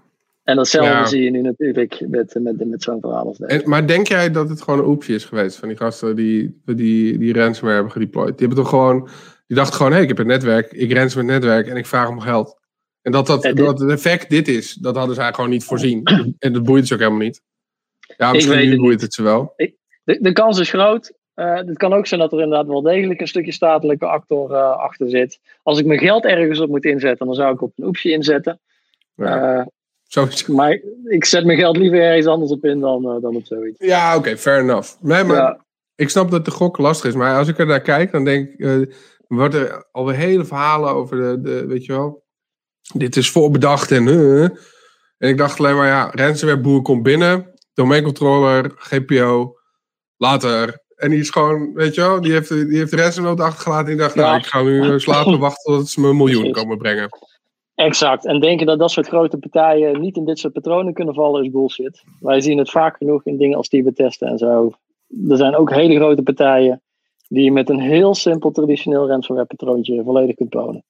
[0.45, 1.07] En datzelfde Ja.
[1.07, 3.53] zie je nu natuurlijk met, met, met zo'n verhaal als deze.
[3.63, 6.61] En, maar denk jij dat het gewoon een oepsje is geweest van die gasten die
[6.65, 8.39] die, die ransomware hebben gedeployed?
[8.39, 9.09] Die hebben toch gewoon,
[9.47, 11.87] die dachten gewoon, hé, hey, ik heb een netwerk, ik ransom het netwerk en ik
[11.87, 12.61] vraag om geld.
[13.03, 16.03] En dat, dat, dat het effect dit is, dat hadden zij gewoon niet voorzien.
[16.39, 17.43] en dat boeit ze ook helemaal niet.
[18.17, 19.01] Ja, misschien nu het boeit niet.
[19.01, 19.55] het ze wel.
[20.05, 21.13] De, de kans is groot.
[21.35, 24.77] Uh, het kan ook zijn dat er inderdaad wel degelijk een stukje statelijke actor uh,
[24.77, 25.41] achter zit.
[25.63, 28.61] Als ik mijn geld ergens op moet inzetten, dan zou ik op een oepsje inzetten.
[29.15, 29.67] Ja.
[30.15, 33.87] Uh, maar ik zet mijn geld liever ergens anders op in dan, dan op zoiets.
[33.87, 34.91] Ja, oké, okay, fair enough.
[35.01, 35.65] Nee, maar ja.
[35.95, 37.17] ik snap dat de gok lastig is.
[37.17, 38.95] Maar als ik er naar kijk, dan denk ik...
[39.29, 41.67] worden er alweer hele verhalen over de, de...
[41.67, 42.23] Weet je wel...
[42.95, 44.09] Dit is voorbedacht en...
[45.19, 47.51] en ik dacht alleen maar, ja, ransomware boer komt binnen.
[47.75, 49.57] Domeincontroller, GPO,
[50.17, 53.87] later en die is gewoon, weet je wel, die heeft, die heeft de ransomware achtergelaten.
[53.87, 56.53] En die dacht, nou, ik ga nu eh, slapen wachten tot ze me een miljoen
[56.53, 57.09] komen brengen.
[57.75, 58.27] Exact.
[58.27, 61.51] En denken dat dat soort grote partijen niet in dit soort patronen kunnen vallen is
[61.51, 62.03] bullshit.
[62.21, 64.73] Wij zien het vaak genoeg in dingen als die we testen en zo.
[65.29, 66.83] Er zijn ook hele grote partijen
[67.29, 70.85] die je met een heel simpel traditioneel ransomware patroontje volledig kunt tonen.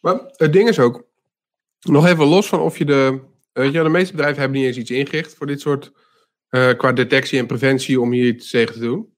[0.00, 1.04] Maar het ding is ook,
[1.88, 3.20] nog even los van of je de,
[3.52, 5.92] weet je, de meeste bedrijven hebben niet eens iets ingericht voor dit soort,
[6.50, 9.14] uh, qua detectie en preventie om hier iets tegen te doen.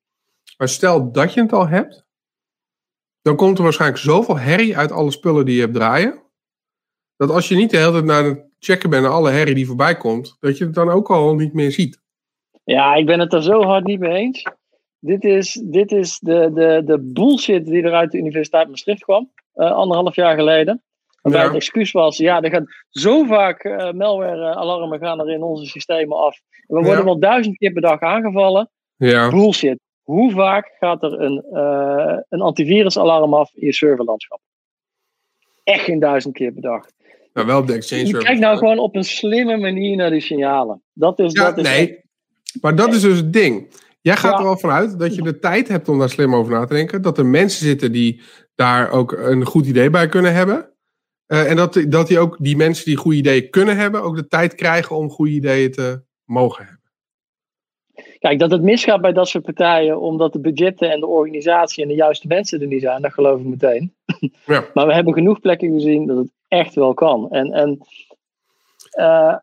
[0.56, 2.06] Maar stel dat je het al hebt,
[3.22, 6.22] dan komt er waarschijnlijk zoveel herrie uit alle spullen die je hebt draaien.
[7.16, 9.66] Dat als je niet de hele tijd naar het checken bent naar alle herrie die
[9.66, 12.00] voorbij komt, dat je het dan ook al niet meer ziet.
[12.64, 14.42] Ja, ik ben het er zo hard niet mee eens.
[14.98, 19.30] Dit is, dit is de, de, de bullshit die er uit de Universiteit Maastricht kwam,
[19.54, 20.82] uh, anderhalf jaar geleden.
[21.22, 25.66] Waarbij het excuus was, ja, er gaan zo vaak uh, malware-alarmen gaan er in onze
[25.66, 26.40] systemen af.
[26.66, 27.04] we worden ja.
[27.04, 28.70] wel duizend keer per dag aangevallen.
[28.96, 29.30] Ja.
[29.30, 29.78] Bullshit.
[30.02, 34.40] Hoe vaak gaat er een, uh, een antivirusalarm af in je serverlandschap?
[35.64, 36.86] Echt geen duizend keer per dag.
[37.32, 38.24] Nou, wel op de Exchange server.
[38.24, 40.82] Kijk nou gewoon op een slimme manier naar die signalen.
[40.92, 42.00] Dat is, ja, dat is nee.
[42.60, 43.70] Maar dat is dus het ding.
[44.00, 46.64] Jij gaat er al vanuit dat je de tijd hebt om daar slim over na
[46.64, 47.02] te denken.
[47.02, 48.22] Dat er mensen zitten die
[48.54, 50.72] daar ook een goed idee bij kunnen hebben.
[51.28, 54.26] Uh, en dat, dat die ook die mensen die goede ideeën kunnen hebben, ook de
[54.26, 56.78] tijd krijgen om goede ideeën te mogen hebben.
[58.18, 61.88] Kijk, dat het misgaat bij dat soort partijen omdat de budgetten en de organisatie en
[61.88, 63.94] de juiste mensen er niet zijn, dat geloof ik meteen.
[64.46, 64.64] Ja.
[64.74, 67.30] maar we hebben genoeg plekken gezien dat het echt wel kan.
[67.30, 67.78] En, en
[68.98, 69.36] uh,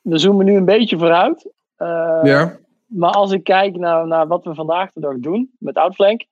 [0.00, 1.50] we zoomen nu een beetje vooruit.
[1.78, 2.58] Uh, ja.
[2.86, 6.24] Maar als ik kijk naar, naar wat we vandaag de dag doen met Outflank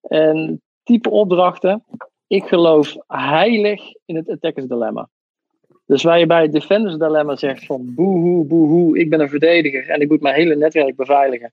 [0.00, 1.84] en type opdrachten,
[2.32, 5.08] ik geloof heilig in het attackers dilemma.
[5.86, 9.88] Dus waar je bij het Defenders Dilemma zegt van boehoe, boehoe, ik ben een verdediger
[9.88, 11.52] en ik moet mijn hele netwerk beveiligen.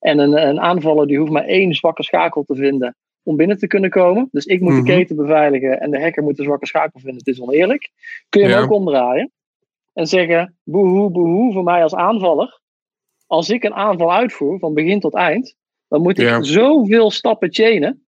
[0.00, 3.66] En een, een aanvaller die hoeft maar één zwakke schakel te vinden om binnen te
[3.66, 4.28] kunnen komen.
[4.30, 4.86] Dus ik moet de mhm.
[4.86, 7.18] keten beveiligen en de hacker moet de zwakke schakel vinden.
[7.18, 7.90] Het is oneerlijk.
[8.28, 9.32] Kun je hem ook omdraaien
[9.92, 12.60] en zeggen boehoe, boehoe voor mij als aanvaller.
[13.26, 15.54] Als ik een aanval uitvoer van begin tot eind,
[15.88, 18.06] dan moet ik zoveel stappen chainen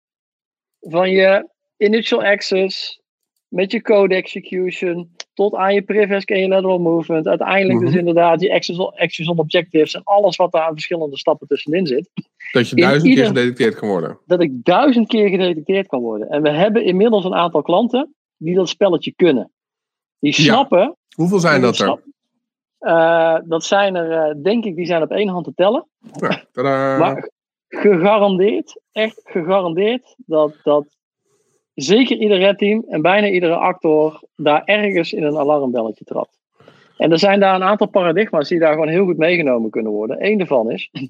[0.80, 3.02] van je initial access
[3.48, 5.84] met je code execution tot aan je
[6.26, 7.28] je lateral movement.
[7.28, 7.98] Uiteindelijk dus mhm.
[7.98, 8.54] inderdaad je
[8.96, 12.10] access on objectives en alles wat daar aan verschillende stappen tussenin zit.
[12.52, 14.20] Dat je duizend keer gedetecteerd kan worden.
[14.26, 16.30] Dat ik duizend keer gedetecteerd kan worden.
[16.30, 19.52] En we hebben inmiddels een aantal klanten die dat spelletje kunnen.
[20.20, 20.96] Die snappen.
[21.16, 22.00] Hoeveel zijn dat er?
[22.80, 25.88] Uh, dat zijn er, uh, denk ik, die zijn op één hand te tellen.
[26.20, 27.32] Ja, maar
[27.68, 30.97] gegarandeerd, echt gegarandeerd, dat, dat
[31.84, 36.40] zeker ieder redteam en bijna iedere actor daar ergens in een alarmbelletje trapt.
[36.98, 40.26] En er zijn daar een aantal paradigma's die daar gewoon heel goed meegenomen kunnen worden.
[40.26, 40.92] Eén daarvan is,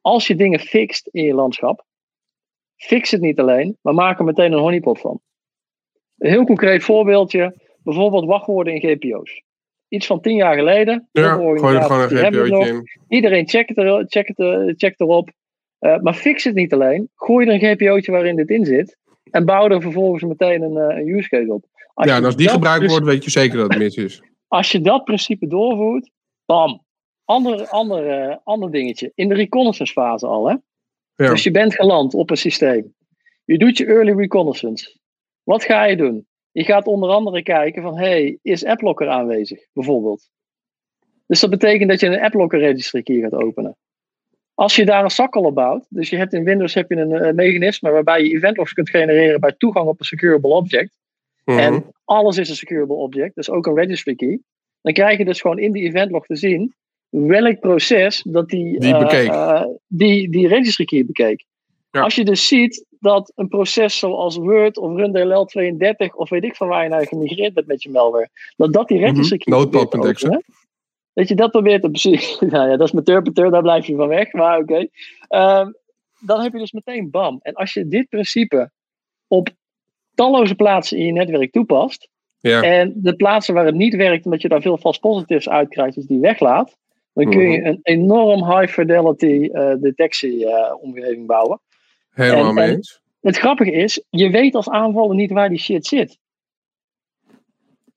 [0.00, 1.84] als je dingen fixt in je landschap,
[2.76, 5.20] fix het niet alleen, maar maak er meteen een honeypot van.
[6.18, 9.42] Een heel concreet voorbeeldje, bijvoorbeeld wachtwoorden in GPO's.
[9.88, 11.08] Iets van tien jaar geleden.
[11.12, 12.88] Ja, gooi er gewoon een GPO'tje in.
[13.08, 15.30] Iedereen checkt, er, checkt, er, checkt erop.
[15.80, 17.10] Uh, maar fix het niet alleen.
[17.14, 18.98] Gooi er een GPO'tje waarin dit in zit.
[19.30, 21.64] En bouw er vervolgens meteen een, eh, een use case op.
[21.94, 24.22] ja, en als die gebruikt wordt, weet je zeker dat het mis is.
[24.48, 26.10] Als je dat principe doorvoert,
[26.46, 26.86] bam.
[27.24, 29.12] Ander, ander, uh, ander dingetje.
[29.14, 30.56] In de reconnaissance fase al, hè?
[31.14, 31.30] Ja.
[31.30, 32.94] Dus je bent geland op een systeem.
[33.44, 34.98] Je doet je early reconnaissance.
[35.42, 36.26] Wat ga je doen?
[36.50, 40.30] Je gaat onder andere kijken van, hey, is AppLocker aanwezig, bijvoorbeeld?
[41.26, 43.76] Dus dat betekent dat je een AppLocker registry key gaat openen.
[44.58, 47.26] Als je daar een zakkel op bouwt, dus je hebt in Windows heb je een,
[47.26, 50.98] een mechanisme waarbij je eventlogs kunt genereren bij toegang op een secureable object.
[51.44, 51.58] Mhm.
[51.58, 54.40] En alles is een secureable object, dus ook een registry key.
[54.82, 56.74] Dan krijg je dus gewoon in die eventlog te zien
[57.08, 61.44] welk proces dat die, die, uh, die, die registry key bekeek.
[61.90, 66.56] Als je dus ziet dat een proces zoals Word of RunDLL 32 of weet ik
[66.56, 69.70] van waar je naar gemigreerd bent met je malware, dat dat die registry key mm
[69.70, 70.42] -hmm.
[71.18, 72.38] Dat je dat probeert te precies.
[72.40, 74.32] nou ja, dat is met Turpeter, daar blijf je van weg.
[74.32, 74.86] Maar oké.
[75.28, 75.70] Ehm,
[76.20, 77.38] dan heb je dus meteen bam.
[77.42, 78.70] En als je dit principe
[79.26, 79.48] op
[80.14, 82.08] talloze plaatsen in je netwerk toepast.
[82.40, 82.62] Ja.
[82.62, 85.94] En de plaatsen waar het niet werkt, omdat je daar veel false positives uit krijgt,
[85.94, 86.76] dus die weglaat.
[87.12, 87.66] Dan kun je Mhm.
[87.66, 91.60] een enorm high fidelity eh, detectie eh, omgeving bouwen.
[92.10, 93.00] Helemaal En- mee en- eens.
[93.20, 96.18] Het grappige is, je weet als aanvaller niet waar die shit zit.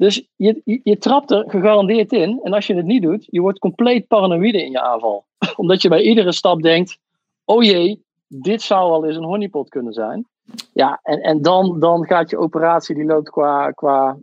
[0.01, 2.39] Dus je, je, trapt er gegarandeerd in.
[2.43, 5.25] En als je het niet doet, je wordt compleet paranoïde in je aanval.
[5.55, 6.97] Omdat je bij iedere stap denkt:
[7.45, 10.27] oh jee, dit zou wel eens een honeypot kunnen zijn.
[10.73, 14.17] Ja, en, en dan, dan gaat je operatie, die loopt qua, qua,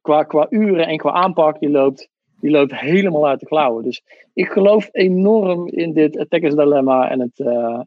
[0.00, 2.08] qua, qua uren en qua aanpak, die loopt,
[2.40, 3.84] die loopt helemaal uit de klauwen.
[3.84, 4.02] Dus
[4.32, 7.80] ik geloof enorm in dit attackers dilemma en het, eh,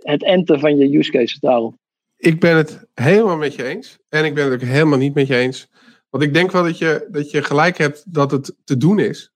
[0.00, 1.74] het enten van je use cases daarop.
[2.16, 3.98] Ik ben het helemaal met je eens.
[4.08, 5.68] En ik ben het ook helemaal niet met je eens.
[6.16, 9.32] Want ik denk wel dat je, dat je gelijk hebt dat het te doen is.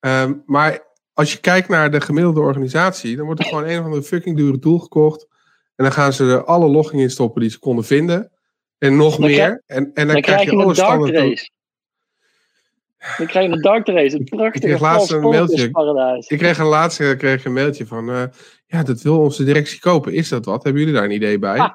[0.00, 0.80] Ehm, maar
[1.12, 4.36] als je kijkt naar de gemiddelde organisatie, dan wordt er gewoon een of andere fucking
[4.36, 5.26] dure tool gekocht.
[5.76, 8.30] En dan gaan ze er alle logging in stoppen die ze konden vinden.
[8.78, 9.36] En nog Dan meer.
[9.36, 11.28] krijg- en, en dan, Dan krijg je alle een dark standaard tools.
[11.28, 11.50] race.
[13.18, 15.70] Dan krijg je een dark race, een prachtige kreeg laatst een mailtje.
[16.26, 18.22] Ik kreeg een laatste kreeg een mailtje van, eh,
[18.66, 20.12] ja, dat wil onze directie kopen.
[20.12, 20.62] Is dat wat?
[20.62, 21.58] Hebben jullie daar een idee bij?
[21.58, 21.70] Ah.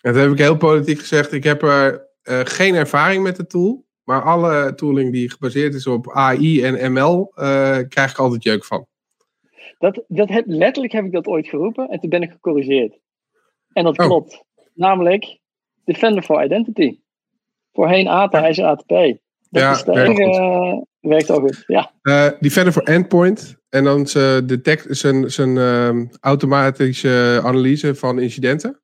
[0.00, 3.46] En toen heb ik heel politiek gezegd, ik heb er eh, geen ervaring met de
[3.46, 3.88] tool.
[4.04, 8.64] Maar alle tooling die gebaseerd is op AI en ML, eh, krijg ik altijd jeuk
[8.64, 8.86] van.
[9.78, 12.98] Dat, dat heb, letterlijk heb ik dat ooit geroepen en toen ben ik gecorrigeerd.
[13.72, 14.06] En dat Oh.
[14.06, 14.44] klopt.
[14.74, 15.38] Namelijk
[15.84, 16.98] Defender for Identity.
[17.72, 18.88] Voorheen ATA, is ATP.
[18.88, 19.18] Dat
[19.62, 20.40] Ja, is de werkt enige...
[20.40, 21.92] eh, werkt goed, ja.
[22.40, 23.58] Defender voor Endpoint.
[23.68, 28.80] En dan zijn detect, zijn, zijn ehm, automatische analyse van incidenten.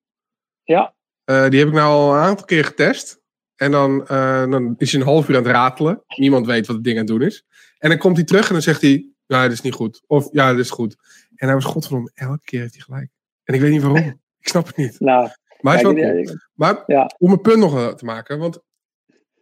[0.62, 0.94] Ja,
[1.24, 3.20] die heb ik nou al een aantal keer getest.
[3.56, 6.02] En dan, eh, dan is hij een half uur aan het ratelen.
[6.16, 7.44] Niemand weet wat het ding aan het doen is.
[7.78, 9.06] En dan komt hij terug en dan zegt hij...
[9.26, 10.02] Ja, dit is niet goed.
[10.06, 10.96] Of ja, dit is goed.
[11.34, 13.10] En hij was godverdomme, elke keer heeft hij gelijk.
[13.44, 13.98] En ik weet niet waarom.
[14.40, 15.00] Ik snap het niet.
[15.00, 15.28] nou,
[15.60, 15.96] Maar cool.
[15.96, 17.10] eh, Maar Ja.
[17.18, 18.38] om een punt nog te maken.
[18.38, 18.58] Want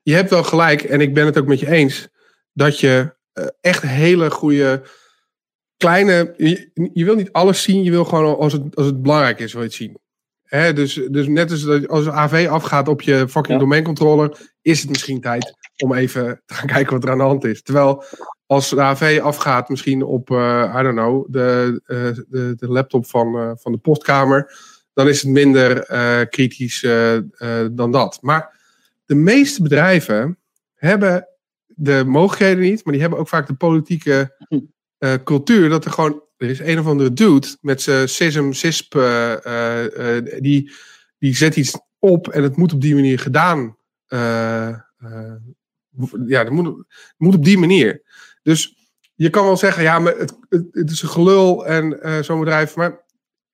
[0.02, 0.82] je hebt wel gelijk.
[0.82, 2.08] En ik ben het ook met je eens.
[2.52, 4.82] Dat je eh, echt hele goede...
[5.76, 6.34] Kleine...
[6.36, 7.82] Je, je wil niet alles zien.
[7.82, 9.98] Je wil gewoon als het, als het belangrijk is, wil je het zien.
[10.54, 13.58] Hè, dus, dus net als als AV afgaat op je fucking Ja.
[13.58, 15.54] domeincontroller, is het misschien tijd
[15.84, 17.62] om even te gaan kijken wat er aan de hand is.
[17.62, 18.04] Terwijl
[18.46, 21.96] als de AV afgaat, misschien op, eh, I don't know, de, eh,
[22.28, 24.52] de, de laptop van, eh, van de postkamer,
[24.92, 25.86] dan is het minder
[26.28, 26.86] kritisch
[27.72, 28.18] dan dat.
[28.20, 28.60] Maar
[29.04, 30.38] de meeste bedrijven
[30.74, 31.28] hebben
[31.66, 34.36] de mogelijkheden niet, maar die hebben ook vaak de politieke
[34.98, 38.94] eh, cultuur dat er gewoon er is een of andere dude met zijn SISM, SISP,
[38.94, 40.72] eh, eh, eh, die,
[41.18, 43.76] die zet iets op en het moet op die manier gedaan.
[44.06, 44.74] eh,
[46.26, 48.02] ja, het moet, het moet op die manier.
[48.42, 48.74] Dus
[49.14, 52.76] je kan wel zeggen, ja, maar het, het, het is een gelul en zo'n bedrijf,
[52.76, 53.04] maar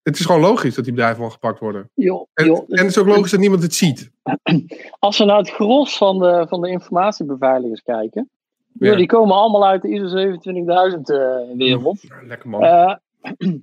[0.03, 1.91] het is gewoon logisch dat die bedrijven wel gepakt worden.
[2.35, 4.11] En, het is ook logisch dat niemand het ziet.
[4.99, 8.31] als we naar het gros van de, van de informatiebeveiligers kijken,
[8.79, 8.97] Ja.
[8.97, 12.03] die komen allemaal uit de ISO 27000 eh, wereld.
[12.27, 12.63] Lekker man.
[12.63, 12.95] Eh,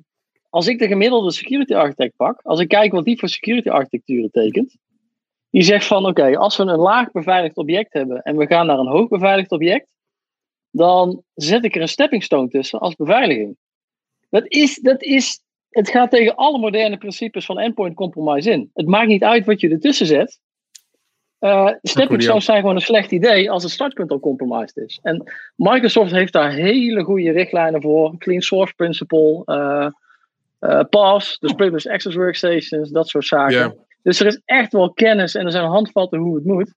[0.49, 4.31] als ik de gemiddelde security architect pak, als ik kijk wat die voor security architecturen
[4.31, 4.77] tekent,
[5.49, 8.79] die zegt van oké, als we een laag beveiligd object hebben en we gaan naar
[8.79, 9.93] een hoog beveiligd object,
[10.71, 13.57] dan zet ik er een stepping stone tussen als beveiliging.
[14.29, 18.69] Dat is, dat is, het gaat tegen alle moderne principes van endpoint compromise in.
[18.73, 20.39] Het maakt niet uit wat je ertussen zet.
[21.39, 24.99] Eh stepping stones zijn gewoon een slecht idee als het startpunt al compromised is.
[25.01, 28.17] En Microsoft heeft daar hele goede richtlijnen voor.
[28.17, 29.87] Clean source principle, eh
[30.59, 33.77] eh, PAS, dus Privileged Access Workstations, dat soort zaken.
[34.01, 36.73] Dus er is echt wel kennis en er zijn handvatten hoe het moet.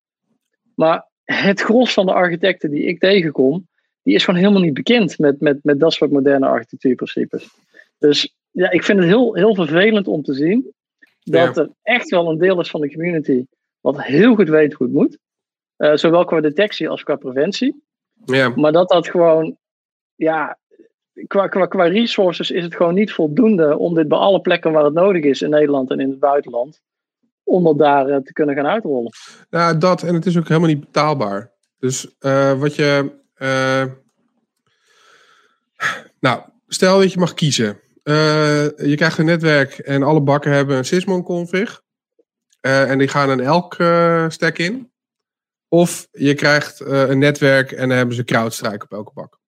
[0.75, 3.69] Maar het gros van de architecten die ik tegenkom,
[4.03, 7.49] die is gewoon helemaal niet bekend met, met, met dat soort moderne architectuurprincipes.
[7.99, 10.73] Dus ja, ik vind het heel, heel vervelend om te zien
[11.23, 13.45] dat er echt wel een deel is van de community
[13.81, 15.19] wat heel goed weet hoe het moet.
[15.77, 17.85] Eh, zowel qua detectie als qua preventie.
[18.25, 18.49] Ja.
[18.49, 19.57] Maar dat dat gewoon,
[20.15, 20.59] ja,
[21.27, 24.85] qua, qua, qua resources is het gewoon niet voldoende om dit bij alle plekken waar
[24.85, 26.81] het nodig is in Nederland en in het buitenland,
[27.45, 29.11] om dat daar eh, te kunnen gaan uitrollen.
[29.51, 31.53] Nou, dat en het is ook helemaal niet betaalbaar.
[31.79, 33.19] Dus eh, wat je.
[36.21, 37.81] nou, stel dat je mag kiezen.
[38.77, 41.71] Je krijgt een netwerk en alle bakken hebben een Sysmon config.
[41.73, 41.90] Eh,
[42.61, 44.93] en die gaan in elk eh, stack in.
[45.69, 49.39] Of je krijgt eh, een netwerk en dan hebben ze CrowdStrike op elke bak.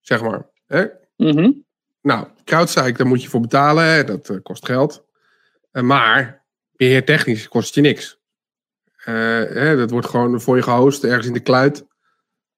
[0.00, 0.48] Zeg maar.
[0.66, 0.86] Hè?
[1.16, 1.52] Mhm.
[2.02, 3.84] Nou, CrowdStrike, daar moet je voor betalen.
[3.84, 4.04] Hè?
[4.04, 5.04] Dat eh, kost geld.
[5.70, 8.20] Eh, maar beheertechnisch kost het je niks.
[8.96, 9.14] Eh,
[9.44, 11.86] hè, dat wordt gewoon voor je gehost ergens in de kluit.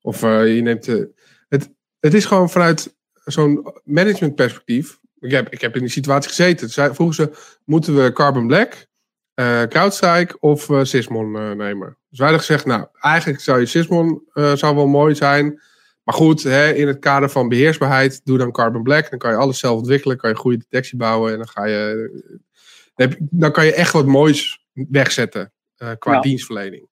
[0.01, 0.89] Of eh, je neemt.
[0.89, 1.05] eh,
[1.49, 4.99] het, het is gewoon vanuit zo'n managementperspectief.
[5.20, 6.70] Ik heb, ik heb in die situatie gezeten.
[6.70, 8.86] Zij vroegen ze: moeten we Carbon Black,
[9.34, 11.97] eh CrowdStrike of eh, Sysmon eh, nemen?
[12.09, 15.60] Dus wij hadden gezegd: nou, eigenlijk zou je Sysmon zou wel mooi zijn.
[16.06, 19.10] Maar goed, hè, in het kader van beheersbaarheid, doe dan Carbon Black.
[19.10, 21.32] Dan kan je alles zelf ontwikkelen, kan je goede detectie bouwen.
[21.32, 22.10] En dan, ga je,
[23.18, 26.20] dan, kan je echt wat moois wegzetten uh, qua Ja.
[26.20, 26.88] dienstverlening.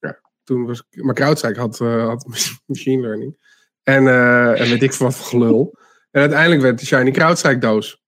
[0.00, 2.26] Ja, toen was maar CrowdStrike had, uh, had
[2.66, 3.36] machine learning.
[3.82, 5.78] En, uh, en weet ik veel wat gelul.
[6.10, 8.02] En uiteindelijk werd de Shiny CrowdStrike doos.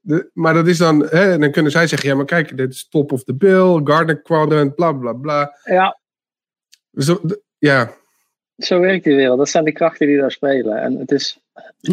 [0.00, 2.88] De, maar dat is dan, hè, dan kunnen zij zeggen, ja maar kijk, dit is
[2.88, 5.58] top of the bill, Gartner Quadrant, bla bla bla.
[5.64, 5.98] Ja,
[6.90, 7.92] dat- ja,
[8.56, 9.38] zo werkt die wereld.
[9.38, 10.76] Dat zijn de krachten die daar spelen.
[10.82, 11.38] En het is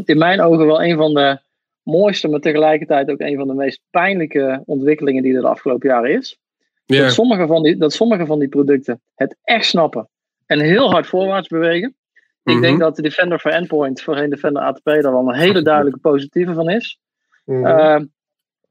[0.06, 1.40] in mijn ogen wel een van de
[1.84, 6.12] mooiste, maar tegelijkertijd ook een van de meest pijnlijke ontwikkelingen die er de afgelopen jaren
[6.12, 6.38] is.
[6.86, 10.10] Dat, sommige van die, dat sommige van die producten het echt snappen
[10.46, 11.96] en heel hard voorwaarts bewegen.
[12.46, 12.62] Ik Mhm.
[12.62, 16.54] denk dat de Defender for Endpoint, voorheen Defender ATP, daar wel een hele duidelijke positieve
[16.54, 17.00] van is.
[17.46, 17.66] Mhm.
[17.66, 18.00] Uh,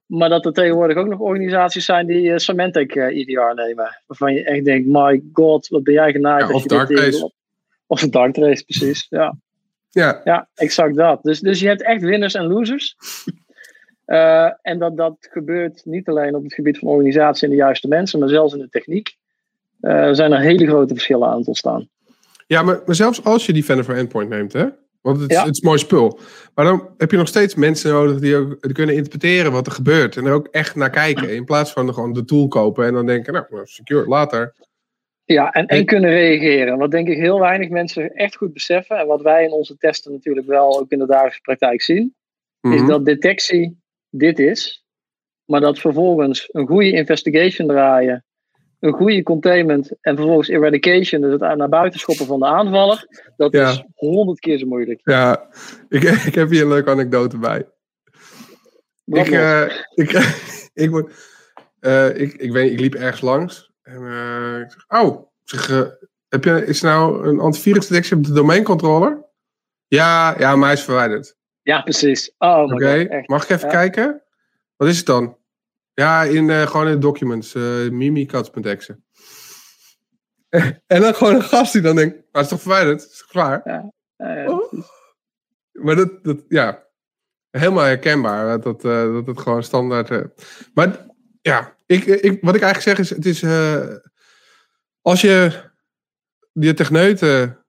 [0.07, 4.03] maar dat er tegenwoordig ook nog organisaties zijn die uh, Symantec uh, EDR nemen.
[4.07, 6.49] Waarvan je echt denkt, my god, wat ben jij genaaid.
[6.49, 7.33] Ja, of Darktrace.
[7.87, 9.07] Of een Darktrace, precies.
[9.11, 9.37] Ja.
[9.91, 11.23] ja, ja, exact dat.
[11.23, 12.97] Dus, dus je hebt echt winners en losers.
[14.07, 17.89] Uh, en dat, dat gebeurt niet alleen op het gebied van organisatie en de juiste
[17.89, 19.17] mensen, maar zelfs in de techniek.
[19.81, 21.89] Uh, zijn er hele grote verschillen aan het ontstaan.
[22.47, 24.67] Ja maar, maar zelfs als je Defender for Endpoint neemt, hè?
[25.01, 25.45] Want het, is- Ja.
[25.45, 26.19] het is mooi spul.
[26.55, 29.73] Maar dan heb je nog steeds mensen nodig die ook die kunnen interpreteren wat er
[29.73, 30.17] gebeurt.
[30.17, 31.35] En er ook echt naar kijken.
[31.35, 34.55] In plaats van gewoon de tool kopen en dan denken, nou, nou, secure, later.
[35.25, 36.79] Ja, en, en En- kunnen reageren.
[36.79, 38.99] Wat denk ik heel weinig mensen echt goed beseffen.
[38.99, 42.15] En wat wij in onze testen natuurlijk wel ook in de dagelijkse praktijk zien.
[42.61, 42.87] Is Mhm.
[42.87, 43.79] dat detectie
[44.11, 44.85] dit is.
[45.45, 48.25] Maar dat vervolgens een goede investigation draaien.
[48.85, 49.91] Een goede containment.
[50.01, 51.21] En vervolgens eradication.
[51.21, 53.07] Dus het naar buiten schoppen van de aanvaller.
[53.37, 53.71] Dat Ja.
[53.71, 55.01] is honderd keer zo moeilijk.
[55.05, 55.49] Ja,
[55.89, 57.67] ik, ik heb hier een leuke anekdote bij.
[59.05, 59.63] Ik, eh,
[59.95, 60.11] ik,
[60.85, 61.13] ik, word,
[61.81, 63.73] eh, ik, ik, weet, ik liep ergens langs.
[63.83, 65.93] En eh, ik zeg, oh, zeg,
[66.29, 69.25] heb je, is er nou een antivirusdetectie op de domeincontroller?
[69.87, 71.37] Ja, ja, maar hij is verwijderd.
[71.63, 72.35] ja, precies.
[72.39, 73.75] Oh Oké, mag ik even Ja.
[73.75, 74.23] kijken?
[74.77, 75.37] Wat is het dan?
[75.95, 77.55] Ja, in, eh, gewoon in de documents.
[77.55, 79.01] eh mimikats.exe.
[80.87, 83.01] en dan gewoon een gast die dan denkt, nou, het is toch verwijderd?
[83.11, 83.63] Is toch klaar?
[83.63, 84.73] Eh, Oh.
[85.73, 86.87] Maar dat, dat ja,
[87.51, 88.47] helemaal herkenbaar.
[88.47, 90.29] Dat, dat, eh, dat het gewoon standaard.
[90.75, 91.07] maar
[91.41, 93.45] ja, ik, ik, wat ik eigenlijk zeg is: het is.
[95.01, 95.63] als je
[96.53, 97.65] die techneuten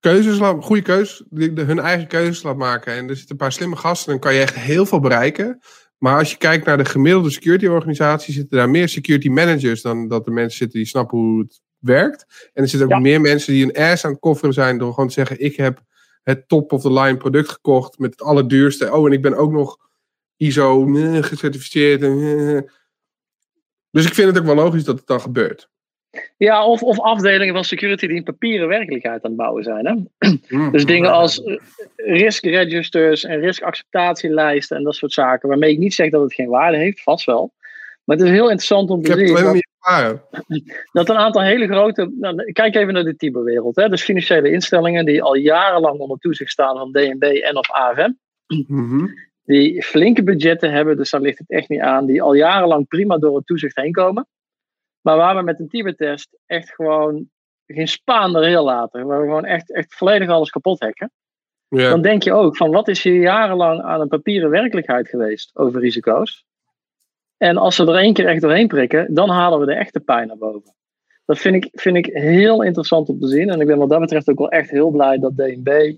[0.00, 1.24] keuzes laat, goede keuzes,
[1.54, 2.92] hun eigen keuzes laat maken.
[2.92, 5.60] en er zitten een paar slimme gasten, dan kan je echt heel veel bereiken.
[5.98, 10.08] Maar als je kijkt naar de gemiddelde security organisatie, zitten daar meer security managers dan
[10.08, 12.50] dat er mensen zitten die snappen hoe het werkt.
[12.52, 13.00] En er zitten ook Ja.
[13.00, 15.82] meer mensen die een ass aan het kofferen zijn door gewoon te zeggen: ik heb
[16.22, 18.92] het top of the line product gekocht met het allerduurste.
[18.92, 19.76] Oh, en ik ben ook nog
[20.36, 22.02] ISO eh, gecertificeerd.
[22.02, 22.70] en, eh.
[23.90, 25.70] Dus ik vind het ook wel logisch dat het dan gebeurt.
[26.36, 29.86] Ja, of, of afdelingen van security die een papieren werkelijkheid aan het bouwen zijn.
[29.86, 29.94] Hè?
[30.48, 30.72] Hmm.
[30.72, 31.56] Dus dingen als eh,
[31.96, 35.48] risk registers en riskacceptatielijsten en dat soort zaken.
[35.48, 37.52] Waarmee ik niet zeg dat het geen waarde heeft, vast wel.
[38.04, 39.62] Maar het is heel interessant om Ik te heb het zien
[40.30, 40.62] dat,
[40.92, 42.12] dat een aantal hele grote.
[42.20, 43.76] Nou, kijk even naar de Tiberwereld.
[43.76, 43.88] Hè?
[43.88, 48.10] Dus financiële instellingen die al jarenlang onder toezicht staan van DNB en of AFM.
[48.46, 49.06] Mhm.
[49.44, 52.06] Die flinke budgetten hebben, dus daar ligt het echt niet aan.
[52.06, 54.26] Die al jarenlang prima door het toezicht heen komen.
[55.00, 57.30] Maar waar we met een Tiber-test echt gewoon
[57.66, 59.06] geen spaan erin laten.
[59.06, 61.10] Waar we gewoon echt, echt volledig alles kapot hacken.
[61.68, 61.90] Ja.
[61.90, 65.80] Dan denk je ook van wat is hier jarenlang aan een papieren werkelijkheid geweest over
[65.80, 66.46] risico's.
[67.36, 70.26] En als ze er één keer echt doorheen prikken, dan halen we de echte pijn
[70.26, 70.74] naar boven.
[71.24, 73.50] Dat vind ik, vind ik heel interessant om te zien.
[73.50, 75.96] En ik ben wat dat betreft ook wel echt heel blij dat DNB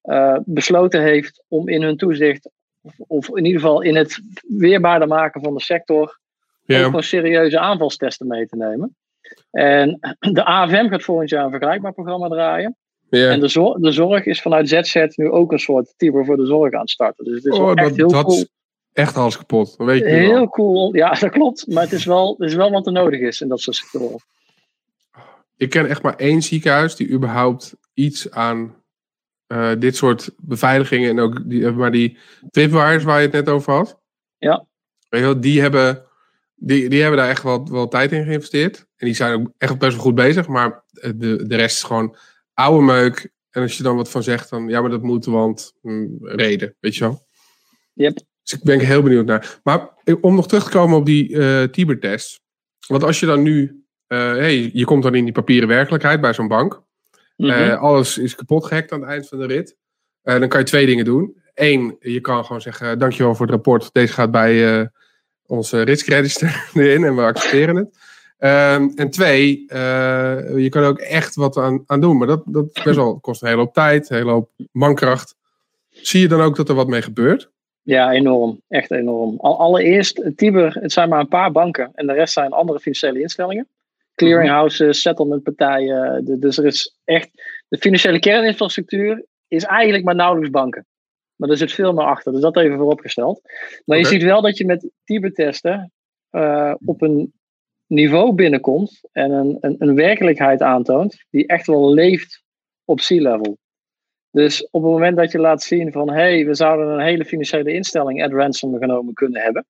[0.00, 2.50] eh, besloten heeft om in hun toezicht,
[2.80, 6.20] of, of in ieder geval in het weerbaarder maken van de sector,
[6.64, 6.82] Ja.
[6.84, 8.96] gewoon serieuze aanvalstesten mee te nemen.
[9.50, 9.98] En
[10.32, 12.76] de AFM gaat volgend jaar een vergelijkbaar programma draaien.
[13.08, 13.30] Ja.
[13.30, 16.46] En de, zor- de zorg is vanuit ZZ nu ook een soort Tiber voor de
[16.46, 17.24] zorg aan het starten.
[17.24, 18.36] Dus het is Oh, echt dat, heel dat cool.
[18.36, 18.48] is
[18.92, 19.74] echt alles kapot.
[19.78, 20.94] Dat weet ik Heel cool.
[20.94, 21.66] Ja, dat klopt.
[21.66, 24.18] Maar het is wel, het is wel wat er nodig is in dat soort sectoren.
[25.56, 28.74] Ik ken echt maar één ziekenhuis die überhaupt iets aan
[29.46, 32.18] eh, dit soort beveiligingen en ook die, maar die
[32.50, 33.98] tripwires waar je het net over had.
[34.38, 34.64] Ja.
[35.08, 36.02] Weet je wel, die hebben,
[36.64, 38.86] die, die hebben daar echt wel, wel tijd in geïnvesteerd.
[38.96, 40.46] En die zijn ook echt best wel goed bezig.
[40.46, 42.16] Maar eh, de, de rest is gewoon
[42.54, 43.30] oude meuk.
[43.50, 46.76] En als je dan wat van zegt, dan ja, maar dat moet, want hm, reden,
[46.80, 47.26] weet je wel.
[47.92, 48.14] Yep.
[48.42, 49.60] Dus ik ben er heel benieuwd naar.
[49.62, 52.40] Maar eh, om nog terug te komen op die eh Tiber-test.
[52.86, 56.48] Want als je dan nu, hey, je komt dan in die papieren werkelijkheid bij zo'n
[56.48, 56.82] bank.
[57.36, 57.70] Mhm.
[57.70, 59.76] Alles is kapot gehackt aan het eind van de rit.
[60.22, 61.36] Dan kan je twee dingen doen.
[61.54, 63.92] Eén, je kan gewoon zeggen: Dankjewel voor het rapport.
[63.92, 64.90] Deze gaat bij
[65.46, 68.00] onze risk register erin en we accepteren het.
[68.38, 72.16] Ehm, en twee, eh, je kan er ook echt wat aan, aan doen.
[72.16, 75.36] Maar dat, dat best wel, kost een hele hoop tijd, een hele hoop mankracht.
[75.88, 77.50] Zie je dan ook dat er wat mee gebeurt?
[77.82, 78.60] Ja, enorm.
[78.68, 79.36] Echt enorm.
[79.38, 81.90] Al, allereerst, Tiber, het zijn maar een paar banken.
[81.94, 83.68] En de rest zijn andere financiële instellingen.
[84.14, 86.24] Clearinghouses, settlementpartijen.
[86.40, 87.30] dus er is echt...
[87.68, 90.86] De financiële kerninfrastructuur is eigenlijk maar nauwelijks banken.
[91.42, 92.32] Maar er zit veel meer achter.
[92.32, 93.40] Dus dat even vooropgesteld.
[93.84, 95.92] Maar je ziet wel dat je met Tiber-testen
[96.30, 97.32] uh, op een
[97.86, 102.42] niveau binnenkomt en een, een, een werkelijkheid aantoont die echt wel leeft
[102.84, 103.58] op C-level.
[104.30, 107.24] Dus op het moment dat je laat zien van hé, hey, we zouden een hele
[107.24, 109.66] financiële instelling at ransom genomen kunnen hebben.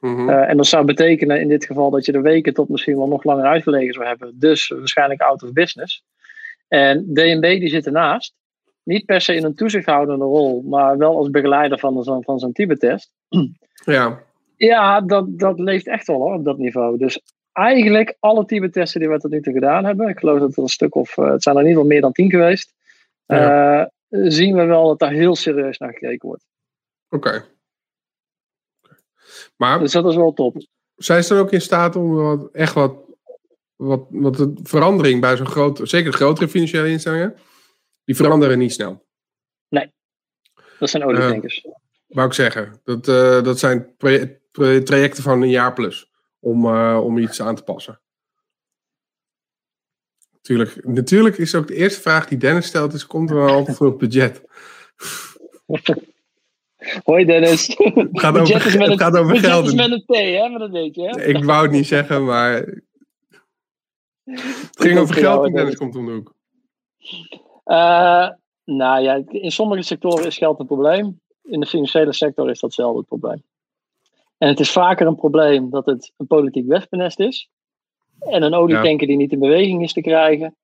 [0.00, 0.28] Mhm.
[0.28, 3.08] Uh, en dat zou betekenen in dit geval dat je de weken tot misschien wel
[3.08, 4.38] nog langer uitgelegen zou hebben.
[4.38, 6.04] Dus waarschijnlijk out of business.
[6.68, 8.34] En DNB die zit ernaast.
[8.84, 12.52] Niet per se in een toezichthoudende rol, maar wel als begeleider van, de, van zo'n
[12.52, 13.12] Tibet-test.
[13.84, 14.22] Ja.
[14.56, 16.98] Ja, dat, dat leeft echt wel hoor, op dat niveau.
[16.98, 17.20] Dus
[17.52, 20.68] eigenlijk alle Tibet-testen die we tot nu toe gedaan hebben, ik geloof dat er een
[20.68, 22.74] stuk of, uh, het zijn er in ieder geval meer dan tien geweest,
[23.26, 23.80] Ja.
[23.80, 23.86] uh,
[24.28, 26.44] zien we wel dat daar heel serieus naar gekeken wordt.
[27.10, 27.44] Oké.
[29.56, 30.56] Maar Dus dat is wel top.
[30.94, 32.94] zijn ze dan ook in staat om wat, echt wat,
[33.76, 37.34] wat, wat de verandering bij zo'n groot, zeker grotere financiële instellingen,
[38.04, 39.02] die veranderen niet snel.
[40.78, 41.66] Dat zijn olietankers.
[42.06, 42.80] Wou ik zeggen.
[42.84, 47.40] Dat, eh, dat zijn tra- tra- trajecten van een jaar plus om, eh, om iets
[47.40, 48.00] aan te passen.
[50.32, 53.86] Natuurlijk, natuurlijk is ook de eerste vraag die Dennis stelt, is komt er wel voor
[53.86, 54.42] het budget?
[57.04, 57.66] Hoi Dennis.
[57.76, 59.66] Het gaat Budget over, is met het gaat over geld.
[59.66, 60.48] is met een T, hè?
[60.48, 61.24] Maar dat weet je, hè?
[61.24, 62.52] Ik wou het niet zeggen, maar
[64.24, 65.76] het ging over geld en Dennis Dennis.
[65.76, 66.34] komt om de hoek.
[67.64, 68.28] Eh,
[68.64, 71.20] nou ja, in sommige sectoren is geld een probleem.
[71.42, 73.42] In de financiële sector is dat zelden het probleem.
[74.38, 77.50] En het is vaker een probleem dat het een politiek wespennest is.
[78.18, 80.56] En een olietanker die niet in beweging is te krijgen.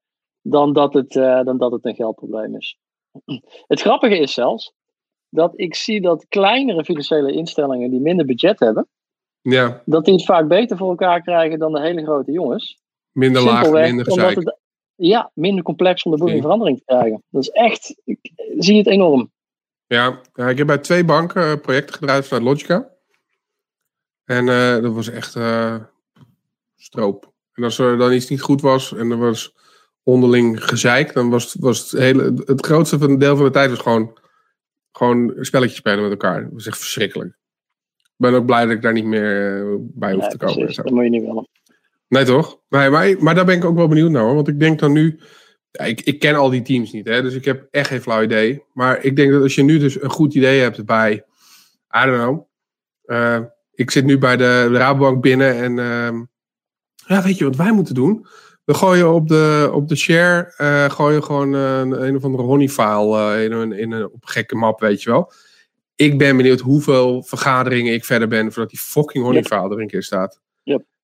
[0.42, 2.78] Dan dat het, eh, dan dat het een geldprobleem is.
[3.66, 4.72] Het grappige is zelfs
[5.28, 8.88] dat ik zie dat kleinere financiële instellingen die minder budget hebben.
[9.40, 12.80] Ja, Dat die het vaak beter voor elkaar krijgen dan de hele grote jongens.
[13.12, 14.36] minder laag, minder omdat gezeik.
[14.36, 14.59] het
[15.00, 16.42] ja, minder complex om de boel in Oké.
[16.42, 17.22] verandering te krijgen.
[17.30, 19.30] Dat is echt, ik zie het enorm.
[19.86, 22.88] Ja, ik heb bij twee banken eh, projecten gedraaid vanuit Logica.
[24.24, 25.76] En eh, dat was echt eh,
[26.76, 27.32] stroop.
[27.52, 29.54] En als er dan iets niet goed was en er was
[30.02, 33.70] onderling gezeik, dan was, het- was het, hele, het grootste van deel van de tijd
[33.70, 34.18] was gewoon,
[34.92, 36.42] gewoon spelletjes spelen met elkaar.
[36.42, 37.38] Dat was echt verschrikkelijk.
[37.98, 40.54] Ik ben ook blij dat ik daar niet meer bij hoef Nee, te komen.
[40.54, 40.82] en precies, zo.
[40.82, 41.48] dat moet je niet willen.
[42.10, 42.58] Nee, toch?
[42.68, 44.22] Nee, maar, maar daar ben ik ook wel benieuwd naar.
[44.22, 44.34] Hoor.
[44.34, 45.20] Want ik denk dan nu.
[45.70, 48.22] Ja, ik, ik ken al die teams niet, hè, dus ik heb echt geen flauw
[48.22, 48.62] idee.
[48.72, 51.12] Maar ik denk dat als je nu dus een goed idee hebt bij.
[51.96, 52.46] I don't know.
[53.04, 53.38] eh,
[53.74, 55.78] ik zit nu bij de, de Rabobank binnen en.
[55.78, 56.20] ehm,
[57.06, 58.26] ja, weet je wat wij moeten doen?
[58.64, 60.54] We gooien op de, op de share.
[60.56, 64.28] eh gooien gewoon eh, een, een of andere honey-file in, een, in een op een
[64.28, 65.32] gekke map, weet je wel.
[65.94, 70.02] Ik ben benieuwd hoeveel vergaderingen ik verder ben voordat die fucking honey-file er een keer
[70.02, 70.40] staat.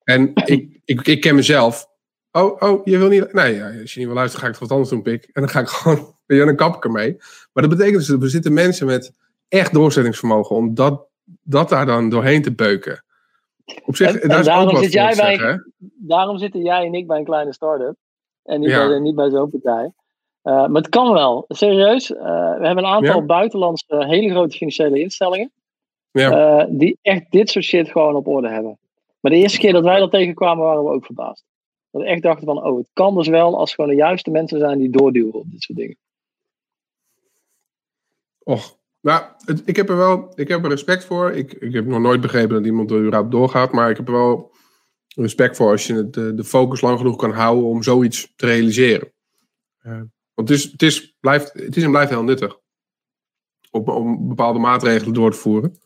[0.07, 1.87] En ik, ik, ik ken mezelf.
[2.33, 3.33] Oh, oh, je wil niet.
[3.33, 5.25] Nee, ja, als je niet wil luisteren, ga ik het wat anders doen, pik.
[5.33, 6.15] En dan ga ik gewoon.
[6.27, 7.17] Je, dan kap ik ermee.
[7.53, 9.13] Maar dat betekent dus dat er zitten mensen met
[9.49, 11.07] echt doorzettingsvermogen om dat,
[11.43, 13.05] dat daar dan doorheen te beuken.
[13.85, 15.73] Op zich, En- en daar is ook daarom wat zit jij bij- zeggen?
[15.99, 17.95] Daarom zitten jij en ik bij een kleine start-up.
[18.43, 18.89] En niet, Ja.
[18.89, 19.93] bij, niet bij zo'n partij.
[20.43, 21.45] Eh, maar het kan wel.
[21.49, 22.13] Serieus.
[22.15, 22.19] eh,
[22.59, 23.23] we hebben een aantal Ja?
[23.27, 25.53] buitenlandse hele grote financiële instellingen.
[26.11, 26.59] Ja.
[26.61, 28.79] eh, die echt dit soort shit gewoon op orde hebben.
[29.27, 31.45] Maar de eerste keer dat wij dat tegenkwamen waren we ook verbaasd.
[31.91, 34.59] Dat we echt dachten van, oh, het kan dus wel als gewoon de juiste mensen
[34.59, 35.97] zijn die doorduwen op dit soort dingen.
[38.39, 41.33] Och, nou, het- ik heb er wel ik heb er respect voor.
[41.33, 43.73] Ik, ik heb nog nooit begrepen dat iemand er überhaupt doorgaat.
[43.73, 44.51] Maar ik heb er wel
[45.15, 48.47] respect voor als je het, de, de focus lang genoeg kan houden om zoiets te
[48.47, 49.13] realiseren.
[49.79, 50.01] Eh,
[50.35, 52.59] want het is, het, is, blijft, het is en blijft heel nuttig.
[53.71, 55.79] Om, om bepaalde maatregelen door te voeren.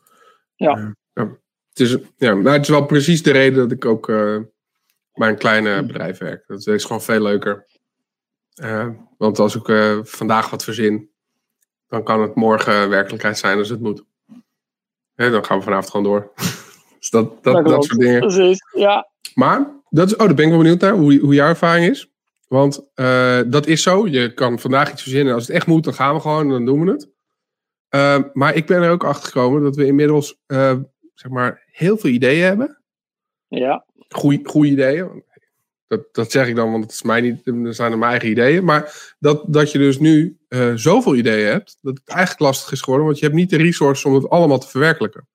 [0.55, 0.75] Ja.
[0.77, 1.39] Eh, ja.
[1.73, 4.37] Het, is, ja, nou, het is wel precies de reden dat ik ook eh,
[5.13, 6.43] bij een klein bedrijf werk.
[6.47, 7.65] Dat is gewoon veel leuker.
[8.55, 8.87] Eh,
[9.17, 11.09] want als ik eh, vandaag wat verzin,
[11.87, 14.03] dan kan het morgen werkelijkheid zijn als het moet.
[15.15, 16.31] Hè, dan gaan we vanavond gewoon door.
[16.99, 18.19] dus dat, dat, Dat soort dingen.
[18.19, 19.09] Precies, ja.
[19.33, 22.11] Maar, dat is, oh, daar ben ik wel benieuwd naar, hoe, hoe jouw ervaring is.
[22.47, 24.07] Want eh, dat is zo.
[24.07, 25.33] Je kan vandaag iets verzinnen.
[25.33, 27.09] Als het echt moet, dan gaan we gewoon en dan doen we het.
[27.89, 30.77] Eh, maar ik ben er ook achter gekomen dat we inmiddels eh,
[31.21, 32.81] zeg maar, heel veel ideeën hebben.
[33.47, 35.23] Ja, goede ideeën.
[35.87, 38.63] Dat, dat zeg ik dan, want het is mij niet, dat zijn mijn eigen ideeën.
[38.63, 42.81] Maar dat, dat je dus nu eh, zoveel ideeën hebt, dat het eigenlijk lastig is
[42.81, 43.07] geworden.
[43.07, 45.27] Want je hebt niet de resources om het allemaal te verwerkelijken.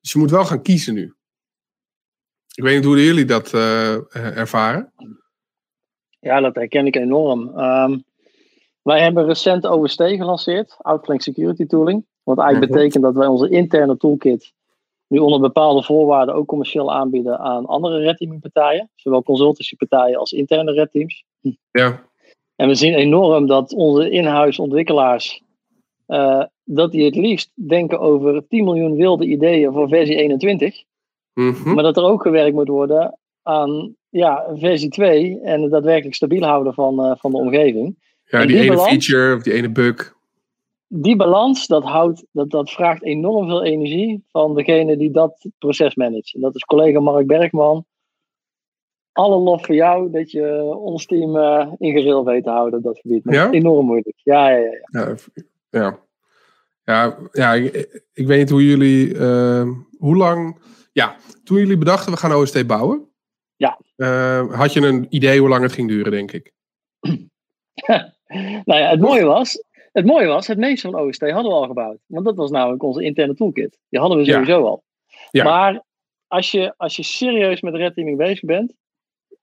[0.00, 1.14] Dus je moet wel gaan kiezen nu.
[2.54, 4.92] Ik weet niet hoe jullie dat uh, ervaren.
[6.20, 7.58] Ja, dat herken ik enorm.
[7.58, 8.04] Um,
[8.82, 12.06] wij hebben recent OST gelanceerd, Outflank Security Tooling.
[12.22, 12.80] Wat eigenlijk mhm.
[12.80, 14.52] betekent dat wij onze interne toolkit
[15.14, 18.90] nu onder bepaalde voorwaarden ook commercieel aanbieden aan andere red partijen.
[18.94, 21.24] Zowel consultancypartijen als interne redteams.
[21.70, 22.02] Ja.
[22.56, 25.42] En we zien enorm dat onze in-huis ontwikkelaars
[26.06, 30.82] uh, dat die het liefst denken over 10 miljoen wilde ideeën voor versie 21.
[31.34, 31.74] Mhm.
[31.74, 36.42] Maar dat er ook gewerkt moet worden aan ja, versie 2 en het daadwerkelijk stabiel
[36.42, 37.96] houden van, uh, van de omgeving.
[38.24, 40.14] Ja, die, ene feature of die ene bug.
[40.86, 45.94] Die balans, dat, houdt, dat, dat vraagt enorm veel energie van degene die dat proces
[45.94, 46.34] managt.
[46.34, 47.84] En dat is collega Mark Bergman.
[49.12, 52.84] Alle lof voor jou dat je ons team uh, in gereel weet te houden op
[52.84, 53.24] dat gebied.
[53.24, 53.50] Maar ja?
[53.50, 54.20] enorm moeilijk.
[54.22, 54.80] Ja, ja, ja.
[54.90, 55.14] ja.
[55.70, 56.02] ja.
[56.84, 60.58] Ja, ja ik, ik weet niet hoe jullie, uh, hoe lang,
[60.92, 63.08] ja, toen jullie bedachten we gaan OST bouwen,
[63.56, 63.78] ja.
[63.96, 66.52] Uh, had je een idee hoe lang het ging duren, denk ik?
[68.64, 69.62] nou ja, het mooie was,
[69.94, 71.98] het mooie was, het meeste van OST hadden we al gebouwd.
[72.06, 73.78] Want dat was namelijk onze interne toolkit.
[73.88, 74.82] Die hadden we sowieso al.
[75.30, 75.44] Ja.
[75.44, 75.82] Maar
[76.26, 78.74] als je, als je serieus met red teaming bezig bent,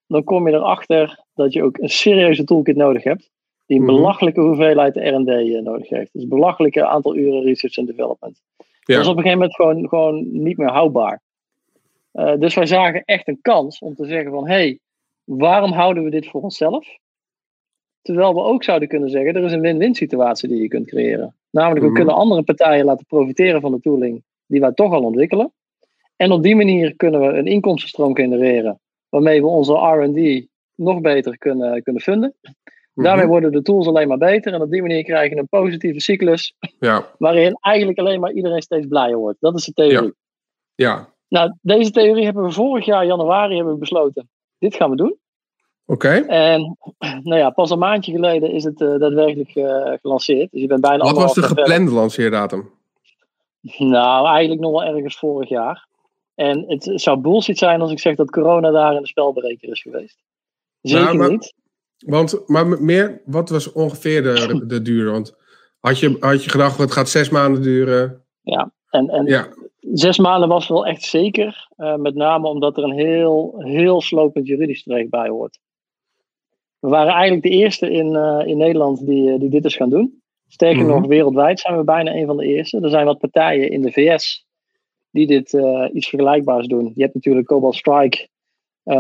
[0.07, 3.29] dan kom je erachter dat je ook een serieuze toolkit nodig hebt.
[3.65, 3.95] Die een mhm.
[3.95, 6.13] belachelijke hoeveelheid RD eh, nodig heeft.
[6.13, 8.41] Dus een belachelijke aantal uren research en development.
[8.57, 8.95] Ja.
[8.95, 11.21] Dat is op een gegeven moment gewoon, gewoon niet meer houdbaar.
[12.13, 14.79] Uh, dus wij zagen echt een kans om te zeggen van hé, hey,
[15.23, 16.87] waarom houden we dit voor onszelf?
[18.01, 21.35] Terwijl we ook zouden kunnen zeggen, er is een win-win situatie die je kunt creëren.
[21.49, 21.95] Namelijk, we mhm.
[21.95, 25.53] kunnen andere partijen laten profiteren van de tooling die wij toch al ontwikkelen.
[26.15, 28.79] En op die manier kunnen we een inkomstenstroom genereren,
[29.09, 32.35] waarmee we onze RD nog beter kunnen, kunnen funden.
[32.93, 33.05] Mhm.
[33.05, 35.99] Daarmee worden de tools alleen maar beter en op die manier krijg je een positieve
[35.99, 37.05] cyclus, ja.
[37.17, 39.37] waarin eigenlijk alleen maar iedereen steeds blijer wordt.
[39.39, 40.13] Dat is de theorie.
[40.75, 40.87] Ja.
[40.87, 41.13] ja.
[41.27, 44.29] Nou, deze theorie hebben we vorig jaar januari hebben we besloten.
[44.57, 45.17] Dit gaan we doen.
[45.91, 46.09] Oké.
[46.27, 46.77] En
[47.29, 50.51] nou ja, pas een maandje geleden is het uh, daadwerkelijk uh, gelanceerd.
[50.51, 52.69] Dus je bent bijna Wat was de geplande lanceerdatum?
[53.77, 55.87] Nou, eigenlijk nog wel ergens vorig jaar.
[56.35, 59.81] En het zou bullshit zijn als ik zeg dat corona daar in de spelbreker is
[59.81, 60.23] geweest.
[60.81, 61.53] Zeker nou, maar, niet.
[61.97, 65.11] Want, maar meer, wat was ongeveer de, de duur?
[65.11, 65.35] Want
[65.79, 68.25] had je, had je gedacht, het gaat zes maanden duren?
[68.41, 69.47] Ja, en, en ja.
[69.79, 71.67] zes maanden was wel echt zeker.
[71.77, 75.59] Uh, met name omdat er een heel, heel slopend juridisch traject bij hoort.
[76.81, 80.21] We waren eigenlijk de eerste in, uh, in Nederland die, die dit is gaan doen.
[80.47, 81.07] Sterker nog, mhm.
[81.07, 82.79] wereldwijd zijn we bijna een van de eerste.
[82.81, 84.45] Er zijn wat partijen in de VS
[85.11, 86.91] die dit uh, iets vergelijkbaars doen.
[86.95, 88.27] Je hebt natuurlijk Cobalt Strike.
[88.85, 88.95] Uh,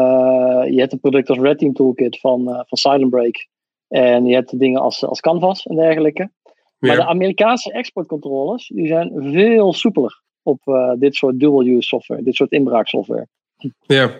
[0.69, 3.47] je hebt een product als Red Team Toolkit van, van Silent Break.
[3.87, 6.31] En je hebt dingen als, als Canvas en dergelijke.
[6.79, 10.59] Maar de Amerikaanse exportcontroles die zijn veel soepeler op
[10.99, 13.27] dit soort dual-use software, dit soort inbraaksoftware.
[13.79, 14.11] Ja.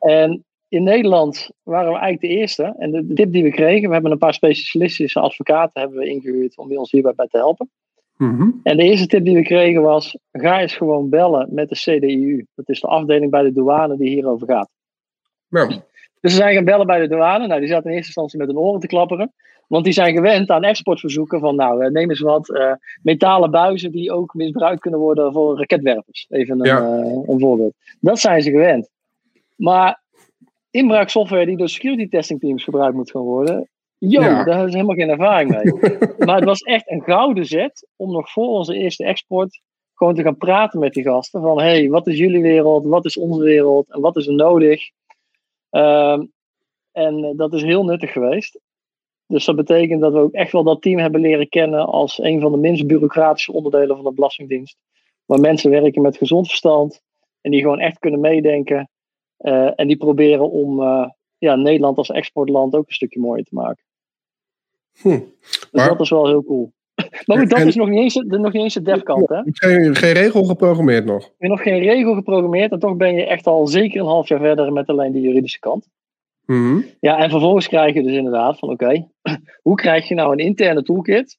[0.00, 0.44] En
[0.76, 2.74] in Nederland waren we eigenlijk de eerste.
[2.78, 6.56] En de, tip die we kregen, we hebben een paar specialistische advocaten hebben we ingehuurd
[6.56, 7.70] om ons hierbij bij te helpen.
[8.16, 8.50] Mhm.
[8.62, 12.46] En de eerste tip die we kregen was: ga eens gewoon bellen met de CDIU.
[12.54, 14.68] Dat is de afdeling bij de douane die hierover gaat.
[15.48, 15.66] Ja.
[16.20, 17.46] Dus we zijn gaan bellen bij de douane.
[17.46, 19.32] Nou, die zaten in eerste instantie met hun oren te klapperen.
[19.66, 22.72] Want die zijn gewend aan exportverzoeken van, nou, eh, neem eens wat uh,
[23.02, 26.26] metalen buizen die ook misbruikt kunnen worden voor raketwerpers.
[26.28, 26.80] Even een, ja.
[26.80, 27.74] uh, een voorbeeld.
[28.00, 28.90] Dat zijn ze gewend.
[29.56, 30.02] Maar
[30.76, 33.68] inbraaksoftware die door security testing teams gebruikt moet gaan worden.
[33.98, 35.90] Yo, daar hebben ze helemaal geen ervaring mee.
[36.26, 39.60] maar het was echt een gouden zet om nog voor onze eerste export
[39.94, 41.40] gewoon te gaan praten met die gasten.
[41.40, 42.86] Van hey, wat is jullie wereld?
[42.86, 43.92] Wat is onze wereld?
[43.92, 44.90] En wat is er nodig?
[45.70, 46.32] Um,
[46.92, 48.60] en eh, dat is heel nuttig geweest.
[49.26, 52.40] Dus dat betekent dat we ook echt wel dat team hebben leren kennen als een
[52.40, 54.76] van de minst bureaucratische onderdelen van de Belastingdienst.
[55.24, 57.02] Waar mensen werken met gezond verstand
[57.40, 58.88] en die gewoon echt kunnen meedenken
[59.38, 61.08] uh, en die proberen om uh,
[61.38, 63.84] ja, Nederland als exportland ook een stukje mooier te maken.
[65.00, 65.20] Hm.
[65.70, 66.72] Dus dat is wel heel cool.
[67.26, 69.28] Maar goed, dat en, is nog niet eens, de, nog niet eens de dev-kant.
[69.28, 69.40] Hè?
[69.44, 71.22] Geen, geen regel geprogrammeerd nog?
[71.22, 74.28] Je hebt nog geen regel geprogrammeerd en toch ben je echt al zeker een half
[74.28, 75.88] jaar verder met alleen de juridische kant.
[76.46, 76.84] Mm -hmm.
[77.00, 79.08] Ja, en vervolgens krijg je dus inderdaad van oké, okay,
[79.62, 81.38] hoe krijg je nou een interne toolkit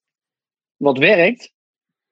[0.78, 1.54] wat werkt,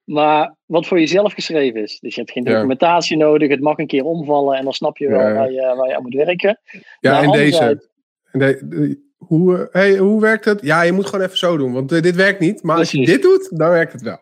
[0.06, 2.00] maar wat voor jezelf geschreven is.
[2.00, 3.26] Dus je hebt geen documentatie ja.
[3.26, 5.34] nodig, het mag een keer omvallen en dan snap je wel ja.
[5.34, 6.60] Waar, je, waar je aan moet werken.
[7.00, 7.90] Ja, en deze.
[8.32, 10.62] En de, hoe, hey, hoe werkt het?
[10.62, 12.64] Ja, je moet gewoon even zo doen, want uh, dit werkt niet.
[12.64, 13.00] Maar Precies.
[13.00, 14.20] als je dit doet, dan werkt het wel.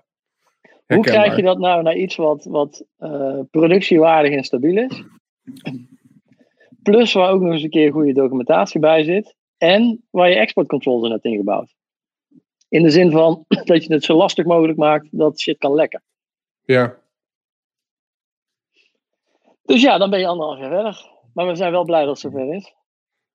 [0.61, 0.95] Herkenbaar.
[0.95, 5.03] Hoe krijg je dat nou naar iets wat, wat uh, productiewaardig en stabiel is?
[6.83, 9.35] Plus waar ook nog eens een keer goede documentatie bij zit.
[9.57, 11.75] En waar je exportcontroles in hebt ingebouwd.
[12.73, 16.03] In de zin van dat je het zo lastig mogelijk maakt dat shit kan lekken.
[16.63, 16.97] Ja.
[19.63, 21.09] Dus ja, dan ben je anderhalf jaar verder.
[21.33, 22.73] Maar we zijn wel blij dat het zover is.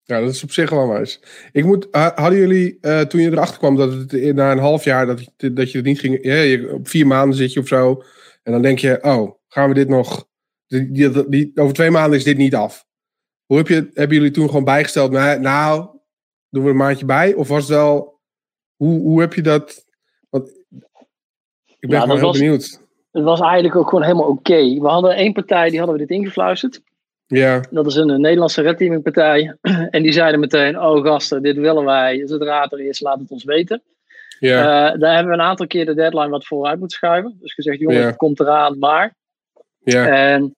[0.02, 1.20] Ja, dat is op zich wel nice.
[1.52, 5.06] Ik moet, hadden jullie, uh, toen je erachter kwam dat het na een half jaar,
[5.06, 7.66] dat, je, dat je het niet ging, ja, je, op vier maanden zit je of
[7.66, 8.02] zo,
[8.43, 10.28] en dan denk je, oh, gaan we dit nog,
[10.66, 12.86] die, die, die, over twee maanden is dit niet af.
[13.44, 15.89] Hoe heb je, hebben jullie toen gewoon bijgesteld, nou, nou,
[16.51, 17.35] doen we een maandje bij?
[17.35, 18.18] Of was het wel,
[18.79, 19.85] hoe, hoe heb je dat,
[20.31, 20.49] want
[21.79, 22.87] ik ben ja, gewoon heel benieuwd.
[23.11, 24.81] Het was eigenlijk ook gewoon helemaal oké.
[24.81, 26.81] We hadden één partij, die hadden we dit ingefluisterd.
[27.27, 27.61] Ja.
[27.71, 29.57] Dat is een, Nederlandse redteamingpartij.
[29.91, 32.27] En die zeiden meteen, oh gasten, dit willen wij.
[32.27, 33.83] Zodra het er is, laat het ons weten.
[34.39, 34.59] Ja.
[34.93, 37.37] Uh, daar hebben we een aantal keer de deadline wat vooruit moeten schuiven.
[37.41, 39.15] Dus gezegd, jongens, het komt eraan, maar.
[39.79, 40.07] Ja.
[40.09, 40.57] En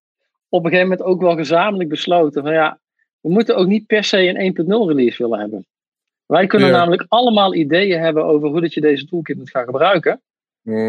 [0.48, 2.78] op een gegeven moment ook wel gezamenlijk besloten van ja,
[3.20, 5.66] we moeten ook niet per se een 1.0 release willen hebben.
[6.30, 10.20] Wij kunnen namelijk allemaal ideeën hebben over hoe dat je deze toolkit moet gaan gebruiken.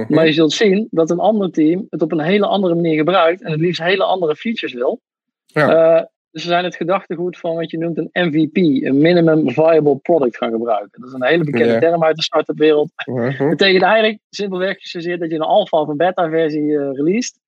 [0.07, 3.41] Maar je zult zien dat een ander team het op een hele andere manier gebruikt
[3.41, 5.01] en het liefst hele andere features wil.
[5.45, 5.97] Ja.
[5.97, 9.95] Uh, dus we zijn het gedachtegoed van wat je noemt een MVP, een Minimum Viable
[9.95, 11.01] Product gaan gebruiken.
[11.01, 11.79] Dat is een hele bekende Ja.
[11.79, 12.91] term uit de start-up wereld.
[13.05, 13.49] Mhm.
[13.49, 17.39] betekent eigenlijk simpelweg gezozeerd dat je een alpha of een beta versie eh, released.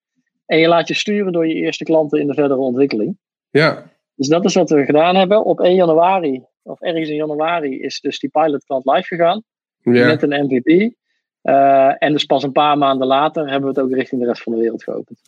[0.45, 3.17] En je laat je sturen door je eerste klanten in de verdere ontwikkeling.
[3.49, 3.91] Ja.
[4.15, 5.45] Dus dat is wat we gedaan hebben.
[5.45, 9.43] Op 1 januari, of ergens in januari, is dus die pilot klant live gegaan.
[9.81, 10.05] Ja.
[10.05, 10.93] Met een MVP.
[11.41, 14.43] Eh, en dus pas een paar maanden later hebben we het ook richting de rest
[14.43, 15.19] van de wereld geopend.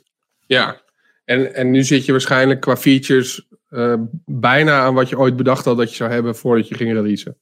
[0.45, 0.81] Ja.
[1.25, 3.93] En, en nu zit je waarschijnlijk qua features eh,
[4.25, 7.37] bijna aan wat je ooit bedacht had dat je zou hebben voordat je ging releasen.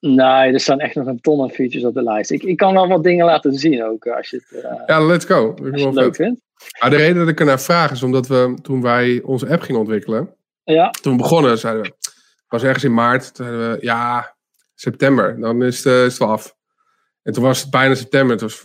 [0.00, 2.30] Nee, er staan echt nog een ton aan features op de lijst.
[2.30, 5.06] Ik, ik kan wel wat dingen laten zien ook, eh, als je het, uh, Ja,
[5.06, 5.54] let's go.
[5.72, 6.40] Als je het leuk vindt.
[6.80, 9.80] Maar de reden dat ik ernaar vraag is omdat we toen wij onze app gingen
[9.80, 11.92] ontwikkelen, Ja, toen we begonnen, zeiden we,
[12.48, 14.36] was ergens in maart, we, ja,
[14.74, 16.56] september, dan is het, eh, het wel af.
[17.22, 18.64] En toen was het bijna september, het was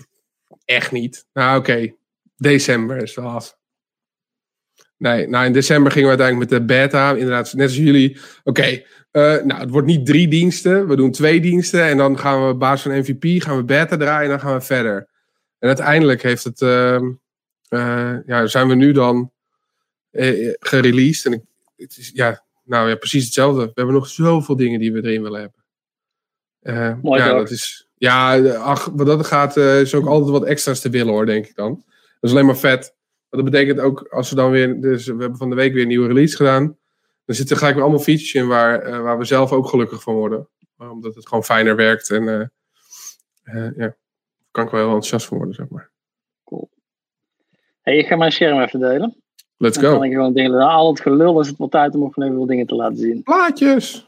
[0.66, 1.26] echt niet.
[1.34, 1.94] Nou oké,
[2.36, 3.60] december is wel af.
[4.98, 8.20] Nee, nou in december gingen we uiteindelijk met de beta, inderdaad, net als jullie.
[8.44, 12.44] Oké, eh, nou het wordt niet drie diensten, we doen twee diensten en dan gaan
[12.44, 15.10] we op basis van MVP, gaan we beta draaien en dan gaan we verder.
[15.60, 17.12] En uiteindelijk heeft het, ehm,
[17.68, 19.32] eh, ja, zijn we nu dan
[20.60, 21.26] gereleased.
[21.26, 21.42] En ik,
[21.76, 23.66] het is, ja, nou ja, precies hetzelfde.
[23.66, 25.64] We hebben nog zoveel dingen die we erin willen hebben.
[26.62, 30.46] Eh, Mooi ja, dat is, ja, ach, wat dat gaat, eh, is ook altijd wat
[30.46, 31.84] extra's te willen hoor, denk ik dan.
[32.20, 32.96] Dat is alleen maar vet.
[33.30, 35.82] Maar dat betekent ook, als we dan weer, dus we hebben van de week weer
[35.82, 36.78] een nieuwe release gedaan.
[37.26, 40.14] Dan zitten gelijk weer allemaal features in waar, eh, waar we zelf ook gelukkig van
[40.14, 40.48] worden.
[40.78, 42.52] Omdat het gewoon fijner werkt en
[43.44, 43.98] ja, daar
[44.52, 45.92] kan ik wel heel enthousiast van worden, zeg maar.
[47.82, 49.21] hey, ik ga mijn scherm even delen.
[49.62, 50.06] Let's Dan kan go.
[50.06, 50.52] ik gewoon.
[50.60, 52.98] Na al het gelul is het wel tijd om gewoon even wat dingen te laten
[52.98, 53.24] zien.
[53.24, 54.08] Plaatjes!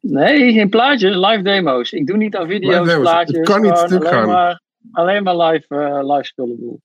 [0.00, 1.92] Nee, geen plaatjes, live demo's.
[1.92, 3.36] Ik doe niet aan video's, plaatjes.
[3.36, 4.28] Het kan niet stuk alleen gaan.
[4.28, 4.60] Maar,
[4.92, 6.82] alleen maar live, eh, live spullen doen.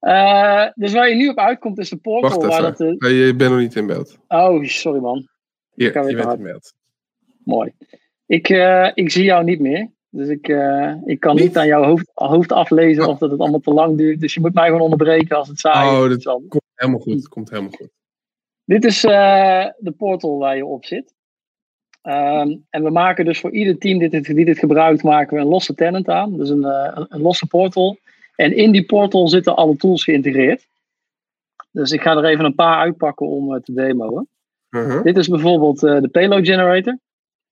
[0.00, 2.30] Eh, dus waar je nu op uitkomt is de portal.
[2.30, 4.18] Wacht waar dat, Nee, je bent nog niet in beeld.
[4.28, 5.28] oh, sorry man.
[5.74, 6.38] Hier, kan weer je bent hard.
[6.38, 6.74] in beeld.
[7.44, 7.72] Mooi.
[8.26, 9.90] Ik, eh, ik zie jou niet meer.
[10.14, 11.44] Dus ik, eh, ik kan Niet?
[11.44, 13.08] niet aan jouw hoofd, hoofd aflezen Oh.
[13.08, 14.20] of dat het allemaal te lang duurt.
[14.20, 16.10] Dus je moet mij gewoon onderbreken als het saai Oh, is.
[16.10, 16.32] dat- Zo.
[16.48, 17.28] Komt helemaal goed.
[17.28, 17.88] Komt helemaal goed.
[18.64, 21.14] Dit is eh, de portal waar je op zit.
[22.02, 25.42] Ehm, en we maken dus voor ieder team die dit, die dit gebruikt, maken we
[25.42, 26.36] een losse tenant aan.
[26.36, 27.98] Dus een, eh, een, een losse portal.
[28.36, 30.66] En in die portal zitten alle tools geïntegreerd.
[31.70, 34.28] Dus ik ga er even een paar uitpakken om te demoen.
[34.70, 35.02] Uh-huh.
[35.02, 36.98] Dit is bijvoorbeeld de payload generator.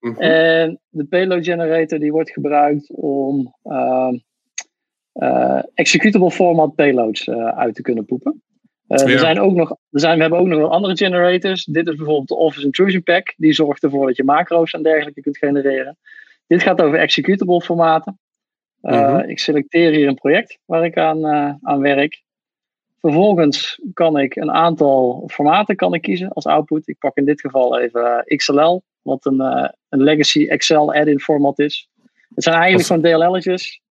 [0.00, 0.20] Mhm.
[0.20, 4.14] En de payload generator die wordt gebruikt om ehm,
[5.12, 8.42] eh, executable format payloads eh, uit te kunnen poepen.
[8.86, 9.12] Eh, Ja.
[9.12, 11.64] er zijn ook nog, er zijn, we hebben ook nog wel andere generators.
[11.64, 13.34] Dit is bijvoorbeeld de Office Intrusion Pack.
[13.36, 15.98] Die zorgt ervoor dat je macro's en dergelijke kunt genereren.
[16.46, 18.18] Dit gaat over executable formaten.
[18.80, 19.28] Mhm.
[19.28, 21.26] Ik selecteer hier een project waar ik aan,
[21.62, 22.22] aan werk.
[23.00, 26.88] Vervolgens kan ik een aantal formaten kan ik kiezen als output.
[26.88, 31.58] Ik pak in dit geval even XLL, wat een, eh, een legacy Excel add-in format
[31.58, 31.88] is.
[32.34, 33.82] Het zijn eigenlijk gewoon DLL'tjes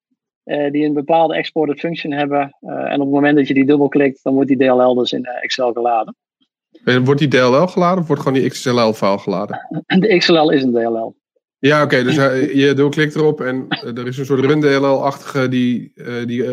[0.43, 2.57] eh, die een bepaalde exported function hebben.
[2.59, 5.25] Eh, en op het moment dat je die dubbelklikt, dan wordt die DLL dus in
[5.25, 6.15] Excel geladen.
[6.83, 9.83] En Wordt die DLL geladen of wordt gewoon die XLL-file geladen?
[9.85, 11.17] En de XLL is een DLL.
[11.59, 12.03] Ja, oké.
[12.03, 15.93] dus je dubbelklikt erop en er is een soort run DLL-achtige die,
[16.25, 16.45] die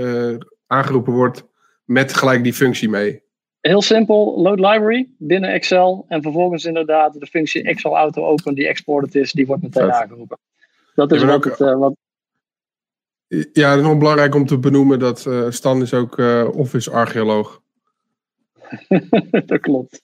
[0.66, 1.46] aangeroepen wordt
[1.84, 3.22] met gelijk die functie mee.
[3.66, 6.04] Heel simpel, load library binnen Excel.
[6.08, 10.38] En vervolgens inderdaad de functie Excel auto open die exported is, die wordt meteen aangeroepen.
[10.94, 11.94] Dat is ook- het, eh, wat,
[13.28, 17.62] Ja, het is nog belangrijk om te benoemen dat eh, Stan is ook eh Office-archeoloog.
[19.46, 20.02] dat klopt.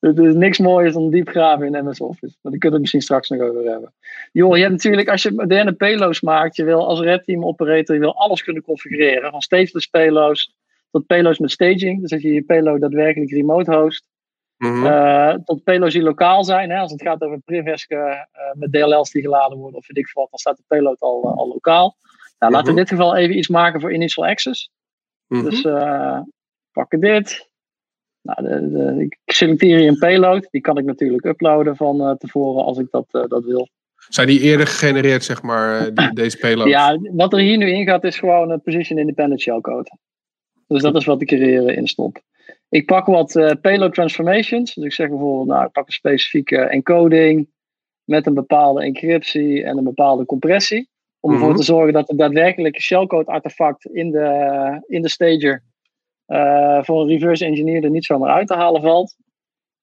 [0.00, 2.36] Het is niks mooiers dan diep graven in MS Office.
[2.42, 3.92] Maar daar kunnen we het misschien straks nog over hebben.
[4.32, 7.94] Joh, je hebt natuurlijk, als je moderne payloads maakt, je wil als red team operator,
[7.94, 9.30] je wil alles kunnen configureren.
[9.30, 10.54] Van stateless payloads
[10.90, 12.00] tot payloads met staging.
[12.00, 14.08] Dus dat je je payload daadwerkelijk remote host.
[14.56, 15.42] Mhm.
[15.44, 16.70] tot payloads die lokaal zijn.
[16.70, 17.90] Hè, als het gaat over Privesk
[18.52, 21.48] met DLL's die geladen worden of weet ik wat, dan staat de payload al, al
[21.48, 21.96] lokaal.
[22.38, 24.70] Nou, laten we in dit geval even iets maken voor initial access.
[25.28, 25.62] Dus
[26.72, 27.48] pakken dit.
[28.26, 30.48] Nou, de, de, ik selecteer hier een payload.
[30.50, 33.68] Die kan ik natuurlijk uploaden van uh, tevoren als ik dat, uh, dat wil.
[34.08, 36.68] Zijn die eerder gegenereerd, zeg maar, eh, die, deze payload?
[36.68, 39.90] Ja, wat er hier nu in gaat is gewoon een position independent shellcode.
[40.66, 42.20] Dus dat is wat ik er in stop.
[42.68, 44.74] Ik pak wat payload transformations.
[44.74, 47.48] Dus ik zeg bijvoorbeeld, nou, ik pak een specifieke encoding
[48.04, 50.88] met een bepaalde encryptie en een bepaalde compressie.
[51.20, 51.56] Om ervoor mhm.
[51.56, 55.62] te zorgen dat er daadwerkelijk een shellcode artefact in de, in de stager
[56.26, 59.16] uh, voor een reverse engineer er niet zomaar uit te halen valt.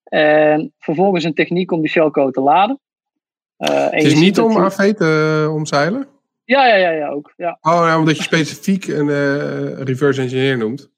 [0.04, 2.80] En vervolgens een techniek om die shellcode te laden.
[3.58, 6.08] Uh, het is niet om AV te uh, omzeilen?
[6.46, 7.34] Ja, ja, ja, ja ook.
[7.38, 7.58] Ja.
[7.62, 9.08] Oh, nou, omdat je specifiek een
[9.84, 10.92] reverse engineer noemt.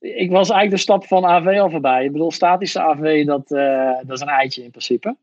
[0.00, 2.04] Ik was eigenlijk de stap van AV al voorbij.
[2.04, 3.48] Ik bedoel, statische AV, dat,
[4.06, 5.16] dat is een eitje in principe.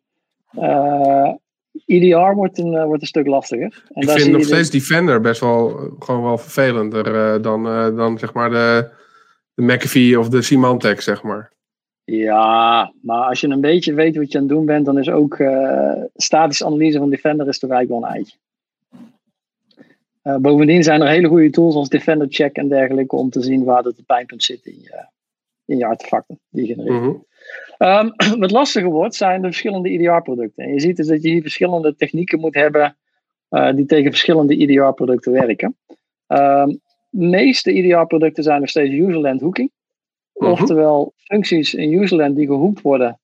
[1.85, 3.83] IDR wordt een, wordt een stuk lastiger.
[3.93, 5.69] En ik vind nog steeds Defender best wel
[5.99, 7.63] gewoon wel vervelender dan,
[7.95, 8.89] dan zeg maar de,
[9.53, 11.53] de McAfee of de Symantec, zeg maar.
[12.05, 15.09] Ja, maar als je een beetje weet wat je aan het doen bent, dan is
[15.09, 18.37] ook uh, statische analyse van Defender is toch eigenlijk wel een eitje.
[20.27, 23.63] Uh, bovendien zijn er hele goede tools als Defender Check en dergelijke om te zien
[23.63, 25.07] waar het pijnpunt zit in je,
[25.65, 27.23] in je artefacten die je genereert.
[27.77, 28.13] Mm -hmm.
[28.27, 30.63] um, wat lastiger wordt zijn de verschillende EDR-producten.
[30.63, 32.97] En je ziet dus dat je hier verschillende technieken moet hebben
[33.49, 35.77] uh, die tegen verschillende EDR-producten werken.
[36.27, 39.71] Um, meeste EDR-producten zijn nog steeds userland hooking.
[40.33, 40.51] Mhm.
[40.51, 43.19] Oftewel functies in userland die gehoekt worden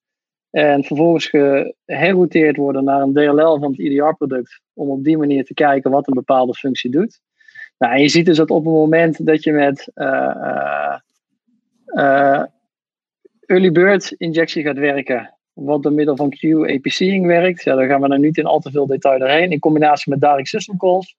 [0.52, 5.53] en vervolgens geherrouteerd worden naar een DLL van het EDR-product om op die manier te
[5.53, 7.19] kijken wat een bepaalde functie doet.
[7.78, 10.98] Nou, en je ziet dus dat op het moment dat je met uh,
[13.45, 18.07] early bird injectie gaat werken, wat door middel van Q-APCing werkt, ja, daar gaan we
[18.07, 21.15] nu niet in al te veel detail doorheen, in combinatie met direct system calls,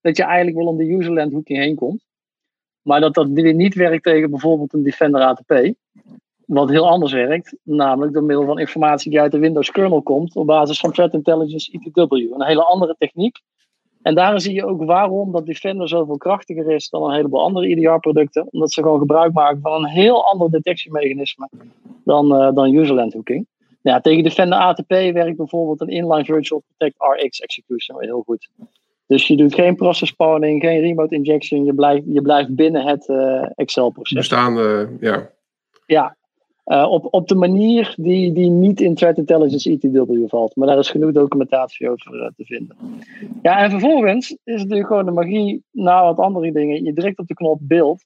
[0.00, 2.04] dat je eigenlijk wel om de userland hooking heen komt.
[2.82, 5.74] Maar dat dat niet werkt tegen bijvoorbeeld een Defender ATP.
[6.46, 10.36] Wat heel anders werkt, namelijk door middel van informatie die uit de Windows kernel komt
[10.36, 12.12] op basis van Threat Intelligence ETW.
[12.12, 13.40] Een hele andere techniek.
[14.02, 17.66] En daarin zie je ook waarom dat Defender zoveel krachtiger is dan een heleboel andere
[17.66, 18.46] EDR-producten.
[18.50, 21.48] Omdat ze gewoon gebruik maken van een heel ander detectiemechanisme
[22.04, 23.46] dan, uh, dan userland hooking.
[23.82, 28.48] Ja, tegen Defender ATP werkt bijvoorbeeld een inline virtual protect RX execution heel goed.
[29.06, 31.64] Dus je doet geen process spawning, geen remote injection.
[31.64, 34.16] Je blijft, je blijft binnen het uh, Excel-proces.
[34.16, 35.30] Bestaande, ja.
[35.86, 36.16] Ja,
[36.66, 40.56] uh, op, op de manier die, die niet in Threat Intelligence ETW valt.
[40.56, 42.76] Maar daar is genoeg documentatie over uh, te vinden.
[43.42, 46.84] Ja, en vervolgens is het natuurlijk gewoon de magie na wat andere dingen.
[46.84, 48.04] Je drukt op de knop beeld.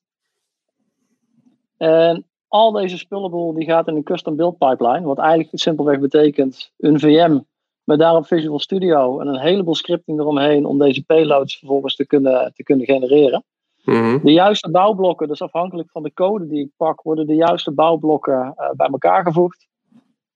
[1.77, 5.07] En al deze spullenboel die gaat in een custom build pipeline.
[5.07, 7.39] Wat eigenlijk simpelweg betekent een VM
[7.85, 12.53] met daarop Visual Studio en een heleboel scripting eromheen om deze payloads vervolgens te kunnen,
[12.55, 13.45] te kunnen genereren.
[13.89, 14.19] Mhm.
[14.23, 18.55] De juiste bouwblokken, dus afhankelijk van de code die ik pak, worden de juiste bouwblokken
[18.59, 19.66] uh, bij elkaar gevoegd,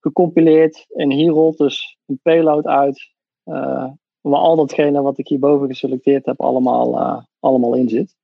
[0.01, 3.11] gecompileerd en hier rolt dus een payload uit
[3.45, 3.89] uh,
[4.21, 8.17] waar al datgene wat ik hierboven geselecteerd heb allemaal, uh, allemaal in zit.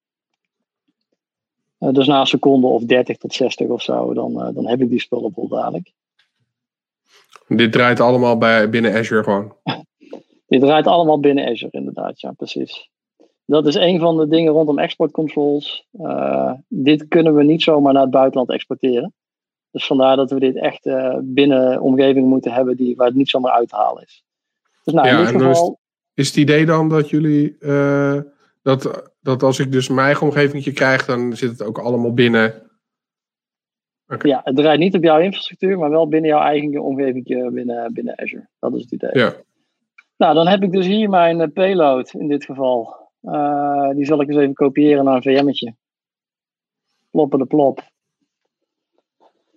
[1.78, 5.00] dus na een seconde of 30 tot 60 of zo, dan, dan heb ik die
[5.00, 5.92] spullenbol dadelijk.
[7.48, 9.52] Dit draait allemaal bij, binnen Azure gewoon?
[10.46, 12.20] Dit draait allemaal binnen Azure, inderdaad.
[12.20, 12.90] Ja, precies.
[13.50, 15.86] Dat is een van de dingen rondom export controls.
[15.92, 19.14] Uh, dit kunnen we niet zomaar naar het buitenland exporteren.
[19.70, 23.28] Dus vandaar dat we dit echt uh, binnen omgeving moeten hebben die, waar het niet
[23.28, 24.24] zomaar uit te halen is.
[24.84, 25.78] Dus nou, ja, in dit geval...
[26.14, 27.56] Is, is, het idee dan dat jullie...
[27.60, 28.20] Uh,
[28.62, 32.68] dat, dat als ik dus mijn eigen omgeving krijg, dan zit het ook allemaal binnen
[34.16, 38.18] ja, het draait niet op jouw infrastructuur, maar wel binnen jouw eigen omgeving binnen, binnen
[38.18, 38.48] Azure.
[38.58, 39.10] Dat is het idee.
[39.12, 39.34] Ja.
[40.16, 43.07] Nou, dan heb ik dus hier mijn eh, payload in dit geval.
[43.32, 45.74] Uh, die zal ik eens even kopiëren naar een VM'tje.
[47.10, 47.82] Ploppen de plop.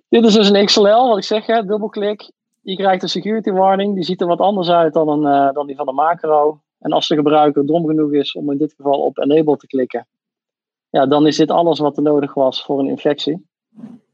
[0.09, 2.31] Dit is dus een XLL, wat ik zeg, hè, dubbelklik.
[2.61, 3.95] Je krijgt een security warning.
[3.95, 6.61] Die ziet er wat anders uit dan, een, uh, dan die van de macro.
[6.79, 10.07] En als de gebruiker dom genoeg is om in dit geval op enable te klikken,
[10.89, 13.45] ja, dan is dit alles wat er nodig was voor een infectie.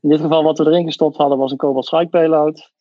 [0.02, 2.72] In dit geval wat we erin gestopt hadden was een Cobalt Strike payload.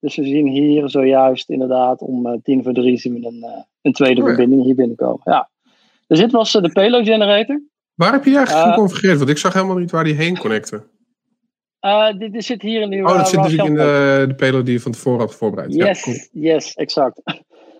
[0.00, 3.62] Dus we zien hier zojuist inderdaad om uh, tien voor drie zien we een, uh,
[3.82, 5.20] een tweede oh, verbinding hier binnenkomen.
[5.24, 5.48] Ja.
[6.08, 7.62] Dus dit was uh, de payload generator.
[7.94, 9.18] Waar heb je eigenlijk geconfigureerd?
[9.18, 10.84] Want ik zag helemaal niet waar die heen connecten.
[12.18, 13.04] dit, dit, zit hier in die.
[13.04, 15.74] Oh, dat zit natuurlijk in de, de, payload die je van tevoren had voorbereid.
[15.74, 17.22] Yes, ja, yes, exact.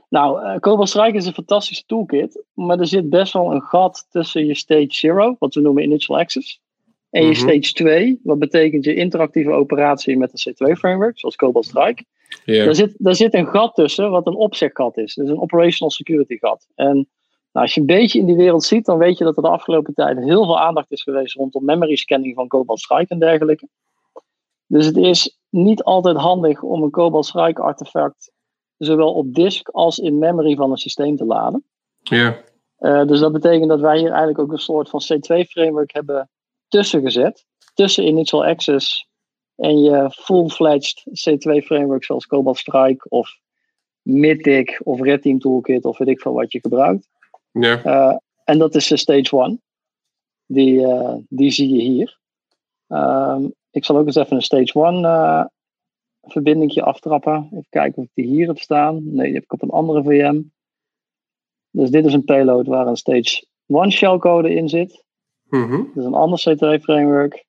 [0.08, 4.46] Nou, Cobalt Strike is een fantastische toolkit, maar er zit best wel een gat tussen
[4.46, 6.60] je stage zero, wat we noemen initial access,
[7.10, 7.38] En je Mhm.
[7.38, 12.04] stage 2, wat betekent je interactieve operatie met een C2-framework, zoals Cobalt Strike.
[12.44, 12.64] Ja.
[12.64, 15.14] Daar, zit, daar zit een gat tussen, wat een opzeggat is.
[15.14, 16.66] Dus een operational security gat.
[16.74, 17.08] En
[17.58, 19.48] nou, als je een beetje in die wereld ziet, dan weet je dat er de
[19.48, 23.68] afgelopen tijd heel veel aandacht is geweest rondom memory scanning van Cobalt Strike en dergelijke.
[24.66, 28.32] Dus het is niet altijd handig om een Cobalt Strike artefact
[28.76, 31.64] zowel op disk als in memory van een systeem te laden.
[32.02, 32.36] Ja.
[32.76, 36.30] Eh, dus dat betekent dat wij hier eigenlijk ook een soort van C2-framework hebben
[36.68, 37.46] tussen gezet.
[37.74, 39.08] Tussen Initial Access
[39.56, 43.30] en je full-fledged C2-framework zoals Cobalt Strike of
[44.02, 47.08] Mythic of Red Team Toolkit of weet ik veel wat je gebruikt.
[47.50, 47.82] Ja.
[47.82, 49.62] Eh, en dat is de stage 1.
[50.46, 52.18] Die, eh, die zie je hier.
[52.86, 55.44] Ehm, ik zal ook eens even een stage 1 eh
[56.30, 57.48] verbindingje aftrappen.
[57.50, 59.14] Even kijken of ik die hier heb staan.
[59.14, 60.42] Nee, die heb ik op een andere VM.
[61.70, 65.04] Dus dit is een payload waar een stage 1 shellcode in zit.
[65.44, 65.76] Mhm.
[65.76, 67.46] Dit is een ander C2 framework.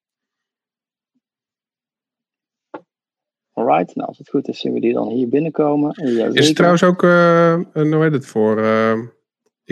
[3.53, 6.15] Alright, nou als het goed is zien we die dan hier binnenkomen.
[6.15, 8.99] Ja, Is het trouwens ook, eh, een, hoe heet het voor eh,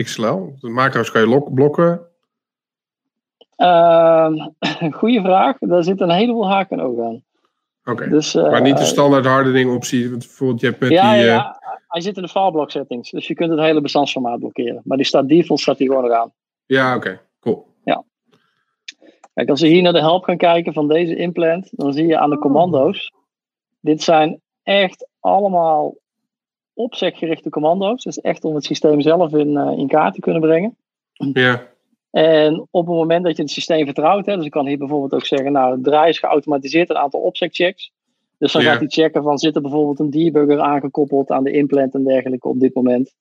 [0.02, 0.56] XLL?
[0.60, 2.00] De macro's kan je lok- blokken.
[3.56, 4.34] Ehm,
[4.98, 5.56] goeie vraag.
[5.58, 7.22] Daar zit een heleboel haken en ogen aan.
[7.84, 8.08] Oké.
[8.08, 10.10] Dus, eh, maar niet de standaard hardening optie.
[10.10, 11.20] Want bijvoorbeeld je hebt met ja, die...
[11.20, 13.10] ja, eh, ja, hij zit in de fileblock settings.
[13.10, 14.80] Dus je kunt het hele bestandsformaat blokkeren.
[14.84, 16.32] Maar die staat default staat die gewoon nog aan.
[16.66, 17.20] ja, oké.
[17.40, 17.66] Cool.
[19.38, 22.18] Kijk, als we hier naar de help gaan kijken van deze implant, dan zie je
[22.18, 23.12] aan de commando's.
[23.80, 25.94] Dit zijn echt allemaal
[26.78, 28.02] opzeggerichte commando's.
[28.04, 30.76] Dus echt om het systeem zelf in, eh, in kaart te kunnen brengen.
[31.32, 31.66] Ja.
[32.10, 35.14] En op het moment dat je het systeem vertrouwt, hè, dus ik kan hier bijvoorbeeld
[35.14, 37.92] ook zeggen, nou, draai is geautomatiseerd een aantal opzegchecks.
[38.38, 38.70] Dus dan Ja.
[38.70, 42.48] gaat hij checken van, zit er bijvoorbeeld een debugger aangekoppeld aan de implant en dergelijke
[42.48, 43.14] op dit moment.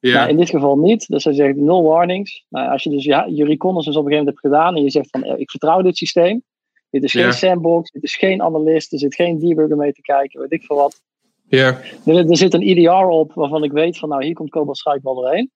[0.00, 0.14] Ja.
[0.14, 1.06] Nou, in dit geval niet.
[1.08, 2.44] Dus hij zegt nul warnings.
[2.48, 4.90] Nou, als je dus ja, je reconnaissance op een gegeven moment hebt gedaan en je
[4.90, 6.42] zegt van eh, ik vertrouw dit systeem.
[6.90, 7.30] Dit is geen Ja.
[7.32, 10.76] sandbox, dit is geen analist, er zit geen debugger mee te kijken, weet ik veel
[10.76, 11.02] wat.
[11.48, 11.78] Ja.
[12.04, 15.00] Er, er zit een EDR op waarvan ik weet van nou hier komt Cobalt Strike
[15.02, 15.50] wel doorheen.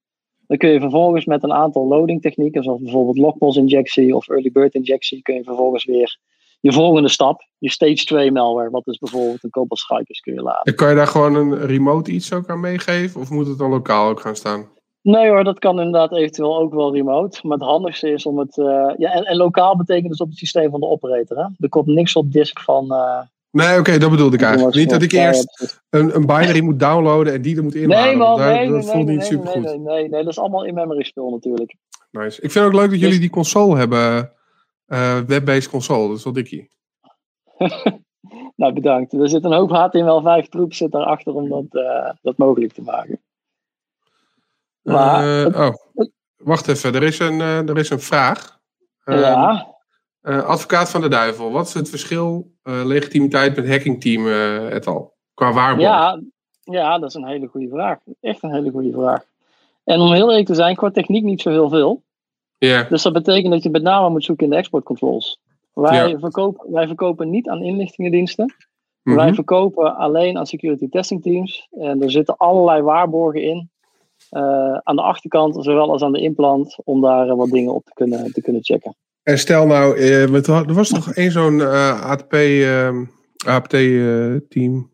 [0.47, 4.52] Dan kun je vervolgens met een aantal loading technieken, zoals bijvoorbeeld lockpulse injectie of early
[4.52, 6.19] bird injectie, kun je vervolgens weer
[6.60, 10.35] je volgende stap, je stage 2 malware, wat dus bijvoorbeeld een Cobalt Strike is, kun
[10.35, 10.62] je laden.
[10.62, 13.20] En kan je daar gewoon een remote iets ook aan meegeven?
[13.20, 14.69] Of moet het dan lokaal ook gaan staan?
[15.02, 17.40] Nee hoor, dat kan inderdaad eventueel ook wel remote.
[17.43, 18.59] Maar het handigste is om het.
[18.59, 21.36] eh, ja, en, en lokaal betekent dus op het systeem van de operator.
[21.36, 21.47] Hè?
[21.59, 22.93] Er komt niks op disk van.
[22.93, 23.20] eh,
[23.52, 24.76] Nee, oké, dat bedoelde ik eigenlijk.
[24.76, 28.06] Niet dat ik ja, eerst een, een binary moet downloaden en die er moet inladen.
[28.06, 29.62] Nee, man, nee, dat nee, voelt nee, niet super goed.
[29.62, 31.74] nee, nee, nee, dat is allemaal in memory spul natuurlijk.
[32.10, 32.42] Nice.
[32.42, 34.32] Ik vind het ook leuk dat jullie Dus- die console hebben.
[34.86, 36.70] eh web-based console, dat is wel dikkie.
[38.56, 39.12] Nou, bedankt.
[39.12, 43.20] Er zit een hoop HTML5 troep zit daarachter om dat, eh, dat mogelijk te maken.
[44.82, 45.74] Maar, Eh, oh,
[46.36, 46.94] wacht even.
[46.94, 48.58] Er is een, eh, er is een vraag.
[49.04, 49.66] Eh, ja,
[50.23, 51.51] eh, advocaat van de duivel.
[51.53, 55.12] Wat is het verschil eh, legitimiteit met hackingteam eh et al?
[55.35, 55.81] Qua waarborg.
[55.82, 56.20] ja,
[56.61, 57.99] ja, dat is een hele goede vraag.
[58.20, 59.24] Echt een hele goede vraag.
[59.85, 62.03] En om heel eerlijk te zijn, qua techniek niet zo heel veel.
[62.59, 65.40] Ja, Dus dat betekent dat je met name moet zoeken in de export controls.
[65.73, 66.19] Wij, Ja.
[66.19, 68.55] verkopen, wij verkopen niet aan inlichtingendiensten.
[69.03, 69.16] Mhm.
[69.16, 71.69] Wij verkopen alleen aan security testing teams.
[71.70, 73.70] En er zitten allerlei waarborgen in.
[74.82, 78.32] aan de achterkant, zowel als aan de implant, om daar wat dingen op te kunnen,
[78.32, 78.97] te kunnen checken.
[79.23, 83.05] En stel nou, eh, er was nog één zo'n eh, ATP, ehm,
[83.47, 84.90] APT-team.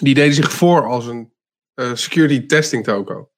[0.00, 1.32] die deden zich voor als een
[1.74, 3.30] eh, security testing toko.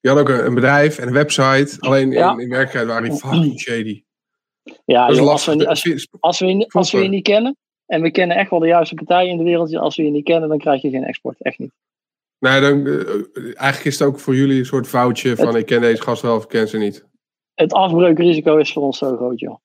[0.00, 1.76] Die hadden ook een, een bedrijf en een website.
[1.78, 2.30] Alleen in, Ja.
[2.30, 4.04] in werkelijkheid waren die fucking shady.
[4.84, 7.56] Ja, joh, als, we, als, als, we, je- als we je niet kennen,
[7.86, 10.24] en we kennen echt wel de juiste partijen in de wereld, als we je niet
[10.24, 11.42] kennen, dan krijg je geen export.
[11.42, 11.72] Echt niet.
[12.38, 12.94] Nee, dan, eh,
[13.44, 16.36] eigenlijk is het ook voor jullie een soort foutje van ik ken deze gast wel
[16.36, 17.06] of ik ken ze niet.
[17.54, 19.56] Het afbreukrisico is voor ons zo groot, joh.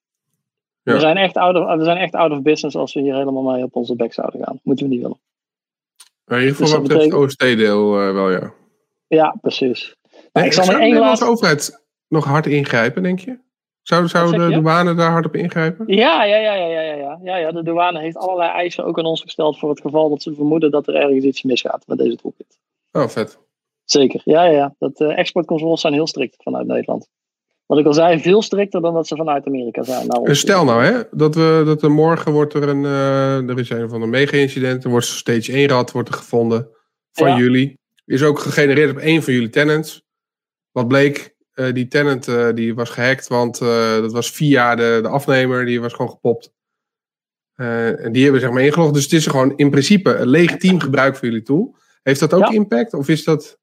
[0.83, 0.93] Ja.
[0.93, 3.43] We, zijn echt out of, we zijn echt out of business als we hier helemaal
[3.43, 4.59] mee op onze bek zouden gaan.
[4.63, 5.19] Moeten we niet willen.
[6.25, 8.53] Maar in ieder Dus geval dat wat betreft het betekent- OST-deel eh, wel, ja.
[9.07, 9.95] Ja, precies.
[10.11, 11.47] Nou, Nee, ik zal zou de Nederlandse laatste...
[11.47, 13.39] overheid nog hard ingrijpen, denk je?
[13.81, 15.85] Zou, de douane daar hard op ingrijpen?
[15.87, 17.19] Ja, ja, ja, ja, ja, ja, ja.
[17.23, 17.51] ja, ja.
[17.51, 20.71] De douane heeft allerlei eisen ook aan ons gesteld voor het geval dat ze vermoeden
[20.71, 22.57] dat er ergens iets misgaat met deze toolkit.
[22.91, 23.39] Oh, vet.
[23.83, 24.75] Zeker, ja, ja, ja.
[24.79, 27.09] Dat uh, exportcontroles zijn heel strikt vanuit Nederland.
[27.67, 30.07] Wat ik al zei, veel strikter dan dat ze vanuit Amerika zijn.
[30.07, 33.59] Nou, En stel nou, hè, dat, we, dat er morgen wordt er een, uh, er
[33.59, 36.69] is een van de mega-incident, er wordt stage 1 rad wordt er gevonden
[37.11, 37.37] van Ja.
[37.37, 37.79] jullie.
[38.05, 40.03] Is ook gegenereerd op één van jullie tenants.
[40.71, 43.59] Wat bleek, uh, die tenant uh, die was gehackt, want
[44.01, 46.51] dat was via de, de afnemer, die was gewoon gepopt.
[47.55, 48.93] En die hebben zeg maar ingelogd.
[48.93, 51.75] Dus het is gewoon in principe een legitiem gebruik van jullie tool.
[52.03, 52.49] Heeft dat ook Ja.
[52.49, 52.93] impact?
[52.93, 53.57] Of is dat...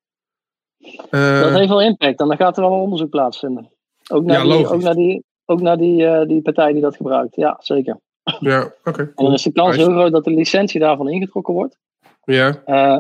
[1.11, 3.71] Dat heeft wel impact en dan gaat er wel een onderzoek plaatsvinden.
[4.13, 7.37] Ook naar, Ja, die, ook naar, die, ook naar die, die partij die dat gebruikt.
[7.37, 7.99] Ja, zeker.
[8.41, 9.01] Ja, oké.
[9.03, 11.79] En dan is de kans heel groot dat de licentie daarvan ingetrokken wordt.
[12.25, 12.99] Ja, Eh,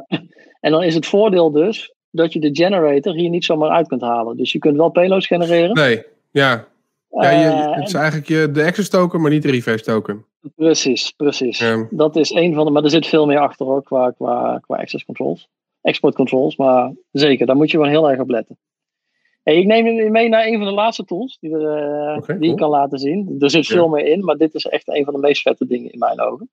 [0.60, 4.00] en dan is het voordeel dus dat je de generator hier niet zomaar uit kunt
[4.00, 4.36] halen.
[4.36, 5.74] Dus je kunt wel payloads genereren.
[5.74, 6.02] nee.
[6.30, 6.66] Ja,
[7.10, 10.24] ja je, Eh, het is eigenlijk je, de access token, maar niet de reverse token.
[10.56, 11.58] Precies, precies.
[11.58, 11.86] Ja.
[11.90, 12.70] Dat is een van de.
[12.70, 15.48] Maar er zit veel meer achter hoor, qua, qua, qua access controls.
[15.80, 18.58] Export controls, maar zeker, daar moet je wel heel erg op letten.
[19.44, 22.50] Hey, ik neem je mee naar een van de laatste tools die, eh, die cool.
[22.50, 23.36] ik kan laten zien.
[23.38, 25.92] Er zit veel meer in, maar dit is echt een van de meest vette dingen
[25.92, 26.50] in mijn ogen.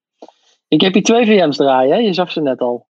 [0.67, 1.97] Ik heb hier twee VM's draaien, hè?
[1.99, 2.87] je zag ze net al.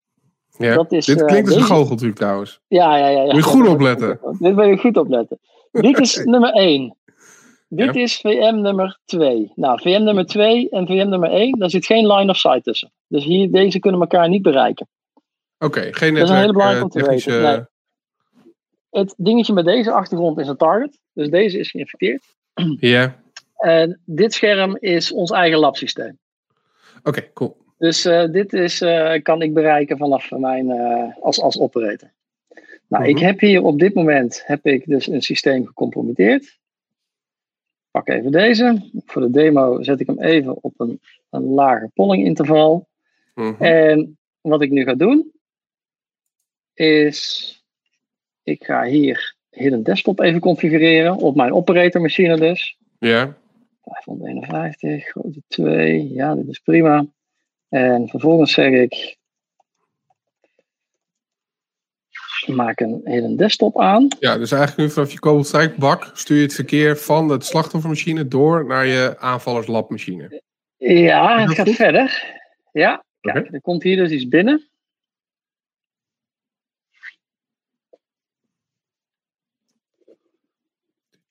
[0.58, 0.74] Ja.
[0.74, 2.60] Dat is, Dit eh, klinkt als een goocheltruc trouwens.
[2.68, 3.22] Ja, ja, ja.
[3.22, 3.24] ja.
[3.24, 4.18] Moet je goed opletten.
[4.38, 5.38] Dit wil je goed opletten.
[5.70, 6.96] Dit is nummer 1.
[7.68, 8.00] Dit Ja.
[8.00, 9.52] is VM nummer 2.
[9.54, 12.92] Nou, VM nummer 2 en VM nummer 1, daar zit geen line of sight tussen.
[13.08, 14.88] Dus hier, deze kunnen elkaar niet bereiken.
[15.58, 17.68] Oké, geen Dat is een hele netwerk, belangrijke eh, om te weten.
[18.90, 20.98] Het dingetje met deze achtergrond is een target.
[21.12, 22.22] Dus deze is geïnfecteerd.
[22.80, 23.22] Ja,
[23.56, 26.18] En dit scherm is ons eigen labsysteem.
[27.02, 27.56] oké, cool.
[27.78, 32.12] Dus eh, dit is, eh, kan ik bereiken vanaf mijn, eh, als, als operator.
[32.88, 33.24] Nou, ik Mhm.
[33.24, 36.58] heb hier op dit moment heb ik dus een systeem gecompromitteerd.
[37.90, 38.90] Pak even deze.
[39.04, 41.00] Voor de demo zet ik hem even op een,
[41.30, 42.88] een lager polling interval.
[43.34, 43.62] Mhm.
[43.64, 45.32] En wat ik nu ga doen,
[46.74, 47.57] is
[48.48, 52.76] ik ga hier Hidden Desktop even configureren op mijn operatormachine dus.
[52.98, 53.36] Ja,
[53.82, 57.06] 551, grote 2, ja, dit is prima.
[57.68, 59.16] En vervolgens zeg ik,
[62.46, 64.08] maak een Hidden Desktop aan.
[64.20, 68.66] ja, dus eigenlijk nu vanaf je kogelstrijkbak stuur je het verkeer van de slachtoffermachine door
[68.66, 70.42] naar je aanvallerslabmachine.
[70.76, 71.76] Ja, het gaat goed?
[71.76, 72.36] verder.
[72.72, 74.67] Ja, kijk, er komt hier dus iets binnen.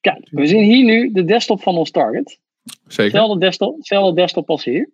[0.01, 2.39] Kijk, we zien hier nu de desktop van ons target.
[2.87, 3.03] Zeker.
[3.03, 4.89] Hetzelfde desktop, hetzelfde desktop als hier.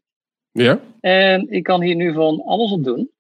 [0.52, 3.12] Ja, En ik kan hier nu van alles op doen.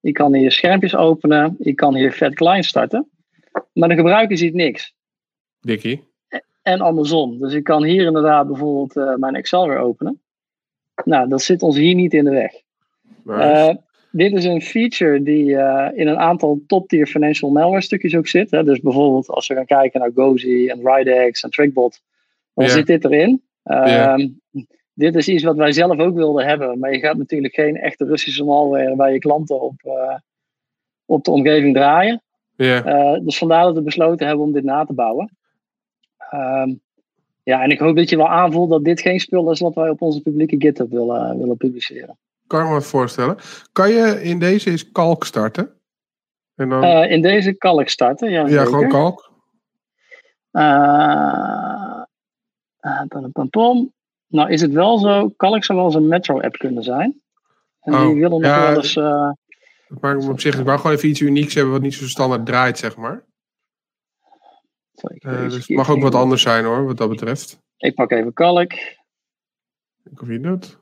[0.00, 1.56] Ik kan hier schermpjes openen.
[1.58, 3.08] Ik kan hier vet client starten.
[3.72, 4.94] Maar de gebruiker ziet niks.
[5.60, 6.02] Dikkie.
[6.62, 7.38] En andersom.
[7.38, 10.20] Dus ik kan hier inderdaad bijvoorbeeld eh, mijn Excel weer openen.
[11.04, 12.52] Nou, dat zit ons hier niet in de weg.
[13.22, 13.40] Nice.
[13.40, 13.76] Eh,
[14.16, 18.50] dit is een feature die eh, in een aantal top-tier financial malware stukjes ook zit.
[18.50, 18.64] Hè.
[18.64, 22.00] Dus bijvoorbeeld als we gaan kijken naar Gozi en Ridex en Trackbot,
[22.54, 23.42] dan zit dit erin.
[23.62, 24.26] Ehm,
[24.94, 28.04] Dit is iets wat wij zelf ook wilden hebben, maar je gaat natuurlijk geen echte
[28.04, 30.16] Russische malware bij je klanten op, eh,
[31.04, 32.22] op de omgeving draaien.
[32.56, 35.36] Eh, dus vandaar dat we besloten hebben om dit na te bouwen.
[36.18, 36.74] Ehm,
[37.42, 39.88] ja, en ik hoop dat je wel aanvoelt dat dit geen spul is wat wij
[39.88, 42.18] op onze publieke GitHub willen, willen publiceren.
[42.46, 43.36] Kan me voorstellen.
[43.72, 45.80] Kan je in deze eens kalk starten?
[46.54, 48.30] En dan, Eh, in deze kan ik starten.
[48.30, 48.66] Ja, ja, zeker.
[48.66, 49.32] gewoon kalk.
[50.50, 52.02] Eh,
[52.80, 53.02] eh,
[53.32, 53.92] pam, pam.
[54.26, 57.22] Nou is het wel zo, Calix zou wel eens een metro-app kunnen zijn.
[57.80, 58.96] En Oh, die willen nog ja, wel eens...
[58.96, 59.30] eh,
[60.00, 62.78] Maar op zich, ik wou gewoon even iets unieks hebben wat niet zo standaard draait,
[62.78, 63.24] zeg maar.
[64.92, 67.58] sorry, Eh, dus het mag ook wat anders zijn hoor, wat dat betreft.
[67.76, 68.72] Ik pak even Calc.
[70.04, 70.78] Ik of je het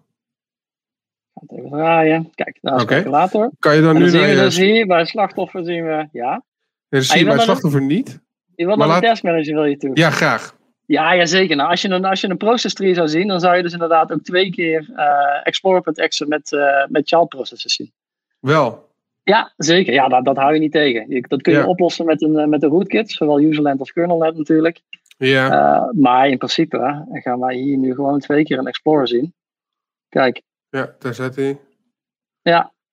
[1.47, 2.31] even draaien.
[2.35, 2.95] Kijk, daar is Oké.
[2.95, 3.51] de calculator.
[3.59, 4.35] Kan je dan nu dan zien we je...
[4.37, 6.43] dus hier bij slachtoffer zien we, ja.
[6.89, 8.21] Ah, je je bij slachtoffer niet.
[8.55, 9.91] Je wil de laat- testmanager wil je toe.
[9.95, 10.57] Ja, graag.
[10.87, 11.57] Ja, ja, zeker.
[11.57, 13.73] Nou, als, je een, als je een process tree zou zien, dan zou je dus
[13.73, 15.07] inderdaad ook twee keer eh
[15.47, 17.93] Explorer.exe met, eh met child processes zien.
[18.41, 18.91] Wel.
[19.23, 19.93] Ja, zeker.
[19.93, 21.05] Ja, dat, dat hou je niet tegen.
[21.09, 21.67] Je, dat kun je Ja.
[21.67, 24.81] oplossen met een, eh, met een rootkit, zowel userland als kernelnet natuurlijk.
[25.17, 29.35] Ja, maar in principe gaan wij hier nu gewoon twee keer een Explorer zien.
[30.09, 30.43] Kijk,
[30.73, 31.61] ja, daar zet hij.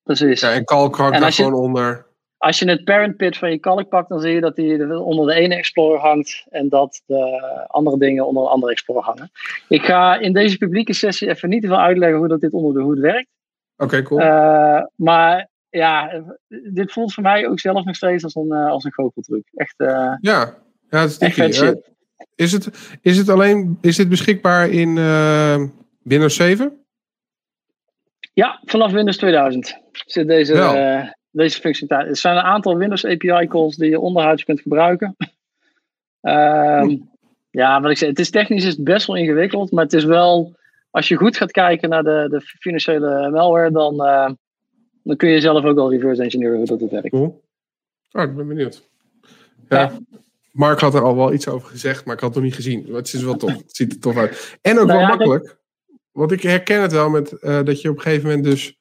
[0.04, 0.42] precies.
[0.42, 2.08] Ja, en kalk hangt daar gewoon onder.
[2.38, 5.00] Als je het parent pit van je kalk pakt, dan zie je dat die er
[5.00, 9.32] onder de ene Explorer hangt en dat de andere dingen onder een andere Explorer hangen.
[9.68, 12.74] Ik ga in deze publieke sessie even niet te veel uitleggen hoe dat dit onder
[12.74, 13.28] de hoed werkt.
[13.78, 14.20] Oké, cool.
[14.20, 16.24] Eh, maar ja,
[16.74, 19.50] dit voelt voor mij ook zelf nog steeds als een, eh, als een goocheltruc.
[19.54, 20.56] Echt, eh ja,
[20.90, 21.38] ja, het is echt
[22.36, 25.64] is, het, is het alleen, is dit beschikbaar in eh,
[26.04, 26.79] Windows 7?
[28.34, 30.76] Ja, vanaf Windows 2000 zit deze, Wel.
[30.76, 32.16] eh, deze functionaliteit.
[32.16, 35.16] Er zijn een aantal Windows API calls die je onderhuids kunt gebruiken.
[36.22, 36.98] Ehm, Hm.
[37.52, 40.04] Ja, wat ik zeg, het is technisch is het best wel ingewikkeld, maar het is
[40.04, 40.56] wel,
[40.90, 44.30] als je goed gaat kijken naar de, de financiële malware, dan, eh,
[45.04, 47.10] dan kun je zelf ook wel reverse engineeren hoe dat het werkt.
[47.10, 47.44] Cool.
[48.12, 48.90] Oh, ik ben benieuwd.
[49.70, 49.80] Ja.
[49.80, 49.92] Ja.
[50.52, 52.86] Mark had er al wel iets over gezegd, maar ik had het nog niet gezien.
[52.88, 53.52] Maar het is wel tof.
[53.58, 54.58] Het ziet er tof uit.
[54.62, 55.59] En ook Nou wel ja, makkelijk.
[56.20, 58.78] Want ik herken het wel met eh, dat je op een gegeven moment dus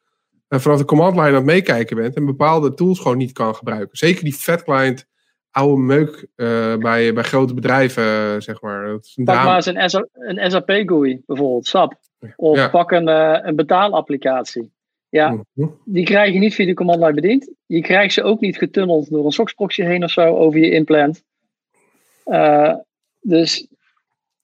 [0.48, 3.54] eh, vanaf de command line aan het meekijken bent en bepaalde tools gewoon niet kan
[3.54, 3.96] gebruiken.
[3.98, 5.06] Zeker die fat client
[5.50, 8.86] oude meuk eh, bij, bij grote bedrijven, zeg maar.
[8.86, 11.94] Dat is een Pak maar eens een, SA een SAP GUI bijvoorbeeld, SAP.
[12.36, 12.68] Of Ja.
[12.68, 13.08] pak een,
[13.46, 14.72] een betaalapplicatie.
[15.08, 15.68] Ja, Mhm.
[15.84, 17.50] die krijg je niet via de command line bediend.
[17.66, 20.70] Je krijgt ze ook niet getunneld door een SOX proxy heen of zo over je
[20.70, 21.22] implant.
[23.20, 23.68] Dus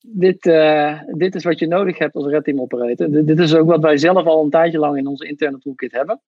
[0.07, 3.11] dit, eh, dit is wat je nodig hebt als Red Team operator.
[3.11, 5.93] Dit, dit is ook wat wij zelf al een tijdje lang in onze interne toolkit
[5.93, 6.21] hebben.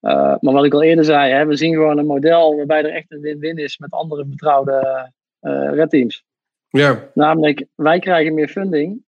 [0.00, 2.92] Eh, maar wat ik al eerder zei, hè, we zien gewoon een model waarbij er
[2.94, 5.10] echt een win-win is met andere betrouwde
[5.40, 6.24] eh Red Teams.
[6.68, 9.04] Ja, Namelijk, wij krijgen meer funding.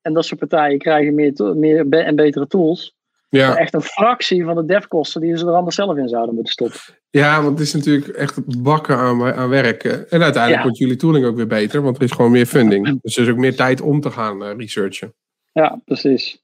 [0.00, 2.96] En dat soort partijen krijgen meer, meer en betere tools.
[3.40, 3.56] Ja.
[3.56, 6.80] Echt een fractie van de devkosten die ze er anders zelf in zouden moeten stoppen.
[7.10, 9.84] ja, want het is natuurlijk echt bakken aan, aan werk.
[9.84, 9.92] eh.
[9.92, 10.62] En uiteindelijk Ja.
[10.62, 13.00] wordt jullie tooling ook weer beter, want er is gewoon meer funding.
[13.02, 15.14] Dus er is ook meer tijd om te gaan eh, researchen.
[15.52, 16.42] Ja, precies.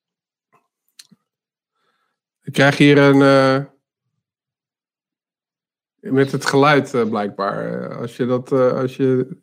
[2.42, 3.22] Ik krijg hier een.
[3.22, 3.64] eh,
[6.00, 7.88] met het geluid eh, blijkbaar.
[7.96, 8.52] Als je dat.
[8.52, 9.36] als je,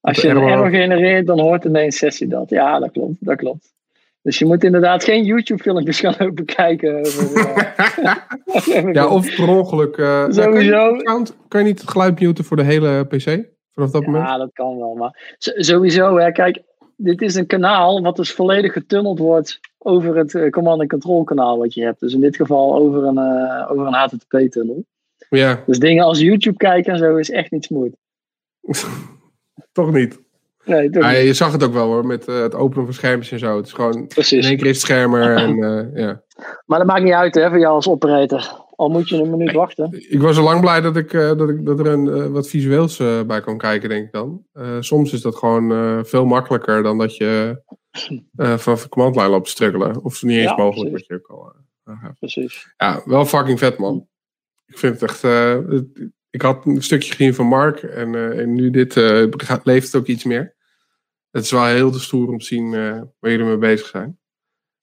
[0.00, 2.50] Als je een error genereert, dan hoort ineens sessie dat.
[2.50, 3.16] Ja, dat klopt.
[3.20, 3.74] Dat klopt.
[4.26, 6.98] Dus je moet inderdaad geen YouTube-filmpjes gaan lopen kijken.
[6.98, 9.96] Over, eh, ja, of per ongeluk.
[9.96, 11.34] eh, ja, kan, je, Sowieso.
[11.48, 13.44] kan je niet het geluid muten voor de hele PC?
[13.72, 14.24] Vanaf dat moment?
[14.24, 14.94] Ja, dat kan wel.
[14.94, 16.62] Maar sowieso, hè, kijk,
[16.96, 21.24] dit is een kanaal wat dus volledig getunneld wordt over het eh, command and control
[21.24, 22.00] kanaal wat je hebt.
[22.00, 24.84] Dus in dit geval over een, eh, over een HTTP-tunnel.
[25.30, 27.96] Ja, Dus dingen als YouTube kijken en zo is echt niet smooth.
[29.72, 30.24] toch niet.
[30.66, 33.38] Nee, Ja, je zag het ook wel hoor, met eh, het openen van schermpjes en
[33.38, 33.56] zo.
[33.56, 33.94] Het is gewoon.
[33.94, 34.46] In Precies.
[34.46, 35.36] één keer is het schermer.
[35.42, 36.22] En, eh, ja.
[36.66, 38.64] Maar dat maakt niet uit hè, voor jou als operator.
[38.76, 40.04] Al moet je een minuut wachten.
[40.12, 42.96] Ik was al lang blij dat, ik, eh, dat, ik, dat er een, wat visueels
[43.26, 44.44] bij kan kijken, denk ik dan.
[44.80, 47.60] Soms is dat gewoon veel makkelijker dan dat je
[48.36, 50.02] vanaf de command line loopt te struggelen.
[50.04, 51.08] Of niet eens Ja, mogelijk, precies.
[51.08, 51.38] wat je ook
[51.84, 52.04] al.
[52.18, 52.74] Precies.
[52.76, 54.06] Ja, wel fucking vet, man.
[54.66, 55.22] Ik vind het echt.
[55.22, 58.94] het- ik had een stukje gezien van Mark en, en nu dit
[59.64, 60.55] leeft het ook iets meer.
[61.36, 64.18] Het is wel heel te stoer om te zien eh, waar jullie mee bezig zijn.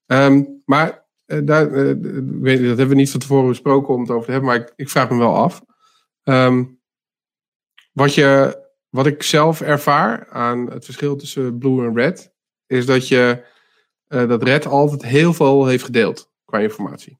[0.06, 1.94] Ehm, maar eh, daar, eh,
[2.40, 4.72] weet, dat hebben we niet van tevoren besproken om het over te hebben, maar ik,
[4.76, 5.62] ik vraag me wel af.
[6.22, 6.64] Ehm,
[7.92, 8.58] wat, je,
[8.88, 12.32] wat ik zelf ervaar aan het verschil tussen Blue en Red,
[12.66, 13.44] is dat je
[14.08, 17.18] dat Red altijd heel veel heeft gedeeld qua informatie.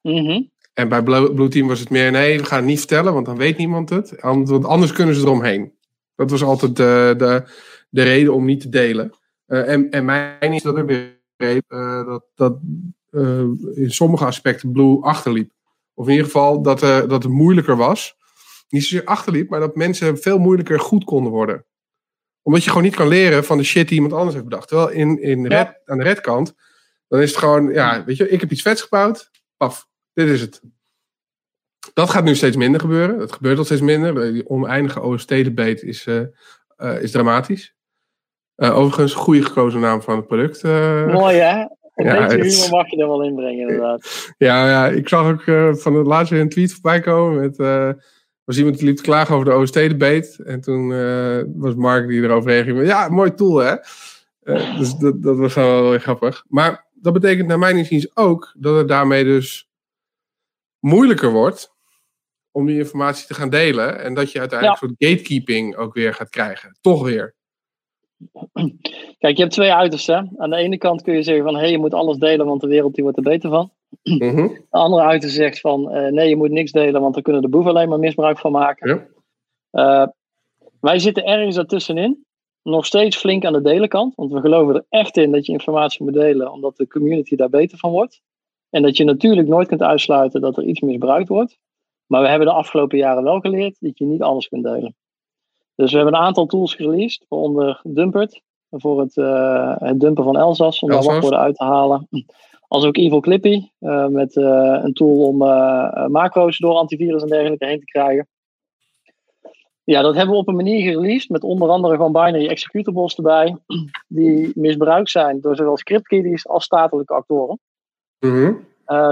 [0.00, 0.42] Mhm.
[0.72, 3.26] En bij Blue, Blue Team was het meer, nee, we gaan het niet vertellen, want
[3.26, 4.22] dan weet niemand het.
[4.22, 5.74] An- Want anders kunnen ze eromheen.
[6.14, 7.44] Dat was altijd de, de,
[7.88, 9.12] de reden om niet te delen.
[9.46, 11.20] Eh, en, en mijn is dat ook weer
[11.66, 12.58] eh, dat, dat
[13.10, 13.44] eh,
[13.74, 15.50] in sommige aspecten Blue achterliep.
[15.94, 18.16] Of in ieder geval dat, dat het moeilijker was.
[18.68, 21.64] Niet zozeer achterliep, maar dat mensen veel moeilijker goed konden worden.
[22.42, 24.68] Omdat je gewoon niet kan leren van de shit die iemand anders heeft bedacht.
[24.68, 25.48] Terwijl in, in Ja.
[25.48, 26.54] red, aan de red kant,
[27.08, 29.30] dan is het gewoon, ja, weet je, ik heb iets vets gebouwd.
[29.56, 30.62] Paf, dit is het.
[31.92, 33.18] Dat gaat nu steeds minder gebeuren.
[33.18, 34.32] Dat gebeurt al steeds minder.
[34.32, 36.06] Die oneindige OST-debate is,
[37.00, 37.75] is dramatisch.
[38.56, 40.62] Eh, overigens, goede gekozen naam van het product.
[40.62, 41.06] eh.
[41.12, 41.60] Mooi hè?
[41.94, 44.32] Een Ja, beetje het humor mag je er wel inbrengen inderdaad.
[44.38, 47.40] Ja, ja, ik zag ook eh, van het laatst weer een tweet voorbij komen.
[47.40, 47.56] Met,
[48.44, 50.42] was iemand die liep te klagen over de OST-debate.
[50.44, 50.88] En toen
[51.60, 52.84] was Mark die erover reageerde.
[52.84, 53.74] Ja, mooi tool hè.
[54.78, 56.44] Dus dat, dat was wel heel grappig.
[56.48, 59.68] Maar dat betekent naar mijn inziens ook dat het daarmee dus
[60.80, 61.74] moeilijker wordt
[62.50, 64.00] om die informatie te gaan delen.
[64.02, 66.78] En dat je uiteindelijk een soort gatekeeping ook weer gaat krijgen.
[66.80, 67.34] Toch weer.
[69.18, 70.32] Kijk, je hebt twee uitersten.
[70.36, 72.60] Aan de ene kant kun je zeggen van hé, hey, je moet alles delen, want
[72.60, 73.70] de wereld die wordt er beter van.
[74.02, 74.46] Mhm.
[74.46, 77.48] De andere uiterste zegt van eh, nee, je moet niks delen, want dan kunnen de
[77.48, 79.08] boeven alleen maar misbruik van maken.
[79.70, 80.04] Ja.
[80.04, 80.08] Eh,
[80.80, 82.24] wij zitten ergens daartussenin.
[82.62, 84.14] Nog steeds flink aan de delenkant.
[84.14, 87.48] Want we geloven er echt in dat je informatie moet delen, omdat de community daar
[87.48, 88.20] beter van wordt.
[88.70, 91.58] En dat je natuurlijk nooit kunt uitsluiten dat er iets misbruikt wordt.
[92.06, 94.94] Maar we hebben de afgelopen jaren wel geleerd dat je niet alles kunt delen.
[95.76, 100.36] Dus we hebben een aantal tools gereleased, waaronder Dumpert, voor het, eh, het dumpen van
[100.36, 102.08] Elzas, om daar wachtwoorden uit te halen.
[102.68, 105.36] Als ook Evil Clippy, eh, met eh, een tool om
[106.12, 108.28] macro's door antivirus en dergelijke heen te krijgen.
[109.84, 113.56] Ja, dat hebben we op een manier gereleased, met onder andere gewoon binary executables erbij,
[114.08, 117.58] die misbruikt zijn door zowel scriptkiddies als statelijke actoren.
[118.18, 118.52] Mhm.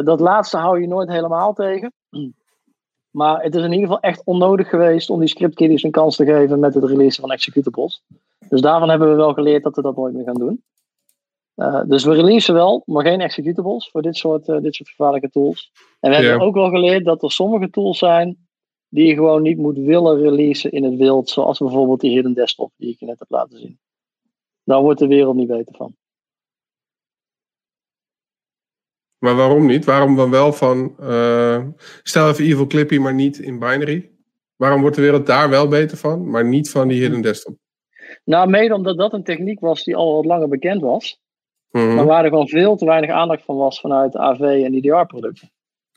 [0.05, 1.93] Dat laatste hou je nooit helemaal tegen.
[3.15, 6.25] Maar het is in ieder geval echt onnodig geweest om die scriptkiddies een kans te
[6.25, 8.03] geven met het releasen van executables.
[8.49, 10.63] Dus daarvan hebben we wel geleerd dat we dat nooit meer gaan doen.
[11.55, 15.31] Eh, dus we releasen wel, maar geen executables voor dit soort, eh, dit soort gevaarlijke
[15.31, 15.73] tools.
[16.01, 18.47] En we hebben ook wel geleerd dat er sommige tools zijn
[18.89, 21.29] die je gewoon niet moet willen releasen in het wild.
[21.29, 23.79] Zoals bijvoorbeeld die hidden desktop die ik je net heb laten zien.
[24.65, 25.95] Daar wordt de wereld niet beter van.
[29.25, 29.85] Maar waarom niet?
[29.85, 30.95] Waarom dan wel van.
[31.01, 31.63] eh,
[32.03, 34.11] stel even Evil Clippy, maar niet in binary?
[34.57, 37.55] Waarom wordt de wereld daar wel beter van, maar niet van die hidden desktop?
[38.25, 41.21] Nou, mede omdat dat een techniek was die al wat langer bekend was.
[41.71, 41.95] Mhm.
[41.95, 45.51] Maar waar er gewoon veel te weinig aandacht van was vanuit AV en IDR-producten.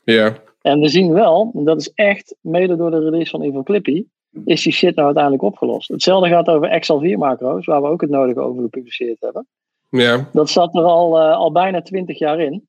[0.04, 3.62] Ja, En we zien wel, en dat is echt mede door de release van Evil
[3.62, 4.04] Clippy,
[4.44, 5.88] is die shit nou uiteindelijk opgelost.
[5.88, 9.46] Hetzelfde gaat over XL4 macro's, waar we ook het nodige over gepubliceerd hebben.
[9.88, 12.67] ja, Dat zat er al, eh, al bijna twintig jaar in.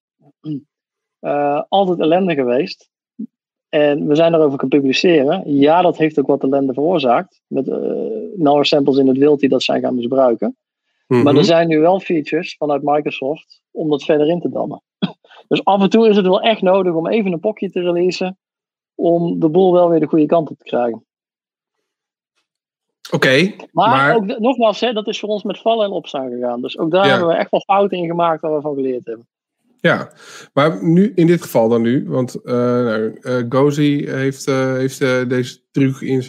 [1.20, 2.90] Eh, altijd ellende geweest.
[3.70, 5.54] En we zijn erover gaan publiceren.
[5.56, 7.42] Ja, dat heeft ook wat ellende veroorzaakt.
[7.48, 7.68] Met
[8.38, 10.58] malware samples in het wild die dat zijn gaan misbruiken.
[11.08, 11.38] Maar Mhm.
[11.38, 14.82] er zijn nu wel features vanuit Microsoft om dat verder in te dammen.
[15.48, 18.38] Dus af en toe is het wel echt nodig om even een pokje te releasen.
[18.96, 21.06] Om de boel wel weer de goede kant op te krijgen.
[23.12, 26.62] Oké, Maar, Maar- ook, nogmaals, hè, dat is voor ons met vallen en opstaan gegaan.
[26.62, 27.10] Dus ook daar Ja.
[27.10, 29.28] hebben we echt wel fouten in gemaakt waar we van geleerd hebben.
[29.82, 30.12] Ja.
[30.54, 35.00] Maar nu, in dit geval dan nu, want nou, eh, Gozi heeft, eh, heeft
[35.30, 36.22] deze truc in,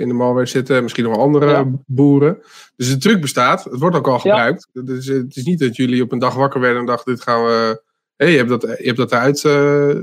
[0.00, 1.64] in de malware zitten, misschien nog andere Ja.
[1.86, 2.38] boeren.
[2.76, 4.68] Dus de truc bestaat, het wordt ook al gebruikt.
[4.72, 7.44] Dus het is niet dat jullie op een dag wakker werden en dachten, dit gaan
[7.44, 7.82] we...
[8.16, 9.40] Hé, je hebt dat, je hebt dat eruit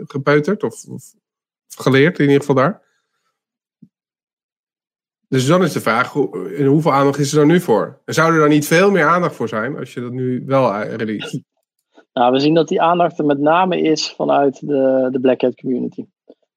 [0.08, 1.04] gepeuterd of, of
[1.68, 2.82] geleerd in ieder geval daar.
[5.30, 8.02] Dus dan is de vraag, hoe, in hoeveel aandacht is er dan nu voor?
[8.06, 10.82] En zou er dan niet veel meer aandacht voor zijn als je dat nu wel
[10.82, 11.44] release?
[12.18, 15.56] Nou, we zien dat die aandacht er met name is vanuit de, de Black Hat
[15.56, 16.06] community.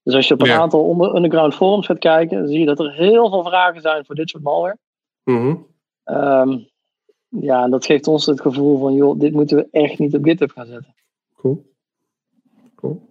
[0.02, 0.58] Dus als je op een Ja.
[0.58, 4.04] aantal onder, underground forums gaat kijken, dan zie je dat er heel veel vragen zijn
[4.04, 4.78] voor dit soort malware.
[5.24, 5.54] Mhm.
[6.04, 6.58] Ehm,
[7.28, 10.24] ja, en dat geeft ons het gevoel van, joh, dit moeten we echt niet op
[10.24, 10.94] GitHub gaan zetten.
[11.36, 11.64] Cool.
[12.76, 13.08] Cool.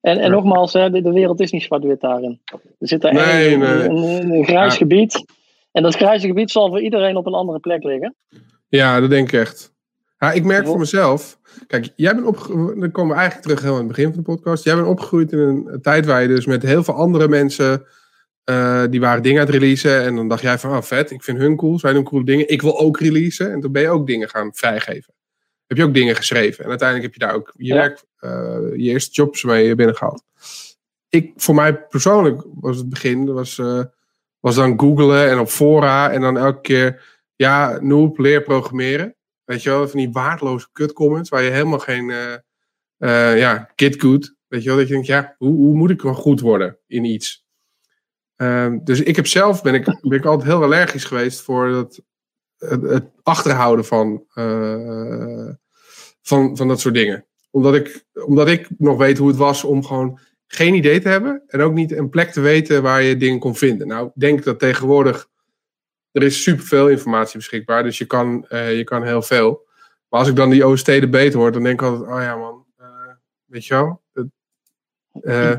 [0.00, 0.28] En, en Ja.
[0.28, 2.40] nogmaals, hè, de, de wereld is niet zwart-wit daarin.
[2.78, 3.68] Er zit daar Nee, een, nee.
[3.68, 4.78] een, een, een grijs Ja.
[4.78, 5.24] gebied.
[5.72, 8.14] En dat grijze gebied zal voor iedereen op een andere plek liggen.
[8.68, 9.73] Ja, dat denk ik echt.
[10.24, 11.38] Ja, ik merk voor mezelf.
[11.66, 12.80] Kijk, jij bent opgegroeid.
[12.80, 14.64] Dan komen we eigenlijk terug heel aan het begin van de podcast.
[14.64, 17.84] Jij bent opgegroeid in een tijd waar je dus met heel veel andere mensen.
[18.44, 20.02] eh, die waren dingen aan het releasen.
[20.02, 21.78] En dan dacht jij van, oh vet, ik vind hun cool.
[21.78, 22.48] Zij doen coole dingen.
[22.48, 23.52] Ik wil ook releasen.
[23.52, 25.14] En toen ben je ook dingen gaan vrijgeven.
[25.66, 26.64] Heb je ook dingen geschreven.
[26.64, 27.74] En uiteindelijk heb je daar ook je Ja.
[27.74, 28.30] werk, eh,
[28.76, 30.22] je eerste jobs mee binnengehaald.
[31.08, 33.82] Ik, voor mij persoonlijk was het begin, was, eh,
[34.40, 36.10] was dan googlen en op fora.
[36.10, 37.02] En dan elke keer,
[37.36, 39.14] ja, noob, leer programmeren.
[39.44, 42.34] Weet je wel, van die waardeloze kut comments waar je helemaal geen, eh
[42.98, 44.02] eh ja, kid.
[44.48, 47.04] Weet je wel, dat je denkt, ja, hoe, hoe moet ik wel goed worden in
[47.04, 47.44] iets?
[48.36, 52.02] Ehm, dus ik heb zelf, ben ik, ben ik altijd heel allergisch geweest voor het
[53.22, 55.48] achterhouden van, eh,
[56.22, 57.26] van, van dat soort dingen.
[57.50, 61.42] Omdat ik, omdat ik nog weet hoe het was om gewoon geen idee te hebben
[61.46, 63.86] en ook niet een plek te weten waar je dingen kon vinden.
[63.86, 65.28] Nou, ik denk dat tegenwoordig
[66.14, 69.66] er is superveel informatie beschikbaar, dus je kan, eh, je kan heel veel.
[70.08, 72.64] Maar als ik dan die OST beter hoor, dan denk ik altijd, oh ja man,
[72.76, 72.86] eh,
[73.44, 74.02] weet je wel.
[75.12, 75.56] Eh,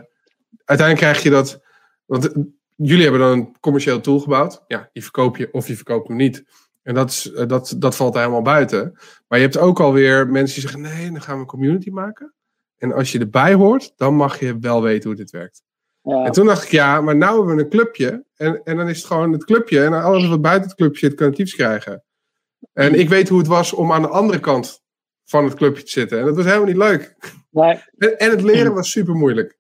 [0.66, 1.62] uiteindelijk krijg je dat,
[2.06, 2.34] want
[2.76, 4.64] jullie hebben dan een commercieel tool gebouwd.
[4.68, 6.44] Ja, die verkoop je of je verkoopt hem niet.
[6.82, 8.92] En dat, is, dat, dat valt helemaal buiten.
[9.28, 12.34] Maar je hebt ook alweer mensen die zeggen, nee, dan gaan we een community maken.
[12.78, 15.64] En als je erbij hoort, dan mag je wel weten hoe dit werkt.
[16.06, 18.26] Ja, En toen dacht ik, ja, maar nou hebben we een clubje.
[18.36, 19.84] En, en dan is het gewoon het clubje.
[19.84, 22.04] En alles wat buiten het clubje zit, kan tips krijgen.
[22.74, 24.82] En ik weet hoe het was om aan de andere kant
[25.26, 26.20] van het clubje te zitten.
[26.20, 27.16] En dat was helemaal niet leuk.
[27.98, 29.58] En, en het leren was super moeilijk.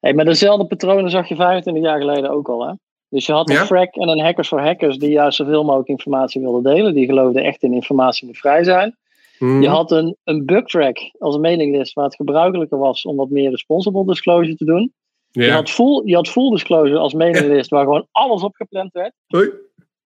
[0.00, 2.66] hey, maar dezelfde patronen zag je 25 jaar geleden ook al.
[2.66, 2.72] Hè?
[3.08, 3.66] Dus je had een Ja?
[3.66, 6.94] frack en een hackers voor hackers die juist zoveel mogelijk informatie wilden delen.
[6.94, 8.96] Die geloofden echt in informatie moet vrij zijn.
[9.38, 9.62] Hmm.
[9.62, 13.30] Je had een, een bug track als een mailinglist waar het gebruikelijker was om wat
[13.30, 14.92] meer responsible disclosure te doen.
[15.32, 19.12] Je, had full, je had full disclosure als mailinglist waar gewoon alles op gepland werd.
[19.26, 19.50] Hoi.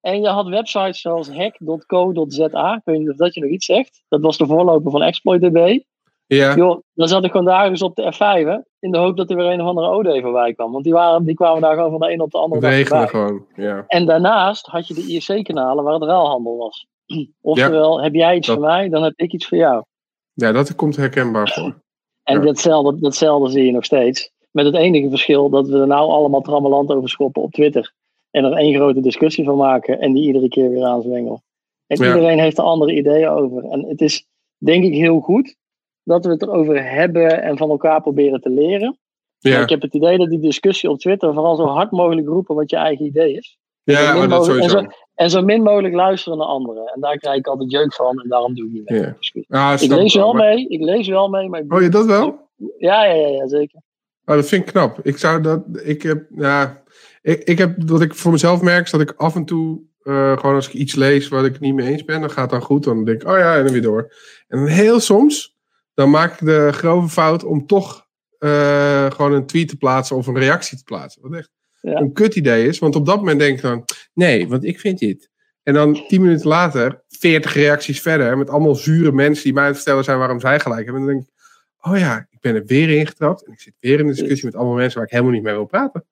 [0.00, 2.74] En je had websites zoals hack.co.za.
[2.74, 4.02] Ik weet niet of dat je nog iets zegt.
[4.08, 5.78] Dat was de voorloper van ExploitDB.
[6.26, 6.54] Ja.
[6.54, 9.36] Joh, dan zat ik gewoon dagelijks op de F5 hè, in de hoop dat er
[9.36, 10.72] weer een of andere OD voorbij kwam.
[10.72, 13.46] Want die, waren, die kwamen daar gewoon van de een op de andere dag gewoon.
[13.56, 13.84] Ja.
[13.86, 16.86] En daarnaast had je de IRC-kanalen waar het ruilhandel was.
[17.40, 19.84] Oftewel, heb jij iets Dat- voor mij, dan heb ik iets voor jou.
[20.32, 21.80] ja, dat komt herkenbaar voor.
[22.22, 22.44] En Ja.
[22.44, 24.32] datzelfde, datzelfde zie je nog steeds.
[24.56, 27.92] Met het enige verschil dat we er nou allemaal trammeland over schoppen op Twitter.
[28.30, 31.42] En er één grote discussie van maken en die iedere keer weer aanzwengelen.
[31.86, 32.06] En Ja.
[32.14, 33.64] iedereen heeft er andere ideeën over.
[33.64, 34.26] En het is
[34.58, 35.56] denk ik heel goed
[36.02, 38.98] dat we het erover hebben en van elkaar proberen te leren.
[39.38, 42.54] Ja, ik heb het idee dat die discussie op Twitter vooral zo hard mogelijk roepen
[42.54, 43.58] wat je eigen idee is.
[43.82, 44.90] ja dat mogelijk- en sowieso.
[45.14, 46.86] En zo min mogelijk luisteren naar anderen.
[46.94, 49.00] En daar krijg ik altijd jeuk van en daarom doe ik niet mee.
[49.00, 49.06] Ja.
[49.06, 49.44] Excuus.
[49.48, 52.38] Ah, Ik lees wel, mee, ik lees wel mee, maar Oh, je dat wel?
[52.78, 53.80] ja, ja, ja, ja, zeker.
[54.26, 55.00] Oh, dat vind ik knap.
[55.02, 55.64] Ik zou dat.
[55.82, 56.26] Ik heb.
[56.36, 56.82] Ja,
[57.22, 57.76] ik, ik heb.
[57.86, 59.80] Wat ik voor mezelf merk, is dat ik af en toe.
[60.02, 62.62] eh, gewoon als ik iets lees wat ik niet mee eens ben, dan gaat dan
[62.62, 62.84] goed.
[62.84, 64.14] Dan denk ik, oh ja, en dan weer door.
[64.48, 65.56] En dan heel soms.
[65.94, 68.04] Dan maak ik de grove fout om toch.
[68.38, 71.22] eh, gewoon een tweet te plaatsen of een reactie te plaatsen.
[71.22, 71.50] Wat echt.
[71.80, 71.92] Ja.
[72.00, 72.78] een kut idee is.
[72.78, 73.84] Want op dat moment denk ik dan,
[74.14, 75.30] nee, want ik vind dit.
[75.62, 79.68] En dan tien minuten later, veertig reacties verder, met allemaal zure mensen die mij aan
[79.68, 81.02] het vertellen zijn waarom zij gelijk hebben.
[81.02, 81.34] En dan denk ik,
[81.80, 83.44] oh ja, ben er weer ingetrapt.
[83.44, 85.54] En ik zit weer in een discussie met allemaal mensen waar ik helemaal niet mee
[85.54, 86.04] wil praten.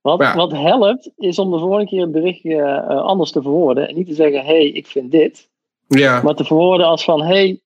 [0.00, 0.34] Wat, ja.
[0.34, 3.88] wat helpt, is om de volgende keer het berichtje eh, anders te verwoorden.
[3.88, 5.48] En niet te zeggen, hé, hey, ik vind dit.
[5.88, 7.60] Ja, Maar te verwoorden als van, hé, hey,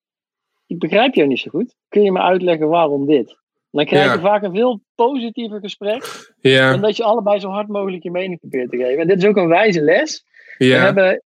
[0.66, 1.74] ik begrijp jou niet zo goed.
[1.89, 3.39] Kun je me uitleggen waarom dit?
[3.70, 4.24] Dan krijg je Ja.
[4.24, 6.32] vaak een veel positiever gesprek.
[6.40, 8.98] Dan ja, dat je allebei zo hard mogelijk je mening probeert te geven.
[8.98, 10.24] En dit is ook een wijze les.
[10.59, 11.22] We hebben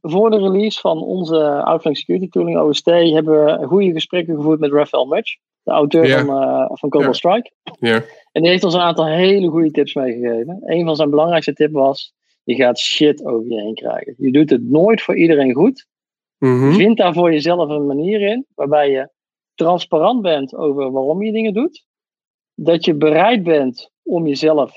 [0.00, 4.72] voor de release van onze Outflank Security Tooling OST hebben we goede gesprekken gevoerd met
[4.72, 5.36] Raphael Mutch,
[5.68, 7.16] de auteur van, eh van Cobalt.
[7.16, 7.50] Strike.
[8.32, 10.58] En die heeft ons een aantal hele goede tips meegegeven.
[10.64, 14.14] Een van zijn belangrijkste tips was: je gaat shit over je heen krijgen.
[14.18, 15.86] Je doet het nooit voor iedereen goed.
[16.38, 19.10] mhm, Vind daar voor jezelf een manier in waarbij je
[19.54, 21.86] transparant bent over waarom je dingen doet.
[22.54, 24.72] Dat je bereid bent om jezelf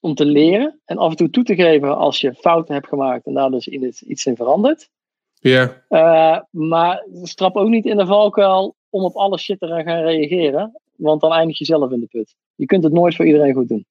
[0.00, 3.26] om te leren en af en toe toe te geven als je fouten hebt gemaakt
[3.26, 4.88] en daar dus in iets in verandert.
[5.34, 10.02] ja, Eh, maar strap ook niet in de valkuil om op alle shit te gaan
[10.02, 12.34] reageren, want dan eindig je zelf in de put.
[12.54, 13.86] Je kunt het nooit voor iedereen goed doen.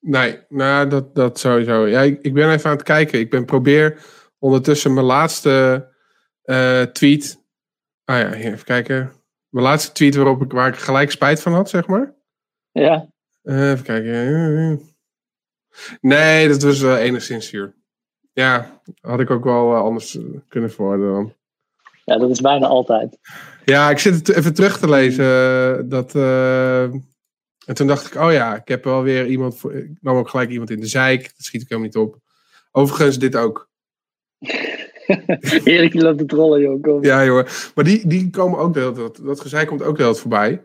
[0.00, 1.86] Nee, nou, dat, dat sowieso.
[1.86, 3.18] Ja, ik, ik ben even aan het kijken.
[3.18, 4.04] Ik ben probeer
[4.38, 5.86] ondertussen mijn laatste
[6.42, 7.44] eh, tweet.
[8.04, 9.12] Ah ja, hier, even kijken.
[9.48, 12.14] Mijn laatste tweet waarop ik, waar ik gelijk spijt van had, zeg maar.
[12.72, 13.08] Ja,
[13.42, 14.80] Eh, even kijken.
[16.00, 17.74] Nee, dat was wel enigszins zuur.
[18.32, 20.18] Ja, had ik ook wel eh, anders
[20.48, 21.34] kunnen verwoorden dan.
[22.04, 23.18] Ja dat is bijna altijd.
[23.64, 25.24] Ja, ik zit het even terug te lezen.
[25.24, 26.82] eh, Dat, eh,
[27.66, 29.58] en toen dacht ik, oh ja, ik heb wel weer iemand.
[29.58, 31.22] Voor, ik nam ook gelijk iemand in de zeik.
[31.22, 32.18] Dat schiet ik helemaal niet op.
[32.70, 33.70] Overigens, dit ook.
[35.64, 36.82] Erik loopt te trollen, joh.
[36.82, 37.04] Kom.
[37.04, 37.46] Ja, joh.
[37.74, 39.24] Maar die, die komen ook de hele tijd.
[39.24, 40.62] Dat gezeik komt ook de hele tijd voorbij.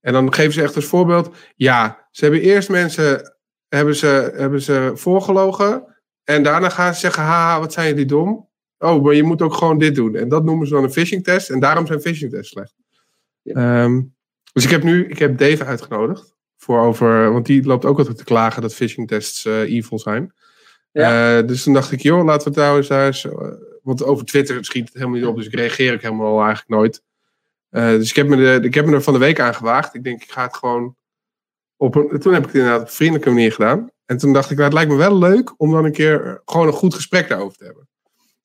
[0.00, 1.30] En dan geven ze echt als voorbeeld.
[1.56, 3.36] Ja, ze hebben eerst mensen.
[3.68, 5.96] Hebben ze, hebben ze voorgelogen.
[6.24, 8.45] En daarna gaan ze zeggen: haha, wat zijn jullie dom.
[8.78, 10.14] Oh, maar je moet ook gewoon dit doen.
[10.14, 11.50] En dat noemen ze dan een phishing test.
[11.50, 12.74] En daarom zijn phishing tests slecht.
[13.42, 13.54] Ja.
[13.54, 14.02] Ehm,
[14.52, 16.34] dus ik heb nu ik heb Dave uitgenodigd.
[16.56, 20.34] Voor over, want die loopt ook altijd te klagen dat phishing tests eh, evil zijn.
[20.92, 21.38] Ja.
[21.38, 23.32] Eh, dus toen dacht ik, joh, laten we het nou eens daar eens, eh,
[23.82, 27.02] want over Twitter schiet het helemaal niet op, dus ik reageer ook helemaal eigenlijk nooit.
[27.70, 29.94] Dus ik heb, me de, ik heb me er van de week aan gewaagd.
[29.94, 30.96] Ik denk, ik ga het gewoon
[31.76, 33.90] op een, toen heb ik het inderdaad op een vriendelijke manier gedaan.
[34.06, 36.66] En toen dacht ik, nou, het lijkt me wel leuk om dan een keer gewoon
[36.66, 37.88] een goed gesprek daarover te hebben.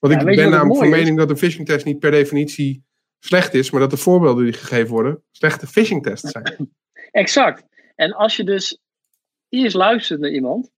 [0.01, 2.83] Want Ja, ik ben namelijk van mening dat een phishing test niet per definitie
[3.19, 6.71] slecht is, maar dat de voorbeelden die gegeven worden slechte phishing tests zijn.
[7.11, 7.63] Exact.
[7.95, 8.79] En als je dus
[9.49, 10.71] eerst luistert naar iemand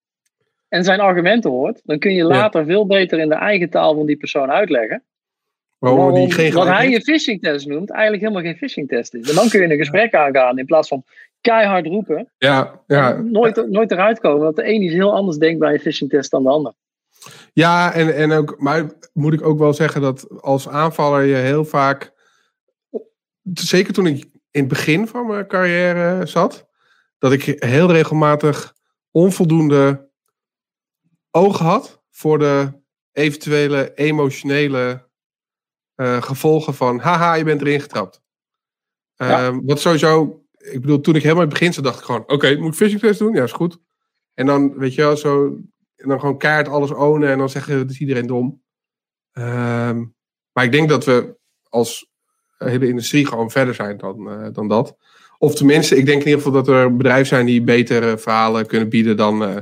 [0.68, 4.06] en zijn argumenten hoort, dan kun je later veel beter in de eigen taal van
[4.06, 5.04] die persoon uitleggen.
[5.80, 9.30] Waarom die geen wat hij een phishing test noemt, eigenlijk helemaal geen phishing test is.
[9.30, 11.04] En dan kun je een gesprek aangaan in plaats van
[11.42, 12.32] keihard roepen.
[12.38, 14.44] Ja, ja, nooit, nooit eruit komen.
[14.44, 16.74] Want de een is heel anders denkt bij een phishing test dan de ander.
[17.54, 21.66] Ja, en, en ook, maar moet ik ook wel zeggen dat als aanvaller je heel
[21.66, 22.14] vaak,
[23.54, 26.68] zeker toen ik in het begin van mijn carrière zat,
[27.18, 28.76] dat ik heel regelmatig
[29.12, 30.10] onvoldoende
[31.32, 32.82] oog had voor de
[33.12, 35.10] eventuele emotionele
[35.96, 38.22] eh, gevolgen van, haha, je bent erin getrapt.
[39.16, 39.46] Ja.
[39.46, 42.24] Ehm, wat sowieso, ik bedoel, toen ik helemaal in het begin zat, dacht ik gewoon,
[42.28, 43.34] oké, moet ik phishing test doen?
[43.34, 43.78] Ja, is goed.
[44.34, 45.58] En dan, weet je wel, zo,
[46.04, 48.62] en dan gewoon kaart alles ownen en dan zeggen, het is iedereen dom.
[49.32, 50.04] Ehm,
[50.52, 51.36] maar ik denk dat we
[51.70, 52.10] als
[52.58, 54.98] hele industrie gewoon verder zijn dan, eh, dan dat.
[55.38, 58.90] Of tenminste, ik denk in ieder geval dat er bedrijven zijn die betere verhalen kunnen
[58.90, 59.58] bieden dan eh,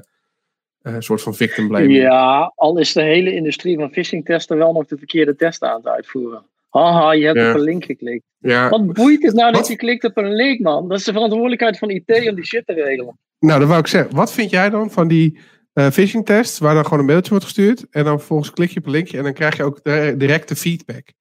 [0.81, 1.93] een soort van victim blaming.
[1.93, 5.77] Ja, al is de hele industrie van phishing testen wel nog de verkeerde testen aan
[5.77, 6.43] het uitvoeren.
[6.69, 7.49] Haha, je hebt Ja.
[7.49, 8.23] op een link geklikt.
[8.38, 8.69] Ja.
[8.69, 9.69] Wat boeit het nou dat Wat?
[9.69, 10.89] je klikt op een link, man?
[10.89, 13.19] Dat is de verantwoordelijkheid van IT om die shit te regelen.
[13.39, 14.15] Nou, dat wou ik zeggen.
[14.15, 15.43] Wat vind jij dan van die eh,
[15.73, 18.85] phishing tests waar dan gewoon een mailtje wordt gestuurd en dan vervolgens klik je op
[18.85, 19.84] een linkje en dan krijg je ook
[20.19, 21.14] directe feedback?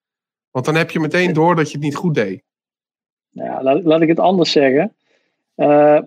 [0.51, 2.43] Want dan heb je meteen door dat je het niet goed deed.
[3.31, 4.94] Nou ja, laat, laat ik het anders zeggen.
[5.55, 5.98] Eh,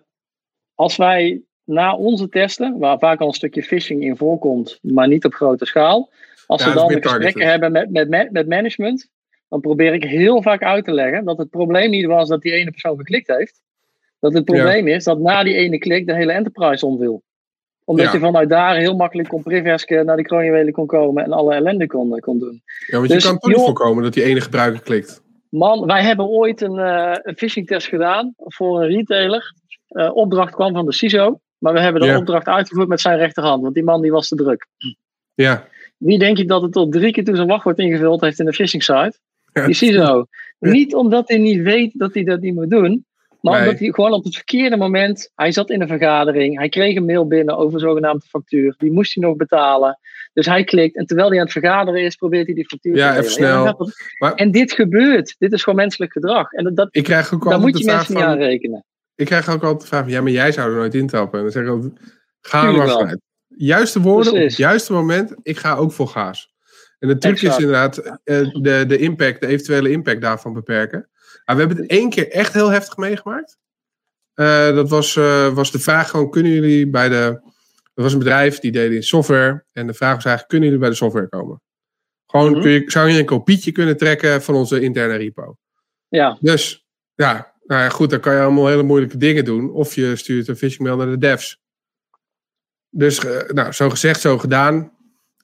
[0.75, 5.25] als wij na onze testen, waar vaak al een stukje phishing in voorkomt, maar niet
[5.25, 6.09] op grote schaal,
[6.47, 9.09] als Ja, we dan meer gesprekken hebben met, met, met, management,
[9.49, 12.51] dan probeer ik heel vaak uit te leggen dat het probleem niet was dat die
[12.51, 13.61] ene persoon geklikt heeft.
[14.19, 17.23] Dat het probleem is dat na die ene klik de hele enterprise omviel.
[17.85, 18.11] Omdat Ja.
[18.13, 21.87] je vanuit daar heel makkelijk kon priversken naar die kroonjuwelen kon komen en alle ellende
[21.87, 22.61] kon, kon doen.
[22.87, 25.21] Ja, want Dus, je kan toch niet voorkomen dat die ene gebruiker klikt.
[25.49, 29.53] Man, wij hebben ooit een, eh een phishing test gedaan voor een retailer.
[29.87, 32.17] Eh, opdracht kwam van de CISO, maar we hebben de Ja.
[32.17, 34.67] opdracht uitgevoerd met zijn rechterhand, want die man die was te druk.
[35.33, 35.67] Ja.
[35.97, 38.53] Wie denk je dat het tot drie keer toe zijn wachtwoord ingevuld heeft in de
[38.53, 39.19] phishing site?
[39.65, 40.25] Die CISO.
[40.59, 43.05] Niet omdat hij niet weet dat hij dat niet moet doen,
[43.43, 43.63] Maar Nee.
[43.63, 47.05] omdat hij gewoon op het verkeerde moment, hij zat in een vergadering, hij kreeg een
[47.05, 49.99] mail binnen over een zogenaamde factuur, die moest hij nog betalen.
[50.33, 53.11] Dus hij klikt en terwijl hij aan het vergaderen is, probeert hij die factuur Ja,
[53.13, 53.91] te even snel.
[54.19, 55.35] Maar- En dit gebeurt.
[55.37, 56.51] Dit is gewoon menselijk gedrag.
[56.51, 58.85] En dat, dat, Ik krijg ook daar moet je mensen niet aan rekenen.
[59.15, 61.37] ik krijg ook altijd de vraag van, ja, maar jij zou er nooit intrappen.
[61.37, 61.93] En dan zeg ik altijd,
[62.41, 63.21] ga maar vanuit.
[63.47, 66.51] Juiste woorden op het juiste moment, ik ga ook voor gaas.
[66.99, 71.09] En de truc is inderdaad eh, de, de impact, de eventuele impact daarvan beperken.
[71.45, 73.57] Maar we hebben het één keer echt heel heftig meegemaakt.
[74.33, 77.41] Eh, dat was, eh, was de vraag gewoon, kunnen jullie bij de...
[77.93, 79.65] Er was een bedrijf, die deden in software.
[79.71, 81.61] En de vraag was eigenlijk, kunnen jullie bij de software komen?
[82.27, 82.61] Gewoon, Mhm.
[82.61, 85.57] kun je, zou je een kopietje kunnen trekken van onze interne repo?
[86.07, 89.71] Ja, Dus ja, nou ja, goed, dan kan je allemaal hele moeilijke dingen doen.
[89.71, 91.61] Of je stuurt een phishing mail naar de devs.
[92.89, 94.91] Dus eh, nou, zo gezegd, zo gedaan.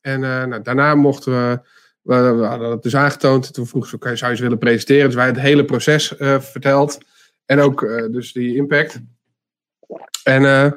[0.01, 1.59] En nou, daarna mochten we,
[2.01, 3.53] we, hadden het dus aangetoond.
[3.53, 5.05] Toen vroeg ze, "Oké, zou je ze willen presenteren?
[5.05, 6.97] Dus wij het hele proces eh, verteld.
[7.49, 8.99] En ook eh, dus die impact.
[10.23, 10.71] En eh,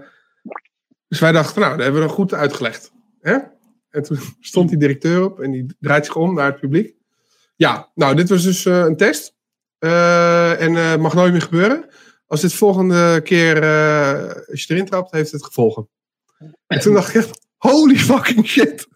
[1.09, 2.93] dus wij dachten, nou, dat hebben we dan goed uitgelegd.
[3.21, 3.39] Hè?
[3.91, 6.95] En toen stond die directeur op en die draait zich om naar het publiek.
[7.57, 9.35] Ja, nou, dit was dus een test.
[9.79, 11.89] En eh, mag nooit meer gebeuren.
[12.27, 13.55] Als dit volgende keer,
[14.51, 15.89] als je erin trapt, heeft het gevolgen.
[16.67, 18.89] En toen dacht ik echt, holy fucking shit.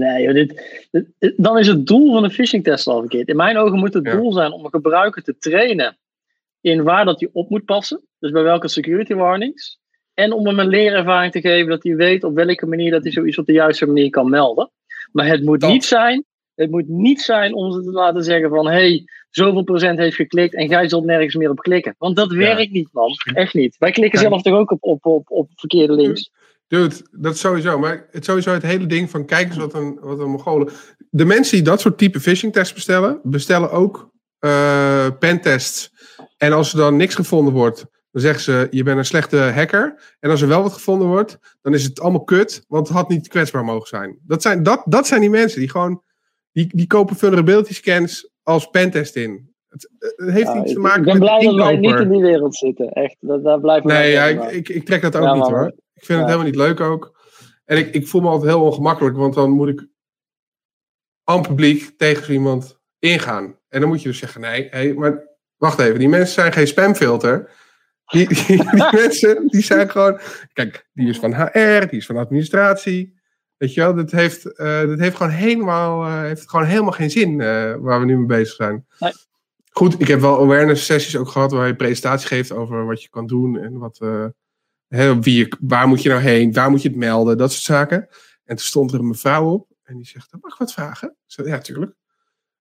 [0.00, 3.28] Nee, joh, dit, dan is het doel van een phishing test al verkeerd.
[3.28, 4.16] In mijn ogen moet het Ja.
[4.16, 5.98] doel zijn om een gebruiker te trainen
[6.60, 8.00] in waar dat hij op moet passen.
[8.18, 9.78] Dus bij welke security warnings.
[10.14, 13.12] En om hem een leerervaring te geven dat hij weet op welke manier dat hij
[13.12, 14.70] zoiets op de juiste manier kan melden.
[15.12, 15.70] Maar het moet Dat.
[15.70, 16.24] niet zijn,
[16.54, 20.54] het moet niet zijn om ze te laten zeggen van hey, zoveel procent heeft geklikt
[20.54, 21.94] en jij zult nergens meer op klikken.
[21.98, 23.10] Want dat werkt niet, man.
[23.34, 23.76] Echt niet.
[23.78, 26.30] Wij klikken zelf toch ook op, op, op, op verkeerde links.
[26.70, 27.78] Dude, dat is sowieso.
[27.78, 30.72] Maar het sowieso het hele ding van kijk eens wat een, wat een Mongolen.
[31.10, 35.92] De mensen die dat soort type phishing tests bestellen, bestellen ook eh pentests.
[36.36, 40.16] En als er dan niks gevonden wordt, dan zeggen ze je bent een slechte hacker.
[40.20, 43.08] En als er wel wat gevonden wordt, dan is het allemaal kut, want het had
[43.08, 44.18] niet kwetsbaar mogen zijn.
[44.26, 46.02] Dat zijn, dat, dat zijn die mensen die gewoon,
[46.52, 49.54] die, die kopen vulnerability scans als pentest in.
[49.68, 52.10] Het, het heeft Ja, iets te maken ik ben met blij dat wij niet in
[52.10, 52.92] die wereld zitten.
[52.92, 55.74] Echt, dat, daar wij Nee, ja, ik, ik, ik trek dat ook Ja, niet hoor.
[56.00, 57.18] Ik vind het helemaal niet leuk ook.
[57.64, 59.86] En ik, ik voel me altijd heel ongemakkelijk, want dan moet ik
[61.24, 63.58] aan publiek tegen iemand ingaan.
[63.68, 66.66] En dan moet je dus zeggen, nee, hey, maar wacht even, die mensen zijn geen
[66.66, 67.50] spamfilter.
[68.06, 70.20] Die, die, die mensen, die zijn gewoon...
[70.52, 73.20] Kijk, die is van HR, die is van administratie.
[73.56, 77.10] Weet je wel, dat heeft, eh, dat heeft, gewoon, helemaal, eh, heeft gewoon helemaal geen
[77.10, 78.86] zin eh, waar we nu mee bezig zijn.
[78.98, 79.12] Nee.
[79.70, 83.08] Goed, ik heb wel awareness sessies ook gehad waar je presentatie geeft over wat je
[83.08, 83.98] kan doen en wat,
[85.20, 88.08] wie waar moet je nou heen, waar moet je het melden, dat soort zaken.
[88.44, 91.16] En toen stond er een mevrouw op en die zegt, mag ik wat vragen?
[91.26, 91.94] Ik ja, tuurlijk.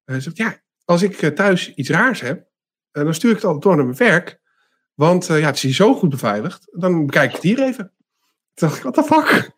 [0.05, 2.47] Ze zegt, ja, als ik eh, thuis iets raars heb,
[2.91, 4.39] eh, dan stuur ik het altijd door naar mijn werk.
[4.93, 6.67] Want eh, ja, het is hier zo goed beveiligd.
[6.71, 7.93] Dan bekijk ik het hier even.
[8.53, 9.51] Toen dacht ik, what the fuck?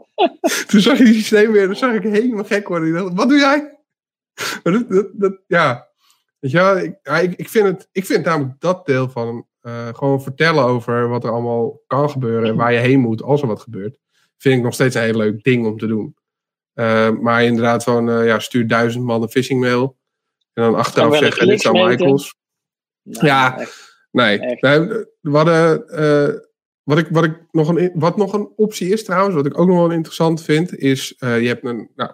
[0.68, 2.88] Toen zag je die systeem weer, dan zag ik helemaal gek worden.
[2.88, 3.78] Ik dacht, wat doe jij?
[4.62, 5.88] Dat, dat, ja,
[6.40, 6.50] ik,
[7.02, 11.08] ja, ik, ik, vind het, ik vind namelijk dat deel van eh, gewoon vertellen over
[11.08, 13.98] wat er allemaal kan gebeuren en waar je heen moet als er wat gebeurt,
[14.36, 16.16] vind ik nog steeds een heel leuk ding om te doen.
[16.72, 19.96] Eh, maar inderdaad van, eh, ja, stuur duizend man een phishing mail
[20.52, 21.86] en dan achteraf zeggen, dit zijn.
[21.86, 22.34] Michaels.
[23.02, 23.58] Nou, Ja.
[23.58, 23.94] echt.
[24.10, 24.62] Nee, Echt.
[24.62, 26.34] nee, hadden, eh,
[26.82, 29.66] wat, ik, wat, ik nog een, wat nog een optie is trouwens, wat ik ook
[29.66, 32.12] nog wel interessant vind, is je hebt een, nou,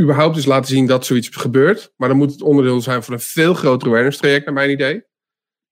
[0.00, 3.20] überhaupt dus laten zien dat zoiets gebeurt, maar dan moet het onderdeel zijn van een
[3.20, 5.04] veel groter awareness traject, naar mijn idee.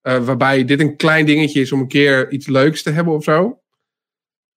[0.04, 3.24] Eh, waarbij dit een klein dingetje is om een keer iets leuks te hebben of
[3.24, 3.60] zo.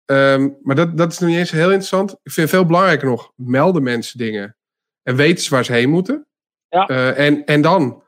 [0.05, 2.15] Ehm, maar dat, dat is nog niet eens heel interessant.
[2.23, 4.57] Ik vind veel belangrijker nog, melden mensen dingen
[5.03, 6.27] en weten ze waar ze heen moeten.
[6.69, 6.87] Ja.
[6.87, 8.03] Eh, en, en dan,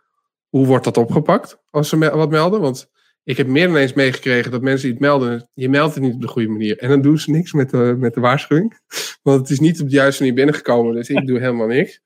[0.50, 2.61] hoe wordt dat opgepakt als ze me- wat melden?
[2.61, 2.90] Want
[3.24, 5.50] ik heb meer dan eens meegekregen dat mensen iets melden.
[5.53, 6.77] Je meldt het niet op de goede manier.
[6.77, 8.80] En dan doen ze niks met de, met de waarschuwing.
[9.24, 10.93] Want het is niet op de juiste manier binnengekomen.
[10.93, 12.01] Dus ik doe helemaal niks.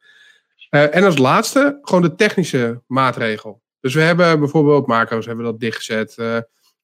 [0.70, 3.63] Eh, en als laatste, gewoon de technische maatregel.
[3.84, 6.18] Dus we hebben bijvoorbeeld macro's, hebben dat dichtgezet.
[6.18, 6.38] Eh,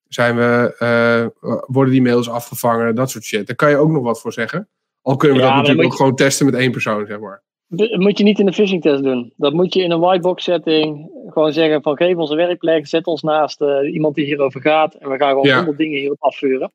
[0.08, 1.26] zijn we, eh,
[1.66, 3.48] worden die mails afgevangen, dat soort shit.
[3.48, 4.68] Daar kan je ook nog wat voor zeggen.
[5.02, 7.42] Al kunnen we Ja, dat natuurlijk ook gewoon testen met één persoon, zeg maar.
[7.68, 9.34] Dat moet je niet in een phishing test doen.
[9.38, 13.06] Dat moet je in een whitebox setting gewoon zeggen van geef ons een werkplek, zet
[13.06, 15.56] ons naast eh, iemand die hierover gaat en we gaan gewoon Ja.
[15.56, 16.72] honderd dingen hierop afvuren.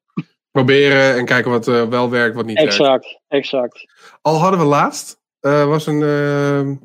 [0.50, 2.70] Proberen en kijken wat wel werkt, wat niet werkt.
[2.70, 3.92] Exact, exact.
[4.20, 6.80] Al hadden we laatst, was een.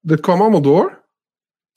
[0.00, 0.97] dat kwam allemaal door.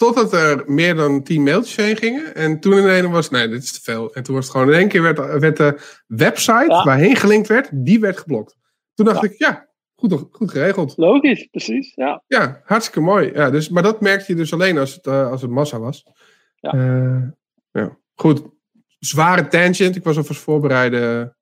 [0.01, 2.35] Totdat er meer dan tien mailtjes heen gingen.
[2.35, 4.13] En toen in een was, nee, dit is te veel.
[4.13, 6.83] En toen was het gewoon in één keer, werd, werd de website Ja.
[6.83, 8.57] waarheen gelinkt werd, die werd geblokt.
[8.93, 9.27] Toen dacht Ja.
[9.30, 10.93] ik, ja, goed, goed geregeld.
[10.97, 11.91] Logisch, precies.
[11.95, 12.23] Ja.
[12.27, 13.31] Ja, hartstikke mooi.
[13.33, 16.05] Ja, dus, maar dat merkte je dus alleen als het, eh, als het massa was.
[16.55, 16.71] Ja.
[16.71, 17.21] Eh,
[17.71, 17.97] ja.
[18.15, 18.43] Goed,
[18.99, 19.95] zware tangent.
[19.95, 21.35] Ik was alvast voorbereiden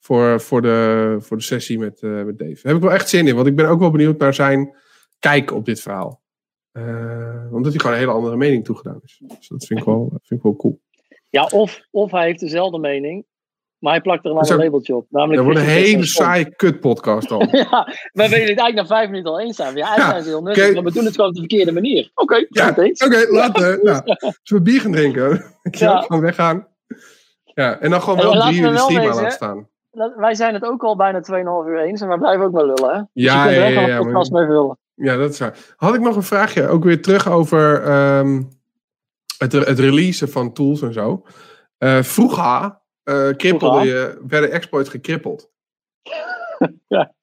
[0.00, 2.54] voor, voor, de, voor de sessie met, uh, met Dave.
[2.54, 4.76] Daar heb ik wel echt zin in, want ik ben ook wel benieuwd naar zijn
[5.18, 6.22] kijk op dit verhaal.
[6.72, 9.22] Uh, omdat hij gewoon een hele andere mening toegedaan is.
[9.26, 10.80] Dus dat vind ik wel, vind ik wel cool.
[11.28, 13.24] Ja, of, of hij heeft dezelfde mening,
[13.78, 15.06] maar hij plakt er een ander labeltje op.
[15.10, 17.38] Namelijk dat wordt een hele saaie kutpodcast dan.
[17.50, 19.76] ja, we willen het eigenlijk na vijf minuten al eens zijn.
[19.76, 20.74] Ja, eigenlijk zijn ze heel nuttig, okay.
[20.74, 22.10] maar we doen het gewoon op de verkeerde manier.
[22.14, 23.84] Oké, okay, ja, Oké, okay, laten.
[23.84, 24.02] nou,
[24.42, 25.44] zullen we bier gaan drinken?
[25.62, 26.00] Ik ja.
[26.00, 26.68] gewoon weggaan.
[27.44, 29.68] Ja, en dan gewoon wel drie uur de stream aan laten staan.
[30.16, 31.22] Wij zijn het ook al bijna
[31.64, 32.94] 2,5 uur eens en wij blijven ook maar lullen.
[32.94, 32.96] Hè?
[32.96, 34.78] Dus ja, je ja, ja, ja, een podcast mee vullen.
[35.00, 35.58] Ja, dat is waar.
[35.76, 38.48] Had ik nog een vraagje, ook weer terug over um,
[39.38, 41.26] het, het releasen van tools en zo.
[41.78, 45.50] Uh, vroeger uh, krippelde je, werden exploits gekrippeld.
[46.88, 47.14] ja.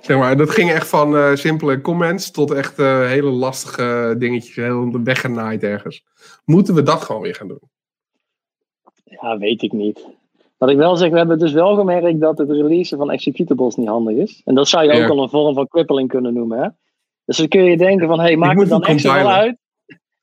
[0.00, 5.02] Zeg maar, dat ging echt van uh, simpele comments tot echt hele lastige dingetjes, heel
[5.02, 6.04] weggenaaid ergens.
[6.44, 7.70] Moeten we dat gewoon weer gaan doen?
[9.04, 10.06] Ja, weet ik niet.
[10.60, 13.88] Wat ik wel zeg, we hebben dus wel gemerkt dat het releasen van executables niet
[13.88, 14.40] handig is.
[14.44, 16.62] En dat zou je ook al een vorm van crippling kunnen noemen.
[16.62, 16.68] Hè?
[17.24, 19.58] Dus dan kun je denken van, hey, maakt het dan echt wel uit?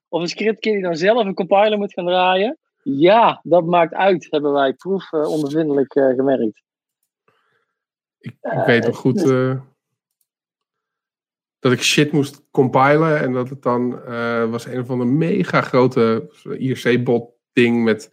[0.07, 2.57] Of een script die dan zelf een compiler moet gaan draaien?
[2.83, 6.61] Ja, dat maakt uit, hebben wij proefondervindelijk uh, gemerkt.
[8.19, 9.59] Ik, ik weet nog goed uh,
[11.59, 13.90] dat ik shit moest compilen en dat het dan
[14.49, 18.11] was een van de mega grote IRC-bot ding met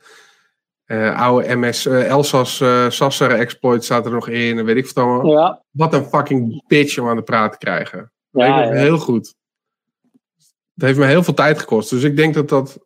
[0.86, 4.58] uh, oude MS, uh, Elsas uh, Sasser exploit staat er nog in.
[4.58, 5.32] En weet ik wat allemaal.
[5.32, 5.62] Ja.
[5.70, 8.12] Wat een fucking bitch om aan de praat te krijgen.
[8.30, 8.72] Ja, ja.
[8.72, 9.34] Heel goed.
[10.74, 11.90] Het heeft me heel veel tijd gekost.
[11.90, 12.78] Dus ik denk dat dat.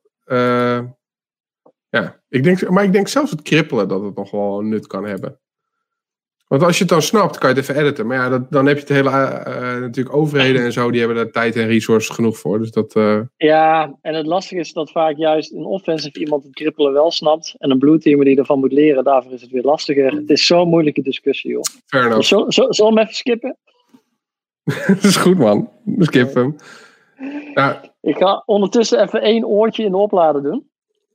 [1.89, 5.05] ja, ik denk, maar ik denk zelfs het krippelen dat het nog wel nut kan
[5.05, 5.41] hebben.
[6.49, 8.07] Want als je het dan snapt, kan je het even editen.
[8.07, 11.17] Maar ja, dat, dan heb je het hele, uh, natuurlijk overheden en zo, die hebben
[11.17, 12.59] daar tijd en resources genoeg voor.
[12.59, 13.21] Dus dat, uh...
[13.37, 17.55] Ja, en het lastige is dat vaak juist een offensive iemand het krippelen wel snapt.
[17.59, 20.13] En een blue teamer die ervan moet leren, daarvoor is het weer lastiger.
[20.13, 21.63] Het is zo'n moeilijke discussie, joh.
[21.87, 22.29] Fair enough.
[22.29, 23.57] Dus zo, zal hem even skippen?
[24.87, 25.71] dat is goed, man.
[25.99, 26.57] Skip hem.
[27.55, 30.71] Nou, ik ga ondertussen even één oortje in de oplader doen.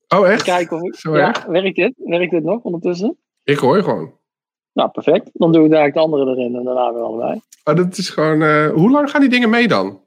[0.08, 0.44] Oh, echt?
[0.44, 1.94] Kijken of ik, ja, werkt dit?
[1.98, 3.18] Werkt dit nog ondertussen?
[3.44, 4.22] Ik hoor je gewoon.
[4.74, 5.30] Nou, perfect.
[5.34, 7.42] Dan doe ik eigenlijk de andere erin en daarna weer allebei.
[7.64, 10.02] Oh, dat is gewoon, uh, hoe lang gaan die dingen mee dan?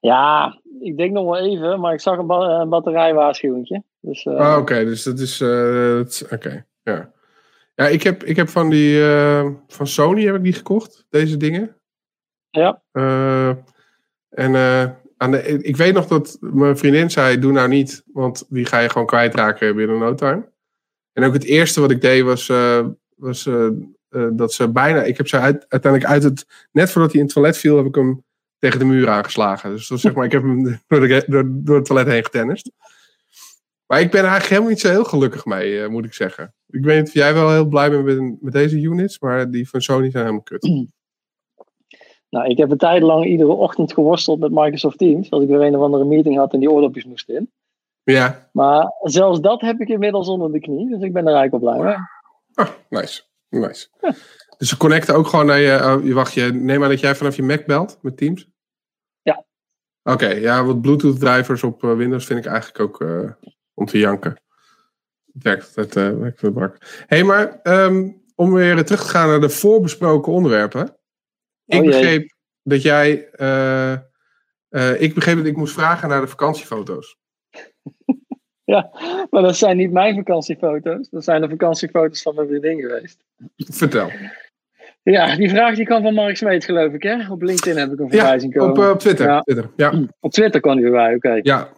[0.00, 3.82] Ja, ik denk nog wel even, maar ik zag een, ba een batterijwaarschuwingje.
[4.00, 4.84] Dus, uh, oh, oké, okay.
[4.84, 6.64] dus dat is, uh, oké, okay.
[6.82, 7.12] ja.
[7.74, 9.00] Ja, ik heb, ik heb van die,
[9.66, 11.76] van Sony heb ik die gekocht, deze dingen.
[12.50, 12.82] Ja.
[14.30, 14.54] en
[15.16, 18.78] aan de, ik weet nog dat mijn vriendin zei, doe nou niet, want die ga
[18.78, 20.48] je gewoon kwijtraken binnen no time.
[21.12, 22.50] En ook het eerste wat ik deed was
[23.24, 23.70] was uh,
[24.10, 25.02] uh, dat ze bijna.
[25.02, 26.68] Ik heb ze uit, uiteindelijk uit het.
[26.72, 28.24] Net voordat hij in het toilet viel, heb ik hem
[28.58, 29.70] tegen de muur aangeslagen.
[29.70, 32.70] Dus dat zeg maar, ik heb hem door, de, door, door het toilet heen getennist.
[33.86, 36.54] Maar ik ben er eigenlijk helemaal niet zo heel gelukkig mee, uh, moet ik zeggen.
[36.68, 39.68] Ik weet niet of jij wel heel blij bent met, met deze units, maar die
[39.68, 40.62] van Sony zijn helemaal kut.
[42.34, 45.30] Nou, ik heb een tijd lang iedere ochtend geworsteld met Microsoft Teams.
[45.30, 47.50] Als ik weer een of andere meeting had en die oordopjes moest in.
[48.02, 48.48] Ja.
[48.52, 50.88] Maar zelfs dat heb ik inmiddels onder de knie.
[50.88, 51.96] Dus ik ben er eigenlijk wel blij mee.
[52.54, 53.22] Ah, nice.
[53.48, 53.88] nice.
[54.00, 54.14] Ja.
[54.58, 56.14] Dus ze connecten ook gewoon naar je, uh, je.
[56.14, 58.48] Wacht, je neem aan dat jij vanaf je Mac belt met Teams?
[59.22, 59.44] Ja.
[60.02, 63.30] Oké, okay, ja, wat Bluetooth drivers op uh, Windows vind ik eigenlijk ook uh,
[63.74, 64.42] om te janken.
[65.32, 66.76] Het werkt, het werkt wel brak.
[66.80, 70.98] Hé, hey, maar um, om weer terug te gaan naar de voorbesproken onderwerpen.
[71.66, 73.12] Oh, ik begreep dat jij.
[74.98, 77.16] ik begreep dat ik moest vragen naar de vakantiefoto's.
[78.72, 78.90] Ja,
[79.30, 81.08] maar dat zijn niet mijn vakantiefoto's.
[81.08, 83.24] Dat zijn de vakantiefoto's van mijn vriendin geweest.
[83.56, 84.10] Vertel.
[85.02, 87.02] Ja, die vraag die kwam van Mark Smeet, geloof ik.
[87.02, 87.30] Hè?
[87.30, 88.70] Op LinkedIn heb ik een voorbij zien komen.
[88.70, 89.26] Op, uh, op Twitter.
[89.26, 89.40] Ja.
[89.40, 89.70] Twitter.
[89.76, 89.92] Ja.
[90.20, 91.16] Op Twitter kwam die voorbij, oké.
[91.16, 91.40] Okay.
[91.42, 91.68] Ja.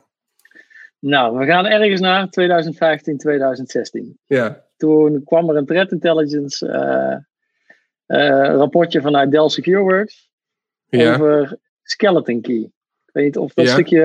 [0.99, 4.19] Nou, we gaan ergens naar 2015, 2016.
[4.25, 4.65] Ja.
[4.77, 10.31] Toen kwam er een threat intelligence uh, uh, rapportje vanuit Dell SecureWorks
[10.89, 11.15] ja.
[11.15, 12.71] over Skeleton Key.
[13.07, 13.73] Ik weet niet of dat ja.
[13.73, 14.01] stukje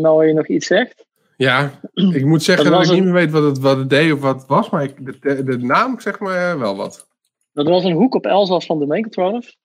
[0.00, 1.06] nou je nog iets zegt.
[1.40, 1.70] Ja,
[2.18, 2.94] ik moet zeggen dat, dat ik een...
[2.94, 5.44] niet meer weet wat het, wat het deed of wat het was, maar ik, de,
[5.44, 7.08] de, naam zegt me wel wat.
[7.52, 9.58] Dat was een hoek op Elzas van domain controllers.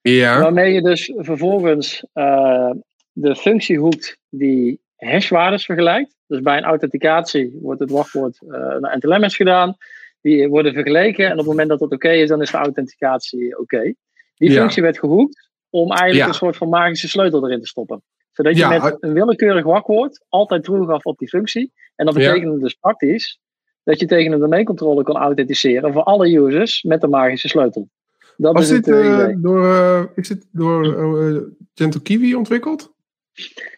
[0.00, 0.40] Ja.
[0.40, 2.70] Waarmee je dus vervolgens uh,
[3.12, 6.16] de functie hoekt die hashwaardes vergelijkt.
[6.26, 9.76] Dus bij een authenticatie wordt het wachtwoord uh, naar NTLMS gedaan.
[10.20, 12.56] Die worden vergeleken en op het moment dat het oké okay is, dan is de
[12.56, 13.60] authenticatie oké.
[13.60, 13.94] Okay.
[14.34, 14.60] Die ja.
[14.60, 16.28] functie werd gehoekt om eigenlijk ja.
[16.28, 18.02] een soort van magische sleutel erin te stoppen
[18.34, 21.72] zodat je met een willekeurig wachtwoord altijd true gaf op die functie.
[21.96, 22.62] En dat betekende ja.
[22.62, 23.40] dus praktisch
[23.82, 27.88] dat je tegen een domeincontroller kon authenticeren voor alle users met de magische sleutel.
[28.36, 31.40] Dat Was is dit het, uh, door, uh, is dit door uh,
[31.74, 32.92] Gentle Kiwi ontwikkeld?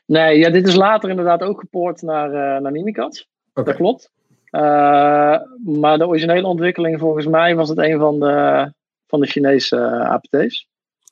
[0.07, 3.25] Nee, ja, dit is later inderdaad ook gepoord naar, naar Mimikatz.
[3.51, 3.65] Okay.
[3.65, 4.11] Dat klopt.
[5.65, 8.73] Maar de originele ontwikkeling, volgens mij, was het een van de,
[9.07, 10.69] van de Chinese APT's.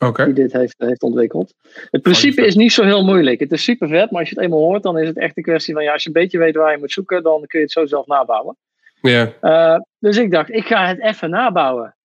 [0.07, 0.24] Okay.
[0.24, 1.55] Die dit heeft, heeft ontwikkeld.
[1.91, 3.41] Het principe is niet zo heel moeilijk.
[3.41, 5.42] Het is super vet, maar als je het eenmaal hoort, dan is het echt een
[5.42, 7.65] kwestie van ja, als je een beetje weet waar je moet zoeken, dan kun je
[7.65, 8.57] het zo zelf nabouwen.
[9.00, 9.33] Ja.
[9.42, 11.97] Uh, dus ik dacht, ik ga het even nabouwen.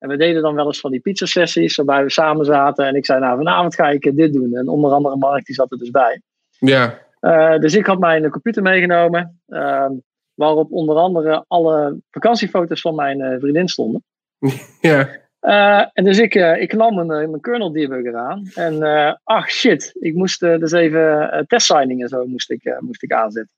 [0.00, 2.86] En we deden dan wel eens van die pizza-sessies, waarbij we samen zaten.
[2.86, 4.54] En ik zei, nou, vanavond ga ik dit doen.
[4.54, 6.20] En onder andere Mark, die zat er dus bij.
[6.58, 6.98] Ja.
[7.20, 9.40] Uh, dus ik had mijn computer meegenomen.
[9.48, 9.86] Uh,
[10.34, 14.04] waarop onder andere alle vakantiefoto's van mijn vriendin stonden.
[14.80, 15.08] Ja.
[15.42, 18.50] Uh, en dus ik, ik nam mijn, mijn kernel debugger aan.
[18.54, 18.82] En
[19.24, 23.54] ach shit, ik moest dus even testsigning en zo moest ik, moest ik aanzetten.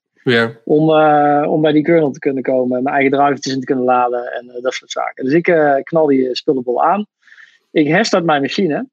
[0.63, 3.85] Om, uh, om bij die kernel te kunnen komen, mijn eigen drivertjes in te kunnen
[3.85, 5.23] laden en uh, dat soort zaken.
[5.23, 7.05] Dus ik uh, knal die spullenbol aan.
[7.71, 8.87] Ik herstart mijn machine.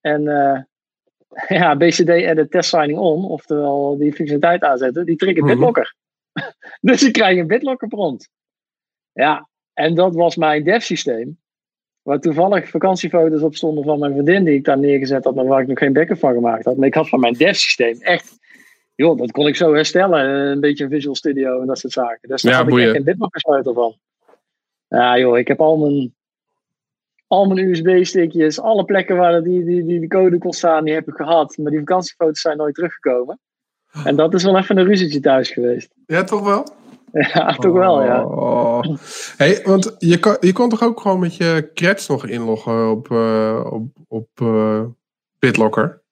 [0.00, 0.22] En
[1.48, 5.54] ja, BCD edit test signing on, oftewel die functionaliteit aanzetten, die triggert Mhm.
[5.54, 5.94] BitLocker.
[6.80, 8.28] dus ik krijg een BitLocker prompt.
[9.12, 11.40] Ja, en dat was mijn dev systeem.
[12.02, 15.60] Waar toevallig vakantiefoto's op stonden van mijn vriendin die ik daar neergezet had, maar waar
[15.60, 16.76] ik nog geen backup van gemaakt had.
[16.76, 18.38] Maar ik had van mijn dev systeem echt
[18.94, 20.24] joh, dat kon ik zo herstellen.
[20.30, 22.28] Een beetje een Visual Studio en dat soort zaken.
[22.28, 22.86] Dus daar Ja, had ik boeien.
[22.86, 23.94] echt geen bitlocker sleutel van.
[24.88, 26.14] Ja joh, ik heb al mijn,
[27.26, 31.08] al mijn USB-stickjes, alle plekken waar die, die, die, die code kon staan, die heb
[31.08, 31.56] ik gehad.
[31.56, 33.38] Maar die vakantiefoto's zijn nooit teruggekomen.
[34.04, 35.94] En dat is wel even een ruzietje thuis geweest.
[36.06, 36.66] Ja, toch wel?
[37.34, 38.24] Ja, toch wel, ja.
[38.24, 38.82] Oh.
[39.36, 43.10] Hey, want je kon, je kon toch ook gewoon met je creds nog inloggen op,
[43.10, 44.82] eh, op, op eh,
[45.38, 46.02] BitLocker?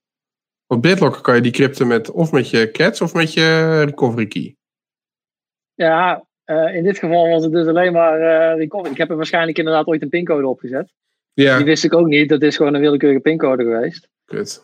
[0.67, 4.27] Op BitLocker kan je die crypten met, of met je creds of met je recovery
[4.27, 4.57] key.
[5.75, 8.19] Ja, uh, in dit geval was het dus alleen maar
[8.57, 8.91] recovery.
[8.93, 10.93] Ik heb er waarschijnlijk inderdaad ooit een pincode opgezet.
[11.33, 12.29] Ja, Die wist ik ook niet.
[12.29, 14.09] Dat is gewoon een willekeurige pincode geweest.
[14.25, 14.62] kut.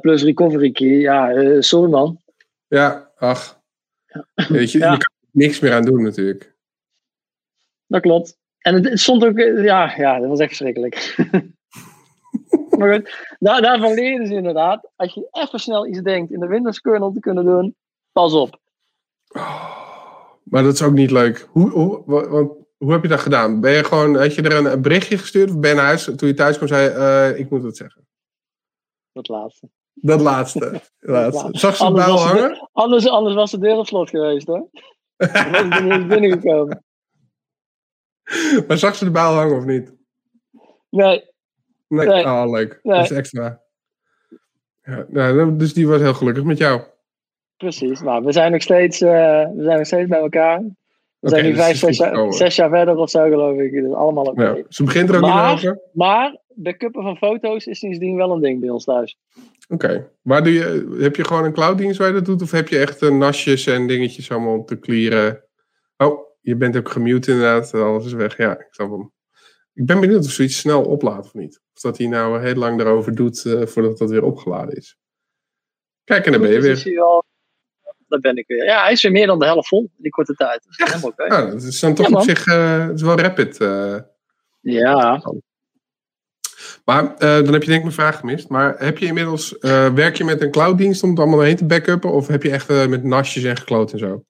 [0.00, 0.88] Plus recovery key.
[0.88, 2.20] Ja, eh, sorry man.
[2.66, 3.60] Ja, ach.
[4.48, 4.92] Weet je, Ja.
[4.92, 6.54] je kan er niks meer aan doen natuurlijk.
[7.86, 8.38] Dat klopt.
[8.58, 11.14] En het, het stond ook, eh, ja, ja, dat was echt verschrikkelijk.
[12.78, 14.90] maar goed, daar, daarvan leren ze inderdaad.
[14.96, 17.76] Als je even snel iets denkt in de Windows kernel te kunnen doen,
[18.12, 18.60] pas op.
[20.42, 21.48] Maar dat is ook niet leuk.
[21.50, 23.60] Hoe, hoe, wa- want, hoe heb je dat gedaan?
[23.60, 26.04] Ben je gewoon, had je er een, berichtje gestuurd of ben je naar huis?
[26.04, 28.06] Toen je thuis kwam, zei eh, ik moet het zeggen.
[29.12, 29.68] Dat laatste.
[29.92, 30.80] Dat laatste.
[30.98, 31.48] laatste.
[31.50, 32.48] Zag ze de Anders hangen?
[32.48, 34.68] de, anders, anders was de deur op slot geweest hoor.
[35.16, 36.84] Ik er niet binnengekomen.
[38.66, 39.94] maar zag ze de bijl hangen of niet?
[40.90, 41.24] Nee,
[41.88, 42.06] Nee.
[42.06, 42.24] Nee.
[42.24, 42.80] Oh, leuk.
[42.82, 42.96] Nee.
[42.96, 43.60] Dat is extra.
[44.82, 46.80] Ja, nou, dus die was heel gelukkig met jou.
[47.56, 48.02] precies.
[48.02, 49.10] Maar we zijn nog steeds, eh,
[49.54, 50.62] we zijn nog steeds bij elkaar.
[51.18, 53.72] We zijn nu dus vijf, zes, zes jaar verder of zo geloof ik.
[53.72, 54.42] Dus allemaal oké.
[54.44, 55.82] Ja, ze begint er ook Maar- niet meer over.
[55.92, 59.16] Maar backuppen van foto's is sindsdien wel een ding bij ons thuis.
[59.68, 60.10] Oké.
[60.22, 62.42] Waar doe je, heb je gewoon een clouddienst waar je dat doet?
[62.42, 65.44] Of heb je echt eh, nasjes en dingetjes allemaal om te clearen?
[65.96, 67.74] Oh, je bent ook gemute inderdaad.
[67.74, 68.36] Alles is weg.
[68.36, 69.12] Ja, ik snap hem.
[69.74, 71.60] Ik ben benieuwd of zoiets snel oplaadt of niet.
[71.74, 74.98] Of dat hij nou heel lang erover doet eh, voordat dat weer opgeladen is.
[76.04, 77.24] Kijk, en dan ben je Dus weer.
[78.08, 78.64] Daar ben ik weer.
[78.64, 80.62] Ja, hij is weer meer dan de helft vol in die korte tijd.
[80.64, 81.26] Dat is helemaal oké.
[81.26, 83.56] Nou, dat is dan toch Ja, op zich eh, het is wel rapid.
[84.60, 85.22] Ja,
[86.86, 88.48] Maar eh, dan heb je denk ik mijn vraag gemist.
[88.48, 91.64] Maar heb je inmiddels, eh, werk je met een clouddienst om het allemaal heen te
[91.64, 92.12] backuppen?
[92.12, 94.24] Of heb je echt eh, met nasjes en gekloot en zo?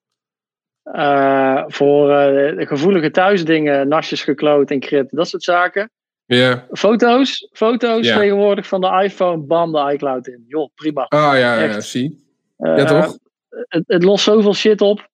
[1.67, 5.91] voor de gevoelige thuisdingen, nasjes gekloot, encrypt, dat soort zaken.
[6.25, 6.65] Ja.
[6.71, 10.45] Foto's, foto's tegenwoordig van de iPhone, bam, de iCloud in.
[10.47, 11.03] Joh, prima.
[11.03, 12.25] Ah ja, ja, zie.
[12.57, 13.17] Ja, toch?
[13.49, 15.09] Het, het lost zoveel shit op.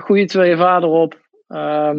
[0.00, 1.20] Goede twee vader op.
[1.48, 1.98] Ehm,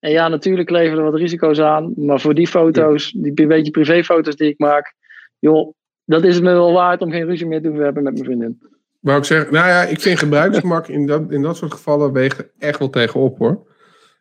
[0.00, 1.92] en ja, natuurlijk leveren er wat risico's aan.
[1.96, 4.94] Maar voor die foto's, die een beetje privéfoto's die ik maak,
[5.38, 8.12] joh, dat is het me wel waard om geen ruzie meer te hoeven hebben met
[8.12, 8.62] mijn vriendin.
[9.00, 12.50] Wou ik zeggen, nou ja, ik vind gebruiksgemak in dat, in dat soort gevallen wegen
[12.58, 13.66] echt wel tegenop hoor.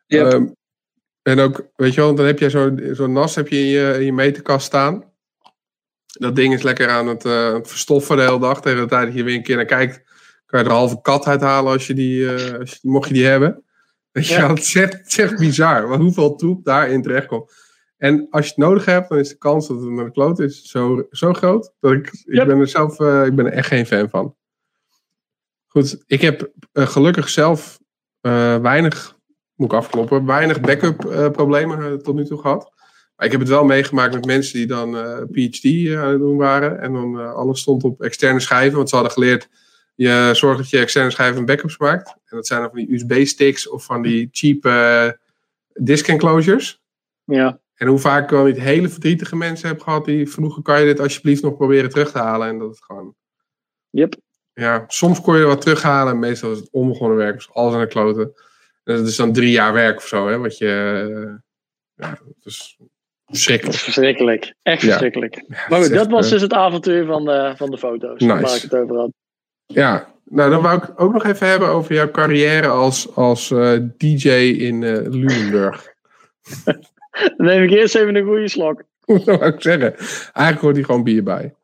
[0.05, 0.25] Yep.
[0.25, 0.45] Ehm,
[1.21, 3.93] en ook, weet je wel, dan heb je zo'n zo'n nas heb je in, je
[3.93, 5.03] in je meterkast staan.
[6.05, 8.61] Dat ding is lekker aan het, het verstoffen de hele dag.
[8.61, 10.03] Tegen de tijd dat je weer een keer naar kijkt,
[10.45, 13.13] kan je er een halve kat uithalen als je die, eh, als je, mocht je
[13.13, 13.63] die hebben.
[14.11, 14.39] Weet je Ja.
[14.39, 17.51] wel, het is echt, het is echt bizar hoeveel troep daarin terechtkomt.
[17.97, 20.39] En als je het nodig hebt, dan is de kans dat het met de kloot
[20.39, 21.73] is zo, zo groot.
[21.79, 22.47] Dat ik, ik Yep.
[22.47, 24.35] ben er zelf eh, ik ben er echt geen fan van.
[25.67, 27.79] Goed, ik heb eh, gelukkig zelf
[28.21, 29.17] eh, weinig,
[29.55, 30.97] moet ik afkloppen, weinig backup
[31.31, 32.71] problemen tot nu toe gehad.
[33.15, 34.91] Maar ik heb het wel meegemaakt met mensen die dan
[35.31, 36.79] PhD aan het doen waren.
[36.81, 38.77] En dan alles stond op externe schijven.
[38.77, 39.49] Want ze hadden geleerd,
[40.03, 42.07] je zorgt dat je externe schijven backups maakt.
[42.09, 45.09] En dat zijn dan van die USB-sticks of van die cheap eh,
[45.73, 46.81] disk enclosures.
[47.23, 50.79] Ja, En hoe vaak ik wel niet hele verdrietige mensen heb gehad die vroegen, kan
[50.79, 52.47] je dit alsjeblieft nog proberen terug te halen?
[52.47, 53.15] En dat het gewoon,
[53.89, 54.15] yep.
[54.53, 56.13] ja, soms kon je er wat terughalen.
[56.13, 57.35] En meestal is het onbegonnen werk.
[57.35, 58.33] Dus alles aan de kloten.
[58.83, 60.27] En dat is dan drie jaar werk of zo.
[60.27, 60.67] Hè, wat je...
[61.95, 62.87] eh, ja, dat is Dat
[63.25, 63.77] verschrikkelijk.
[63.77, 64.53] verschrikkelijk.
[64.61, 65.35] Echt verschrikkelijk.
[65.47, 68.19] Ja, Maar goed, dat was eh, dus het avontuur van de, van de foto's.
[68.21, 68.41] Nice.
[68.41, 69.11] Waar ik het over had.
[69.73, 73.79] Ja, nou dan wou ik ook nog even hebben over jouw carrière als, als eh,
[73.97, 75.93] DJ in Lunenburg.
[77.37, 78.83] Dan neem ik eerst even een goede slok.
[79.05, 79.95] dat wou ik zeggen.
[79.95, 81.55] Eigenlijk hoort hier gewoon bier bij.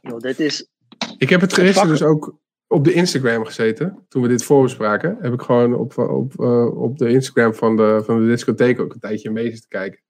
[0.00, 0.68] Joh, dit is...
[1.18, 2.36] Ik heb het gisteren dus ook
[2.66, 4.06] op de Instagram gezeten.
[4.08, 5.16] Toen we dit voorbespraken.
[5.20, 8.92] Heb ik gewoon op, op, eh, op de Instagram van de, van de discotheek ook
[8.92, 10.00] een tijdje mee zitten kijken.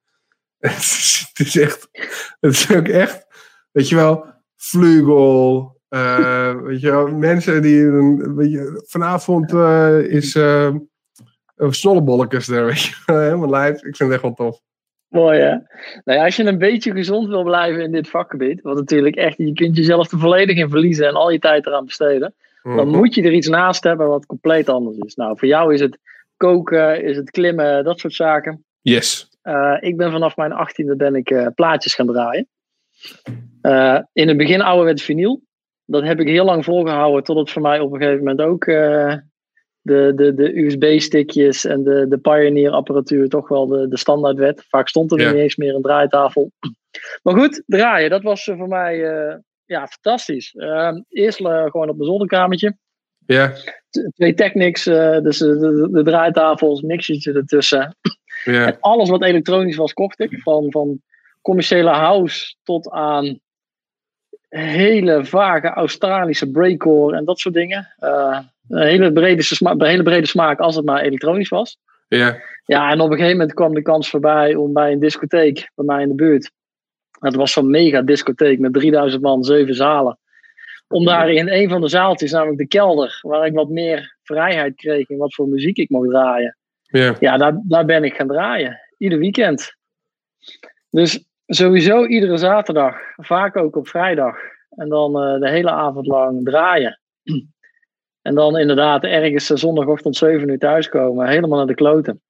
[0.58, 1.88] het, is, het is echt...
[2.40, 3.26] Het is ook echt...
[3.72, 4.36] Weet je wel...
[4.56, 5.76] Vlugel...
[5.88, 7.82] eh, weet je mensen die...
[7.82, 10.34] een- Weet je, vanavond eh, is...
[10.34, 10.70] eh
[11.56, 12.94] uh, Snollebollekes er, weet je.
[13.06, 13.74] Helemaal lijf.
[13.74, 14.60] Ik vind het echt wel tof.
[15.08, 15.50] Mooi hè?
[16.04, 19.36] Nou ja, als je een beetje gezond wil blijven in dit vakgebied, wat natuurlijk echt,
[19.36, 22.96] je kunt jezelf er volledig in verliezen en al je tijd eraan besteden, dan Mhm.
[22.96, 25.14] moet je er iets naast hebben wat compleet anders is.
[25.14, 25.98] Nou, voor jou is het
[26.36, 28.64] koken, is het klimmen, dat soort zaken.
[28.80, 29.28] Yes.
[29.42, 32.48] Eh, ik ben vanaf mijn achttiende ben ik eh, plaatjes gaan draaien.
[33.60, 35.42] Eh, in het begin ouderwets vinyl.
[35.90, 38.64] Dat heb ik heel lang volgehouden tot het voor mij op een gegeven moment ook
[38.64, 39.14] eh,
[39.80, 44.64] de, de, de USB-stickjes en de, de Pioneer-apparatuur toch wel de, de standaard werd.
[44.68, 45.30] Vaak stond er Ja.
[45.30, 46.50] niet eens meer een draaitafel.
[47.22, 50.54] Maar goed, draaien, dat was eh, voor mij eh, ja, fantastisch.
[50.54, 52.76] Eh, eerst gewoon op mijn zolderkamertje
[53.26, 53.52] Ja.
[54.14, 54.84] twee Technics,
[55.22, 57.96] dus de, de, de draaitafels, mixertje ertussen.
[58.44, 58.66] Ja.
[58.66, 60.40] En alles wat elektronisch was, kocht ik.
[60.42, 61.02] Van, van
[61.42, 63.40] commerciële house tot aan
[64.48, 67.94] hele vage Australische breakcore en dat soort dingen.
[67.98, 71.78] Eh, een hele brede, sma een hele brede smaak als het maar elektronisch was.
[72.08, 72.40] Ja.
[72.64, 75.84] Ja, en op een gegeven moment kwam de kans voorbij om bij een discotheek bij
[75.84, 76.50] mij in de buurt.
[77.20, 80.18] Dat was zo'n mega discotheek met 3000 man, zeven zalen.
[80.88, 84.74] Om daar in een van de zaaltjes, namelijk de kelder, waar ik wat meer vrijheid
[84.74, 86.56] kreeg in wat voor muziek ik mocht draaien.
[86.82, 87.16] Ja.
[87.20, 88.80] Ja, daar, daar ben ik gaan draaien.
[88.98, 89.76] Ieder weekend.
[90.90, 92.96] Dus sowieso iedere zaterdag.
[93.16, 94.36] Vaak ook op vrijdag.
[94.70, 97.00] En dan eh, de hele avond lang draaien.
[98.22, 101.28] En dan inderdaad ergens eh, zondagochtend 7 uur thuiskomen.
[101.28, 102.20] Helemaal naar de kloten.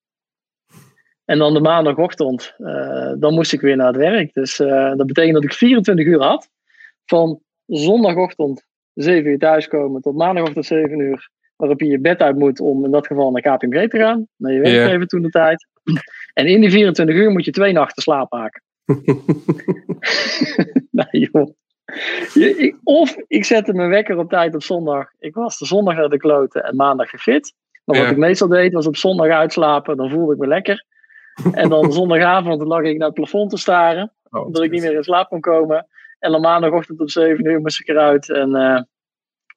[1.24, 2.54] En dan de maandagochtend.
[2.58, 4.34] eh, dan moest ik weer naar het werk.
[4.34, 4.56] Dus
[4.96, 6.50] dat betekent dat ik 24 uur had.
[7.04, 12.60] Van zondagochtend 7 uur thuiskomen tot maandagochtend 7 uur waarop je je bed uit moet
[12.60, 14.28] om in dat geval naar KPMG te gaan.
[14.36, 15.66] Naar je werkgever toen de tijd.
[16.34, 18.62] En in die 24 uur moet je twee nachten slaap maken.
[20.90, 21.48] nou joh.
[22.34, 25.10] Je- of ik zette mijn wekker op tijd op zondag.
[25.18, 27.54] Ik was de zondag naar de kloten en maandag gefit.
[27.84, 28.10] Maar wat Ja.
[28.12, 29.96] ik meestal deed was op zondag uitslapen.
[29.96, 30.84] Dan voelde ik me lekker.
[31.52, 34.12] En dan zondagavond lag ik naar het plafond te staren.
[34.30, 35.86] Oh, Omdat ik niet meer in slaap kon komen.
[36.18, 38.30] En dan maandagochtend om 7 uur moest ik eruit.
[38.30, 38.82] En eh,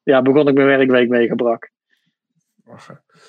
[0.03, 1.71] ja, begon ik mijn werkweek meegebrak.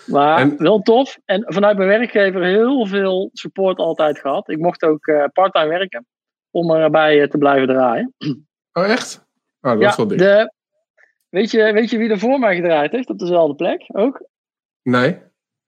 [0.06, 1.18] Maar En- wel tof.
[1.24, 4.48] En vanuit mijn werkgever heel veel support altijd gehad.
[4.48, 6.06] Ik mocht ook eh parttime werken.
[6.50, 8.14] Om erbij eh, te blijven draaien.
[8.72, 9.26] Oh, echt?
[9.60, 10.18] Oh, dat ja, is wel dik.
[10.18, 10.52] de,
[11.28, 13.84] weet, je, weet je wie er voor mij gedraaid heeft op dezelfde plek?
[13.86, 14.26] Ook?
[14.82, 15.18] Nee?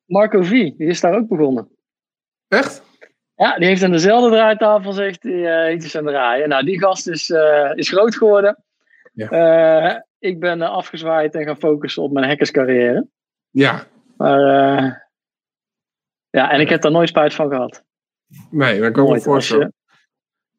[0.04, 0.50] Marco V.
[0.50, 1.68] Die is daar ook begonnen.
[2.48, 2.82] Echt?
[3.34, 6.48] Ja, die heeft aan dezelfde draaitafel zegt hij eh, iets aan draaien.
[6.48, 8.64] Nou, die gast is, eh, is groot geworden.
[9.12, 10.04] Ja.
[10.18, 13.08] Ik ben afgezwaaid en gaan focussen op mijn hackerscarrière.
[13.54, 13.86] Ja.
[14.16, 14.92] Maar eh,
[16.30, 17.84] ja, en ik heb daar nooit spijt van gehad.
[18.50, 19.72] Nee, dat kan ik me voorstellen.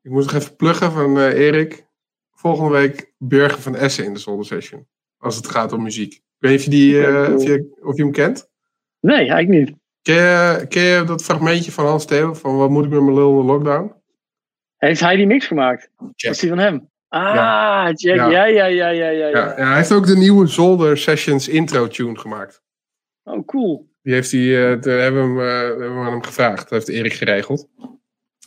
[0.02, 1.86] Ik moet nog even pluggen van eh, Erik.
[2.34, 4.88] Volgende week Burger van Essen in de Zolder Session.
[5.18, 6.14] Als het gaat om muziek.
[6.14, 8.50] Ik weet niet of je, die, eh, of je, of je hem kent.
[9.00, 9.78] nee, eigenlijk niet.
[10.02, 12.34] Ken je, ken je dat fragmentje van Hans Theo?
[12.34, 13.94] Van wat moet ik met mijn lul in de lockdown?
[14.78, 15.90] Heeft hij die mix gemaakt?
[16.16, 16.32] Check.
[16.32, 16.90] Is die van hem?
[17.08, 17.92] Ah, Ja.
[17.92, 18.16] Jack.
[18.16, 18.30] Ja.
[18.30, 19.10] Ja, ja, ja, ja, ja.
[19.10, 19.28] ja.
[19.30, 22.64] Ja, ja, hij heeft ook de nieuwe Zolder Sessions intro tune gemaakt.
[23.26, 23.88] Oh, cool.
[24.04, 26.60] Die heeft hij, daar hebben we, hem, eh, hebben we aan hem gevraagd.
[26.70, 27.68] Dat heeft Erik geregeld.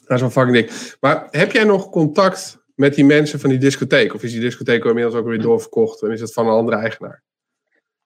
[0.07, 0.97] Dat is wel fucking dik.
[1.01, 4.15] Maar heb jij nog contact met die mensen van die discotheek?
[4.15, 7.23] Of is die discotheek inmiddels ook weer doorverkocht en is het van een andere eigenaar?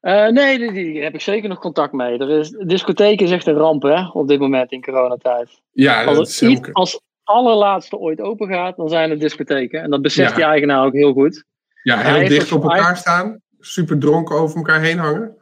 [0.01, 2.18] Eh, nee, die, die heb ik zeker nog contact mee.
[2.18, 5.60] Er is, discotheek is echt een ramp hè, op dit moment in coronatijd.
[5.73, 9.83] Ja, dat Als, is ook- iets- als allerlaatste ooit open gaat, dan zijn het discotheken.
[9.83, 10.36] En dat beseft Ja.
[10.36, 11.44] die eigenaar ook heel goed.
[11.83, 13.41] ja, heel dicht op elkaar staan.
[13.60, 15.36] Super dronken over elkaar heen hangen.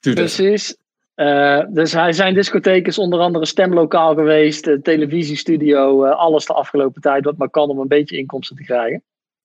[0.00, 0.76] Precies.
[1.16, 6.52] Eh, dus hij, zijn discotheek is onder andere stemlokaal geweest, eh, televisiestudio, eh, alles de
[6.52, 9.02] afgelopen tijd wat maar kan om een beetje inkomsten te krijgen.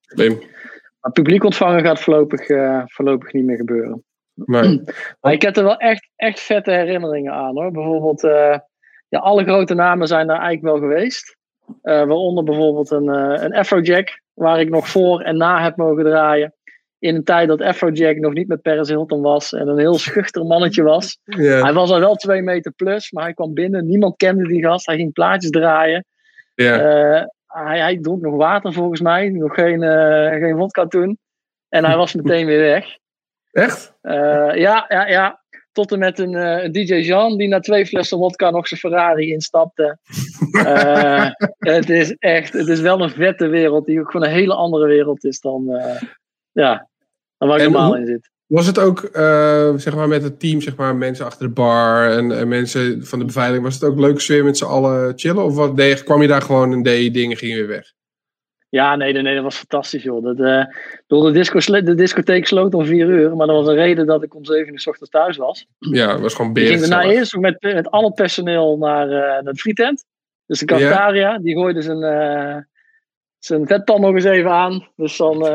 [0.08, 0.40] Probleem.
[1.00, 2.46] Maar publiek ontvangen gaat voorlopig,
[2.86, 4.04] voorlopig niet meer gebeuren.
[4.34, 4.82] Nee.
[5.22, 7.72] Maar ik heb er wel echt, echt vette herinneringen aan hoor.
[7.72, 8.22] Bijvoorbeeld,
[9.10, 11.38] ja, alle grote namen zijn daar eigenlijk wel geweest.
[11.82, 13.08] Waaronder bijvoorbeeld een,
[13.44, 16.54] een Afrojack, waar ik nog voor en na heb mogen draaien.
[17.02, 20.46] In een tijd dat Afrojack nog niet met Paris Hilton was en een heel schuchter
[20.46, 21.18] mannetje was.
[21.26, 23.88] Hij was al wel twee meter plus, maar hij kwam binnen.
[23.88, 24.86] Niemand kende die gast.
[24.86, 26.06] Hij ging plaatjes draaien.
[26.56, 29.30] Eh, hij, hij dronk nog water volgens mij.
[29.30, 31.18] Nog geen, eh geen vodka toen.
[31.70, 32.86] En hij was meteen weer weg.
[33.52, 33.94] Echt?
[34.02, 35.40] Eh, ja, ja, ja.
[35.72, 39.32] Tot en met een, een DJ Jean die na twee flessen vodka nog zijn Ferrari
[39.32, 39.98] instapte.
[41.58, 44.88] Het is echt, het is wel een vette wereld die ook gewoon een hele andere
[44.88, 45.82] wereld is dan,
[46.52, 46.90] ja,
[47.42, 48.30] dan waar ik En normaal hoe- in zit.
[48.48, 52.12] Was het ook, eh, zeg maar, met het team, zeg maar, mensen achter de bar
[52.12, 55.44] en, en mensen van de beveiliging, was het ook leuk sfeer met z'n allen chillen?
[55.44, 57.94] Of wat, deed kwam je daar gewoon en deed je dingen, ging je weer weg?
[58.70, 60.24] Ja, nee, nee, dat was fantastisch, joh.
[60.24, 60.64] Dat, eh,
[61.08, 64.24] door de, disco, de discotheek sloot om vier uur, maar dat was een reden dat
[64.24, 65.66] ik om zeven uur 's ochtends thuis was.
[65.80, 66.70] Ja, het was gewoon Ik beren.
[66.78, 70.04] ging daarna eerst met, met al het personeel naar, eh, naar de frietent.
[70.46, 72.58] Dus de cafetaria, die gooide zijn, eh,
[73.40, 74.88] zijn vetpan nog eens even aan.
[74.96, 75.46] Dus dan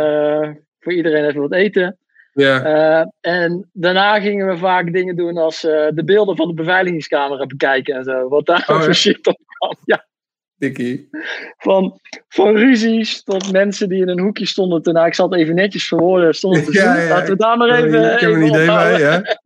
[0.86, 1.98] voor iedereen even wat eten.
[2.32, 6.54] Ja, Eh, en daarna gingen we vaak dingen doen als eh, de beelden van de
[6.54, 8.28] beveiligingscamera bekijken en zo.
[8.28, 8.92] Wat daar Oh, voor ja?
[9.04, 9.76] shit op kwam.
[9.84, 10.06] Ja,
[10.56, 11.08] dikkie.
[11.56, 14.82] van, van ruzies tot mensen die in een hoekje stonden.
[14.82, 16.34] Te, nou, ik zal het even netjes verwoorden.
[16.34, 18.04] Stonden te Ja, Laten we daar maar even.
[18.12, 19.22] ik heb even een idee bij, ja.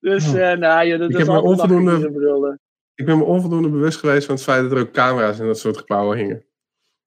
[0.00, 2.58] Dus eh nou, ja, dat Ik is heb onvoldoende- er.
[2.94, 5.58] Ik ben me onvoldoende bewust geweest van het feit dat er ook camera's in dat
[5.58, 6.36] soort gebouwen hingen.
[6.36, 6.44] Ik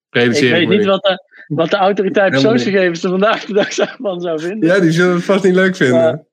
[0.10, 4.22] Realiseer ik, weet niet wat de, wat de autoriteit persoonsgegevens er vandaag de dag van
[4.22, 4.70] zou vinden.
[4.70, 6.00] Ja, die zullen het vast niet leuk vinden.
[6.02, 6.24] Ja.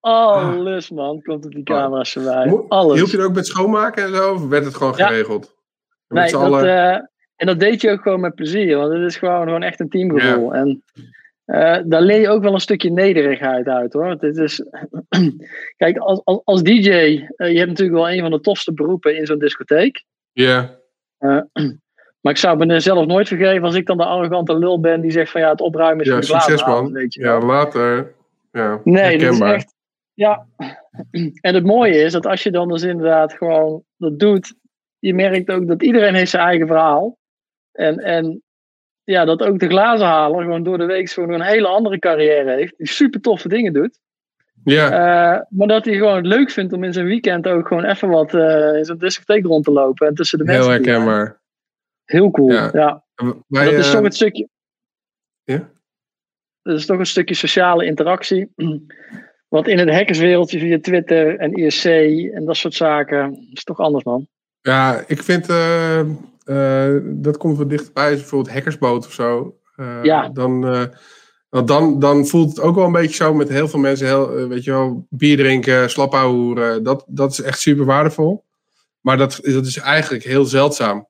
[0.00, 2.46] Alles, man, komt op die camera's voorbij.
[2.46, 2.96] Mo- Alles.
[2.96, 4.32] Hielp je er ook met schoonmaken en zo?
[4.32, 5.06] Of werd het gewoon Ja.
[5.06, 5.54] geregeld?
[6.06, 6.92] Met Nee, dat, eh,
[7.36, 9.88] en dat deed je ook gewoon met plezier, want het is gewoon, gewoon echt een
[9.88, 10.54] teamgevoel.
[10.54, 10.82] En
[11.44, 14.06] eh, daar leer je ook wel een stukje nederigheid uit hoor.
[14.10, 14.64] Het is,
[15.76, 19.16] kijk, als, als, als DJ, eh, je hebt natuurlijk wel een van de tofste beroepen
[19.16, 20.04] in zo'n discotheek.
[20.32, 20.78] Ja,
[21.18, 21.40] Eh,
[22.20, 25.10] maar ik zou me zelf nooit vergeven als ik dan de arrogante lul ben die
[25.10, 26.92] zegt van ja, het opruimen is ja succes man.
[26.92, 28.14] weet je Ja, later.
[28.52, 29.74] Ja, Nee, dat is echt.
[30.14, 30.46] Ja.
[31.40, 34.54] En het mooie is dat als je dan dus inderdaad gewoon dat doet,
[34.98, 37.18] je merkt ook dat iedereen heeft zijn eigen verhaal.
[37.72, 38.42] En, en
[39.04, 42.74] ja, dat ook de glazenhaler gewoon door de week gewoon een hele andere carrière heeft.
[42.76, 43.98] Die super toffe dingen doet.
[44.64, 47.84] Ja, Eh, maar dat hij gewoon het leuk vindt om in zijn weekend ook gewoon
[47.84, 50.06] even wat eh, in zo'n discotheek rond te lopen.
[50.06, 50.72] En tussen de heel mensen.
[50.72, 50.84] zijn.
[50.84, 51.39] herkenbaar.
[52.10, 52.52] Heel cool.
[52.52, 52.70] Ja.
[52.72, 53.04] Ja.
[53.46, 54.48] Wij, dat is eh, toch het stukje.
[55.44, 55.70] ja?
[56.62, 58.52] Dat is toch een stukje sociale interactie.
[59.48, 61.84] Want in het hackerswereldje via Twitter en IRC
[62.34, 64.28] en dat soort zaken is toch anders, man.
[64.60, 66.00] Ja, ik vind eh,
[66.44, 68.10] eh, dat komt wat dichterbij.
[68.14, 69.58] Bijvoorbeeld hackersboot of zo.
[69.76, 70.28] Eh, Ja.
[70.28, 70.84] Dan, eh,
[71.48, 74.06] want dan, dan voelt het ook wel een beetje zo met heel veel mensen.
[74.06, 76.82] Heel, eh, weet je wel, bier drinken, slap hoeren.
[76.82, 78.44] Dat, dat is echt super waardevol.
[79.00, 81.08] Maar dat, dat is eigenlijk heel zeldzaam.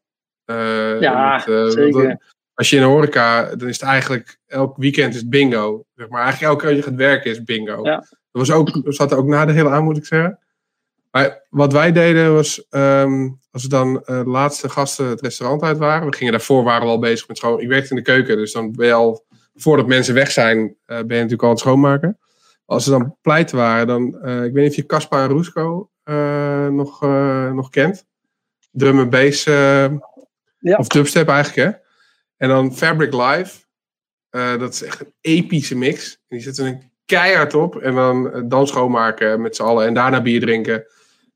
[0.51, 2.20] Eh, Ja, met, eh, zeker.
[2.55, 5.85] als je in een horeca, dan is het eigenlijk elk weekend is bingo.
[5.95, 7.85] Zeg maar eigenlijk elke keer als je gaat werken is bingo.
[7.85, 7.97] Ja.
[7.97, 10.39] Dat was ook, dat zat er ook nadelen aan, moet ik zeggen.
[11.11, 15.62] Maar wat wij deden was, ehm, als we dan eh, de laatste gasten het restaurant
[15.62, 16.11] uit waren.
[16.11, 17.61] We gingen daarvoor, waren we al bezig met schoon.
[17.61, 20.97] Ik werkte in de keuken, dus dan ben je al, voordat mensen weg zijn, ben
[20.97, 22.19] je natuurlijk al aan het schoonmaken.
[22.65, 24.07] Als ze dan pleiten waren, dan,
[24.45, 25.91] ik weet niet of je Caspar en Roesco
[26.70, 27.01] nog,
[27.53, 28.07] nog kent.
[28.70, 29.45] Drum en bass,
[30.61, 30.77] Ja.
[30.77, 31.79] of dubstep eigenlijk, hè.
[32.37, 33.59] En dan Fabric Live,
[34.31, 36.21] eh, dat is echt een epische mix.
[36.29, 39.87] Die zetten een keihard op en dan, eh, dan schoonmaken met z'n allen.
[39.87, 40.85] En daarna bier drinken.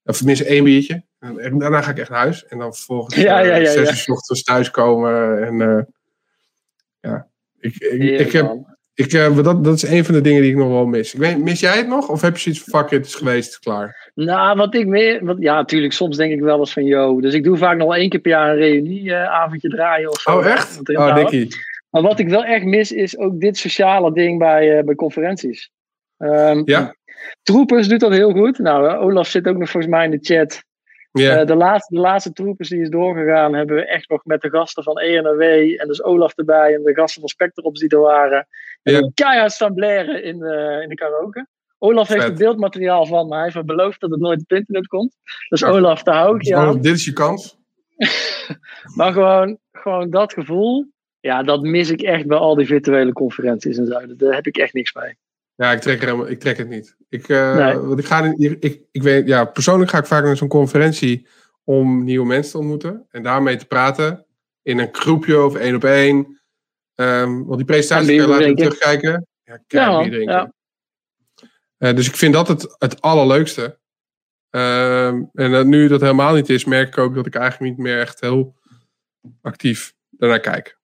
[0.04, 1.04] Of tenminste één biertje.
[1.18, 2.46] En daarna ga ik echt naar huis.
[2.46, 5.44] En dan vervolgens Ja, eh, ja, ja, zes uur 's ochtends thuiskomen.
[5.46, 5.86] En
[7.00, 7.28] ja,
[7.58, 8.76] ik, ik, heb, man.
[8.94, 11.14] Ik, eh, dat, dat is een van de dingen die ik nog wel mis.
[11.14, 12.08] Ik weet, mis jij het nog?
[12.08, 14.10] Of heb je zoiets van, fuck it, is geweest, klaar?
[14.14, 15.24] Nou, wat ik meer.
[15.24, 17.20] Wat, ja, natuurlijk, soms denk ik wel eens van yo.
[17.20, 20.38] Dus ik doe vaak nog één keer per jaar een reunieavondje draaien of zo.
[20.38, 20.88] Oh, echt?
[20.88, 21.14] Oh.
[21.14, 21.48] Dikkie.
[21.90, 25.70] Maar wat ik wel echt mis, is ook dit sociale ding bij, eh, bij conferenties.
[26.18, 26.94] Ehm Ja?
[27.42, 28.58] Troepers doet dat heel goed.
[28.58, 30.64] Nou, eh, Olaf zit ook nog volgens mij in de chat.
[31.14, 34.50] Eh, de, laatste, de laatste troepers die is doorgegaan, hebben we echt nog met de
[34.50, 35.40] gasten van ENW
[35.80, 38.46] en dus Olaf erbij en de gasten van Spectrops die er waren.
[38.82, 39.00] En Ja.
[39.00, 41.46] we keihard staan blaren in de, in de karaoke.
[41.78, 45.16] Olaf heeft er beeldmateriaal van, maar hij heeft beloofd dat het nooit op internet komt.
[45.48, 45.64] Dus.
[45.64, 46.80] Olaf, daar hou ik je aan.
[46.80, 47.58] Dit is je kans.
[48.96, 50.86] Maar gewoon, gewoon dat gevoel,
[51.20, 54.14] ja, dat mis ik echt bij al die virtuele conferenties en zo.
[54.16, 55.16] Daar heb ik echt niks mee.
[55.56, 56.96] Ja, ik trek, er helemaal, ik trek het niet.
[57.08, 57.76] Ik, eh, Nee.
[57.76, 61.26] want ik, ga, in- ik, ik weet, ja, persoonlijk ga ik vaak naar zo'n conferentie
[61.64, 63.06] om nieuwe mensen te ontmoeten.
[63.10, 64.26] En daarmee te praten.
[64.62, 66.40] In een groepje of één op één.
[66.94, 68.64] Ehm, want die presentatie En kun je bier later drinken.
[68.78, 69.26] terugkijken.
[69.44, 70.32] Ja, Ja, kijk, drinken.
[70.34, 70.52] ja.
[71.76, 73.78] Eh, dus ik vind dat het, het allerleukste.
[74.50, 77.84] Ehm, en dat nu dat helemaal niet is, merk ik ook dat ik eigenlijk niet
[77.86, 78.54] meer echt heel
[79.42, 80.78] actief daarnaar kijk.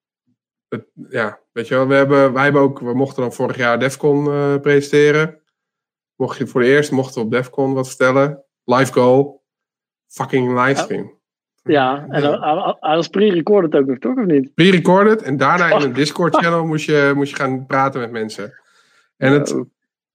[0.71, 3.79] Het, ja, weet je wel, we hebben, wij hebben ook, we mochten dan vorig jaar
[3.79, 5.41] Defcon uh, presenteren.
[6.17, 8.45] Mocht je voor de eerst, mochten we op Defcon wat vertellen.
[8.65, 9.45] Live goal.
[10.07, 11.19] Fucking livestream.
[11.63, 12.23] Ja, en
[12.81, 14.17] hij was pre-recorded ook nog, toch?
[14.17, 14.55] Of niet?
[14.55, 15.23] Pre-recorded.
[15.23, 18.61] En daarna in een Discord-channel moest je, moest je gaan praten met mensen.
[19.17, 19.65] En het,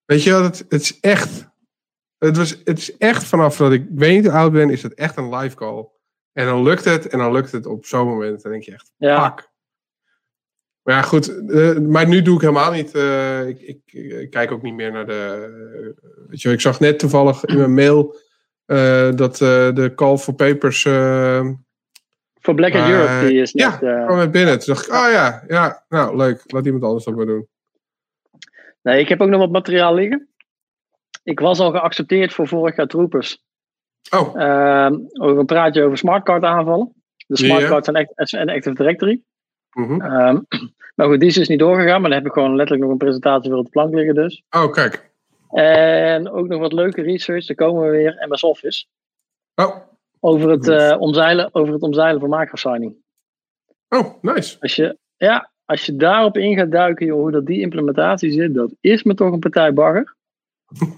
[0.05, 1.53] weet je wel, het, het is echt.
[2.17, 4.93] Het, was, het is echt vanaf dat ik weet niet hoe oud ben, is het
[4.93, 5.87] echt een live call.
[6.33, 8.41] En dan lukt het, en dan lukt het op zo'n moment.
[8.41, 9.23] Dan denk je echt, ja.
[9.23, 9.53] fuck.
[10.85, 11.29] Maar ja, goed.
[11.47, 12.95] Uh, maar nu doe ik helemaal niet.
[12.95, 15.47] Uh, ik, ik, ik, kijk ook niet meer naar de.
[16.03, 18.15] Uh, weet je, ik zag net toevallig in mijn mail
[19.15, 20.81] dat de Call for Papers.
[22.41, 23.77] voor Black and Europe, die is net.
[23.81, 24.59] Ja, kwam met binnen.
[24.59, 26.43] Toen dacht ik, oh ja, ja, nou leuk.
[26.45, 27.47] Laat iemand anders dat maar doen.
[28.81, 30.29] Nee, ik heb ook nog wat materiaal liggen.
[31.23, 33.43] Ik was al geaccepteerd voor vorig jaar Troopers.
[34.09, 34.35] Oh.
[34.35, 36.93] Uh, over een praatje over smartcard aanvallen.
[37.27, 37.87] De smartcards
[38.33, 38.49] en.
[38.49, 39.21] Active Directory.
[39.75, 40.45] Mm -hmm.
[40.95, 42.01] maar goed, die is dus niet doorgegaan.
[42.01, 44.43] Maar dan heb ik gewoon letterlijk nog een presentatie voor op de plank liggen dus.
[44.49, 45.13] Oh, kijk.
[45.49, 47.49] En ook nog wat leuke research.
[47.49, 48.85] Er komen we weer MS Office.
[49.55, 49.75] Oh.
[50.19, 52.95] Over het, uh, omzeilen, over het omzeilen van microsigning.
[53.89, 54.57] Oh, nice.
[54.59, 58.53] Als je, ja, als je daarop in gaat duiken, joh, hoe dat die implementatie zit,
[58.53, 60.15] dat is me toch een partij bagger.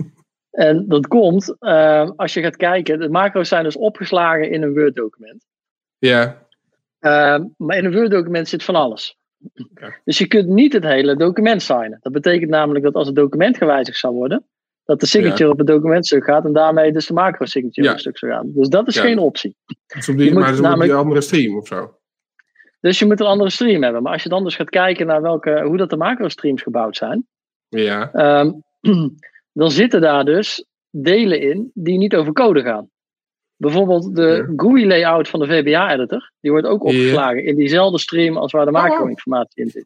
[0.52, 4.74] en dat komt uh, als je gaat kijken, de macro's zijn dus opgeslagen in een
[4.74, 5.46] Word-document.
[5.98, 6.47] Ja.
[7.08, 9.18] Uh, maar in een Word-document zit van alles.
[10.03, 11.98] Dus je kunt niet het hele document signen.
[12.02, 14.45] Dat betekent namelijk dat als het document gewijzigd zou worden,
[14.84, 15.52] dat de signature ja.
[15.52, 17.88] op het documentstuk gaat en daarmee dus de macro-signature ja.
[17.88, 18.52] op het stuk zou gaan.
[18.53, 19.56] Dus dat is geen optie.
[19.88, 21.98] Dus op die, maar is namelijk, die andere stream of zo?
[22.80, 24.03] Dus je moet een andere stream hebben.
[24.03, 27.27] Maar als je dan dus gaat kijken naar welke, hoe dat de macro-streams gebouwd zijn,
[27.69, 28.14] ja.
[28.40, 28.64] Um,
[29.53, 32.90] dan zitten daar dus delen in die niet over code gaan.
[33.58, 34.53] Bijvoorbeeld de ja.
[34.56, 39.64] GUI-layout van de VBA-editor, die wordt ook opgeslagen in diezelfde stream als waar de macro-informatie
[39.64, 39.86] in zit.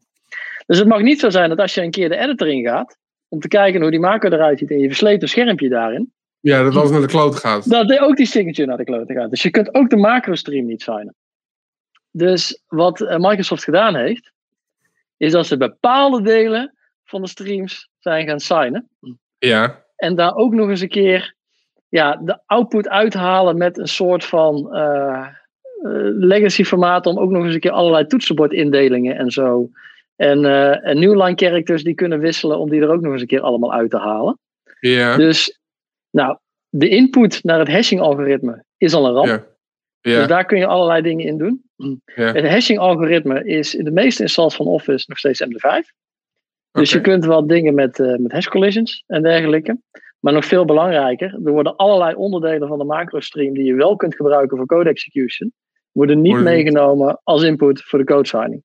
[0.66, 3.40] Dus het mag niet zo zijn dat als je een keer de editor ingaat, om
[3.40, 6.14] te kijken hoe die macro eruit ziet en je versleet een schermpje daarin.
[6.40, 7.69] Ja, dat alles naar de klote gaat.
[7.69, 9.30] Dat ook die signature naar de klote gaat.
[9.30, 11.16] Dus je kunt ook de macro-stream niet signen.
[12.11, 14.32] Dus wat eh, Microsoft gedaan heeft,
[15.17, 18.90] is dat ze bepaalde delen van de streams zijn gaan signen.
[19.38, 19.85] Ja.
[19.95, 21.35] En daar ook nog eens een keer
[21.92, 25.28] ja, de output uithalen met een soort van uh,
[26.20, 29.70] legacy formaat om ook nog eens een keer allerlei toetsenbordindelingen en zo.
[30.16, 33.28] En, uh, en newline characters die kunnen wisselen om die er ook nog eens een
[33.28, 34.40] keer allemaal uit te halen.
[34.80, 35.18] Ja.
[35.18, 35.60] Dus,
[36.10, 36.38] nou,
[36.70, 39.50] de input naar het hashing algoritme is al een ramp.
[40.02, 41.64] Dus daar kun je allerlei dingen in doen.
[42.06, 46.00] Het hashing algoritme is in de meeste instanties van Office nog steeds MD5.
[46.72, 47.02] Dus okay.
[47.02, 49.78] je kunt wel dingen met, uh, met hash collisions en dergelijke.
[50.22, 54.16] Maar nog veel belangrijker, er worden allerlei onderdelen van de macro-stream die je wel kunt
[54.16, 55.53] gebruiken voor code execution,
[55.91, 58.64] worden niet meegenomen als input voor de code signing.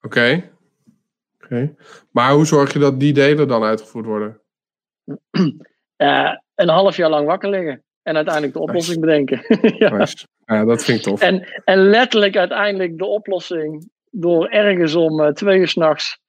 [0.00, 0.16] Oké.
[0.16, 0.50] Okay.
[1.44, 1.74] Okay.
[2.10, 4.40] Maar hoe zorg je dat die delen dan uitgevoerd worden?
[5.96, 9.24] Uh, een half jaar lang wakker liggen en uiteindelijk de oplossing nice.
[9.24, 9.58] bedenken.
[9.86, 9.96] ja.
[9.96, 10.26] Nice.
[10.44, 11.20] ja, dat vind ik tof.
[11.20, 16.19] En, en letterlijk uiteindelijk de oplossing door ergens om uh, twee uur s'nachts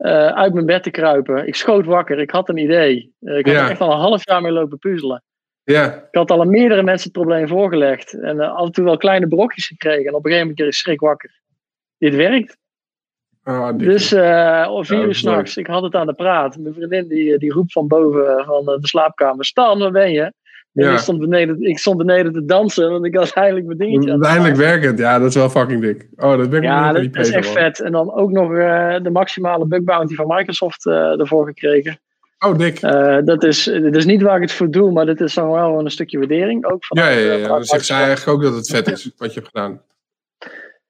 [0.00, 1.46] uh, uit mijn bed te kruipen.
[1.46, 3.14] Ik schoot wakker, ik had een idee.
[3.20, 3.64] Uh, ik had ja.
[3.64, 5.22] er echt al een half jaar mee lopen puzzelen.
[5.64, 5.94] Ja.
[5.94, 8.20] Ik had al aan meerdere mensen het probleem voorgelegd.
[8.20, 10.06] En uh, af en toe wel kleine brokjes gekregen.
[10.06, 11.40] En op een gegeven moment is schrik wakker.
[11.98, 12.58] Dit werkt.
[13.44, 14.12] Oh, dus
[14.68, 16.56] om vier uur s'nachts, ik had het aan de praat.
[16.56, 19.44] Mijn vriendin die, die roept van boven van de slaapkamer.
[19.44, 20.32] Stan, waar ben je?
[20.72, 20.92] Ja.
[20.92, 24.22] Ik, stond beneden, ik stond beneden te dansen, want ik had eindelijk mijn dingetje aan
[24.22, 26.08] Eindelijk werkend, ja, dat is wel fucking dik.
[26.16, 27.80] Oh, dat ben ik ja, dat, dat is echt vet.
[27.80, 32.00] En dan ook nog uh, de maximale bug bounty van Microsoft uh, ervoor gekregen.
[32.38, 32.82] Oh, dik.
[32.82, 35.50] Uh, dat, is, dat is niet waar ik het voor doe, maar dit is dan
[35.50, 36.64] wel een stukje waardering.
[36.66, 37.36] Ook van ja, ja, ja.
[37.36, 37.62] ja.
[37.62, 39.82] Zij eigenlijk ook dat het vet is, wat je hebt gedaan.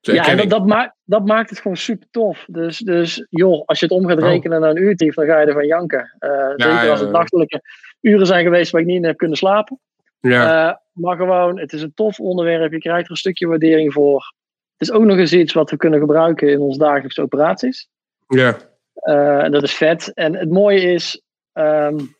[0.01, 2.45] Dus ja, en dat, dat, maakt, dat maakt het gewoon super tof.
[2.47, 4.63] Dus, dus joh, als je het om gaat rekenen oh.
[4.63, 6.15] naar een uurtief, dan ga je ervan janken.
[6.19, 7.61] ja, zeker als het nachtelijke
[8.01, 9.79] uren zijn geweest waar ik niet heb kunnen slapen.
[10.19, 10.69] Ja.
[10.69, 12.71] Uh, maar gewoon, het is een tof onderwerp.
[12.71, 14.33] Je krijgt er een stukje waardering voor.
[14.77, 17.89] Het is ook nog eens iets wat we kunnen gebruiken in onze dagelijkse operaties.
[18.27, 18.57] Ja.
[19.03, 20.13] Uh, dat is vet.
[20.13, 21.21] En het mooie is,
[21.53, 22.15] um,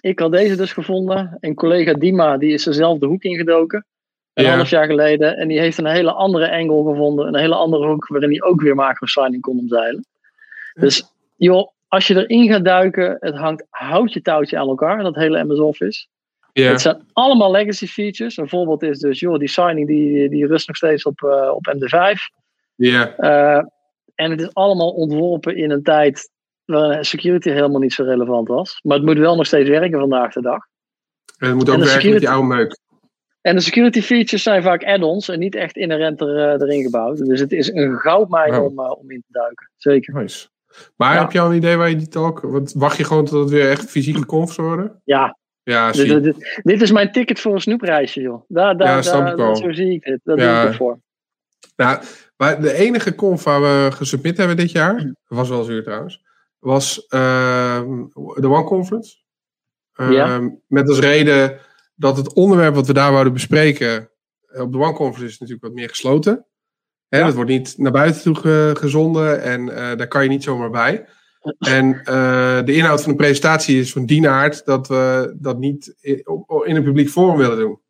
[0.00, 1.36] ik had deze dus gevonden.
[1.40, 3.86] En collega Dima, die is dezelfde hoek ingedoken.
[4.32, 4.54] Een ja.
[4.54, 5.36] half jaar geleden.
[5.36, 7.26] En die heeft een hele andere angle gevonden.
[7.26, 9.06] Een hele andere hoek waarin hij ook weer macro
[9.40, 10.06] kon omzeilen.
[10.74, 11.04] Dus
[11.36, 15.02] joh, als je erin gaat duiken, het hangt houtje touwtje aan elkaar.
[15.02, 16.06] Dat hele MS Office.
[16.52, 16.70] Yeah.
[16.70, 18.36] Het zijn allemaal legacy features.
[18.36, 21.74] Een voorbeeld is dus, joh, die signing die, die rust nog steeds op, uh, op
[21.76, 22.18] MD5.
[22.74, 23.14] Ja.
[23.16, 23.18] Yeah.
[23.18, 23.64] Uh,
[24.14, 26.30] en het is allemaal ontworpen in een tijd
[26.64, 28.80] waar security helemaal niet zo relevant was.
[28.82, 30.66] Maar het moet wel nog steeds werken vandaag de dag.
[31.38, 32.12] En het moet ook werken security...
[32.12, 32.78] met die oude meuk.
[33.40, 37.26] En de security features zijn vaak add-ons en niet echt inherent er, eh, erin gebouwd.
[37.26, 38.64] Dus het is een goudmijn Wow.
[38.64, 39.70] om, eh, om in te duiken.
[39.76, 40.14] Zeker.
[40.14, 40.48] Nice.
[40.96, 41.20] Maar Ja.
[41.20, 42.40] heb je al een idee waar je die talk...
[42.40, 45.00] Want wacht je gewoon tot het weer echt fysieke confs worden?
[45.04, 46.20] Ja, Ja, dit, zie.
[46.20, 48.42] dit, dit is mijn ticket voor een snoepreisje, joh.
[48.48, 49.56] Daar, daar, Ja, snap daar.
[49.56, 50.20] Zo zie ik dit.
[50.24, 50.52] Daar Ja.
[50.52, 50.98] doe ik het voor.
[51.76, 52.02] Nou,
[52.36, 56.22] maar de enige conf waar we gesubmit hebben dit jaar, dat was wel zuur trouwens,
[56.58, 58.02] was ehm,
[58.34, 59.16] de One Conference.
[59.94, 60.50] Ehm, Ja.
[60.66, 61.58] Met als reden
[61.94, 64.10] dat het onderwerp wat we daar wouden bespreken
[64.54, 66.46] op de One Conference is natuurlijk wat meer gesloten.
[67.14, 67.26] Hè, Ja.
[67.26, 70.70] Dat wordt niet naar buiten toe ge- gezonden en eh, daar kan je niet zomaar
[70.70, 71.06] bij.
[71.58, 75.94] En eh, de inhoud van de presentatie is van die aard dat we dat niet
[76.00, 76.22] in,
[76.76, 77.80] een publiek forum willen doen.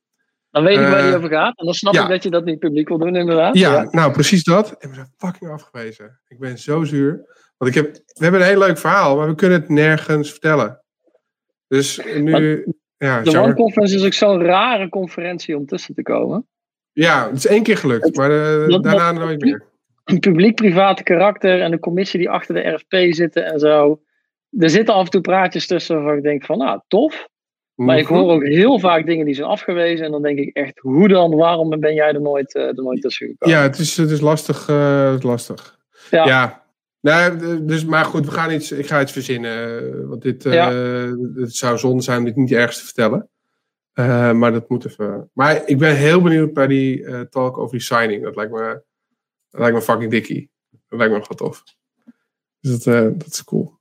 [0.50, 1.58] Dan weet ik waar Eh, je over gaat.
[1.58, 2.02] En dan snap ja.
[2.02, 3.54] ik dat je dat niet publiek wil doen, inderdaad.
[3.58, 4.76] Ja, nou precies dat.
[4.78, 6.20] En we zijn fucking afgewezen.
[6.28, 7.10] Ik ben zo zuur.
[7.56, 10.82] Want ik heb, we hebben een heel leuk verhaal, maar we kunnen het nergens vertellen.
[11.68, 13.38] Dus nu, ja, De.
[13.40, 16.46] One Conference is ook zo'n rare conferentie om tussen te komen.
[16.94, 19.64] Ja, het is één keer gelukt, maar eh, dat- daarna dat- nooit meer.
[20.04, 24.00] Een publiek-private karakter en de commissie die achter de RFP zitten en zo.
[24.58, 27.28] Er zitten af en toe praatjes tussen waarvan ik denk van, nou, tof.
[27.74, 28.14] Maar ik Mhm.
[28.18, 30.06] hoor ook heel vaak dingen die zijn afgewezen.
[30.06, 31.36] En dan denk ik echt, hoe dan?
[31.36, 33.56] Waarom ben jij er nooit, eh, er nooit tussen gekomen?
[33.56, 34.68] Ja, het is, het is lastig.
[34.68, 35.78] eh, lastig.
[36.10, 36.26] Ja.
[36.26, 36.62] Ja.
[37.00, 40.08] Nee, d- dus, maar goed, we gaan iets, ik ga iets verzinnen.
[40.08, 43.28] Want dit het zou zonde zijn om dit niet ergens te vertellen.
[43.94, 45.30] Eh, maar dat moet even.
[45.32, 48.22] Maar ik ben heel benieuwd naar die eh, talk over die signing.
[48.22, 48.82] Dat lijkt me,
[49.50, 50.50] dat lijkt me fucking dikkie.
[50.70, 51.64] Dat lijkt me nog wel tof.
[52.60, 53.78] Dus dat, eh, dat is cool.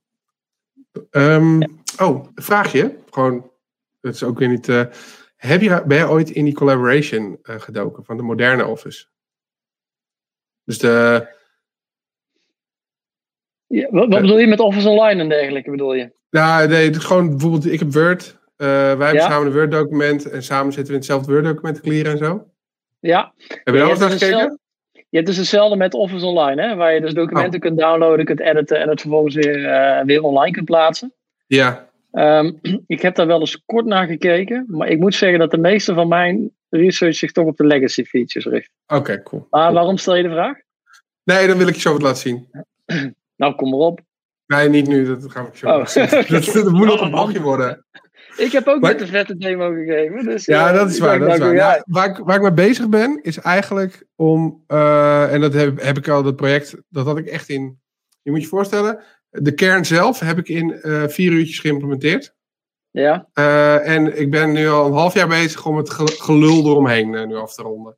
[1.10, 1.62] Ehm,
[2.00, 2.96] Oh, een vraagje.
[3.10, 3.50] Gewoon,
[4.00, 4.66] het is ook weer niet.
[5.36, 9.06] heb je, ben je ooit in die collaboration gedoken van de moderne Office?
[10.64, 11.26] Dus de.
[13.66, 16.12] Ja, wat, wat bedoel je met Office Online en dergelijke, bedoel je?
[16.30, 18.38] Nou, nee, het is gewoon bijvoorbeeld, ik heb Word.
[18.56, 19.28] Eh, wij hebben Ja.
[19.30, 22.46] samen een Word-document en samen zitten we in hetzelfde Word-document te clearen en zo.
[23.00, 23.32] Ja.
[23.48, 24.58] Heb je daar eens naar dus gekeken?
[25.10, 26.74] hetzelfde- met Office Online, hè?
[26.76, 27.60] waar je dus documenten Oh.
[27.60, 31.12] kunt downloaden, kunt editen en het vervolgens weer, eh, weer online kunt plaatsen.
[31.46, 31.88] Ja.
[32.12, 32.52] Ehm,
[32.86, 35.94] ik heb daar wel eens kort naar gekeken, maar ik moet zeggen dat de meeste
[35.94, 38.70] van mijn research zich toch op de legacy features richt.
[38.86, 39.46] Oké, cool.
[39.50, 39.74] Maar Cool.
[39.74, 40.56] waarom stel je de vraag?
[41.24, 42.48] Nee, dan wil ik je zo wat laten zien.
[43.36, 44.00] Nou, kom maar op.
[44.46, 45.84] Nee, niet nu, dat gaan we zo Oh.
[46.28, 47.86] Dat, dat moet nog een bochtje worden.
[48.36, 50.24] Ik heb ook Maar- net een vette demo gegeven.
[50.24, 51.18] Dus, Ja, eh, dat is waar.
[51.18, 51.54] Dat is waar.
[51.54, 54.62] Nou, waar, ik, waar ik mee bezig ben, is eigenlijk om.
[54.66, 57.78] eh, en dat heb, heb ik al, dat project, dat had ik echt in.
[58.22, 62.34] Je moet je voorstellen, de kern zelf heb ik in eh, vier uurtjes geïmplementeerd.
[62.90, 63.28] ja,
[63.82, 67.34] en ik ben nu al een half jaar bezig om het ge- gelul eromheen nu
[67.36, 67.96] af te ronden.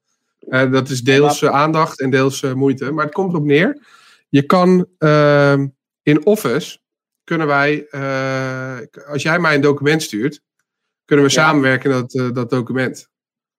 [0.48, 2.92] Dat is deels aandacht en deels moeite.
[2.92, 3.82] Maar het komt erop neer.
[4.28, 5.66] Je kan ehm,
[6.02, 6.78] in Office
[7.26, 10.40] kunnen wij, eh, als jij mij een document stuurt,
[11.04, 11.42] kunnen we Ja.
[11.42, 13.08] samenwerken in dat, eh, dat document.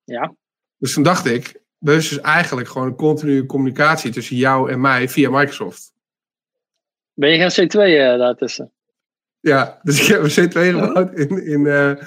[0.03, 0.35] ja.
[0.77, 4.81] Dus toen dacht ik, er is dus eigenlijk gewoon een continue communicatie tussen jou en
[4.81, 5.93] mij via Microsoft.
[7.13, 8.71] Ben je gaan C2 eh, daartussen?
[9.39, 11.97] Ja, dus ik heb een C2 gebouwd in, in,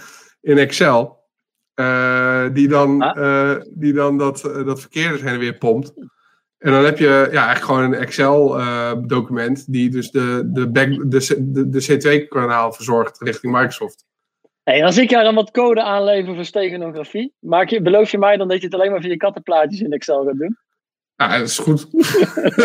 [0.41, 1.19] in Excel.
[2.53, 3.61] Die, dan, Ah.
[3.71, 5.93] die dan dat, dat verkeer dus heen en weer pompt.
[6.61, 11.51] En dan heb je ja, eigenlijk gewoon een Excel-document die dus de, de, back, de,
[11.51, 14.05] de, de C2-kanaal verzorgt richting Microsoft.
[14.63, 18.37] Hey, als ik jou dan wat code aanlever voor steganografie, maak je, beloof je mij
[18.37, 20.59] dan dat je het alleen maar via kattenplaatjes in Excel gaat doen?
[21.17, 21.87] Ja, dat is goed.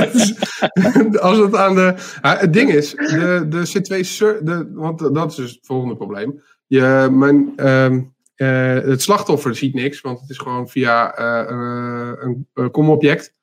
[1.22, 1.94] Als het aan de.
[2.22, 5.96] Ja, het ding is, de, de C2 ser- de, want dat is dus het volgende
[5.96, 6.44] probleem.
[6.68, 8.02] Je, mijn, ehm,
[8.36, 13.34] eh, het slachtoffer ziet niks, want het is gewoon via eh, eh, een, een com-object.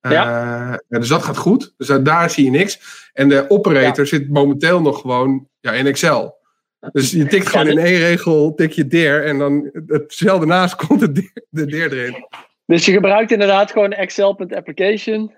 [0.00, 1.74] Eh, ja, dus dat gaat goed.
[1.76, 2.80] Dus daar, daar zie je niks.
[3.12, 6.36] En de operator zit momenteel nog gewoon ja, in Excel.
[6.92, 11.00] Dus je tikt gewoon in één regel, tik je der en dan hetzelfde naast komt
[11.00, 12.26] de der, de der erin.
[12.66, 15.34] Dus je gebruikt inderdaad gewoon excel.application.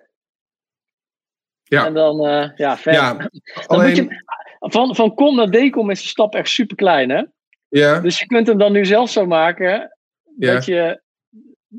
[1.62, 1.86] Ja.
[1.86, 3.00] En dan, eh, ja, verder.
[3.00, 3.30] Ja,
[3.66, 4.22] alleen, je,
[4.58, 7.24] van, van com naar decom is de stap echt super klein, hè?
[7.68, 9.96] ja, Dus je kunt hem dan nu zelf zo maken
[10.38, 10.52] Ja.
[10.52, 11.02] dat je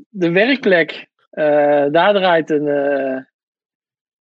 [0.08, 1.04] de werkplek, eh,
[1.92, 3.16] daar draait een, eh,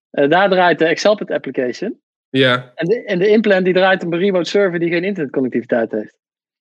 [0.09, 1.99] eh, daar draait de Excel.application.
[2.29, 2.71] ja.
[2.75, 6.19] En de, en de implant die draait op een remote server die geen internetconnectiviteit heeft.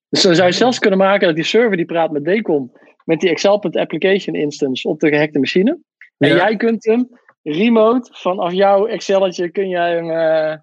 [0.08, 2.72] Dus dan zou je zelfs kunnen maken dat die server die praat met Decom
[3.04, 5.78] met die Excel.application instance op de gehackte machine.
[6.18, 6.34] En Ja.
[6.36, 7.08] jij kunt hem
[7.42, 10.56] remote vanaf jouw Excelletje kun jij hem, eh,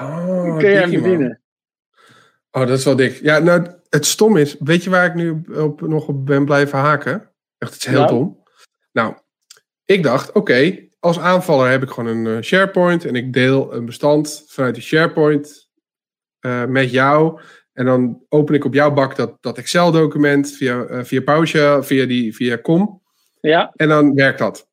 [0.00, 1.02] Oh, kun jij hem man.
[1.02, 1.40] bedienen.
[2.50, 3.12] Oh, dat is wel dik.
[3.22, 6.78] Ja, nou, het stom is, weet je waar ik nu op, nog op ben blijven
[6.78, 7.30] haken?
[7.58, 8.10] Echt, het is heel Nou?
[8.10, 8.39] dom.
[8.92, 9.14] Nou,
[9.84, 13.84] ik dacht, oké, als aanvaller heb ik gewoon een eh, SharePoint en ik deel een
[13.84, 15.70] bestand vanuit die SharePoint
[16.40, 17.40] eh, met jou.
[17.72, 22.06] En dan open ik op jouw bak dat, dat Excel-document via, uh, via PowerShell, via,
[22.06, 23.02] die, via com.
[23.40, 23.72] Ja.
[23.76, 24.68] En dan werkt dat.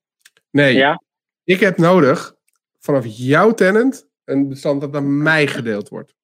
[0.52, 1.02] Nee, Ja.
[1.44, 2.36] ik heb nodig
[2.80, 6.16] vanaf jouw tenant een bestand dat naar mij gedeeld wordt.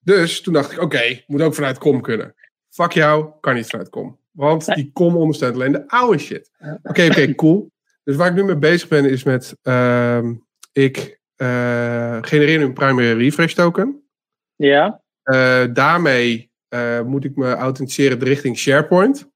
[0.00, 2.34] Dus toen dacht ik, oké, moet ook vanuit com kunnen.
[2.68, 4.19] Fuck jou, kan niet vanuit com.
[4.30, 6.50] Want die com ondersteunt alleen de oude shit.
[6.82, 7.70] Oké, oké, cool.
[8.04, 10.34] Dus waar ik nu mee bezig ben is met, ehm,
[10.72, 14.08] ik eh, genereer nu een primary refresh token.
[14.56, 15.02] Ja.
[15.22, 19.28] Eh, daarmee eh, moet ik me authenticeren richting SharePoint.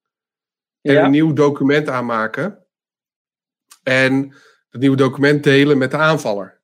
[0.80, 1.04] En Ja.
[1.04, 2.66] een nieuw document aanmaken.
[3.82, 4.34] En
[4.70, 6.60] dat nieuwe document delen met de aanvaller.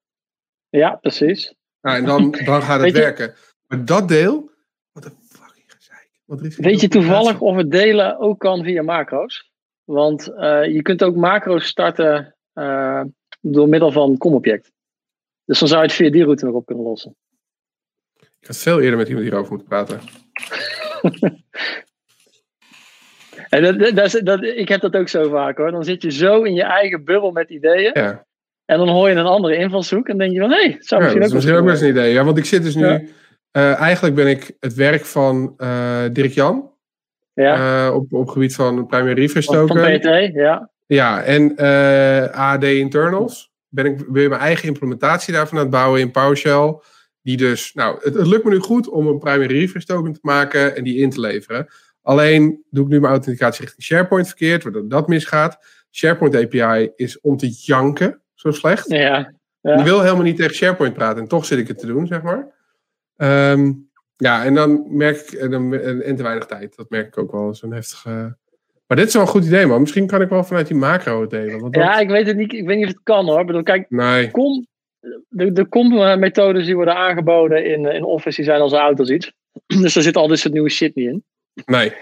[0.69, 1.55] Ja, precies.
[1.81, 3.35] Nou, en dan, dan gaat het werken.
[3.67, 4.51] Maar dat deel,
[4.93, 5.79] wat een fucking gezeik.
[5.79, 6.19] Want er is geen
[6.57, 9.51] Weet je toevallig of het delen ook kan via macro's?
[9.85, 13.03] Want eh, je kunt ook macro's starten eh,
[13.41, 14.73] door middel van COM-object.
[15.45, 17.17] Dus dan zou je het via die route nog op kunnen lossen.
[18.41, 20.01] Ik had veel eerder met iemand hierover moeten praten.
[23.49, 25.71] En dat, dat, dat is- dat, ik heb dat ook zo vaak hoor.
[25.71, 27.91] Dan zit je zo in je eigen bubbel met ideeën.
[27.95, 28.27] Ja,
[28.65, 30.09] En dan hoor je een andere invalshoek.
[30.09, 31.71] En denk je van, hé, hey, het zou ja misschien dat is ook misschien ook
[31.73, 32.13] best een idee.
[32.13, 32.87] Ja, want ik zit dus nu...
[32.87, 33.03] Ja.
[33.51, 36.71] Eh, eigenlijk ben ik het werk van eh Dirk Jan.
[37.33, 39.99] Ja, eh, op, op gebied van primary refresh van, van token.
[39.99, 40.71] PT, ja.
[40.87, 41.57] Ja, en
[42.33, 43.53] AD internals.
[43.69, 46.79] Ben ik weer mijn eigen implementatie daarvan aan het bouwen in PowerShell.
[47.23, 50.19] Die dus, nou, het, het lukt me nu goed om een primary refresh token te
[50.23, 51.67] maken en die in te leveren.
[52.03, 55.59] Alleen doe ik nu mijn authenticatie richting SharePoint verkeerd, waardoor dat misgaat.
[55.91, 58.89] SharePoint API is om te janken, zo slecht.
[58.89, 59.79] Ja, Ja.
[59.79, 62.23] Ik wil helemaal niet tegen SharePoint praten en toch zit ik het te doen, zeg
[62.23, 62.60] maar.
[63.21, 63.73] Ehm,
[64.17, 67.33] ja, en dan merk ik, en, dan, en, te weinig tijd, dat merk ik ook
[67.33, 67.55] wel.
[67.55, 68.37] Zo'n heftige...
[68.87, 69.81] Maar dit is wel een goed idee, man.
[69.81, 71.61] Misschien kan ik wel vanuit die macro het delen.
[71.61, 72.53] Want dat- ja, ik weet het niet.
[72.53, 73.41] Ik weet niet of het kan hoor.
[73.41, 74.67] Ik bedoel, kijk, Nee, kom,
[75.29, 79.11] de, de kom-methodes die worden aangeboden in, in Office, die zijn al zo oud als
[79.11, 79.33] iets.
[79.83, 81.25] Dus daar zit al dit soort nieuwe shit niet in.
[81.67, 81.93] nee.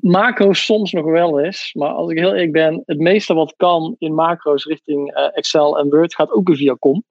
[0.00, 3.96] Macro's soms nog wel eens, maar als ik heel eerlijk ben, het meeste wat kan
[3.98, 7.04] in macro's richting eh, Excel en Word gaat ook weer via com.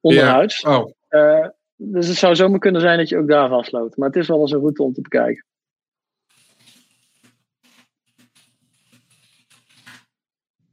[0.00, 0.62] Onderhuids.
[0.64, 3.96] Oh, Eh, dus het zou zomaar kunnen zijn dat je ook daar vastloopt.
[3.96, 5.44] Maar het is wel eens een route om te bekijken.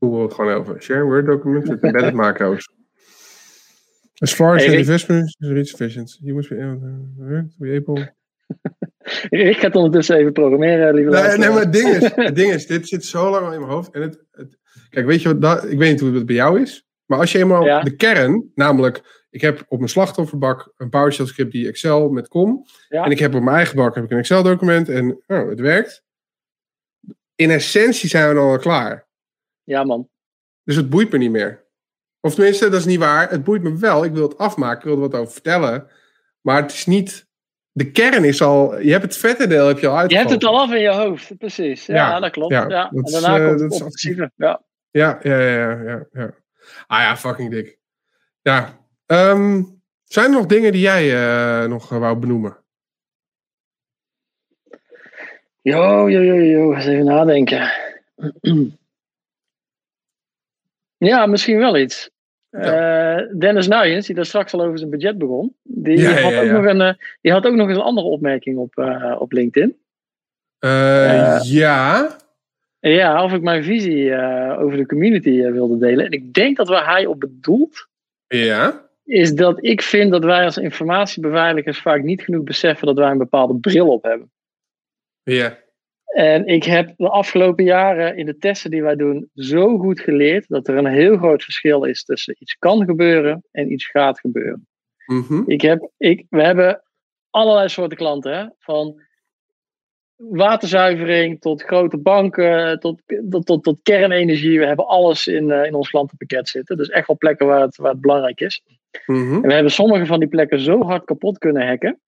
[0.04, 0.82] hoe we het gewoon over.
[0.82, 2.70] Share Word documents with embedded macros.
[4.18, 6.18] As far as Hey, the investment is reach efficient.
[6.22, 6.50] You must
[7.58, 8.14] be able.
[9.30, 12.52] Ik ga het ondertussen even programmeren, lieve Nee, nee, maar het ding, is, het ding
[12.52, 13.92] is, dit zit zo lang al in mijn hoofd.
[13.92, 14.58] En het, het,
[14.90, 16.86] kijk, weet je wat, dat, ik weet niet hoe het bij jou is.
[17.06, 17.82] Maar als je eenmaal Ja.
[17.82, 22.28] de kern, namelijk, ik heb op mijn slachtofferbak een PowerShell script die Excel met.
[22.90, 23.04] Ja.
[23.04, 25.60] En ik heb op mijn eigen bak heb ik een Excel document en oh, het
[25.60, 26.04] werkt.
[27.36, 29.08] In essentie zijn we dan al klaar.
[29.64, 30.10] Ja, man.
[30.64, 31.66] Dus het boeit me niet meer.
[32.20, 33.30] Of tenminste, dat is niet waar.
[33.30, 34.04] Het boeit me wel.
[34.04, 34.78] Ik wil het afmaken.
[34.78, 35.88] Ik wil er wat over vertellen.
[36.42, 37.28] Maar het is niet...
[37.72, 38.80] De kern is al...
[38.80, 40.94] Je hebt het vette deel heb je al Je hebt het al af in je
[40.94, 41.86] hoofd, precies.
[41.86, 42.52] Ja, Ja, dat klopt.
[42.52, 44.32] ja, Ja, dat en daarna eh, komt het offensieve.
[44.36, 46.34] Ja, ja, ja, ja, ja.
[46.88, 47.78] Ah ja, fucking dik.
[48.42, 48.82] Ja.
[49.14, 49.64] Ehm,
[50.04, 52.58] zijn er nog dingen die jij eh, nog eh, wou benoemen?
[55.62, 56.74] Jo, jo, jo, jo.
[56.74, 57.72] Eens even nadenken.
[60.98, 62.10] ja, misschien wel iets.
[62.50, 66.42] Eh, Dennis Nuyens, die daar straks al over zijn budget begon, die, Ja, had, ja,
[66.42, 66.52] ook.
[66.52, 68.78] Nog een, die had ook nog eens een andere opmerking op,
[69.20, 69.78] op LinkedIn.
[71.44, 72.18] Ja.
[72.80, 74.18] Ja, of ik mijn visie
[74.58, 76.06] over de community wilde delen.
[76.06, 77.88] En ik denk dat waar hij op bedoelt,
[78.28, 78.92] Ja.
[79.04, 83.18] Is dat ik vind dat wij als informatiebeveiligers vaak niet genoeg beseffen dat wij een
[83.18, 84.32] bepaalde bril op hebben.
[85.24, 85.62] Ja.
[86.06, 90.48] En ik heb de afgelopen jaren in de testen die wij doen zo goed geleerd
[90.48, 94.68] dat er een heel groot verschil is tussen iets kan gebeuren en iets gaat gebeuren.
[95.06, 95.44] Mhm.
[95.46, 96.84] Ik heb, ik, we hebben
[97.30, 98.46] allerlei soorten klanten, hè?
[98.60, 99.02] van
[100.16, 104.60] waterzuivering tot grote banken, tot, tot, tot, tot kernenergie.
[104.60, 106.78] We hebben alles in, eh, in ons klantenpakket zitten.
[106.78, 108.64] Dus echt wel plekken waar het, waar het belangrijk is.
[109.06, 109.34] Mhm.
[109.34, 112.00] En we hebben sommige van die plekken zo hard kapot kunnen hacken.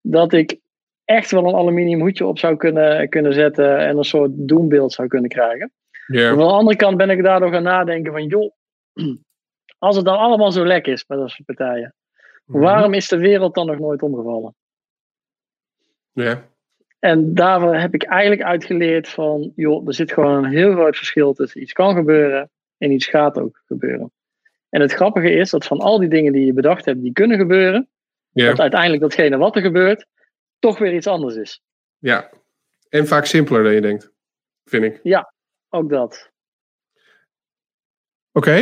[0.00, 0.58] Dat ik
[1.04, 3.78] echt wel een aluminium hoedje op zou kunnen, kunnen zetten.
[3.78, 5.72] En een soort doembeeld zou kunnen krijgen.
[6.06, 6.30] Ja.
[6.30, 8.52] Aan de andere kant ben ik daardoor gaan nadenken van joh.
[9.78, 11.94] Als het dan allemaal zo lek is bij dat soort partijen.
[12.44, 12.60] Mhm.
[12.60, 14.54] Waarom is de wereld dan nog nooit omgevallen?
[16.12, 16.48] Ja.
[16.98, 21.32] En daarvoor heb ik eigenlijk uitgeleerd van joh, er zit gewoon een heel groot verschil
[21.32, 24.12] tussen iets kan gebeuren en iets gaat ook gebeuren.
[24.76, 27.38] En het grappige is dat van al die dingen die je bedacht hebt die kunnen
[27.38, 27.88] gebeuren,
[28.30, 28.46] Ja.
[28.46, 30.06] dat uiteindelijk datgene wat er gebeurt,
[30.58, 31.60] toch weer iets anders is.
[31.98, 32.30] ja.
[32.88, 34.12] En vaak simpeler dan je denkt.
[34.64, 35.24] Vind ik.
[35.68, 36.30] Ook dat.
[38.32, 38.54] Oké.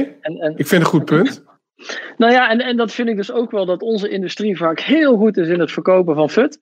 [0.56, 1.44] Ik vind een goed punt.
[2.16, 5.16] nou ja, en, en dat vind ik dus ook wel dat onze industrie vaak heel
[5.16, 6.58] goed is in het verkopen van FUT.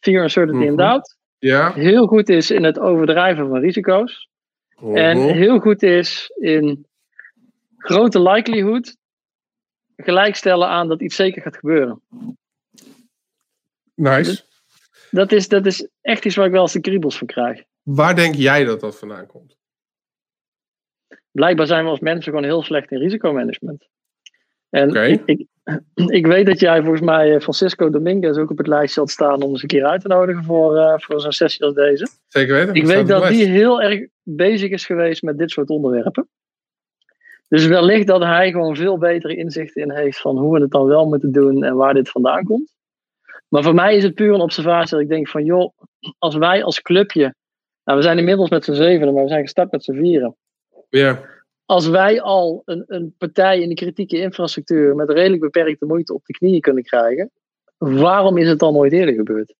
[0.00, 0.70] Fear, Uncertainty Mhm.
[0.70, 1.16] en Doubt.
[1.38, 1.72] Ja.
[1.72, 4.28] Heel goed is in het overdrijven van risico's.
[4.94, 5.28] En Mhm.
[5.28, 6.86] heel goed is in
[7.82, 8.96] grote likelihood
[9.96, 12.02] gelijkstellen aan dat iets zeker gaat gebeuren.
[13.94, 14.44] Nice.
[15.10, 17.62] Dat is, dat is echt iets waar ik wel eens de kriebels van krijg.
[17.82, 19.56] Waar denk jij dat dat vandaan komt?
[21.30, 23.88] Blijkbaar zijn we als mensen gewoon heel slecht in risicomanagement.
[24.68, 25.02] En Oké.
[25.02, 25.46] ik, ik,
[26.18, 29.42] ik weet dat jij volgens mij eh, Francisco Dominguez ook op het lijstje had staan
[29.42, 32.08] om eens een keer uit te nodigen voor, eh, voor zo'n sessie als deze.
[32.28, 32.74] Zeker weten.
[32.74, 36.28] Ik weet dat die heel erg bezig is geweest met dit soort onderwerpen.
[37.52, 40.86] Dus wellicht dat hij gewoon veel betere inzichten in heeft van hoe we het dan
[40.86, 42.74] wel moeten doen en waar dit vandaan komt.
[43.48, 45.72] Maar voor mij is het puur een observatie dat ik denk van joh,
[46.18, 47.34] als wij als clubje,
[47.84, 50.36] nou we zijn inmiddels met z'n zevenen, maar we zijn gestart met z'n vieren.
[50.88, 51.20] Ja.
[51.64, 56.24] Als wij al een, een partij in de kritieke infrastructuur met redelijk beperkte moeite op
[56.24, 57.30] de knieën kunnen krijgen,
[57.78, 59.54] waarom is het dan nooit eerder gebeurd?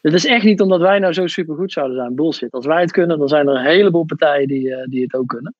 [0.00, 2.14] Het is echt niet omdat wij nou zo supergoed zouden zijn.
[2.14, 2.52] Bullshit.
[2.52, 5.28] Als wij het kunnen, dan zijn er een heleboel partijen die, eh, die het ook
[5.28, 5.54] kunnen.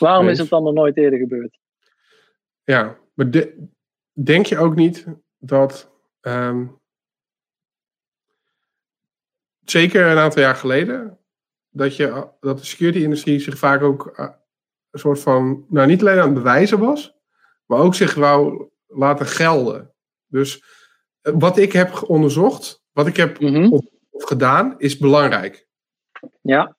[0.00, 0.32] Waarom Nee.
[0.32, 1.58] is het dan nog nooit eerder gebeurd?
[2.64, 3.68] Ja, maar de-
[4.12, 5.06] denk je ook niet
[5.38, 5.90] dat.
[6.20, 6.66] ehm,
[9.64, 11.18] zeker een aantal jaar geleden.
[11.70, 14.30] Dat, je, dat de security-industrie zich vaak ook eh,
[14.90, 15.66] een soort van.
[15.68, 17.14] Nou, niet alleen aan het bewijzen was.
[17.66, 19.94] Maar ook zich wou laten gelden.
[20.26, 20.64] Dus
[21.20, 22.82] eh, wat ik heb onderzocht.
[22.92, 23.78] Wat ik heb Mhm.
[24.10, 24.78] gedaan.
[24.78, 25.66] Is belangrijk.
[26.40, 26.76] Ja,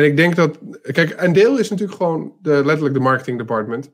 [0.00, 0.58] En ik denk dat.
[0.82, 3.90] Kijk, een deel is natuurlijk gewoon de, letterlijk de marketing department.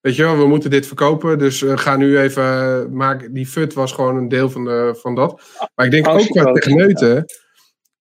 [0.00, 1.38] Weet je wel, we moeten dit verkopen.
[1.38, 3.32] Dus uh, ga nu even uh, maken.
[3.32, 5.42] Die FUT was gewoon een deel van, de, van dat.
[5.74, 7.24] Maar ik denk ook qua techneuten.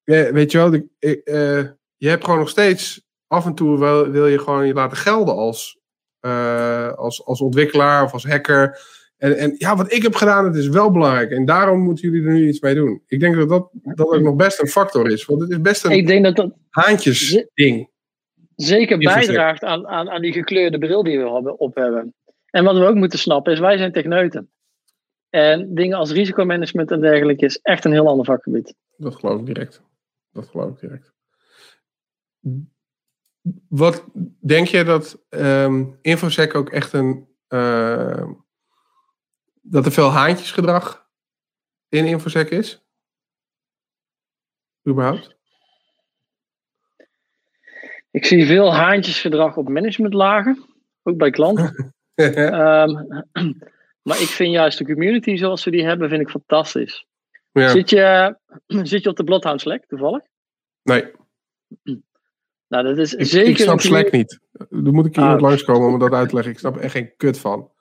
[0.03, 3.07] Ja, weet je wel, de, uh, je hebt gewoon nog steeds.
[3.27, 5.79] Af en toe wel, wil je gewoon je laten gelden als,
[6.95, 8.79] als, als ontwikkelaar of als hacker.
[9.23, 11.31] En, en ja, wat ik heb gedaan, het is wel belangrijk.
[11.31, 13.01] En daarom moeten jullie er nu iets mee doen.
[13.07, 15.25] Ik denk dat dat, dat ook nog best een factor is.
[15.25, 17.89] Want het is best een ik denk dat dat haantjes ding.
[18.55, 22.13] Zeker bijdraagt aan, aan, aan die gekleurde bril die we op hebben.
[22.49, 24.51] En wat we ook moeten snappen is, wij zijn techneuten.
[25.29, 28.75] En dingen als risicomanagement en dergelijke is echt een heel ander vakgebied.
[28.97, 29.81] Dat geloof ik direct.
[30.31, 31.13] Dat geloof ik direct.
[33.67, 34.05] Wat
[34.39, 37.27] denk je dat um, InfoSec ook echt een.
[37.49, 38.29] Uh,
[39.63, 41.07] dat er veel haantjesgedrag
[41.89, 42.81] in InfoSec is?
[44.87, 45.35] Überhaupt?
[48.11, 50.65] Ik zie veel haantjesgedrag op managementlagen,
[51.03, 51.93] ook bij klanten.
[52.15, 53.07] um,
[54.07, 57.05] maar ik vind juist de community zoals we die hebben, vind ik fantastisch.
[57.51, 57.69] Ja.
[57.69, 58.37] Zit, je,
[58.91, 60.21] zit je op de Bloodhound Slack toevallig?
[60.83, 61.11] Nee.
[62.67, 63.49] Nou, dat is ik, zeker.
[63.49, 64.39] Ik snap Slack niet.
[64.69, 65.41] Dan moet ik hier ah.
[65.41, 66.53] langskomen om dat uit te leggen.
[66.53, 67.71] Ik snap er echt geen kut van.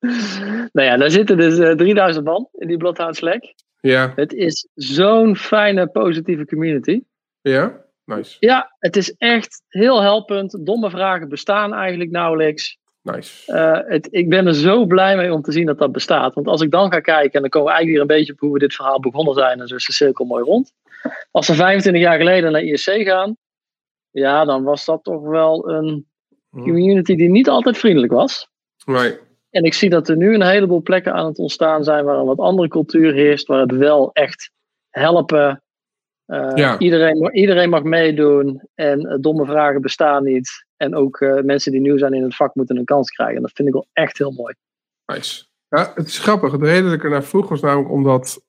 [0.72, 3.54] Nou ja, daar zitten dus uh, 3000 man in die Bloodhound Slack.
[3.80, 4.12] Ja.
[4.16, 7.00] Het is zo'n fijne, positieve community.
[7.40, 8.36] Ja, nice.
[8.40, 10.66] Ja, het is echt heel helpend.
[10.66, 12.78] Domme vragen bestaan eigenlijk nauwelijks.
[13.02, 13.52] Nice.
[13.52, 16.34] Uh, het, ik ben er zo blij mee om te zien dat dat bestaat.
[16.34, 18.40] Want als ik dan ga kijken, en dan komen we eigenlijk weer een beetje op
[18.40, 20.72] hoe we dit verhaal begonnen zijn, en zo is de cirkel mooi rond.
[21.30, 23.36] Als we 25 jaar geleden naar ISC gaan,
[24.10, 26.06] ja, dan was dat toch wel een
[26.50, 28.48] community die niet altijd vriendelijk was.
[28.84, 29.27] Right.
[29.50, 32.26] En ik zie dat er nu een heleboel plekken aan het ontstaan zijn waar een
[32.26, 34.50] wat andere cultuur heerst, waar het wel echt
[34.90, 35.62] helpen.
[36.26, 36.78] Uh, ja.
[36.78, 40.66] iedereen, iedereen mag meedoen en uh, domme vragen bestaan niet.
[40.76, 43.42] En ook uh, mensen die nieuw zijn in het vak moeten een kans krijgen.
[43.42, 44.54] Dat vind ik wel echt heel mooi.
[45.06, 45.46] Nice.
[45.68, 46.58] Ja, het is grappig.
[46.58, 48.42] De reden dat ik er naar vroeg was namelijk omdat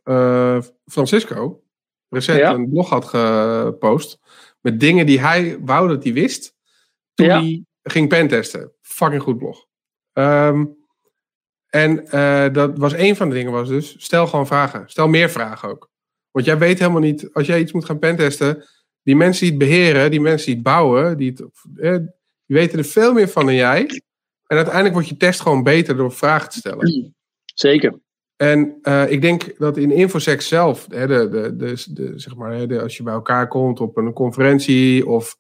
[0.86, 1.64] Francisco
[2.10, 2.54] recent ja.
[2.54, 4.20] een blog had gepost
[4.62, 6.56] met dingen die hij wou dat hij wist
[7.14, 7.40] toen ja.
[7.40, 8.72] hij ging pentesten.
[8.82, 9.66] Fucking goed blog.
[10.14, 10.79] Um,
[11.70, 14.84] en uh, dat was een van de dingen was dus, stel gewoon vragen.
[14.86, 15.90] Stel meer vragen ook.
[16.32, 18.66] Want jij weet helemaal niet, als jij iets moet gaan pentesten,
[19.04, 21.42] die mensen die het beheren, die mensen die het bouwen, die, het,
[21.76, 21.92] eh,
[22.46, 23.82] die weten er veel meer van dan jij.
[24.46, 27.14] En uiteindelijk wordt je test gewoon beter door vragen te stellen.
[27.46, 28.00] Zeker.
[28.36, 32.68] En uh, ik denk dat in InfoSec zelf, hè, de, de, de, de, zeg maar,
[32.68, 35.38] de, als je bij elkaar komt op een conferentie of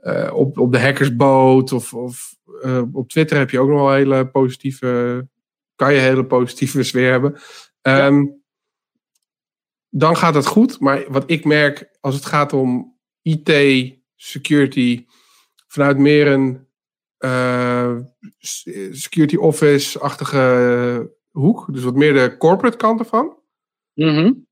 [0.00, 3.92] uh, op, op de hackersboot of, of uh, op Twitter heb je ook nog wel
[3.92, 5.26] hele positieve,
[5.74, 7.32] kan je hele positieve sfeer hebben.
[7.82, 8.42] Um, ja.
[9.88, 13.50] Dan gaat het goed, maar wat ik merk als het gaat om IT,
[14.16, 15.06] security,
[15.66, 16.68] vanuit meer een
[18.90, 21.72] security office-achtige hoek.
[21.72, 23.38] Dus wat meer de corporate kant ervan.
[23.94, 24.46] Mm -hmm.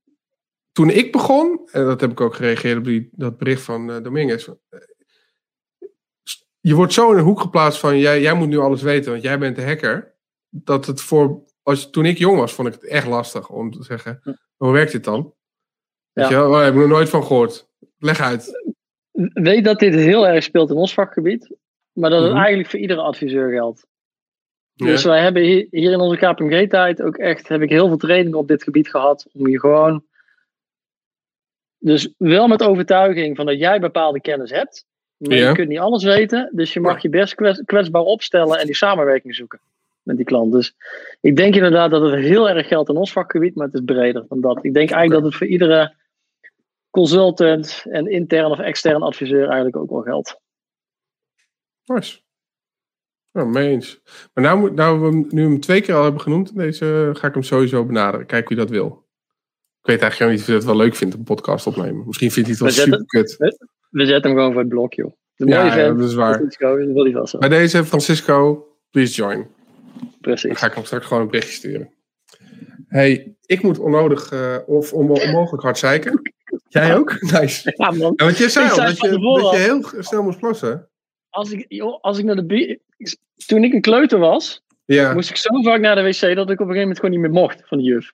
[0.72, 4.02] Toen ik begon, en dat heb ik ook gereageerd op die, dat bericht van uh,
[4.02, 4.48] Dominguez.
[6.60, 9.22] Je wordt zo in een hoek geplaatst van jij, jij moet nu alles weten, want
[9.22, 10.11] jij bent de hacker.
[10.54, 13.82] Dat het voor als, toen ik jong was, vond ik het echt lastig om te
[13.82, 14.20] zeggen,
[14.56, 15.34] hoe werkt dit dan?
[16.12, 16.38] Weet Ja.
[16.38, 16.44] je?
[16.44, 17.68] Oh, daar heb ik nog nooit van gehoord.
[17.98, 18.72] Leg uit.
[19.32, 21.54] Weet dat dit heel erg speelt in ons vakgebied,
[21.92, 22.38] maar dat het Mhm.
[22.40, 23.86] eigenlijk voor iedere adviseur geldt.
[24.72, 24.86] Ja.
[24.86, 28.38] Dus wij hebben hier, hier in onze KPMG-tijd ook echt, heb ik heel veel trainingen
[28.38, 30.04] op dit gebied gehad, om je gewoon,
[31.78, 35.48] dus wel met overtuiging van dat jij bepaalde kennis hebt, maar Ja.
[35.48, 38.74] je kunt niet alles weten, dus je mag je best kwets- kwetsbaar opstellen en die
[38.76, 39.60] samenwerking zoeken
[40.02, 40.52] met die klant.
[40.52, 40.74] Dus
[41.20, 44.24] ik denk inderdaad dat het heel erg geldt in ons vakgebied, maar het is breder
[44.28, 44.56] dan dat.
[44.64, 45.94] Ik denk eigenlijk dat het voor iedere
[46.90, 50.40] consultant en intern of extern adviseur eigenlijk ook wel geldt.
[51.84, 52.20] Nice.
[53.32, 54.00] Nou, mee eens.
[54.34, 57.34] Maar nou, nou we hem- nu hem twee keer al hebben genoemd, deze ga ik
[57.34, 58.26] hem sowieso benaderen.
[58.26, 59.06] Kijk wie dat wil.
[59.80, 62.06] Ik weet eigenlijk niet of hij het wel leuk vindt, een podcast opnemen.
[62.06, 63.36] Misschien vindt hij het wel super kut.
[63.90, 65.12] We zetten hem gewoon voor het blok, joh.
[65.36, 65.98] De Ja, mooie ja, vent.
[65.98, 66.38] dat is waar.
[66.38, 67.38] Dat wil hij vast.
[67.38, 69.46] Bij deze, Francisco, please join.
[69.98, 70.58] Dan Precies.
[70.58, 71.90] ga ik hem straks gewoon een berichtje sturen.
[72.88, 76.32] hey, ik moet onnodig eh, of on- onmogelijk hard zeiken.
[76.68, 77.20] Jij ook?
[77.40, 77.72] Nice.
[77.76, 78.12] Ja, man.
[78.16, 80.88] Ja, want je zei Ik al zei dat je, dat heel snel moest plassen.
[81.30, 82.78] Als ik, joh, als ik naar de
[83.46, 86.36] Toen ik een kleuter was, Ja, moest ik zo vaak naar de wc dat ik
[86.36, 88.12] op een gegeven moment gewoon niet meer mocht van de juf.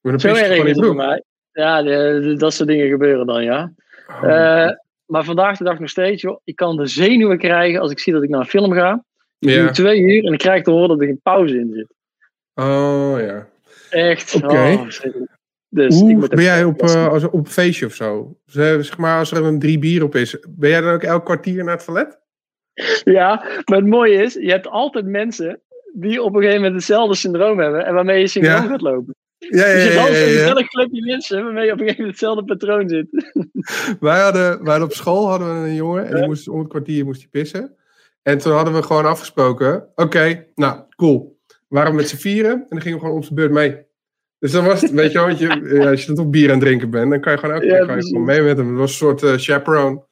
[0.00, 1.22] maar Zo erg is het voor mij.
[1.52, 3.72] Ja, de- de- dat soort dingen gebeuren dan, ja.
[4.08, 4.70] Oh, Eh,
[5.06, 6.40] maar vandaag de dag nog steeds, joh.
[6.44, 9.04] Ik kan de zenuwen krijgen als ik zie dat ik naar een film ga.
[9.38, 9.62] Ik Ja.
[9.62, 11.94] doe twee uur en ik krijg te horen dat er geen pauze in zit.
[12.54, 13.48] oh ja.
[13.90, 14.34] Echt.
[14.34, 14.46] Oké.
[14.46, 14.86] oh,
[15.68, 18.38] dus ik Hoe moet ben jij op, eh, als, op een feestje of zo?
[18.46, 21.64] Zeg maar, als er een drie bier op is, ben jij dan ook elk kwartier
[21.64, 22.18] naar het toilet?
[23.04, 25.60] Ja, maar het mooie is, je hebt altijd mensen
[25.92, 28.68] die op een gegeven moment hetzelfde syndroom hebben en waarmee je synchroon Ja.
[28.68, 29.14] gaat lopen.
[29.38, 29.94] Ja, ja, Dus je ja.
[29.94, 33.06] danst ja, een gezellig clubje mensen waarmee je op een gegeven moment hetzelfde patroon zit.
[34.00, 36.68] Wij, hadden, wij hadden op school hadden we een jongen en die moest om het
[36.68, 37.76] kwartier moest hij pissen.
[38.24, 41.38] En toen hadden we gewoon afgesproken, oké, nou, cool.
[41.46, 43.86] We waren met z'n vieren en dan gingen we gewoon om zijn beurt mee.
[44.38, 46.46] Dus dan was het, weet je wel, want je, ja, als je dan toch bier
[46.46, 48.56] aan het drinken bent, dan kan je gewoon elke Ja, kan je gewoon mee met
[48.56, 48.68] hem.
[48.68, 50.04] Het was een soort eh, chaperone.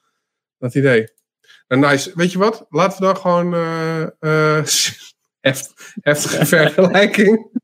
[0.58, 1.08] Dat idee.
[1.68, 2.12] Nou, nice.
[2.14, 2.66] Weet je wat?
[2.68, 4.64] Laten we dan gewoon eh, eh,
[5.40, 7.60] heft, heftige vergelijking.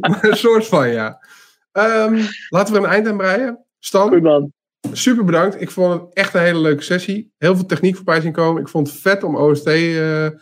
[0.00, 1.26] maar een soort van, ja.
[1.72, 3.64] Ehm, laten we een eind aan breien.
[3.78, 4.52] Stan.
[4.92, 5.60] Super bedankt.
[5.60, 7.32] Ik vond het echt een hele leuke sessie.
[7.38, 8.62] Heel veel techniek voorbij zien komen.
[8.62, 10.32] Ik vond het vet om OST eh, eh,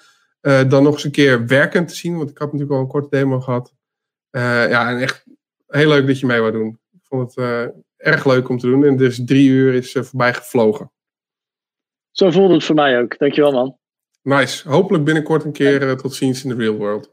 [0.40, 2.16] dan nog eens een keer werkend te zien.
[2.16, 3.74] Want ik had natuurlijk al een korte demo gehad.
[4.30, 5.24] Eh, ja, en echt
[5.66, 6.78] heel leuk dat je mee wou doen.
[6.92, 8.84] Ik vond het erg leuk om te doen.
[8.84, 10.92] En dus drie uur is voorbij gevlogen.
[12.10, 13.18] Zo voelde het voor mij ook.
[13.18, 13.76] Dankjewel man.
[14.22, 14.68] Nice.
[14.68, 17.12] Hopelijk binnenkort een keer tot ziens in de real world.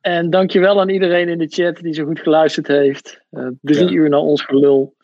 [0.00, 3.20] En dankjewel aan iedereen in de chat die zo goed geluisterd heeft.
[3.60, 3.90] Drie Ja.
[3.90, 4.96] uur naar ons gelul.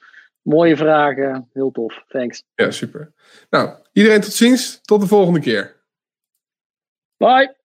[0.50, 1.48] Mooie vragen.
[1.52, 2.04] Heel tof.
[2.08, 2.42] Thanks.
[2.54, 3.12] Ja, super.
[3.50, 4.80] Nou, iedereen tot ziens.
[4.82, 5.76] Tot de volgende keer.
[7.16, 7.59] Bye.